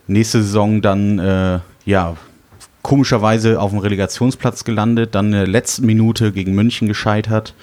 Nächste 0.08 0.42
Saison 0.42 0.82
dann, 0.82 1.18
äh, 1.18 1.60
ja, 1.84 2.16
komischerweise 2.82 3.60
auf 3.60 3.70
dem 3.70 3.78
Relegationsplatz 3.78 4.64
gelandet, 4.64 5.14
dann 5.14 5.26
in 5.26 5.32
der 5.32 5.46
letzten 5.46 5.86
Minute 5.86 6.32
gegen 6.32 6.54
München 6.54 6.88
gescheitert 6.88 7.54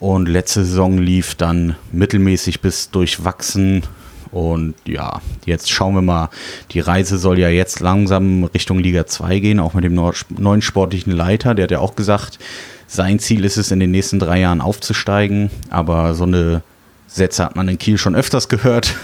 und 0.00 0.28
letzte 0.28 0.64
Saison 0.64 0.98
lief 0.98 1.36
dann 1.36 1.76
mittelmäßig 1.92 2.60
bis 2.60 2.90
durchwachsen. 2.90 3.84
Und 4.32 4.74
ja, 4.86 5.20
jetzt 5.44 5.70
schauen 5.70 5.94
wir 5.94 6.02
mal. 6.02 6.30
Die 6.70 6.80
Reise 6.80 7.18
soll 7.18 7.38
ja 7.38 7.48
jetzt 7.48 7.80
langsam 7.80 8.44
Richtung 8.44 8.78
Liga 8.78 9.06
2 9.06 9.38
gehen, 9.40 9.60
auch 9.60 9.74
mit 9.74 9.84
dem 9.84 9.94
neuen 9.94 10.62
sportlichen 10.62 11.12
Leiter. 11.12 11.54
Der 11.54 11.64
hat 11.64 11.70
ja 11.70 11.80
auch 11.80 11.96
gesagt, 11.96 12.38
sein 12.86 13.18
Ziel 13.18 13.44
ist 13.44 13.56
es, 13.56 13.70
in 13.70 13.80
den 13.80 13.90
nächsten 13.90 14.18
drei 14.18 14.40
Jahren 14.40 14.60
aufzusteigen. 14.60 15.50
Aber 15.70 16.14
so 16.14 16.24
eine 16.24 16.62
Sätze 17.06 17.44
hat 17.44 17.56
man 17.56 17.68
in 17.68 17.78
Kiel 17.78 17.98
schon 17.98 18.14
öfters 18.14 18.48
gehört. 18.48 18.94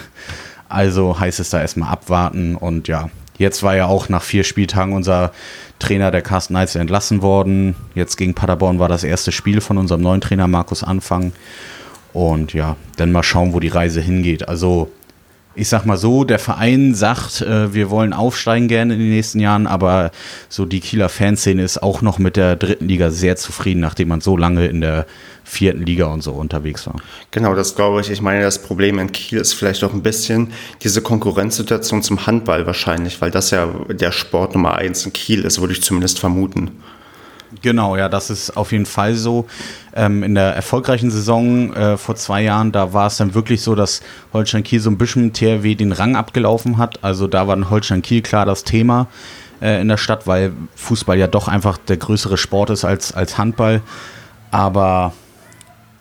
Also 0.68 1.18
heißt 1.18 1.40
es 1.40 1.50
da 1.50 1.60
erstmal 1.60 1.90
abwarten. 1.90 2.56
Und 2.56 2.88
ja, 2.88 3.10
jetzt 3.38 3.62
war 3.62 3.76
ja 3.76 3.86
auch 3.86 4.08
nach 4.08 4.22
vier 4.22 4.44
Spieltagen 4.44 4.92
unser 4.94 5.32
Trainer 5.78 6.10
der 6.10 6.22
Carsten 6.22 6.54
Neitzel 6.54 6.80
entlassen 6.80 7.22
worden. 7.22 7.76
Jetzt 7.94 8.16
gegen 8.16 8.34
Paderborn 8.34 8.78
war 8.78 8.88
das 8.88 9.04
erste 9.04 9.30
Spiel 9.32 9.60
von 9.60 9.78
unserem 9.78 10.02
neuen 10.02 10.20
Trainer 10.20 10.48
Markus 10.48 10.82
Anfang. 10.82 11.32
Und 12.12 12.54
ja, 12.54 12.76
dann 12.96 13.12
mal 13.12 13.22
schauen, 13.22 13.52
wo 13.52 13.60
die 13.60 13.68
Reise 13.68 14.00
hingeht. 14.00 14.48
Also 14.48 14.90
ich 15.56 15.68
sag 15.68 15.86
mal 15.86 15.96
so, 15.96 16.24
der 16.24 16.38
Verein 16.38 16.94
sagt, 16.94 17.40
äh, 17.40 17.72
wir 17.72 17.90
wollen 17.90 18.12
aufsteigen 18.12 18.68
gerne 18.68 18.94
in 18.94 19.00
den 19.00 19.10
nächsten 19.10 19.40
Jahren, 19.40 19.66
aber 19.66 20.10
so 20.48 20.66
die 20.66 20.80
Kieler 20.80 21.08
Fanszene 21.08 21.62
ist 21.62 21.82
auch 21.82 22.02
noch 22.02 22.18
mit 22.18 22.36
der 22.36 22.56
dritten 22.56 22.86
Liga 22.86 23.10
sehr 23.10 23.36
zufrieden, 23.36 23.80
nachdem 23.80 24.08
man 24.08 24.20
so 24.20 24.36
lange 24.36 24.66
in 24.66 24.82
der 24.82 25.06
vierten 25.44 25.82
Liga 25.84 26.06
und 26.06 26.22
so 26.22 26.32
unterwegs 26.32 26.86
war. 26.86 26.96
Genau, 27.30 27.54
das 27.54 27.74
glaube 27.74 28.00
ich. 28.00 28.10
Ich 28.10 28.20
meine, 28.20 28.42
das 28.42 28.60
Problem 28.62 28.98
in 28.98 29.12
Kiel 29.12 29.38
ist 29.38 29.54
vielleicht 29.54 29.82
auch 29.84 29.94
ein 29.94 30.02
bisschen 30.02 30.52
diese 30.82 31.00
Konkurrenzsituation 31.00 32.02
zum 32.02 32.26
Handball 32.26 32.66
wahrscheinlich, 32.66 33.20
weil 33.20 33.30
das 33.30 33.50
ja 33.50 33.66
der 33.88 34.12
Sport 34.12 34.54
Nummer 34.54 34.74
eins 34.74 35.06
in 35.06 35.12
Kiel 35.12 35.44
ist, 35.44 35.60
würde 35.60 35.72
ich 35.72 35.82
zumindest 35.82 36.18
vermuten. 36.18 36.82
Genau, 37.66 37.96
ja, 37.96 38.08
das 38.08 38.30
ist 38.30 38.56
auf 38.56 38.70
jeden 38.70 38.86
Fall 38.86 39.16
so. 39.16 39.46
Ähm, 39.92 40.22
in 40.22 40.36
der 40.36 40.54
erfolgreichen 40.54 41.10
Saison 41.10 41.74
äh, 41.74 41.96
vor 41.96 42.14
zwei 42.14 42.42
Jahren, 42.42 42.70
da 42.70 42.92
war 42.92 43.08
es 43.08 43.16
dann 43.16 43.34
wirklich 43.34 43.60
so, 43.60 43.74
dass 43.74 44.02
Holstein 44.32 44.62
Kiel 44.62 44.78
so 44.78 44.88
ein 44.88 44.98
bisschen 44.98 45.32
TRW 45.32 45.74
den 45.74 45.90
Rang 45.90 46.14
abgelaufen 46.14 46.78
hat. 46.78 47.02
Also 47.02 47.26
da 47.26 47.48
war 47.48 47.58
Holstein 47.68 48.02
Kiel 48.02 48.22
klar 48.22 48.46
das 48.46 48.62
Thema 48.62 49.08
äh, 49.60 49.80
in 49.80 49.88
der 49.88 49.96
Stadt, 49.96 50.28
weil 50.28 50.52
Fußball 50.76 51.18
ja 51.18 51.26
doch 51.26 51.48
einfach 51.48 51.76
der 51.76 51.96
größere 51.96 52.36
Sport 52.36 52.70
ist 52.70 52.84
als, 52.84 53.12
als 53.12 53.36
Handball. 53.36 53.80
Aber 54.52 55.12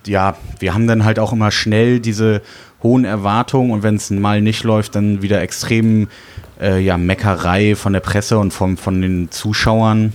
ja, 0.05 0.35
wir 0.59 0.75
haben 0.75 0.85
dann 0.85 1.03
halt 1.03 1.17
auch 1.17 1.33
immer 1.33 1.49
schnell 1.49 1.99
diese 1.99 2.43
hohen 2.83 3.05
Erwartungen 3.05 3.71
und 3.71 3.81
wenn 3.81 3.95
es 3.95 4.11
mal 4.11 4.39
nicht 4.39 4.63
läuft, 4.63 4.93
dann 4.93 5.23
wieder 5.23 5.41
extrem 5.41 6.09
äh, 6.61 6.79
ja, 6.79 6.99
Meckerei 6.99 7.75
von 7.75 7.93
der 7.93 8.01
Presse 8.01 8.37
und 8.37 8.53
vom, 8.53 8.77
von 8.77 9.01
den 9.01 9.31
Zuschauern. 9.31 10.13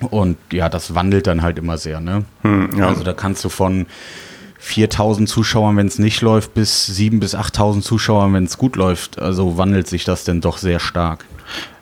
Und 0.00 0.36
ja, 0.52 0.68
das 0.68 0.94
wandelt 0.94 1.26
dann 1.26 1.42
halt 1.42 1.58
immer 1.58 1.78
sehr. 1.78 2.00
Ne? 2.00 2.24
Hm, 2.42 2.70
ja. 2.78 2.88
Also 2.88 3.02
da 3.02 3.12
kannst 3.12 3.44
du 3.44 3.48
von 3.48 3.86
4000 4.58 5.28
Zuschauern, 5.28 5.76
wenn 5.76 5.86
es 5.86 5.98
nicht 5.98 6.20
läuft, 6.22 6.54
bis 6.54 6.88
7.000 6.88 7.20
bis 7.20 7.34
8.000 7.34 7.82
Zuschauern, 7.82 8.34
wenn 8.34 8.44
es 8.44 8.58
gut 8.58 8.76
läuft. 8.76 9.18
Also 9.20 9.56
wandelt 9.58 9.86
sich 9.86 10.04
das 10.04 10.24
denn 10.24 10.40
doch 10.40 10.58
sehr 10.58 10.80
stark. 10.80 11.24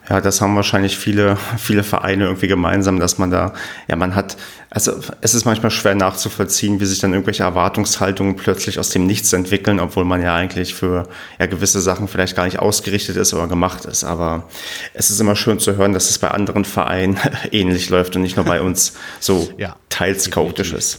Ja, 0.09 0.21
das 0.21 0.41
haben 0.41 0.55
wahrscheinlich 0.55 0.99
viele, 0.99 1.37
viele 1.57 1.83
Vereine 1.83 2.25
irgendwie 2.25 2.49
gemeinsam, 2.49 3.01
dass 3.01 3.19
man 3.19 3.31
da, 3.31 3.55
ja, 3.89 3.97
man 3.97 4.15
hat, 4.15 4.37
also 4.75 4.93
es 5.21 5.35
ist 5.35 5.45
manchmal 5.45 5.71
schwer 5.71 5.95
nachzuvollziehen, 5.95 6.81
wie 6.81 6.85
sich 6.85 6.99
dann 6.99 7.13
irgendwelche 7.13 7.45
Erwartungshaltungen 7.45 8.35
plötzlich 8.35 8.81
aus 8.81 8.91
dem 8.91 9.07
Nichts 9.07 9.33
entwickeln, 9.33 9.79
obwohl 9.79 10.05
man 10.05 10.21
ja 10.21 10.35
eigentlich 10.35 10.75
für 10.75 11.09
ja, 11.39 11.47
gewisse 11.47 11.81
Sachen 11.81 12.09
vielleicht 12.09 12.35
gar 12.35 12.45
nicht 12.45 12.59
ausgerichtet 12.59 13.17
ist 13.17 13.33
oder 13.33 13.47
gemacht 13.47 13.85
ist. 13.85 14.03
Aber 14.03 14.49
es 14.93 15.11
ist 15.11 15.21
immer 15.21 15.37
schön 15.37 15.61
zu 15.61 15.77
hören, 15.77 15.93
dass 15.93 16.11
es 16.11 16.19
bei 16.19 16.29
anderen 16.29 16.65
Vereinen 16.65 17.17
ähnlich 17.53 17.89
läuft 17.89 18.17
und 18.17 18.23
nicht 18.23 18.35
nur 18.35 18.47
bei 18.47 18.61
uns 18.61 18.95
so 19.21 19.49
ja, 19.59 19.77
teils 19.91 20.29
chaotisch 20.33 20.73
ist. 20.73 20.99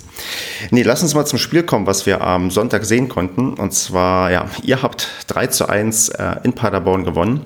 Nee, 0.71 0.84
lass 0.84 1.03
uns 1.03 1.13
mal 1.13 1.26
zum 1.26 1.38
Spiel 1.38 1.63
kommen, 1.63 1.86
was 1.86 2.05
wir 2.05 2.21
am 2.21 2.51
Sonntag 2.51 2.86
sehen 2.86 3.09
konnten. 3.09 3.55
Und 3.55 3.73
zwar, 3.73 4.32
ja, 4.32 4.49
ihr 4.63 4.82
habt 4.84 5.09
3 5.28 5.47
zu 5.47 5.67
1 5.67 6.09
äh, 6.09 6.36
in 6.43 6.53
Paderborn 6.53 7.03
gewonnen. 7.03 7.41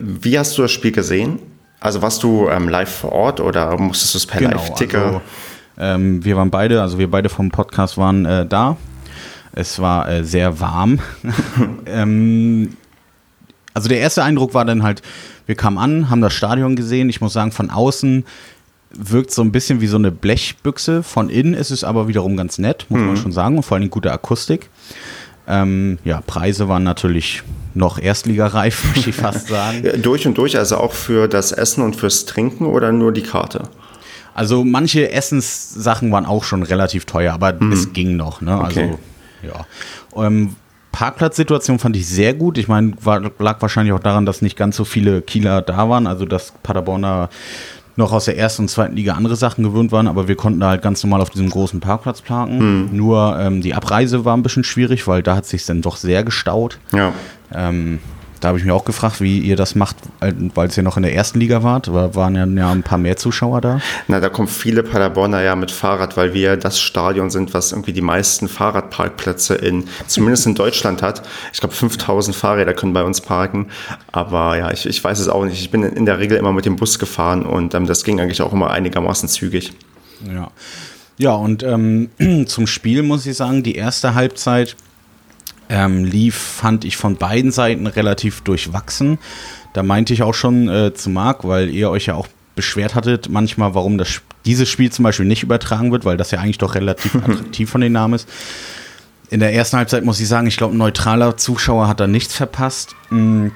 Wie 0.00 0.38
hast 0.38 0.56
du 0.56 0.62
das 0.62 0.70
Spiel 0.70 0.92
gesehen? 0.92 1.38
Also 1.80 2.02
warst 2.02 2.22
du 2.22 2.48
ähm, 2.48 2.68
live 2.68 2.94
vor 2.94 3.12
Ort 3.12 3.40
oder 3.40 3.76
musstest 3.78 4.14
du 4.14 4.18
es 4.18 4.26
per 4.26 4.40
genau, 4.40 4.56
Live-Ticker? 4.56 5.04
Also, 5.04 5.20
ähm, 5.80 6.24
wir 6.24 6.36
waren 6.36 6.50
beide, 6.50 6.82
also 6.82 6.98
wir 6.98 7.10
beide 7.10 7.28
vom 7.28 7.50
Podcast 7.50 7.96
waren 7.96 8.26
äh, 8.26 8.46
da. 8.46 8.76
Es 9.52 9.80
war 9.80 10.08
äh, 10.08 10.24
sehr 10.24 10.60
warm. 10.60 11.00
ähm, 11.86 12.76
also 13.74 13.88
der 13.88 13.98
erste 13.98 14.22
Eindruck 14.22 14.54
war 14.54 14.64
dann 14.64 14.82
halt, 14.82 15.02
wir 15.46 15.54
kamen 15.54 15.78
an, 15.78 16.10
haben 16.10 16.20
das 16.20 16.34
Stadion 16.34 16.76
gesehen. 16.76 17.08
Ich 17.08 17.20
muss 17.20 17.32
sagen, 17.32 17.50
von 17.50 17.70
außen 17.70 18.24
wirkt 18.92 19.30
so 19.30 19.42
ein 19.42 19.52
bisschen 19.52 19.80
wie 19.80 19.86
so 19.86 19.96
eine 19.96 20.10
Blechbüchse. 20.10 21.02
Von 21.02 21.30
innen 21.30 21.54
ist 21.54 21.70
es 21.70 21.82
aber 21.82 22.08
wiederum 22.08 22.36
ganz 22.36 22.58
nett, 22.58 22.86
muss 22.88 23.00
mhm. 23.00 23.06
man 23.06 23.16
schon 23.16 23.32
sagen, 23.32 23.56
und 23.56 23.62
vor 23.62 23.76
allem 23.76 23.90
gute 23.90 24.12
Akustik. 24.12 24.68
Ähm, 25.48 25.98
ja, 26.04 26.20
Preise 26.26 26.68
waren 26.68 26.82
natürlich 26.82 27.42
noch 27.74 27.98
erstligareif, 27.98 28.84
möchte 28.94 29.10
ich 29.10 29.16
fast 29.16 29.48
sagen. 29.48 29.82
Ja, 29.84 29.96
durch 29.96 30.26
und 30.26 30.36
durch, 30.36 30.58
also 30.58 30.76
auch 30.76 30.92
für 30.92 31.26
das 31.26 31.52
Essen 31.52 31.82
und 31.82 31.96
fürs 31.96 32.26
Trinken 32.26 32.66
oder 32.66 32.92
nur 32.92 33.12
die 33.12 33.22
Karte? 33.22 33.62
Also 34.34 34.64
manche 34.64 35.10
Essenssachen 35.10 36.12
waren 36.12 36.26
auch 36.26 36.44
schon 36.44 36.62
relativ 36.62 37.04
teuer, 37.04 37.34
aber 37.34 37.54
mhm. 37.58 37.72
es 37.72 37.92
ging 37.92 38.16
noch. 38.16 38.40
Ne? 38.40 38.58
Also 38.60 38.80
okay. 38.80 38.98
ja. 39.42 40.24
Ähm, 40.24 40.56
Parkplatzsituation 40.92 41.78
fand 41.78 41.96
ich 41.96 42.08
sehr 42.08 42.34
gut. 42.34 42.58
Ich 42.58 42.68
meine, 42.68 42.92
lag 43.38 43.60
wahrscheinlich 43.60 43.92
auch 43.92 44.00
daran, 44.00 44.26
dass 44.26 44.42
nicht 44.42 44.56
ganz 44.56 44.76
so 44.76 44.84
viele 44.84 45.22
Kieler 45.22 45.62
da 45.62 45.88
waren. 45.88 46.06
Also 46.06 46.24
dass 46.24 46.52
Paderborner 46.62 47.28
noch 47.96 48.12
aus 48.12 48.24
der 48.24 48.36
ersten 48.38 48.62
und 48.62 48.68
zweiten 48.68 48.96
Liga 48.96 49.14
andere 49.14 49.36
Sachen 49.36 49.62
gewöhnt 49.62 49.92
waren, 49.92 50.08
aber 50.08 50.26
wir 50.26 50.36
konnten 50.36 50.60
da 50.60 50.70
halt 50.70 50.82
ganz 50.82 51.02
normal 51.04 51.20
auf 51.20 51.30
diesem 51.30 51.50
großen 51.50 51.80
Parkplatz 51.80 52.22
parken. 52.22 52.86
Mhm. 52.86 52.96
Nur 52.96 53.38
ähm, 53.38 53.60
die 53.60 53.74
Abreise 53.74 54.24
war 54.24 54.36
ein 54.36 54.42
bisschen 54.42 54.64
schwierig, 54.64 55.06
weil 55.06 55.22
da 55.22 55.36
hat 55.36 55.46
sich 55.46 55.64
dann 55.66 55.82
doch 55.82 55.96
sehr 55.96 56.24
gestaut. 56.24 56.78
Ja. 56.92 57.12
Ähm, 57.52 58.00
da 58.40 58.48
habe 58.48 58.58
ich 58.58 58.64
mich 58.64 58.72
auch 58.72 58.84
gefragt, 58.84 59.20
wie 59.20 59.38
ihr 59.38 59.56
das 59.56 59.74
macht, 59.74 59.96
weil 60.54 60.68
es 60.68 60.76
ja 60.76 60.82
noch 60.82 60.96
in 60.96 61.02
der 61.02 61.14
ersten 61.14 61.38
Liga 61.38 61.62
wart. 61.62 61.88
Da 61.88 62.14
waren 62.14 62.34
ja, 62.34 62.46
ja 62.46 62.72
ein 62.72 62.82
paar 62.82 62.98
mehr 62.98 63.16
Zuschauer 63.16 63.60
da. 63.60 63.80
Na, 64.08 64.18
da 64.18 64.28
kommen 64.28 64.48
viele 64.48 64.82
Paderborner 64.82 65.42
ja 65.42 65.54
mit 65.56 65.70
Fahrrad, 65.70 66.16
weil 66.16 66.32
wir 66.32 66.56
das 66.56 66.80
Stadion 66.80 67.30
sind, 67.30 67.52
was 67.52 67.72
irgendwie 67.72 67.92
die 67.92 68.00
meisten 68.00 68.48
Fahrradparkplätze 68.48 69.54
in, 69.54 69.84
zumindest 70.06 70.46
in 70.46 70.54
Deutschland 70.54 71.02
hat. 71.02 71.22
Ich 71.52 71.60
glaube, 71.60 71.74
5000 71.74 72.34
Fahrräder 72.34 72.72
können 72.72 72.94
bei 72.94 73.02
uns 73.02 73.20
parken. 73.20 73.66
Aber 74.10 74.56
ja, 74.56 74.70
ich, 74.70 74.86
ich 74.86 75.02
weiß 75.02 75.18
es 75.18 75.28
auch 75.28 75.44
nicht. 75.44 75.60
Ich 75.60 75.70
bin 75.70 75.82
in 75.82 76.06
der 76.06 76.18
Regel 76.18 76.38
immer 76.38 76.52
mit 76.52 76.64
dem 76.64 76.76
Bus 76.76 76.98
gefahren 76.98 77.44
und 77.44 77.74
ähm, 77.74 77.86
das 77.86 78.04
ging 78.04 78.20
eigentlich 78.20 78.42
auch 78.42 78.52
immer 78.52 78.70
einigermaßen 78.70 79.28
zügig. 79.28 79.72
Ja. 80.26 80.50
Ja, 81.18 81.34
und 81.34 81.62
ähm, 81.62 82.08
zum 82.46 82.66
Spiel 82.66 83.02
muss 83.02 83.26
ich 83.26 83.36
sagen, 83.36 83.62
die 83.62 83.74
erste 83.74 84.14
Halbzeit 84.14 84.74
ähm, 85.70 86.04
lief, 86.04 86.36
fand 86.36 86.84
ich 86.84 86.96
von 86.96 87.16
beiden 87.16 87.52
Seiten 87.52 87.86
relativ 87.86 88.42
durchwachsen. 88.42 89.18
Da 89.72 89.82
meinte 89.82 90.12
ich 90.12 90.22
auch 90.22 90.34
schon 90.34 90.68
äh, 90.68 90.92
zu 90.92 91.08
Marc, 91.10 91.46
weil 91.46 91.70
ihr 91.70 91.90
euch 91.90 92.06
ja 92.06 92.14
auch 92.16 92.28
beschwert 92.56 92.94
hattet, 92.94 93.30
manchmal, 93.30 93.74
warum 93.74 93.96
das, 93.96 94.20
dieses 94.44 94.68
Spiel 94.68 94.90
zum 94.90 95.04
Beispiel 95.04 95.26
nicht 95.26 95.44
übertragen 95.44 95.92
wird, 95.92 96.04
weil 96.04 96.16
das 96.16 96.32
ja 96.32 96.40
eigentlich 96.40 96.58
doch 96.58 96.74
relativ 96.74 97.14
attraktiv 97.24 97.70
von 97.70 97.80
den 97.80 97.92
Namen 97.92 98.14
ist. 98.14 98.28
In 99.30 99.38
der 99.38 99.54
ersten 99.54 99.76
Halbzeit 99.76 100.04
muss 100.04 100.18
ich 100.18 100.26
sagen, 100.26 100.48
ich 100.48 100.56
glaube, 100.56 100.74
ein 100.74 100.78
neutraler 100.78 101.36
Zuschauer 101.36 101.86
hat 101.86 102.00
da 102.00 102.08
nichts 102.08 102.34
verpasst. 102.34 102.96
Mhm. 103.10 103.52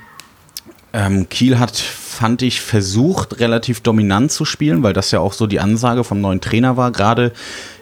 Ähm, 0.95 1.29
Kiel 1.29 1.59
hat 1.59 1.77
fand 2.15 2.43
ich, 2.43 2.61
versucht, 2.61 3.41
relativ 3.41 3.81
dominant 3.81 4.31
zu 4.31 4.45
spielen, 4.45 4.85
weil 4.85 4.93
das 4.93 5.11
ja 5.11 5.19
auch 5.19 5.33
so 5.33 5.49
die 5.49 5.59
Ansage 5.59 6.05
vom 6.05 6.21
neuen 6.21 6.41
Trainer 6.41 6.77
war. 6.77 6.93
Gerade 6.93 7.33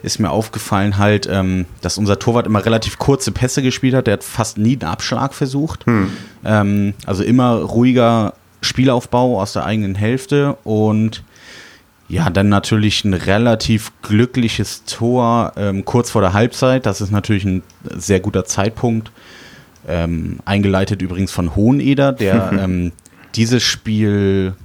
ist 0.01 0.19
mir 0.19 0.31
aufgefallen 0.31 0.97
halt, 0.97 1.29
ähm, 1.31 1.65
dass 1.81 1.99
unser 1.99 2.17
Torwart 2.17 2.47
immer 2.47 2.65
relativ 2.65 2.97
kurze 2.97 3.31
Pässe 3.31 3.61
gespielt 3.61 3.93
hat. 3.93 4.07
Der 4.07 4.15
hat 4.15 4.23
fast 4.23 4.57
nie 4.57 4.73
einen 4.73 4.91
Abschlag 4.91 5.35
versucht. 5.35 5.85
Hm. 5.85 6.11
Ähm, 6.43 6.93
also 7.05 7.23
immer 7.23 7.57
ruhiger 7.57 8.33
Spielaufbau 8.61 9.39
aus 9.39 9.53
der 9.53 9.65
eigenen 9.65 9.93
Hälfte 9.93 10.57
und 10.63 11.23
ja, 12.09 12.29
dann 12.29 12.49
natürlich 12.49 13.05
ein 13.05 13.13
relativ 13.13 13.91
glückliches 14.01 14.83
Tor 14.85 15.53
ähm, 15.57 15.85
kurz 15.85 16.09
vor 16.09 16.21
der 16.21 16.33
Halbzeit. 16.33 16.85
Das 16.85 17.01
ist 17.01 17.11
natürlich 17.11 17.45
ein 17.45 17.63
sehr 17.95 18.19
guter 18.19 18.45
Zeitpunkt. 18.45 19.11
Ähm, 19.87 20.39
eingeleitet 20.45 21.01
übrigens 21.01 21.31
von 21.31 21.55
Hoheneder, 21.55 22.13
der 22.13 22.51
ähm, 22.59 22.93
dieses 23.35 23.63
Spiel 23.63 24.55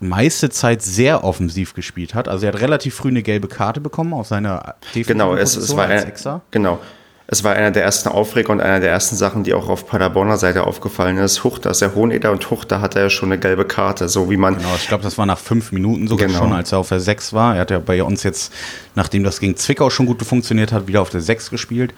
meiste 0.00 0.50
Zeit 0.50 0.82
sehr 0.82 1.24
offensiv 1.24 1.74
gespielt 1.74 2.14
hat. 2.14 2.28
Also 2.28 2.46
er 2.46 2.52
hat 2.52 2.60
relativ 2.60 2.94
früh 2.94 3.08
eine 3.08 3.22
gelbe 3.22 3.48
Karte 3.48 3.80
bekommen 3.80 4.12
auf 4.12 4.26
seiner 4.26 4.74
Genau, 4.94 5.34
es, 5.34 5.56
es 5.56 5.76
war 5.76 5.86
ein, 5.86 6.12
genau. 6.50 6.80
Es 7.28 7.44
war 7.44 7.54
einer 7.54 7.70
der 7.70 7.82
ersten 7.84 8.10
Aufreger 8.10 8.50
und 8.50 8.60
einer 8.60 8.80
der 8.80 8.90
ersten 8.90 9.16
Sachen, 9.16 9.42
die 9.42 9.54
auch 9.54 9.70
auf 9.70 9.86
Paderborner 9.86 10.36
Seite 10.36 10.66
aufgefallen 10.66 11.16
ist. 11.16 11.44
Huchter 11.44 11.70
ist 11.70 11.80
der 11.80 11.94
Hoheneder 11.94 12.30
und 12.30 12.50
Huchter 12.50 12.82
hatte 12.82 13.00
ja 13.00 13.08
schon 13.08 13.30
eine 13.32 13.40
gelbe 13.40 13.64
Karte, 13.64 14.08
so 14.10 14.28
wie 14.28 14.36
man. 14.36 14.58
Genau, 14.58 14.74
ich 14.76 14.86
glaube, 14.86 15.02
das 15.02 15.16
war 15.16 15.24
nach 15.24 15.38
fünf 15.38 15.72
Minuten 15.72 16.08
sogar 16.08 16.26
genau. 16.26 16.40
schon, 16.40 16.52
als 16.52 16.72
er 16.72 16.78
auf 16.78 16.88
der 16.88 17.00
6 17.00 17.32
war. 17.32 17.54
Er 17.54 17.62
hat 17.62 17.70
ja 17.70 17.78
bei 17.78 18.02
uns 18.02 18.22
jetzt, 18.22 18.52
nachdem 18.94 19.24
das 19.24 19.40
gegen 19.40 19.56
Zwickau 19.56 19.88
schon 19.88 20.04
gut 20.04 20.22
funktioniert 20.22 20.72
hat, 20.72 20.88
wieder 20.88 21.00
auf 21.00 21.08
der 21.08 21.22
6 21.22 21.48
gespielt. 21.48 21.94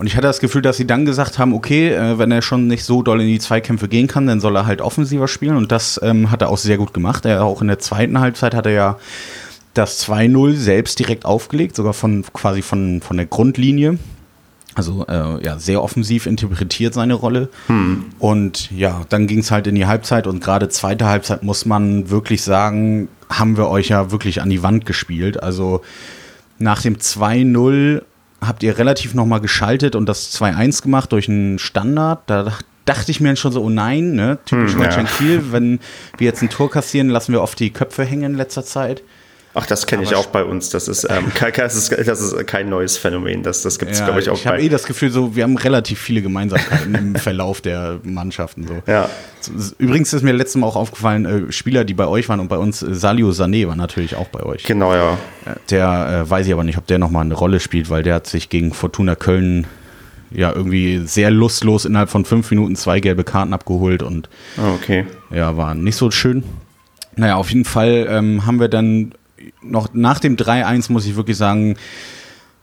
Und 0.00 0.06
ich 0.06 0.16
hatte 0.16 0.28
das 0.28 0.40
Gefühl, 0.40 0.62
dass 0.62 0.78
sie 0.78 0.86
dann 0.86 1.04
gesagt 1.04 1.38
haben, 1.38 1.52
okay, 1.52 1.90
äh, 1.90 2.16
wenn 2.18 2.32
er 2.32 2.40
schon 2.40 2.66
nicht 2.68 2.84
so 2.84 3.02
doll 3.02 3.20
in 3.20 3.26
die 3.26 3.38
Zweikämpfe 3.38 3.86
gehen 3.86 4.06
kann, 4.06 4.26
dann 4.26 4.40
soll 4.40 4.56
er 4.56 4.64
halt 4.64 4.80
offensiver 4.80 5.28
spielen. 5.28 5.58
Und 5.58 5.72
das 5.72 6.00
ähm, 6.02 6.30
hat 6.30 6.40
er 6.40 6.48
auch 6.48 6.56
sehr 6.56 6.78
gut 6.78 6.94
gemacht. 6.94 7.26
Er 7.26 7.44
auch 7.44 7.60
in 7.60 7.68
der 7.68 7.80
zweiten 7.80 8.18
Halbzeit 8.18 8.54
hat 8.54 8.64
er 8.64 8.72
ja 8.72 8.98
das 9.74 10.02
2-0 10.08 10.54
selbst 10.54 10.98
direkt 11.00 11.26
aufgelegt, 11.26 11.76
sogar 11.76 11.92
von 11.92 12.24
quasi 12.32 12.62
von, 12.62 13.02
von 13.02 13.18
der 13.18 13.26
Grundlinie. 13.26 13.98
Also 14.74 15.04
äh, 15.06 15.44
ja, 15.44 15.58
sehr 15.58 15.82
offensiv 15.82 16.24
interpretiert 16.24 16.94
seine 16.94 17.12
Rolle. 17.12 17.50
Hm. 17.66 18.06
Und 18.18 18.70
ja, 18.70 19.02
dann 19.10 19.26
ging 19.26 19.40
es 19.40 19.50
halt 19.50 19.66
in 19.66 19.74
die 19.74 19.84
Halbzeit 19.84 20.26
und 20.26 20.42
gerade 20.42 20.70
zweite 20.70 21.08
Halbzeit 21.08 21.42
muss 21.42 21.66
man 21.66 22.08
wirklich 22.08 22.40
sagen, 22.40 23.08
haben 23.28 23.58
wir 23.58 23.68
euch 23.68 23.88
ja 23.88 24.10
wirklich 24.10 24.40
an 24.40 24.48
die 24.48 24.62
Wand 24.62 24.86
gespielt. 24.86 25.42
Also 25.42 25.82
nach 26.58 26.80
dem 26.80 26.96
2-0 26.96 28.00
habt 28.40 28.62
ihr 28.62 28.78
relativ 28.78 29.14
nochmal 29.14 29.40
geschaltet 29.40 29.94
und 29.94 30.06
das 30.06 30.32
2-1 30.40 30.82
gemacht 30.82 31.12
durch 31.12 31.28
einen 31.28 31.58
Standard. 31.58 32.22
Da 32.26 32.52
dachte 32.84 33.10
ich 33.10 33.20
mir 33.20 33.36
schon 33.36 33.52
so, 33.52 33.62
oh 33.62 33.70
nein, 33.70 34.12
ne? 34.12 34.38
Typisch 34.44 34.74
hm, 34.74 34.82
ja. 34.82 35.02
Kiel, 35.04 35.52
wenn 35.52 35.80
wir 36.18 36.26
jetzt 36.26 36.42
ein 36.42 36.50
Tor 36.50 36.70
kassieren, 36.70 37.08
lassen 37.08 37.32
wir 37.32 37.42
oft 37.42 37.58
die 37.60 37.70
Köpfe 37.70 38.04
hängen 38.04 38.32
in 38.32 38.36
letzter 38.36 38.64
Zeit. 38.64 39.02
Ach, 39.52 39.66
das 39.66 39.86
kenne 39.86 40.04
ich 40.04 40.14
auch 40.14 40.26
bei 40.26 40.44
uns. 40.44 40.70
Das 40.70 40.86
ist, 40.86 41.06
ähm, 41.10 41.32
das 41.56 41.74
ist, 41.74 41.90
das 42.06 42.20
ist 42.20 42.46
kein 42.46 42.68
neues 42.68 42.96
Phänomen. 42.96 43.42
Das, 43.42 43.62
das 43.62 43.78
gibt 43.78 43.92
es, 43.92 43.98
ja, 43.98 44.04
glaube 44.04 44.20
ich, 44.20 44.30
auch 44.30 44.36
ich 44.36 44.44
bei. 44.44 44.50
Ich 44.50 44.54
habe 44.54 44.62
eh 44.62 44.68
das 44.68 44.84
Gefühl, 44.84 45.10
so, 45.10 45.34
wir 45.34 45.42
haben 45.42 45.56
relativ 45.56 45.98
viele 45.98 46.22
Gemeinsamkeiten 46.22 46.94
im 46.94 47.14
Verlauf 47.16 47.60
der 47.60 47.98
Mannschaften. 48.02 48.66
So. 48.66 48.82
Ja. 48.86 49.08
Übrigens 49.78 50.12
ist 50.12 50.22
mir 50.22 50.32
letztes 50.32 50.56
Mal 50.56 50.66
auch 50.66 50.76
aufgefallen, 50.76 51.48
äh, 51.48 51.52
Spieler, 51.52 51.84
die 51.84 51.94
bei 51.94 52.06
euch 52.06 52.28
waren 52.28 52.40
und 52.40 52.48
bei 52.48 52.58
uns, 52.58 52.82
äh, 52.82 52.94
Salio 52.94 53.30
Sané 53.30 53.66
war 53.66 53.76
natürlich 53.76 54.14
auch 54.14 54.28
bei 54.28 54.42
euch. 54.42 54.64
Genau, 54.64 54.94
ja. 54.94 55.14
Äh, 55.46 55.54
der 55.70 56.24
äh, 56.26 56.30
weiß 56.30 56.46
ich 56.46 56.52
aber 56.52 56.64
nicht, 56.64 56.78
ob 56.78 56.86
der 56.86 56.98
nochmal 56.98 57.24
eine 57.24 57.34
Rolle 57.34 57.58
spielt, 57.58 57.90
weil 57.90 58.02
der 58.02 58.16
hat 58.16 58.26
sich 58.28 58.48
gegen 58.50 58.72
Fortuna 58.72 59.16
Köln 59.16 59.66
ja 60.32 60.52
irgendwie 60.54 61.02
sehr 61.06 61.32
lustlos 61.32 61.84
innerhalb 61.84 62.08
von 62.08 62.24
fünf 62.24 62.50
Minuten 62.50 62.76
zwei 62.76 63.00
gelbe 63.00 63.24
Karten 63.24 63.52
abgeholt 63.52 64.04
und 64.04 64.28
oh, 64.58 64.74
okay. 64.74 65.06
ja, 65.34 65.56
war 65.56 65.74
nicht 65.74 65.96
so 65.96 66.12
schön. 66.12 66.44
Naja, 67.16 67.34
auf 67.34 67.48
jeden 67.48 67.64
Fall 67.64 68.06
ähm, 68.08 68.46
haben 68.46 68.60
wir 68.60 68.68
dann 68.68 69.12
noch 69.62 69.88
nach 69.92 70.18
dem 70.20 70.36
3-1 70.36 70.90
muss 70.92 71.06
ich 71.06 71.16
wirklich 71.16 71.36
sagen, 71.36 71.76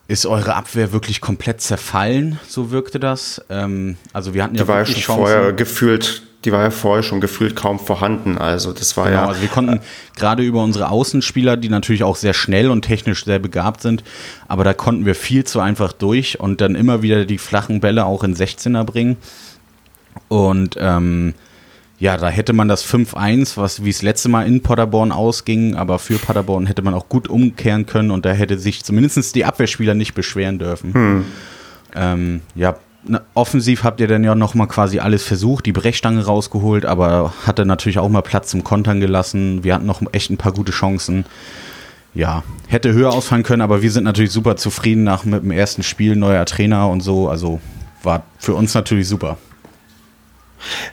ist 0.07 0.25
eure 0.25 0.55
Abwehr 0.55 0.93
wirklich 0.93 1.19
komplett 1.19 1.61
zerfallen, 1.61 2.39
so 2.47 2.71
wirkte 2.71 2.99
das. 2.99 3.41
Ähm, 3.49 3.97
also 4.13 4.33
wir 4.33 4.43
hatten 4.43 4.55
ja 4.55 4.63
die 4.63 4.67
war 4.67 4.79
ja 4.79 4.85
schon 4.85 4.95
Chancen. 4.95 5.21
vorher 5.21 5.53
gefühlt, 5.53 6.23
die 6.45 6.51
war 6.53 6.63
ja 6.63 6.69
vorher 6.69 7.03
schon 7.03 7.19
gefühlt 7.19 7.57
kaum 7.57 7.77
vorhanden. 7.77 8.37
Also 8.37 8.71
das 8.71 8.95
war 8.95 9.09
genau, 9.09 9.23
ja. 9.23 9.27
Also 9.27 9.41
wir 9.41 9.49
konnten 9.49 9.81
gerade 10.15 10.43
über 10.43 10.63
unsere 10.63 10.89
Außenspieler, 10.89 11.57
die 11.57 11.67
natürlich 11.67 12.03
auch 12.03 12.15
sehr 12.15 12.33
schnell 12.33 12.69
und 12.69 12.83
technisch 12.83 13.25
sehr 13.25 13.39
begabt 13.39 13.81
sind, 13.81 14.03
aber 14.47 14.63
da 14.63 14.73
konnten 14.73 15.05
wir 15.05 15.15
viel 15.15 15.43
zu 15.43 15.59
einfach 15.59 15.91
durch 15.91 16.39
und 16.39 16.61
dann 16.61 16.75
immer 16.75 17.01
wieder 17.01 17.25
die 17.25 17.37
flachen 17.37 17.81
Bälle 17.81 18.05
auch 18.05 18.23
in 18.23 18.33
16er 18.33 18.85
bringen. 18.85 19.17
Und 20.29 20.77
ähm, 20.79 21.33
ja, 21.99 22.15
da 22.17 22.29
hätte 22.29 22.53
man 22.53 22.67
das 22.67 22.85
5-1, 22.85 23.57
was 23.57 23.83
wie 23.83 23.89
es 23.89 24.03
letzte 24.03 24.29
Mal 24.29 24.45
in 24.45 24.61
Paderborn 24.61 25.11
ausging, 25.11 25.75
aber 25.75 25.97
für 25.97 26.19
Paderborn 26.19 26.67
hätte 26.67 26.83
man 26.83 26.93
auch 26.93 27.09
gut 27.09 27.27
umkehren 27.27 27.87
können 27.87 28.11
und 28.11 28.25
da 28.25 28.31
hätte 28.31 28.59
sich 28.59 28.83
zumindest 28.83 29.33
die 29.33 29.45
Abwehrspieler 29.45 29.95
nicht 29.95 30.13
beschweren 30.13 30.59
dürfen. 30.59 30.93
Hm. 30.93 31.25
Ähm, 31.95 32.41
ja, 32.53 32.75
na, 33.03 33.21
offensiv 33.33 33.83
habt 33.83 33.99
ihr 33.99 34.07
dann 34.07 34.23
ja 34.23 34.35
nochmal 34.35 34.67
quasi 34.67 34.99
alles 34.99 35.23
versucht, 35.23 35.65
die 35.65 35.71
Brechstange 35.71 36.23
rausgeholt, 36.23 36.85
aber 36.85 37.33
hatte 37.47 37.65
natürlich 37.65 37.97
auch 37.97 38.09
mal 38.09 38.21
Platz 38.21 38.49
zum 38.49 38.63
Kontern 38.63 38.99
gelassen. 38.99 39.63
Wir 39.63 39.73
hatten 39.73 39.87
noch 39.87 40.01
echt 40.11 40.29
ein 40.29 40.37
paar 40.37 40.51
gute 40.51 40.71
Chancen. 40.71 41.25
Ja, 42.13 42.43
hätte 42.67 42.93
höher 42.93 43.11
ausfallen 43.11 43.43
können, 43.43 43.61
aber 43.61 43.81
wir 43.81 43.91
sind 43.91 44.03
natürlich 44.03 44.31
super 44.31 44.55
zufrieden 44.55 45.03
nach 45.03 45.23
mit 45.23 45.43
dem 45.43 45.51
ersten 45.51 45.83
Spiel, 45.83 46.15
neuer 46.15 46.45
Trainer 46.45 46.89
und 46.89 47.01
so. 47.01 47.29
Also 47.29 47.59
war 48.03 48.23
für 48.37 48.53
uns 48.53 48.73
natürlich 48.73 49.07
super. 49.07 49.37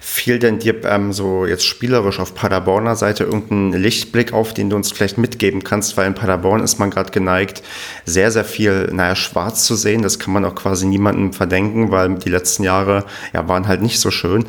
Fiel 0.01 0.39
denn 0.39 0.59
dir 0.59 0.85
ähm, 0.85 1.12
so 1.12 1.47
jetzt 1.47 1.65
spielerisch 1.65 2.21
auf 2.21 2.35
Paderborner 2.35 2.97
Seite 2.97 3.25
irgendein 3.25 3.73
Lichtblick 3.73 4.33
auf, 4.33 4.55
den 4.55 4.71
du 4.71 4.77
uns 4.77 4.93
vielleicht 4.93 5.19
mitgeben 5.19 5.65
kannst? 5.65 5.97
Weil 5.97 6.07
in 6.07 6.15
Paderborn 6.15 6.62
ist 6.62 6.79
man 6.79 6.91
gerade 6.91 7.11
geneigt, 7.11 7.62
sehr, 8.05 8.31
sehr 8.31 8.45
viel, 8.45 8.91
naja, 8.93 9.17
schwarz 9.17 9.65
zu 9.65 9.75
sehen. 9.75 10.03
Das 10.03 10.19
kann 10.19 10.33
man 10.33 10.45
auch 10.45 10.55
quasi 10.55 10.87
niemandem 10.87 11.33
verdenken, 11.33 11.91
weil 11.91 12.15
die 12.17 12.31
letzten 12.31 12.62
Jahre 12.62 13.05
ja, 13.33 13.49
waren 13.49 13.67
halt 13.69 13.83
nicht 13.83 14.01
so 14.01 14.11
schön. 14.11 14.45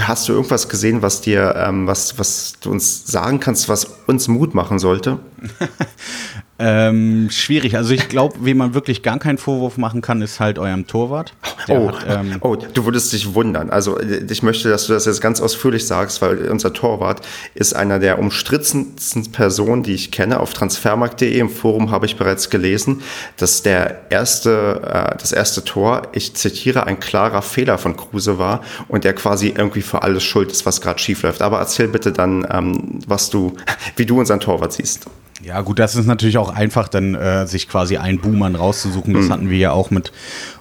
Hast 0.00 0.28
du 0.28 0.32
irgendwas 0.32 0.68
gesehen, 0.68 1.02
was 1.02 1.20
dir, 1.20 1.54
ähm, 1.56 1.86
was, 1.86 2.18
was 2.18 2.54
du 2.60 2.70
uns 2.70 3.06
sagen 3.06 3.40
kannst, 3.40 3.68
was 3.68 3.84
uns 4.06 4.28
Mut 4.28 4.54
machen 4.54 4.78
sollte? 4.78 5.18
Ähm, 6.58 7.28
schwierig. 7.30 7.76
Also 7.76 7.92
ich 7.92 8.08
glaube, 8.08 8.36
wem 8.40 8.58
man 8.58 8.74
wirklich 8.74 9.02
gar 9.02 9.18
keinen 9.18 9.38
Vorwurf 9.38 9.76
machen 9.76 10.00
kann, 10.00 10.22
ist 10.22 10.40
halt 10.40 10.58
eurem 10.58 10.86
Torwart. 10.86 11.34
Oh, 11.68 11.88
hat, 11.88 12.06
ähm 12.08 12.36
oh, 12.40 12.56
du 12.56 12.84
würdest 12.84 13.12
dich 13.12 13.34
wundern. 13.34 13.70
Also 13.70 14.00
ich 14.00 14.42
möchte, 14.42 14.70
dass 14.70 14.86
du 14.86 14.92
das 14.92 15.04
jetzt 15.04 15.20
ganz 15.20 15.40
ausführlich 15.40 15.86
sagst, 15.86 16.22
weil 16.22 16.48
unser 16.48 16.72
Torwart 16.72 17.20
ist 17.54 17.74
einer 17.74 17.98
der 17.98 18.18
umstrittensten 18.18 19.32
Personen, 19.32 19.82
die 19.82 19.94
ich 19.94 20.10
kenne. 20.10 20.40
Auf 20.40 20.54
transfermarkt.de 20.54 21.38
im 21.38 21.50
Forum 21.50 21.90
habe 21.90 22.06
ich 22.06 22.16
bereits 22.16 22.48
gelesen, 22.48 23.02
dass 23.36 23.62
der 23.62 24.10
erste, 24.10 24.80
äh, 24.82 25.16
das 25.18 25.32
erste 25.32 25.64
Tor, 25.64 26.08
ich 26.12 26.34
zitiere, 26.34 26.86
ein 26.86 27.00
klarer 27.00 27.42
Fehler 27.42 27.76
von 27.78 27.96
Kruse 27.96 28.38
war 28.38 28.62
und 28.88 29.04
der 29.04 29.12
quasi 29.12 29.48
irgendwie 29.48 29.82
für 29.82 30.02
alles 30.02 30.22
schuld 30.22 30.50
ist, 30.52 30.64
was 30.64 30.80
gerade 30.80 30.98
schief 30.98 31.22
läuft. 31.22 31.42
Aber 31.42 31.58
erzähl 31.58 31.88
bitte 31.88 32.12
dann, 32.12 32.46
ähm, 32.50 33.00
was 33.06 33.28
du, 33.28 33.56
wie 33.96 34.06
du 34.06 34.18
unseren 34.18 34.40
Torwart 34.40 34.72
siehst. 34.72 35.06
Ja, 35.42 35.60
gut, 35.60 35.78
das 35.78 35.96
ist 35.96 36.06
natürlich 36.06 36.38
auch 36.38 36.50
einfach, 36.50 36.88
dann 36.88 37.14
äh, 37.14 37.46
sich 37.46 37.68
quasi 37.68 37.96
einen 37.96 38.20
Boomern 38.20 38.54
rauszusuchen. 38.54 39.14
Das 39.14 39.26
mhm. 39.26 39.32
hatten 39.32 39.50
wir 39.50 39.58
ja 39.58 39.72
auch 39.72 39.90
mit 39.90 40.12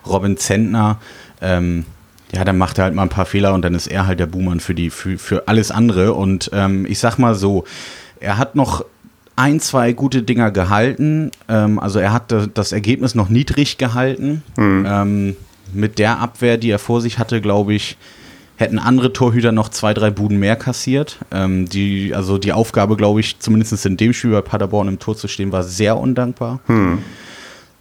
Robin 0.05 0.37
Zentner. 0.37 0.99
Ähm, 1.41 1.85
ja, 2.33 2.43
dann 2.43 2.57
macht 2.57 2.77
er 2.77 2.85
halt 2.85 2.95
mal 2.95 3.03
ein 3.03 3.09
paar 3.09 3.25
Fehler 3.25 3.53
und 3.53 3.61
dann 3.63 3.73
ist 3.75 3.87
er 3.87 4.07
halt 4.07 4.19
der 4.19 4.25
Boomer 4.25 4.59
für, 4.59 4.75
die, 4.75 4.89
für, 4.89 5.17
für 5.17 5.47
alles 5.47 5.71
andere. 5.71 6.13
Und 6.13 6.49
ähm, 6.53 6.85
ich 6.85 6.99
sag 6.99 7.17
mal 7.17 7.35
so, 7.35 7.63
er 8.19 8.37
hat 8.37 8.55
noch 8.55 8.83
ein, 9.35 9.59
zwei 9.59 9.93
gute 9.93 10.23
Dinger 10.23 10.51
gehalten. 10.51 11.31
Ähm, 11.47 11.79
also 11.79 11.99
er 11.99 12.11
hat 12.11 12.33
das 12.53 12.71
Ergebnis 12.71 13.15
noch 13.15 13.29
niedrig 13.29 13.77
gehalten. 13.77 14.43
Mhm. 14.57 14.85
Ähm, 14.87 15.35
mit 15.73 15.99
der 15.99 16.19
Abwehr, 16.19 16.57
die 16.57 16.69
er 16.69 16.79
vor 16.79 17.01
sich 17.01 17.19
hatte, 17.19 17.41
glaube 17.41 17.73
ich, 17.73 17.97
hätten 18.57 18.79
andere 18.79 19.13
Torhüter 19.13 19.51
noch 19.51 19.69
zwei, 19.69 19.93
drei 19.93 20.11
Buden 20.11 20.39
mehr 20.39 20.55
kassiert. 20.55 21.19
Ähm, 21.31 21.67
die, 21.67 22.13
also 22.13 22.37
die 22.37 22.53
Aufgabe, 22.53 22.95
glaube 22.95 23.19
ich, 23.19 23.39
zumindest 23.39 23.85
in 23.85 23.97
dem 23.97 24.13
Spiel 24.13 24.31
bei 24.31 24.41
Paderborn 24.41 24.87
im 24.87 24.99
Tor 24.99 25.15
zu 25.17 25.27
stehen, 25.27 25.51
war 25.51 25.63
sehr 25.63 25.97
undankbar. 25.97 26.59
Hm. 26.67 26.99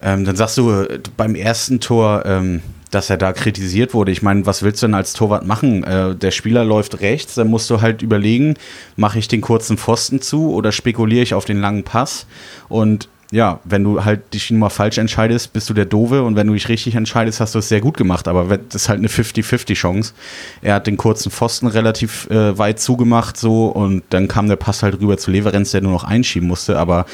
Ähm, 0.03 0.25
dann 0.25 0.37
sagst 0.37 0.59
du 0.59 0.87
beim 1.17 1.35
ersten 1.35 1.81
Tor, 1.81 2.25
ähm, 2.27 2.61
dass 2.91 3.11
er 3.11 3.17
da 3.17 3.33
kritisiert 3.33 3.95
wurde. 3.95 4.13
Ich 4.13 4.23
meine, 4.23 4.47
was 4.47 4.63
willst 4.63 4.83
du 4.83 4.87
denn 4.87 4.95
als 4.95 5.13
Torwart 5.13 5.47
machen? 5.47 5.83
Äh, 5.85 6.15
der 6.15 6.31
Spieler 6.31 6.65
läuft 6.65 7.01
rechts, 7.01 7.35
dann 7.35 7.49
musst 7.49 7.71
du 7.71 7.81
halt 7.81 8.03
überlegen, 8.03 8.55
mache 8.97 9.19
ich 9.19 9.29
den 9.29 9.41
kurzen 9.41 9.79
Pfosten 9.79 10.21
zu 10.21 10.53
oder 10.53 10.73
spekuliere 10.73 11.23
ich 11.23 11.35
auf 11.35 11.45
den 11.45 11.61
langen 11.61 11.83
Pass? 11.85 12.27
Und 12.69 13.09
ja, 13.35 13.59
wenn 13.65 13.83
du 13.83 14.05
halt 14.05 14.33
dich 14.33 14.53
nur 14.53 14.61
mal 14.61 14.71
falsch 14.71 14.97
entscheidest, 14.97 15.53
bist 15.53 15.69
du 15.69 15.75
der 15.75 15.87
Dove 15.87 16.23
und 16.23 16.37
wenn 16.37 16.47
du 16.47 16.53
dich 16.53 16.69
richtig 16.69 16.95
entscheidest, 16.95 17.41
hast 17.41 17.57
du 17.57 17.59
es 17.59 17.69
sehr 17.69 17.81
gut 17.81 17.97
gemacht. 17.97 18.29
Aber 18.29 18.57
das 18.57 18.83
ist 18.83 18.89
halt 18.89 19.01
eine 19.01 19.09
50-50-Chance. 19.09 20.15
Er 20.63 20.75
hat 20.75 20.87
den 20.87 20.97
kurzen 20.97 21.33
Pfosten 21.33 21.67
relativ 21.67 22.31
äh, 22.31 22.57
weit 22.57 22.79
zugemacht 22.79 23.37
so 23.37 23.67
und 23.67 24.05
dann 24.11 24.29
kam 24.29 24.47
der 24.47 24.55
Pass 24.55 24.85
halt 24.85 25.01
rüber 25.01 25.19
zu 25.19 25.33
Leverenz, 25.33 25.73
der 25.73 25.81
nur 25.81 25.91
noch 25.91 26.05
einschieben 26.05 26.47
musste. 26.47 26.79
Aber 26.79 27.07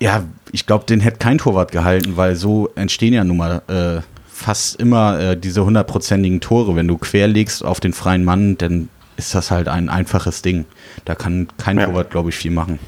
ja, 0.00 0.24
ich 0.52 0.64
glaube, 0.64 0.86
den 0.86 1.00
hätte 1.00 1.18
kein 1.18 1.36
Torwart 1.36 1.70
gehalten, 1.70 2.16
weil 2.16 2.34
so 2.34 2.70
entstehen 2.74 3.12
ja 3.12 3.22
nun 3.22 3.36
mal 3.36 3.60
äh, 3.68 4.00
fast 4.32 4.80
immer 4.80 5.20
äh, 5.20 5.36
diese 5.36 5.66
hundertprozentigen 5.66 6.40
Tore. 6.40 6.76
Wenn 6.76 6.88
du 6.88 6.96
querlegst 6.96 7.62
auf 7.62 7.78
den 7.78 7.92
freien 7.92 8.24
Mann, 8.24 8.56
dann 8.56 8.88
ist 9.18 9.34
das 9.34 9.50
halt 9.50 9.68
ein 9.68 9.90
einfaches 9.90 10.40
Ding. 10.40 10.64
Da 11.04 11.14
kann 11.14 11.48
kein 11.58 11.78
ja. 11.78 11.84
Torwart, 11.84 12.10
glaube 12.10 12.30
ich, 12.30 12.36
viel 12.36 12.52
machen. 12.52 12.78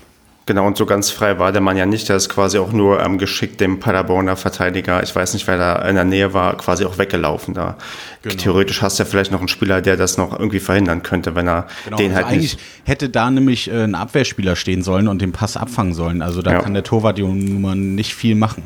Genau, 0.45 0.66
und 0.66 0.76
so 0.76 0.86
ganz 0.86 1.11
frei 1.11 1.38
war 1.38 1.53
der 1.53 1.61
Mann 1.61 1.76
ja 1.76 1.86
nicht. 1.86 2.09
Der 2.09 2.16
ist 2.16 2.28
quasi 2.28 2.59
auch 2.59 2.72
nur 2.72 3.01
ähm, 3.01 3.18
geschickt 3.18 3.61
dem 3.61 3.78
Paderborner 3.78 4.36
Verteidiger, 4.36 5.03
ich 5.03 5.14
weiß 5.14 5.34
nicht, 5.34 5.47
wer 5.47 5.57
da 5.57 5.88
in 5.88 5.95
der 5.95 6.05
Nähe 6.05 6.34
war, 6.34 6.57
quasi 6.57 6.84
auch 6.84 6.99
weggelaufen. 6.99 7.55
Da 7.55 7.76
genau. 8.22 8.34
Theoretisch 8.34 8.82
hast 8.82 8.99
du 8.99 9.05
ja 9.05 9.09
vielleicht 9.09 9.30
noch 9.30 9.38
einen 9.38 9.49
Spieler, 9.49 9.80
der 9.80 9.97
das 9.97 10.18
noch 10.18 10.36
irgendwie 10.36 10.61
verhindern 10.61 11.03
könnte, 11.03 11.36
wenn 11.36 11.49
er 11.49 11.68
genau, 11.84 11.97
den 11.97 12.11
also 12.11 12.16
halt 12.16 12.26
eigentlich 12.26 12.55
nicht. 12.55 12.64
Hätte 12.84 13.09
da 13.09 13.30
nämlich 13.30 13.70
äh, 13.70 13.84
ein 13.84 13.95
Abwehrspieler 13.95 14.57
stehen 14.57 14.82
sollen 14.82 15.07
und 15.07 15.22
den 15.22 15.32
Pass 15.32 15.57
abfangen 15.57 15.95
sollen. 15.95 16.22
Also 16.22 16.43
da 16.43 16.53
ja. 16.53 16.61
kann 16.61 16.74
der 16.74 16.82
Torwart 16.82 17.18
Nummer 17.18 17.74
nicht 17.74 18.14
viel 18.14 18.34
machen. 18.34 18.64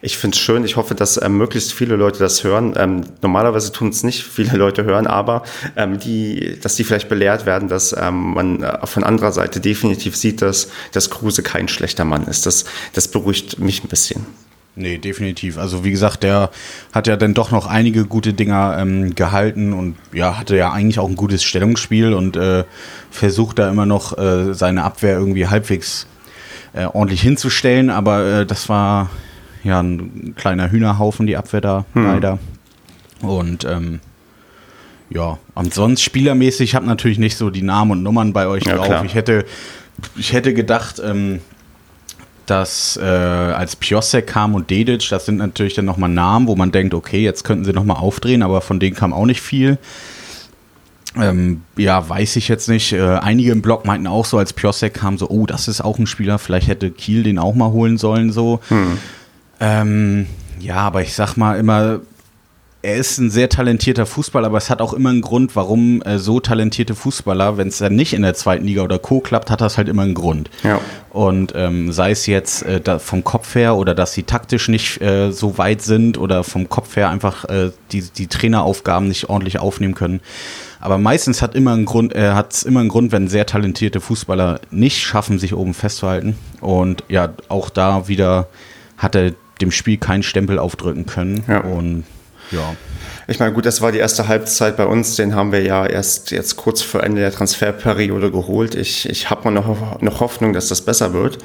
Ich 0.00 0.18
finde 0.18 0.36
es 0.36 0.40
schön. 0.40 0.64
Ich 0.64 0.76
hoffe, 0.76 0.94
dass 0.94 1.20
ähm, 1.20 1.38
möglichst 1.38 1.72
viele 1.72 1.96
Leute 1.96 2.18
das 2.18 2.44
hören. 2.44 2.74
Ähm, 2.76 3.04
normalerweise 3.22 3.72
tun 3.72 3.88
es 3.88 4.02
nicht 4.02 4.22
viele 4.22 4.56
Leute 4.56 4.84
hören, 4.84 5.06
aber 5.06 5.44
ähm, 5.76 5.98
die, 5.98 6.58
dass 6.60 6.76
die 6.76 6.84
vielleicht 6.84 7.08
belehrt 7.08 7.46
werden, 7.46 7.68
dass 7.68 7.94
ähm, 7.98 8.34
man 8.34 8.62
äh, 8.62 8.86
von 8.86 9.04
anderer 9.04 9.32
Seite 9.32 9.60
definitiv 9.60 10.16
sieht, 10.16 10.42
dass, 10.42 10.68
dass 10.92 11.10
Kruse 11.10 11.42
kein 11.42 11.68
schlechter 11.68 12.04
Mann 12.04 12.26
ist. 12.26 12.46
Das, 12.46 12.64
das 12.92 13.08
beruhigt 13.08 13.58
mich 13.58 13.82
ein 13.82 13.88
bisschen. 13.88 14.26
Nee, 14.74 14.96
definitiv. 14.96 15.58
Also 15.58 15.84
wie 15.84 15.90
gesagt, 15.90 16.22
der 16.22 16.50
hat 16.92 17.06
ja 17.06 17.16
dann 17.16 17.34
doch 17.34 17.50
noch 17.50 17.66
einige 17.66 18.06
gute 18.06 18.32
Dinger 18.32 18.78
ähm, 18.78 19.14
gehalten 19.14 19.74
und 19.74 19.96
ja, 20.14 20.38
hatte 20.38 20.56
ja 20.56 20.72
eigentlich 20.72 20.98
auch 20.98 21.08
ein 21.08 21.16
gutes 21.16 21.44
Stellungsspiel 21.44 22.14
und 22.14 22.36
äh, 22.36 22.64
versucht 23.10 23.58
da 23.58 23.68
immer 23.68 23.84
noch 23.84 24.16
äh, 24.16 24.54
seine 24.54 24.84
Abwehr 24.84 25.18
irgendwie 25.18 25.46
halbwegs 25.46 26.06
äh, 26.72 26.86
ordentlich 26.86 27.20
hinzustellen, 27.20 27.90
aber 27.90 28.24
äh, 28.24 28.46
das 28.46 28.70
war 28.70 29.10
ja 29.64 29.80
ein 29.80 30.34
kleiner 30.36 30.70
Hühnerhaufen, 30.70 31.26
die 31.26 31.36
Abwehr 31.36 31.60
da 31.60 31.84
hm. 31.94 32.04
leider. 32.04 32.38
Und 33.20 33.64
ähm, 33.64 34.00
ja, 35.10 35.38
ansonsten 35.54 36.02
spielermäßig, 36.02 36.70
ich 36.70 36.74
habe 36.74 36.86
natürlich 36.86 37.18
nicht 37.18 37.36
so 37.36 37.50
die 37.50 37.62
Namen 37.62 37.92
und 37.92 38.02
Nummern 38.02 38.32
bei 38.32 38.46
euch 38.46 38.64
ja, 38.64 38.76
drauf. 38.76 38.86
Klar. 38.86 39.04
Ich 39.04 39.14
hätte, 39.14 39.44
ich 40.16 40.32
hätte 40.32 40.54
gedacht, 40.54 41.00
ähm, 41.04 41.40
dass 42.46 42.96
äh, 42.96 43.04
als 43.04 43.76
Piosek 43.76 44.26
kam 44.26 44.54
und 44.54 44.70
Dedic, 44.70 45.08
das 45.10 45.26
sind 45.26 45.38
natürlich 45.38 45.74
dann 45.74 45.84
nochmal 45.84 46.10
Namen, 46.10 46.48
wo 46.48 46.56
man 46.56 46.72
denkt, 46.72 46.94
okay, 46.94 47.22
jetzt 47.22 47.44
könnten 47.44 47.64
sie 47.64 47.72
nochmal 47.72 47.98
aufdrehen, 47.98 48.42
aber 48.42 48.60
von 48.60 48.80
denen 48.80 48.96
kam 48.96 49.12
auch 49.12 49.26
nicht 49.26 49.40
viel. 49.40 49.78
Ähm, 51.14 51.62
ja, 51.76 52.08
weiß 52.08 52.36
ich 52.36 52.48
jetzt 52.48 52.68
nicht. 52.68 52.92
Äh, 52.92 53.02
einige 53.02 53.52
im 53.52 53.62
Blog 53.62 53.84
meinten 53.84 54.06
auch 54.06 54.24
so, 54.24 54.38
als 54.38 54.54
Piosek 54.54 54.94
kam, 54.94 55.18
so, 55.18 55.28
oh, 55.28 55.46
das 55.46 55.68
ist 55.68 55.82
auch 55.82 55.98
ein 55.98 56.06
Spieler, 56.06 56.38
vielleicht 56.38 56.68
hätte 56.68 56.90
Kiel 56.90 57.22
den 57.22 57.38
auch 57.38 57.54
mal 57.54 57.70
holen 57.70 57.98
sollen, 57.98 58.32
so. 58.32 58.60
Hm. 58.68 58.98
Ähm, 59.62 60.26
ja, 60.58 60.76
aber 60.76 61.02
ich 61.02 61.14
sag 61.14 61.36
mal 61.36 61.56
immer, 61.56 62.00
er 62.82 62.96
ist 62.96 63.18
ein 63.18 63.30
sehr 63.30 63.48
talentierter 63.48 64.06
Fußballer, 64.06 64.48
aber 64.48 64.58
es 64.58 64.68
hat 64.68 64.80
auch 64.80 64.92
immer 64.92 65.10
einen 65.10 65.20
Grund, 65.20 65.54
warum 65.54 66.02
äh, 66.02 66.18
so 66.18 66.40
talentierte 66.40 66.96
Fußballer, 66.96 67.56
wenn 67.56 67.68
es 67.68 67.78
dann 67.78 67.94
nicht 67.94 68.12
in 68.12 68.22
der 68.22 68.34
zweiten 68.34 68.64
Liga 68.64 68.82
oder 68.82 68.98
Co. 68.98 69.20
klappt, 69.20 69.52
hat 69.52 69.60
das 69.60 69.78
halt 69.78 69.88
immer 69.88 70.02
einen 70.02 70.14
Grund. 70.14 70.50
Ja. 70.64 70.80
Und 71.10 71.52
ähm, 71.54 71.92
sei 71.92 72.10
es 72.10 72.26
jetzt 72.26 72.64
äh, 72.64 72.98
vom 72.98 73.22
Kopf 73.22 73.54
her 73.54 73.76
oder 73.76 73.94
dass 73.94 74.14
sie 74.14 74.24
taktisch 74.24 74.66
nicht 74.66 75.00
äh, 75.00 75.30
so 75.30 75.58
weit 75.58 75.80
sind 75.80 76.18
oder 76.18 76.42
vom 76.42 76.68
Kopf 76.68 76.96
her 76.96 77.08
einfach 77.08 77.44
äh, 77.44 77.70
die, 77.92 78.02
die 78.02 78.26
Traineraufgaben 78.26 79.06
nicht 79.06 79.28
ordentlich 79.28 79.60
aufnehmen 79.60 79.94
können. 79.94 80.20
Aber 80.80 80.98
meistens 80.98 81.40
hat 81.40 81.54
immer 81.54 81.74
einen 81.74 81.84
Grund, 81.84 82.12
äh, 82.16 82.32
hat 82.32 82.52
es 82.52 82.64
immer 82.64 82.80
einen 82.80 82.88
Grund, 82.88 83.12
wenn 83.12 83.28
sehr 83.28 83.46
talentierte 83.46 84.00
Fußballer 84.00 84.60
nicht 84.72 84.98
schaffen, 84.98 85.38
sich 85.38 85.54
oben 85.54 85.74
festzuhalten. 85.74 86.36
Und 86.60 87.04
ja, 87.08 87.32
auch 87.48 87.70
da 87.70 88.08
wieder 88.08 88.48
hat 88.96 89.14
er 89.14 89.32
dem 89.62 89.70
Spiel 89.70 89.96
keinen 89.96 90.22
Stempel 90.22 90.58
aufdrücken 90.58 91.06
können. 91.06 91.44
Ja. 91.48 91.60
Und 91.60 92.04
ja. 92.50 92.76
Ich 93.28 93.38
meine, 93.38 93.52
gut, 93.52 93.64
das 93.64 93.80
war 93.80 93.92
die 93.92 93.98
erste 93.98 94.28
Halbzeit 94.28 94.76
bei 94.76 94.84
uns. 94.84 95.16
Den 95.16 95.34
haben 95.34 95.52
wir 95.52 95.62
ja 95.62 95.86
erst 95.86 96.32
jetzt 96.32 96.56
kurz 96.56 96.82
vor 96.82 97.02
Ende 97.02 97.20
der 97.20 97.32
Transferperiode 97.32 98.30
geholt. 98.30 98.74
Ich, 98.74 99.08
ich 99.08 99.30
habe 99.30 99.44
mal 99.44 99.50
noch, 99.52 100.00
noch 100.00 100.20
Hoffnung, 100.20 100.52
dass 100.52 100.68
das 100.68 100.82
besser 100.82 101.12
wird. 101.12 101.38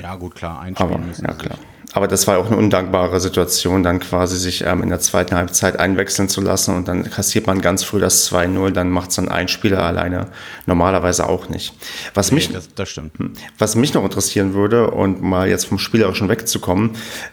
Ja, 0.00 0.16
gut, 0.16 0.34
klar. 0.34 0.60
Einspielen 0.60 0.94
Aber, 0.94 1.04
müssen 1.04 1.26
ja, 1.26 1.34
klar. 1.34 1.58
Aber 1.92 2.06
das 2.06 2.26
war 2.26 2.38
auch 2.38 2.46
eine 2.46 2.56
undankbare 2.56 3.18
Situation, 3.20 3.82
dann 3.82 3.98
quasi 3.98 4.36
sich 4.36 4.64
ähm, 4.64 4.82
in 4.82 4.90
der 4.90 5.00
zweiten 5.00 5.34
Halbzeit 5.34 5.78
einwechseln 5.78 6.28
zu 6.28 6.40
lassen 6.40 6.76
und 6.76 6.86
dann 6.86 7.10
kassiert 7.10 7.46
man 7.46 7.60
ganz 7.60 7.82
früh 7.82 7.98
das 7.98 8.30
2-0, 8.30 8.70
dann 8.70 8.90
macht 8.90 9.10
es 9.10 9.16
dann 9.16 9.28
ein 9.28 9.48
Spieler 9.48 9.82
alleine 9.82 10.28
normalerweise 10.66 11.28
auch 11.28 11.48
nicht. 11.48 11.74
Was, 12.14 12.30
nee, 12.30 12.36
mich, 12.36 12.52
das, 12.52 12.68
das 12.74 12.88
stimmt. 12.88 13.18
Hm, 13.18 13.32
was 13.58 13.74
mich 13.74 13.92
noch 13.94 14.04
interessieren 14.04 14.54
würde 14.54 14.90
und 14.90 15.20
mal 15.20 15.48
jetzt 15.48 15.66
vom 15.66 15.78
Spielerischen 15.78 16.28
wegzukommen, 16.28 16.92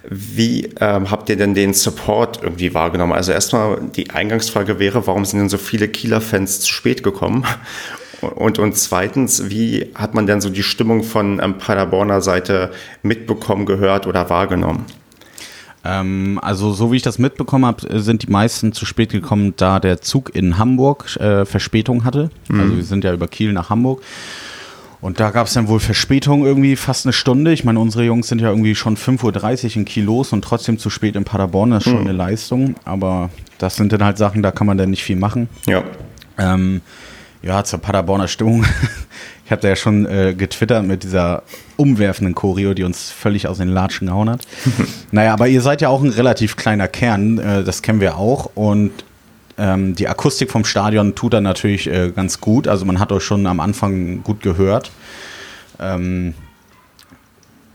wie 0.10 0.70
ähm, 0.80 1.12
habt 1.12 1.30
ihr 1.30 1.38
denn 1.38 1.54
den 1.54 1.74
Support 1.74 2.42
irgendwie 2.42 2.74
wahrgenommen? 2.74 3.14
Also 3.14 3.32
erstmal 3.34 3.80
die 3.96 4.10
Eingangsfrage 4.10 4.80
wäre, 4.80 5.06
warum 5.06 5.26
sind 5.26 5.40
denn 5.40 5.50
so 5.50 5.58
viele 5.58 5.88
Kieler 5.88 6.20
Fans 6.20 6.62
zu 6.62 6.72
spät 6.72 7.04
gekommen? 7.04 7.46
Und, 8.22 8.60
und 8.60 8.76
zweitens, 8.76 9.50
wie 9.50 9.92
hat 9.96 10.16
man 10.16 10.26
denn 10.26 10.42
so 10.42 10.50
die 10.50 10.64
Stimmung 10.64 11.04
von 11.04 11.40
ähm, 11.42 11.58
Paderborner 11.58 12.22
Seite 12.22 12.72
mitbekommen, 13.04 13.66
gehört 13.66 14.08
oder 14.08 14.30
wahrgenommen? 14.30 14.86
Ähm, 15.84 16.40
also 16.42 16.74
so 16.74 16.92
wie 16.92 16.98
ich 16.98 17.04
das 17.04 17.20
mitbekommen 17.20 17.66
habe, 17.66 18.00
sind 18.02 18.24
die 18.24 18.32
meisten 18.32 18.74
zu 18.74 18.86
spät 18.86 19.12
gekommen, 19.12 19.54
da 19.58 19.80
der 19.80 20.02
Zug 20.02 20.36
in 20.36 20.58
Hamburg 20.58 21.16
äh, 21.18 21.46
Verspätung 21.46 22.04
hatte. 22.04 22.30
Mhm. 22.50 22.60
Also 22.60 22.76
wir 22.78 22.84
sind 22.84 23.04
ja 23.04 23.14
über 23.14 23.28
Kiel 23.28 23.54
nach 23.54 23.70
Hamburg. 23.70 24.02
Und 25.00 25.20
da 25.20 25.30
gab 25.30 25.46
es 25.46 25.54
dann 25.54 25.68
wohl 25.68 25.80
Verspätung 25.80 26.44
irgendwie 26.44 26.76
fast 26.76 27.06
eine 27.06 27.14
Stunde. 27.14 27.54
Ich 27.54 27.64
meine, 27.64 27.80
unsere 27.80 28.04
Jungs 28.04 28.28
sind 28.28 28.42
ja 28.42 28.50
irgendwie 28.50 28.74
schon 28.74 28.98
5.30 28.98 29.66
Uhr 29.66 29.76
in 29.78 29.86
Kiel 29.86 30.04
los 30.06 30.34
und 30.34 30.44
trotzdem 30.44 30.80
zu 30.80 30.90
spät 30.90 31.16
in 31.16 31.24
Paderborn. 31.24 31.72
Das 31.72 31.86
ist 31.86 31.92
schon 31.92 32.02
mhm. 32.02 32.08
eine 32.08 32.18
Leistung. 32.18 32.76
Aber 32.84 33.30
das 33.60 33.76
sind 33.76 33.94
dann 33.94 34.04
halt 34.04 34.18
Sachen, 34.18 34.42
da 34.42 34.52
kann 34.52 34.66
man 34.66 34.78
dann 34.78 34.90
nicht 34.90 35.04
viel 35.04 35.16
machen. 35.16 35.50
Ja. 35.68 35.84
Ähm, 36.40 36.82
ja, 37.48 37.64
zur 37.64 37.80
Paderborner 37.80 38.28
Stimmung. 38.28 38.66
Ich 39.46 39.52
habe 39.52 39.62
da 39.62 39.70
ja 39.70 39.78
schon 39.78 40.06
äh, 40.06 40.36
getwittert 40.38 40.86
mit 40.86 41.04
dieser 41.04 41.44
umwerfenden 41.78 42.36
Choreo, 42.36 42.74
die 42.74 42.84
uns 42.84 43.12
völlig 43.12 43.48
aus 43.48 43.60
den 43.60 43.70
Latschen 43.70 44.08
gehauen 44.08 44.30
hat. 44.30 44.46
naja, 45.12 45.32
aber 45.32 45.48
ihr 45.48 45.62
seid 45.62 45.80
ja 45.80 45.88
auch 45.88 46.04
ein 46.04 46.10
relativ 46.10 46.58
kleiner 46.58 46.90
Kern, 46.90 47.38
äh, 47.38 47.64
das 47.64 47.82
kennen 47.82 48.02
wir 48.02 48.18
auch. 48.18 48.52
Und 48.56 48.92
ähm, 49.58 49.96
die 49.96 50.10
Akustik 50.10 50.52
vom 50.52 50.66
Stadion 50.66 51.16
tut 51.16 51.32
dann 51.32 51.46
natürlich 51.46 51.88
äh, 51.88 52.12
ganz 52.14 52.42
gut. 52.42 52.68
Also 52.68 52.84
man 52.84 53.00
hat 53.00 53.14
euch 53.14 53.24
schon 53.24 53.48
am 53.48 53.62
Anfang 53.62 54.22
gut 54.22 54.42
gehört. 54.42 54.92
Ähm, 55.80 56.34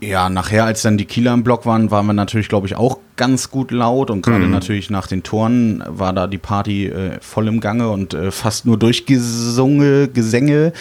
ja, 0.07 0.29
nachher, 0.29 0.65
als 0.65 0.81
dann 0.81 0.97
die 0.97 1.05
Kieler 1.05 1.33
im 1.33 1.43
Block 1.43 1.65
waren, 1.65 1.91
waren 1.91 2.05
wir 2.05 2.13
natürlich, 2.13 2.49
glaube 2.49 2.67
ich, 2.67 2.75
auch 2.75 2.99
ganz 3.15 3.49
gut 3.49 3.71
laut 3.71 4.09
und 4.09 4.21
gerade 4.21 4.45
mhm. 4.45 4.51
natürlich 4.51 4.89
nach 4.89 5.07
den 5.07 5.23
Toren 5.23 5.83
war 5.87 6.13
da 6.13 6.27
die 6.27 6.37
Party 6.37 6.87
äh, 6.87 7.19
voll 7.21 7.47
im 7.47 7.59
Gange 7.59 7.89
und 7.89 8.13
äh, 8.13 8.31
fast 8.31 8.65
nur 8.65 8.77
durchgesungen, 8.77 10.11
Gesänge, 10.13 10.73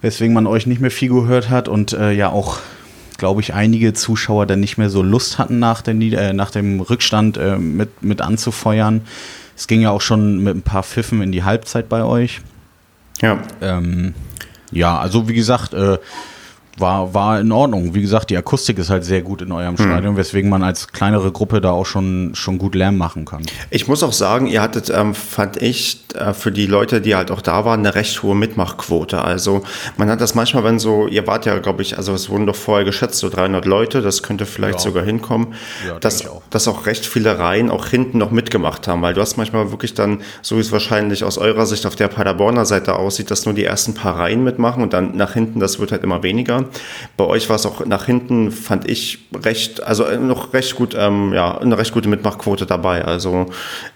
weswegen 0.00 0.34
man 0.34 0.46
euch 0.46 0.66
nicht 0.66 0.80
mehr 0.80 0.90
viel 0.90 1.10
gehört 1.10 1.50
hat 1.50 1.68
und 1.68 1.92
äh, 1.92 2.12
ja 2.12 2.30
auch, 2.30 2.58
glaube 3.18 3.40
ich, 3.40 3.54
einige 3.54 3.92
Zuschauer 3.92 4.46
dann 4.46 4.60
nicht 4.60 4.78
mehr 4.78 4.90
so 4.90 5.02
Lust 5.02 5.38
hatten, 5.38 5.58
nach, 5.58 5.82
der, 5.82 5.94
äh, 5.94 6.32
nach 6.32 6.50
dem 6.50 6.80
Rückstand 6.80 7.36
äh, 7.36 7.56
mit, 7.56 8.02
mit 8.02 8.20
anzufeuern. 8.20 9.02
Es 9.56 9.66
ging 9.66 9.82
ja 9.82 9.90
auch 9.90 10.00
schon 10.00 10.38
mit 10.42 10.56
ein 10.56 10.62
paar 10.62 10.82
Pfiffen 10.82 11.22
in 11.22 11.32
die 11.32 11.44
Halbzeit 11.44 11.88
bei 11.88 12.02
euch. 12.02 12.40
Ja. 13.20 13.38
Ähm, 13.60 14.14
ja, 14.72 14.98
also 14.98 15.28
wie 15.28 15.34
gesagt, 15.34 15.72
äh, 15.74 15.98
war, 16.78 17.14
war 17.14 17.40
in 17.40 17.52
Ordnung. 17.52 17.94
Wie 17.94 18.00
gesagt, 18.00 18.30
die 18.30 18.36
Akustik 18.36 18.78
ist 18.78 18.90
halt 18.90 19.04
sehr 19.04 19.22
gut 19.22 19.42
in 19.42 19.52
eurem 19.52 19.76
hm. 19.76 19.84
Stadion, 19.84 20.16
weswegen 20.16 20.50
man 20.50 20.62
als 20.62 20.88
kleinere 20.88 21.32
Gruppe 21.32 21.60
da 21.60 21.70
auch 21.70 21.86
schon, 21.86 22.32
schon 22.34 22.58
gut 22.58 22.74
Lärm 22.74 22.96
machen 22.96 23.24
kann. 23.24 23.42
Ich 23.70 23.88
muss 23.88 24.02
auch 24.02 24.12
sagen, 24.12 24.46
ihr 24.46 24.62
hattet, 24.62 24.90
ähm, 24.90 25.14
fand 25.14 25.60
ich, 25.60 26.00
äh, 26.14 26.32
für 26.32 26.52
die 26.52 26.66
Leute, 26.66 27.00
die 27.00 27.14
halt 27.14 27.30
auch 27.30 27.40
da 27.40 27.64
waren, 27.64 27.80
eine 27.80 27.94
recht 27.94 28.22
hohe 28.22 28.34
Mitmachquote. 28.34 29.22
Also 29.22 29.62
man 29.96 30.10
hat 30.10 30.20
das 30.20 30.34
manchmal, 30.34 30.64
wenn 30.64 30.78
so, 30.78 31.06
ihr 31.06 31.26
wart 31.26 31.46
ja, 31.46 31.58
glaube 31.58 31.82
ich, 31.82 31.96
also 31.96 32.12
es 32.14 32.28
wurden 32.28 32.46
doch 32.46 32.56
vorher 32.56 32.84
geschätzt, 32.84 33.18
so 33.18 33.28
300 33.28 33.64
Leute, 33.64 34.02
das 34.02 34.22
könnte 34.22 34.46
vielleicht 34.46 34.78
ja. 34.78 34.80
sogar 34.80 35.04
hinkommen, 35.04 35.54
ja, 35.86 35.98
dass, 35.98 36.26
auch. 36.26 36.42
dass 36.50 36.68
auch 36.68 36.86
recht 36.86 37.06
viele 37.06 37.38
Reihen 37.38 37.70
auch 37.70 37.86
hinten 37.86 38.18
noch 38.18 38.30
mitgemacht 38.30 38.88
haben, 38.88 39.02
weil 39.02 39.14
du 39.14 39.20
hast 39.20 39.36
manchmal 39.36 39.70
wirklich 39.70 39.94
dann, 39.94 40.22
so 40.42 40.56
wie 40.56 40.60
es 40.60 40.72
wahrscheinlich 40.72 41.24
aus 41.24 41.38
eurer 41.38 41.66
Sicht 41.66 41.86
auf 41.86 41.96
der 41.96 42.08
Paderborner 42.08 42.64
Seite 42.64 42.96
aussieht, 42.96 43.30
dass 43.30 43.44
nur 43.44 43.54
die 43.54 43.64
ersten 43.64 43.94
paar 43.94 44.18
Reihen 44.18 44.44
mitmachen 44.44 44.82
und 44.82 44.92
dann 44.92 45.16
nach 45.16 45.34
hinten, 45.34 45.60
das 45.60 45.78
wird 45.78 45.92
halt 45.92 46.02
immer 46.02 46.22
weniger. 46.22 46.63
Bei 47.16 47.24
euch 47.24 47.48
war 47.48 47.56
es 47.56 47.66
auch 47.66 47.84
nach 47.86 48.06
hinten, 48.06 48.50
fand 48.50 48.88
ich 48.88 49.26
recht, 49.34 49.82
also 49.82 50.04
äh, 50.04 50.18
noch 50.18 50.52
recht 50.52 50.74
gut, 50.76 50.94
ähm, 50.98 51.32
ja, 51.32 51.58
eine 51.58 51.78
recht 51.78 51.92
gute 51.92 52.08
Mitmachquote 52.08 52.66
dabei. 52.66 53.04
Also 53.04 53.46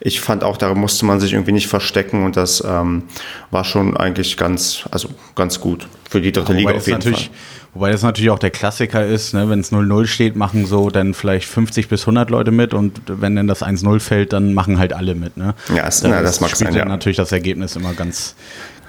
ich 0.00 0.20
fand 0.20 0.44
auch, 0.44 0.56
da 0.56 0.74
musste 0.74 1.06
man 1.06 1.20
sich 1.20 1.32
irgendwie 1.32 1.52
nicht 1.52 1.68
verstecken 1.68 2.24
und 2.24 2.36
das 2.36 2.62
ähm, 2.66 3.04
war 3.50 3.64
schon 3.64 3.96
eigentlich 3.96 4.36
ganz, 4.36 4.84
also 4.90 5.08
ganz 5.34 5.60
gut 5.60 5.88
für 6.08 6.20
die 6.20 6.32
dritte 6.32 6.52
ja, 6.52 6.58
Liga 6.58 6.72
auf 6.72 6.86
jeden 6.86 7.02
Fall. 7.02 7.28
Wobei 7.74 7.92
das 7.92 8.02
natürlich 8.02 8.30
auch 8.30 8.38
der 8.38 8.50
Klassiker 8.50 9.04
ist, 9.06 9.34
ne? 9.34 9.48
wenn 9.50 9.60
es 9.60 9.70
0-0 9.70 10.06
steht, 10.06 10.36
machen 10.36 10.64
so 10.66 10.88
dann 10.88 11.12
vielleicht 11.12 11.46
50 11.46 11.88
bis 11.88 12.02
100 12.02 12.30
Leute 12.30 12.50
mit 12.50 12.72
und 12.72 13.02
wenn 13.06 13.36
dann 13.36 13.46
das 13.46 13.62
1-0 13.62 14.00
fällt, 14.00 14.32
dann 14.32 14.54
machen 14.54 14.78
halt 14.78 14.92
alle 14.92 15.14
mit. 15.14 15.36
Ne? 15.36 15.54
Ja, 15.74 15.84
das, 15.84 16.02
na, 16.02 16.22
das 16.22 16.40
mag 16.40 16.56
sein, 16.56 16.74
ja. 16.74 16.84
natürlich 16.86 17.18
das 17.18 17.30
Ergebnis 17.30 17.76
immer 17.76 17.92
ganz, 17.92 18.34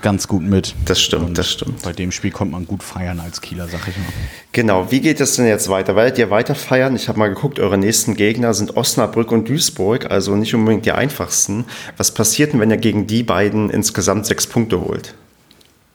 ganz 0.01 0.27
gut 0.27 0.43
mit. 0.43 0.75
Das 0.85 1.01
stimmt, 1.01 1.25
und 1.25 1.37
das 1.37 1.51
stimmt. 1.51 1.81
Bei 1.83 1.93
dem 1.93 2.11
Spiel 2.11 2.31
kommt 2.31 2.51
man 2.51 2.65
gut 2.65 2.83
feiern 2.83 3.19
als 3.19 3.41
Kieler, 3.41 3.67
sag 3.67 3.87
ich 3.87 3.97
mal. 3.97 4.05
Genau, 4.51 4.91
wie 4.91 5.01
geht 5.01 5.19
es 5.19 5.35
denn 5.35 5.45
jetzt 5.45 5.69
weiter? 5.69 5.95
Werdet 5.95 6.17
ihr 6.17 6.29
weiter 6.29 6.55
feiern? 6.55 6.95
Ich 6.95 7.07
habe 7.07 7.19
mal 7.19 7.29
geguckt, 7.29 7.59
eure 7.59 7.77
nächsten 7.77 8.15
Gegner 8.15 8.53
sind 8.53 8.77
Osnabrück 8.77 9.31
und 9.31 9.47
Duisburg, 9.49 10.09
also 10.09 10.35
nicht 10.35 10.53
unbedingt 10.55 10.85
die 10.85 10.91
einfachsten. 10.91 11.65
Was 11.97 12.13
passiert 12.13 12.53
denn, 12.53 12.59
wenn 12.59 12.71
ihr 12.71 12.77
gegen 12.77 13.07
die 13.07 13.23
beiden 13.23 13.69
insgesamt 13.69 14.25
sechs 14.25 14.47
Punkte 14.47 14.81
holt? 14.81 15.13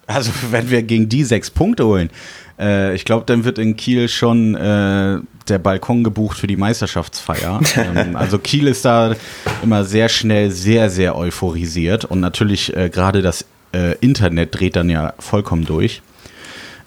Also, 0.06 0.31
wenn 0.51 0.70
wir 0.70 0.82
gegen 0.82 1.09
die 1.09 1.24
sechs 1.24 1.51
Punkte 1.51 1.86
holen, 1.86 2.10
äh, 2.59 2.94
ich 2.94 3.05
glaube, 3.05 3.24
dann 3.26 3.44
wird 3.44 3.59
in 3.59 3.76
Kiel 3.76 4.09
schon 4.09 4.55
äh, 4.55 5.18
der 5.48 5.59
Balkon 5.59 6.05
gebucht 6.05 6.39
für 6.39 6.47
die 6.47 6.56
Meisterschaftsfeier. 6.56 7.60
ähm, 7.76 8.16
also 8.16 8.39
Kiel 8.39 8.68
ist 8.68 8.85
da 8.85 9.14
immer 9.62 9.85
sehr 9.85 10.09
schnell 10.09 10.51
sehr, 10.51 10.90
sehr 10.90 11.16
euphorisiert 11.16 12.05
und 12.05 12.20
natürlich 12.20 12.74
äh, 12.76 12.89
gerade 12.89 13.22
das 13.22 13.44
äh, 13.74 13.96
Internet 14.01 14.59
dreht 14.59 14.76
dann 14.76 14.88
ja 14.88 15.12
vollkommen 15.18 15.64
durch. 15.64 16.02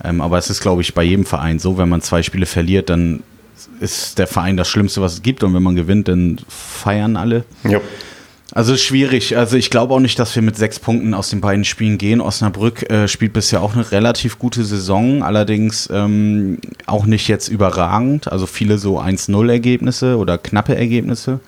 Ähm, 0.03 0.21
aber 0.21 0.37
es 0.37 0.49
ist, 0.49 0.61
glaube 0.61 0.81
ich, 0.81 0.93
bei 0.93 1.03
jedem 1.03 1.25
Verein 1.25 1.59
so, 1.59 1.77
wenn 1.77 1.89
man 1.89 2.01
zwei 2.01 2.23
Spiele 2.23 2.45
verliert, 2.45 2.89
dann 2.89 3.23
ist 3.79 4.19
der 4.19 4.27
Verein 4.27 4.57
das 4.57 4.67
Schlimmste, 4.67 5.01
was 5.01 5.13
es 5.13 5.21
gibt. 5.21 5.43
Und 5.43 5.53
wenn 5.53 5.63
man 5.63 5.75
gewinnt, 5.75 6.07
dann 6.07 6.39
feiern 6.47 7.17
alle. 7.17 7.43
Ja. 7.63 7.81
Also 8.53 8.77
schwierig. 8.77 9.35
Also 9.35 9.57
ich 9.57 9.69
glaube 9.69 9.93
auch 9.93 9.99
nicht, 9.99 10.17
dass 10.19 10.33
wir 10.35 10.41
mit 10.41 10.55
sechs 10.55 10.79
Punkten 10.79 11.13
aus 11.13 11.29
den 11.29 11.41
beiden 11.41 11.65
Spielen 11.65 11.97
gehen. 11.97 12.21
Osnabrück 12.21 12.89
äh, 12.89 13.07
spielt 13.07 13.33
bisher 13.33 13.61
auch 13.61 13.73
eine 13.75 13.91
relativ 13.91 14.39
gute 14.39 14.63
Saison, 14.63 15.21
allerdings 15.21 15.89
ähm, 15.91 16.59
auch 16.85 17.05
nicht 17.05 17.27
jetzt 17.27 17.49
überragend. 17.49 18.31
Also 18.31 18.45
viele 18.45 18.77
so 18.77 19.01
1-0-Ergebnisse 19.01 20.17
oder 20.17 20.37
knappe 20.37 20.75
Ergebnisse. 20.75 21.41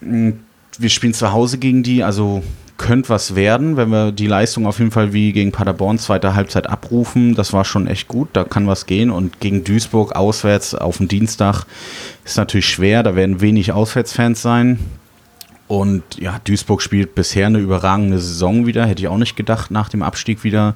Hm, 0.00 0.40
wir 0.78 0.90
spielen 0.90 1.14
zu 1.14 1.30
Hause 1.30 1.58
gegen 1.58 1.84
die, 1.84 2.02
also 2.02 2.42
könnte 2.84 3.08
was 3.08 3.34
werden, 3.34 3.78
wenn 3.78 3.88
wir 3.88 4.12
die 4.12 4.26
Leistung 4.26 4.66
auf 4.66 4.78
jeden 4.78 4.90
Fall 4.90 5.14
wie 5.14 5.32
gegen 5.32 5.52
Paderborn 5.52 5.98
zweite 5.98 6.34
Halbzeit 6.34 6.68
abrufen. 6.68 7.34
Das 7.34 7.54
war 7.54 7.64
schon 7.64 7.86
echt 7.86 8.08
gut, 8.08 8.28
da 8.34 8.44
kann 8.44 8.66
was 8.66 8.84
gehen. 8.84 9.10
Und 9.10 9.40
gegen 9.40 9.64
Duisburg 9.64 10.14
auswärts 10.14 10.74
auf 10.74 10.98
dem 10.98 11.08
Dienstag 11.08 11.64
ist 12.26 12.36
natürlich 12.36 12.68
schwer, 12.68 13.02
da 13.02 13.16
werden 13.16 13.40
wenig 13.40 13.72
Auswärtsfans 13.72 14.42
sein. 14.42 14.78
Und 15.66 16.02
ja, 16.18 16.38
Duisburg 16.44 16.82
spielt 16.82 17.14
bisher 17.14 17.46
eine 17.46 17.58
überragende 17.58 18.18
Saison 18.18 18.66
wieder, 18.66 18.84
hätte 18.84 19.00
ich 19.00 19.08
auch 19.08 19.16
nicht 19.16 19.34
gedacht 19.34 19.70
nach 19.70 19.88
dem 19.88 20.02
Abstieg 20.02 20.44
wieder. 20.44 20.74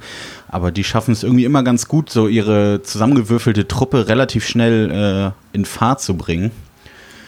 Aber 0.48 0.70
die 0.70 0.84
schaffen 0.84 1.12
es 1.12 1.22
irgendwie 1.22 1.44
immer 1.44 1.62
ganz 1.62 1.88
gut, 1.88 2.08
so 2.08 2.26
ihre 2.26 2.80
zusammengewürfelte 2.82 3.68
Truppe 3.68 4.08
relativ 4.08 4.48
schnell 4.48 5.34
äh, 5.52 5.54
in 5.54 5.66
Fahrt 5.66 6.00
zu 6.00 6.16
bringen. 6.16 6.52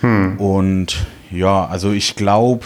Hm. 0.00 0.38
Und 0.38 1.04
ja, 1.30 1.66
also 1.66 1.92
ich 1.92 2.16
glaube, 2.16 2.64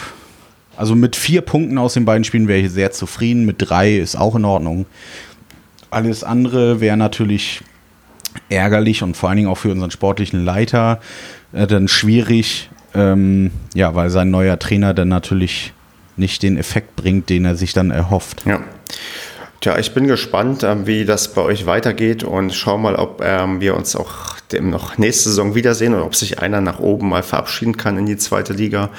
also 0.76 0.94
mit 0.94 1.16
vier 1.16 1.40
Punkten 1.40 1.78
aus 1.78 1.94
den 1.94 2.04
beiden 2.04 2.24
Spielen 2.24 2.48
wäre 2.48 2.60
ich 2.60 2.70
sehr 2.70 2.90
zufrieden. 2.90 3.44
Mit 3.44 3.56
drei 3.58 3.96
ist 3.96 4.16
auch 4.16 4.34
in 4.34 4.44
Ordnung. 4.44 4.86
Alles 5.90 6.24
andere 6.24 6.80
wäre 6.80 6.96
natürlich 6.96 7.62
ärgerlich 8.48 9.02
und 9.02 9.16
vor 9.16 9.28
allen 9.28 9.36
Dingen 9.36 9.48
auch 9.48 9.58
für 9.58 9.70
unseren 9.70 9.90
sportlichen 9.90 10.44
Leiter 10.44 11.00
äh, 11.52 11.66
dann 11.66 11.88
schwierig, 11.88 12.70
ähm, 12.94 13.50
ja, 13.74 13.94
weil 13.94 14.10
sein 14.10 14.30
neuer 14.30 14.58
Trainer 14.58 14.94
dann 14.94 15.08
natürlich 15.08 15.72
nicht 16.16 16.42
den 16.42 16.56
Effekt 16.56 16.96
bringt, 16.96 17.28
den 17.28 17.44
er 17.44 17.56
sich 17.56 17.72
dann 17.72 17.90
erhofft. 17.90 18.44
Ja. 18.46 18.60
Tja, 19.64 19.78
ich 19.78 19.94
bin 19.94 20.06
gespannt, 20.06 20.62
ähm, 20.62 20.86
wie 20.86 21.06
das 21.06 21.28
bei 21.32 21.40
euch 21.40 21.64
weitergeht 21.64 22.22
und 22.22 22.52
schau 22.52 22.76
mal, 22.76 22.96
ob 22.96 23.22
ähm, 23.24 23.62
wir 23.62 23.74
uns 23.74 23.96
auch 23.96 24.38
dem 24.52 24.68
noch 24.68 24.98
nächste 24.98 25.30
Saison 25.30 25.54
wiedersehen 25.54 25.94
oder 25.94 26.04
ob 26.04 26.14
sich 26.14 26.38
einer 26.38 26.60
nach 26.60 26.80
oben 26.80 27.08
mal 27.08 27.22
verabschieden 27.22 27.78
kann 27.78 27.96
in 27.96 28.04
die 28.04 28.18
zweite 28.18 28.52
Liga. 28.52 28.90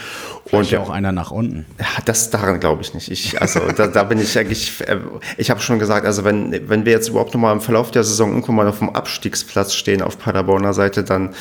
Und 0.50 0.72
ja 0.72 0.80
auch 0.80 0.90
einer 0.90 1.12
nach 1.12 1.30
unten. 1.30 1.68
Das 2.06 2.32
daran 2.32 2.60
glaube 2.60 2.82
ich 2.82 2.96
nicht. 2.96 3.12
Ich, 3.12 3.40
also 3.40 3.60
da, 3.78 3.86
da 3.86 4.02
bin 4.06 4.20
ich 4.20 4.40
eigentlich, 4.40 4.82
äh, 4.88 4.98
ich 5.38 5.52
habe 5.52 5.60
schon 5.60 5.78
gesagt, 5.78 6.04
also 6.08 6.24
wenn, 6.24 6.68
wenn 6.68 6.84
wir 6.84 6.94
jetzt 6.94 7.10
überhaupt 7.10 7.36
noch 7.36 7.42
mal 7.42 7.52
im 7.52 7.62
Verlauf 7.62 7.92
der 7.92 8.04
Saison 8.04 8.32
irgendwo 8.32 8.52
mal 8.52 8.68
auf 8.68 8.80
dem 8.80 8.90
Abstiegsplatz 8.90 9.76
stehen 9.76 10.02
auf 10.02 10.18
Paderborner 10.18 10.74
Seite, 10.74 11.04
dann, 11.04 11.36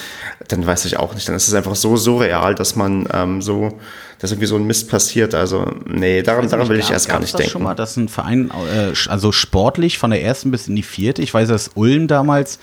dann 0.48 0.66
weiß 0.66 0.84
ich 0.84 0.98
auch 0.98 1.14
nicht. 1.14 1.26
Dann 1.26 1.34
ist 1.34 1.48
es 1.48 1.54
einfach 1.54 1.76
so 1.76 1.96
surreal, 1.96 2.54
dass 2.54 2.76
man 2.76 3.08
ähm, 3.10 3.40
so, 3.40 3.78
dass 4.24 4.32
irgendwie 4.32 4.46
so 4.46 4.56
ein 4.56 4.64
Mist 4.64 4.88
passiert. 4.88 5.34
Also 5.34 5.70
nee, 5.84 6.22
daran, 6.22 6.48
daran 6.48 6.66
will 6.70 6.78
ich 6.78 6.90
erst 6.90 7.10
gar 7.10 7.20
nicht 7.20 7.34
das 7.34 7.38
denken. 7.38 7.52
schon 7.52 7.62
mal, 7.62 7.74
dass 7.74 7.98
ein 7.98 8.08
Verein, 8.08 8.50
äh, 8.50 8.92
also 9.10 9.32
sportlich 9.32 9.98
von 9.98 10.10
der 10.10 10.22
ersten 10.22 10.50
bis 10.50 10.66
in 10.66 10.74
die 10.74 10.82
vierte, 10.82 11.20
ich 11.20 11.34
weiß, 11.34 11.46
dass 11.48 11.72
Ulm 11.74 12.08
damals 12.08 12.58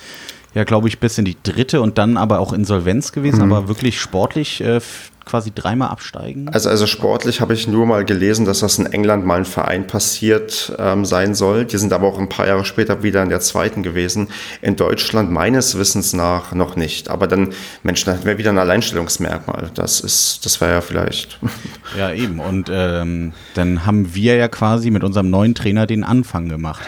ja, 0.55 0.63
glaube 0.63 0.87
ich, 0.87 0.99
bis 0.99 1.17
in 1.19 1.25
die 1.25 1.37
dritte 1.43 1.79
und 1.81 1.99
dann 1.99 2.17
aber 2.17 2.39
auch 2.39 2.51
Insolvenz 2.51 3.11
gewesen, 3.11 3.45
mhm. 3.45 3.53
aber 3.53 3.67
wirklich 3.67 4.01
sportlich 4.01 4.59
äh, 4.61 4.81
quasi 5.25 5.51
dreimal 5.53 5.89
absteigen? 5.89 6.49
Also, 6.49 6.69
also 6.69 6.87
sportlich 6.87 7.41
habe 7.41 7.53
ich 7.53 7.67
nur 7.67 7.85
mal 7.85 8.05
gelesen, 8.05 8.45
dass 8.45 8.59
das 8.59 8.79
in 8.79 8.85
England 8.85 9.25
mal 9.25 9.39
ein 9.39 9.45
Verein 9.45 9.87
passiert 9.87 10.73
ähm, 10.79 11.05
sein 11.05 11.35
soll. 11.35 11.65
Die 11.65 11.77
sind 11.77 11.93
aber 11.93 12.07
auch 12.07 12.19
ein 12.19 12.29
paar 12.29 12.47
Jahre 12.47 12.65
später 12.65 13.03
wieder 13.03 13.23
in 13.23 13.29
der 13.29 13.39
zweiten 13.39 13.83
gewesen. 13.83 14.29
In 14.61 14.75
Deutschland 14.75 15.31
meines 15.31 15.77
Wissens 15.77 16.13
nach 16.13 16.53
noch 16.53 16.75
nicht. 16.75 17.09
Aber 17.09 17.27
dann, 17.27 17.49
Mensch, 17.83 18.03
dann 18.03 18.23
wäre 18.25 18.37
wieder 18.37 18.51
ein 18.51 18.57
Alleinstellungsmerkmal. 18.57 19.71
Das 19.73 19.99
ist, 19.99 20.45
das 20.45 20.59
wäre 20.61 20.73
ja 20.73 20.81
vielleicht. 20.81 21.39
Ja, 21.97 22.13
eben. 22.13 22.39
Und 22.39 22.69
ähm, 22.71 23.33
dann 23.53 23.85
haben 23.85 24.15
wir 24.15 24.35
ja 24.35 24.47
quasi 24.47 24.91
mit 24.91 25.03
unserem 25.03 25.29
neuen 25.29 25.55
Trainer 25.55 25.85
den 25.85 26.05
Anfang 26.05 26.47
gemacht. 26.47 26.81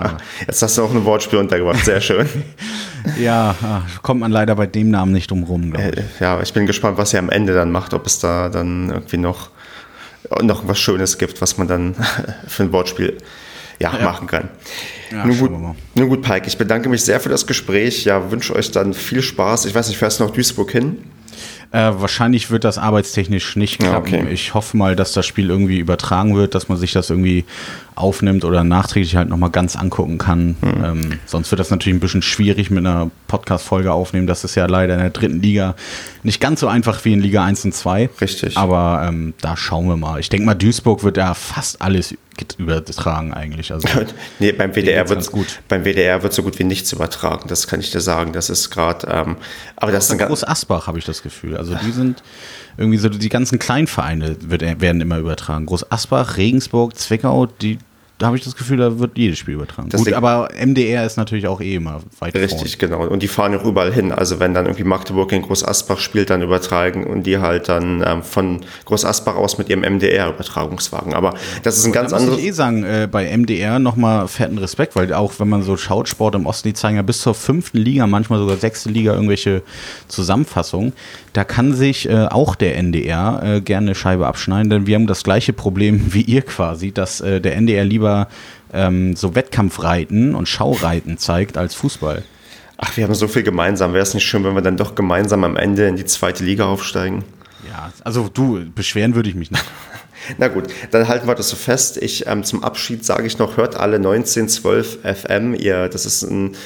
Jetzt 0.46 0.62
hast 0.62 0.76
du 0.76 0.82
auch 0.82 0.92
ein 0.92 1.04
Wortspiel 1.04 1.38
untergebracht. 1.38 1.84
Sehr 1.84 2.00
schön. 2.00 2.26
ja, 3.18 3.54
ah, 3.62 3.82
kommt 4.02 4.20
man 4.20 4.30
leider 4.30 4.54
bei 4.54 4.66
dem 4.66 4.90
Namen 4.90 5.12
nicht 5.12 5.32
umrum. 5.32 5.74
Äh, 5.74 5.92
ja, 6.20 6.40
ich 6.40 6.52
bin 6.52 6.66
gespannt, 6.66 6.98
was 6.98 7.14
er 7.14 7.20
am 7.20 7.30
Ende 7.30 7.54
dann 7.54 7.70
macht, 7.70 7.94
ob 7.94 8.06
es 8.06 8.18
da 8.18 8.48
dann 8.48 8.90
irgendwie 8.90 9.18
noch, 9.18 9.50
noch 10.42 10.66
was 10.68 10.78
Schönes 10.78 11.18
gibt, 11.18 11.40
was 11.40 11.58
man 11.58 11.68
dann 11.68 11.94
für 12.46 12.64
ein 12.64 12.72
Wortspiel 12.72 13.18
ja, 13.80 13.96
ja. 13.96 14.04
machen 14.04 14.26
kann. 14.26 14.48
Ja, 15.10 15.24
nun, 15.24 15.38
gut, 15.38 15.50
nun 15.94 16.08
gut, 16.08 16.22
Pike, 16.22 16.46
ich 16.46 16.58
bedanke 16.58 16.88
mich 16.88 17.02
sehr 17.02 17.20
für 17.20 17.28
das 17.28 17.46
Gespräch. 17.46 18.04
Ja, 18.04 18.30
wünsche 18.30 18.54
euch 18.54 18.70
dann 18.70 18.92
viel 18.92 19.22
Spaß. 19.22 19.64
Ich 19.66 19.74
weiß 19.74 19.88
nicht, 19.88 19.98
fährst 19.98 20.20
du 20.20 20.24
noch 20.24 20.32
Duisburg 20.32 20.70
hin? 20.70 20.98
Äh, 21.70 21.92
wahrscheinlich 21.96 22.50
wird 22.50 22.64
das 22.64 22.78
arbeitstechnisch 22.78 23.56
nicht 23.56 23.78
klappen. 23.80 24.12
Ja, 24.12 24.20
okay. 24.20 24.32
Ich 24.32 24.54
hoffe 24.54 24.76
mal, 24.76 24.96
dass 24.96 25.12
das 25.12 25.26
Spiel 25.26 25.50
irgendwie 25.50 25.78
übertragen 25.78 26.34
wird, 26.34 26.54
dass 26.54 26.68
man 26.68 26.78
sich 26.78 26.92
das 26.92 27.10
irgendwie 27.10 27.44
aufnimmt 27.98 28.44
oder 28.44 28.64
nachträglich 28.64 29.16
halt 29.16 29.28
nochmal 29.28 29.50
ganz 29.50 29.76
angucken 29.76 30.18
kann. 30.18 30.56
Mhm. 30.60 30.84
Ähm, 30.84 31.18
sonst 31.26 31.50
wird 31.50 31.58
das 31.58 31.70
natürlich 31.70 31.96
ein 31.96 32.00
bisschen 32.00 32.22
schwierig 32.22 32.70
mit 32.70 32.86
einer 32.86 33.10
Podcast-Folge 33.26 33.92
aufnehmen. 33.92 34.26
Das 34.26 34.44
ist 34.44 34.54
ja 34.54 34.66
leider 34.66 34.94
in 34.94 35.00
der 35.00 35.10
dritten 35.10 35.42
Liga 35.42 35.74
nicht 36.22 36.40
ganz 36.40 36.60
so 36.60 36.68
einfach 36.68 37.04
wie 37.04 37.12
in 37.12 37.20
Liga 37.20 37.44
1 37.44 37.66
und 37.66 37.74
2. 37.74 38.10
Richtig. 38.20 38.56
Aber 38.56 39.06
ähm, 39.06 39.34
da 39.40 39.56
schauen 39.56 39.88
wir 39.88 39.96
mal. 39.96 40.20
Ich 40.20 40.28
denke 40.28 40.46
mal, 40.46 40.54
Duisburg 40.54 41.02
wird 41.02 41.16
ja 41.16 41.34
fast 41.34 41.82
alles 41.82 42.14
übertragen 42.58 43.34
eigentlich. 43.34 43.72
Also, 43.72 43.88
nee, 44.38 44.52
beim 44.52 44.74
WDR 44.74 45.08
wird 45.08 45.30
gut. 45.32 45.60
beim 45.68 45.84
WDR 45.84 46.22
wird 46.22 46.32
so 46.32 46.42
gut 46.42 46.58
wie 46.58 46.64
nichts 46.64 46.92
übertragen. 46.92 47.48
Das 47.48 47.66
kann 47.66 47.80
ich 47.80 47.90
dir 47.90 48.00
sagen. 48.00 48.32
Das 48.32 48.50
ist 48.50 48.70
gerade. 48.70 49.06
Ähm, 49.10 49.36
aber 49.76 49.92
das 49.92 50.10
ist 50.10 50.18
Groß 50.18 50.44
Asbach 50.44 50.86
habe 50.86 50.98
ich 50.98 51.04
das 51.04 51.22
Gefühl. 51.22 51.56
Also 51.56 51.74
die 51.74 51.90
sind 51.90 52.22
irgendwie 52.76 52.98
so 52.98 53.08
die 53.08 53.28
ganzen 53.28 53.58
Kleinvereine 53.58 54.36
wird, 54.40 54.62
werden 54.80 55.00
immer 55.00 55.18
übertragen. 55.18 55.66
Groß 55.66 55.90
Asbach, 55.90 56.36
Regensburg, 56.36 56.96
Zwickau, 56.96 57.46
die 57.46 57.78
da 58.18 58.26
habe 58.26 58.36
ich 58.36 58.42
das 58.42 58.56
Gefühl, 58.56 58.78
da 58.78 58.98
wird 58.98 59.16
jedes 59.16 59.38
Spiel 59.38 59.54
übertragen. 59.54 59.90
Das 59.90 60.04
Gut, 60.04 60.12
aber 60.12 60.48
MDR 60.60 61.06
ist 61.06 61.16
natürlich 61.16 61.46
auch 61.46 61.60
eh 61.60 61.76
immer 61.76 62.00
weit 62.18 62.34
Richtig, 62.34 62.76
vorn. 62.76 62.90
genau. 62.90 63.06
Und 63.06 63.22
die 63.22 63.28
fahren 63.28 63.54
auch 63.54 63.64
überall 63.64 63.92
hin. 63.92 64.10
Also 64.10 64.40
wenn 64.40 64.54
dann 64.54 64.66
irgendwie 64.66 64.82
Magdeburg 64.82 65.30
in 65.30 65.42
Groß 65.42 65.64
Asbach 65.64 66.00
spielt, 66.00 66.30
dann 66.30 66.42
übertragen 66.42 67.04
und 67.06 67.22
die 67.22 67.38
halt 67.38 67.68
dann 67.68 68.02
ähm, 68.04 68.24
von 68.24 68.62
Groß 68.86 69.04
Asbach 69.04 69.36
aus 69.36 69.56
mit 69.56 69.68
ihrem 69.68 69.82
MDR-Übertragungswagen. 69.82 71.14
Aber 71.14 71.34
das 71.62 71.78
ist 71.78 71.84
ein 71.84 71.92
ganz 71.92 72.12
anderes. 72.12 72.38
Ich 72.38 72.44
muss 72.44 72.50
eh 72.50 72.52
sagen, 72.52 72.82
äh, 72.82 73.08
bei 73.10 73.36
MDR 73.36 73.78
nochmal 73.78 74.26
fetten 74.26 74.58
Respekt, 74.58 74.96
weil 74.96 75.12
auch 75.12 75.34
wenn 75.38 75.48
man 75.48 75.62
so 75.62 75.76
schaut, 75.76 76.08
Sport 76.08 76.34
im 76.34 76.46
Osten, 76.46 76.68
die 76.68 76.74
zeigen 76.74 76.96
ja 76.96 77.02
bis 77.02 77.20
zur 77.20 77.34
fünften 77.34 77.78
Liga, 77.78 78.08
manchmal 78.08 78.40
sogar 78.40 78.56
sechste 78.56 78.88
Liga 78.88 79.12
irgendwelche 79.12 79.62
Zusammenfassungen. 80.08 80.92
Da 81.34 81.44
kann 81.44 81.72
sich 81.72 82.08
äh, 82.08 82.26
auch 82.26 82.56
der 82.56 82.76
NDR 82.78 83.42
äh, 83.44 83.60
gerne 83.60 83.88
eine 83.88 83.94
Scheibe 83.94 84.26
abschneiden, 84.26 84.70
denn 84.70 84.86
wir 84.88 84.96
haben 84.96 85.06
das 85.06 85.22
gleiche 85.22 85.52
Problem 85.52 86.06
wie 86.12 86.22
ihr 86.22 86.42
quasi, 86.42 86.90
dass 86.90 87.20
äh, 87.20 87.40
der 87.40 87.54
NDR 87.54 87.84
lieber 87.84 88.07
ähm, 88.72 89.16
so 89.16 89.34
Wettkampfreiten 89.34 90.34
und 90.34 90.48
Schaureiten 90.48 91.18
zeigt 91.18 91.56
als 91.56 91.74
Fußball. 91.74 92.22
Ach, 92.76 92.96
wir 92.96 93.04
haben 93.04 93.14
so 93.14 93.26
viel 93.26 93.42
gemeinsam. 93.42 93.92
Wäre 93.92 94.02
es 94.02 94.14
nicht 94.14 94.24
schön, 94.24 94.44
wenn 94.44 94.54
wir 94.54 94.62
dann 94.62 94.76
doch 94.76 94.94
gemeinsam 94.94 95.42
am 95.44 95.56
Ende 95.56 95.88
in 95.88 95.96
die 95.96 96.04
zweite 96.04 96.44
Liga 96.44 96.66
aufsteigen? 96.66 97.24
Ja, 97.68 97.92
also 98.04 98.28
du, 98.32 98.64
beschweren 98.72 99.14
würde 99.14 99.28
ich 99.28 99.34
mich 99.34 99.50
nicht. 99.50 99.64
Na 100.38 100.48
gut, 100.48 100.64
dann 100.90 101.08
halten 101.08 101.26
wir 101.26 101.34
das 101.34 101.48
so 101.48 101.56
fest. 101.56 101.96
Ich 101.96 102.26
ähm, 102.26 102.44
zum 102.44 102.62
Abschied 102.62 103.04
sage 103.04 103.26
ich 103.26 103.38
noch, 103.38 103.56
hört 103.56 103.76
alle 103.76 103.96
1912 103.96 104.98
FM. 105.02 105.54
Ihr, 105.54 105.88
das 105.88 106.06
ist 106.06 106.22
ein 106.22 106.56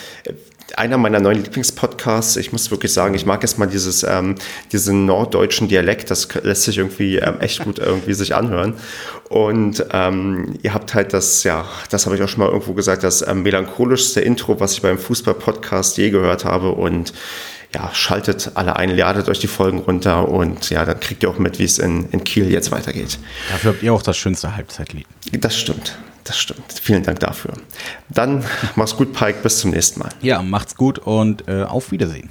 einer 0.79 0.99
meiner 0.99 1.21
neuen 1.21 1.43
Lieblingspodcasts. 1.43 2.37
Ich 2.37 2.53
muss 2.53 2.71
wirklich 2.71 2.93
sagen, 2.93 3.15
ich 3.15 3.27
mag 3.27 3.43
jetzt 3.43 3.59
mal 3.59 3.67
dieses, 3.67 4.03
ähm, 4.03 4.37
diesen 4.73 5.07
norddeutschen 5.07 5.69
Dialekt. 5.69 6.11
Das 6.11 6.29
lässt 6.43 6.65
sich 6.65 6.79
irgendwie 6.79 7.17
ähm, 7.17 7.41
echt 7.41 7.65
gut 7.65 7.79
irgendwie 7.79 8.15
sich 8.15 8.35
anhören. 8.35 8.75
Und 9.29 9.85
ähm, 9.93 10.55
ihr 10.63 10.75
habt 10.75 10.95
halt 10.95 11.13
das, 11.13 11.45
ja, 11.45 11.65
das 11.91 12.07
habe 12.07 12.17
ich 12.17 12.23
auch 12.23 12.29
schon 12.29 12.41
mal 12.41 12.49
irgendwo 12.49 12.75
gesagt, 12.75 13.03
das 13.03 13.27
ähm, 13.27 13.43
melancholischste 13.43 14.21
Intro, 14.21 14.61
was 14.61 14.73
ich 14.75 14.83
beim 14.83 14.99
Fußball-Podcast 14.99 15.97
je 15.97 16.11
gehört 16.11 16.45
habe. 16.45 16.73
Und 16.73 17.13
ja, 17.75 17.91
schaltet 17.95 18.53
alle 18.55 18.77
ein, 18.77 18.95
ladet 18.95 19.29
euch 19.29 19.39
die 19.39 19.47
Folgen 19.47 19.79
runter 19.79 20.29
und 20.29 20.69
ja, 20.71 20.85
dann 20.85 21.01
kriegt 21.01 21.23
ihr 21.23 21.31
auch 21.31 21.39
mit, 21.39 21.59
wie 21.59 21.65
es 21.65 21.79
in, 21.79 22.09
in 22.11 22.23
Kiel 22.23 22.51
jetzt 22.51 22.71
weitergeht. 22.71 23.19
Dafür 23.51 23.73
habt 23.73 23.83
ihr 23.83 23.95
auch 23.95 24.03
das 24.03 24.17
schönste 24.17 24.55
Halbzeitlied. 24.55 25.07
Das 25.33 25.59
stimmt. 25.59 25.97
Das 26.25 26.39
stimmt. 26.39 26.73
Vielen 26.81 27.03
Dank 27.03 27.21
dafür. 27.21 27.55
Dann 28.09 28.45
mach's 28.77 28.97
gut, 28.97 29.13
Pike. 29.13 29.39
Bis 29.43 29.59
zum 29.59 29.71
nächsten 29.71 30.01
Mal. 30.01 30.11
Ja, 30.21 30.43
macht's 30.43 30.77
gut 30.77 30.99
und 30.99 31.49
äh, 31.49 31.65
auf 31.65 31.91
Wiedersehen. 31.91 32.29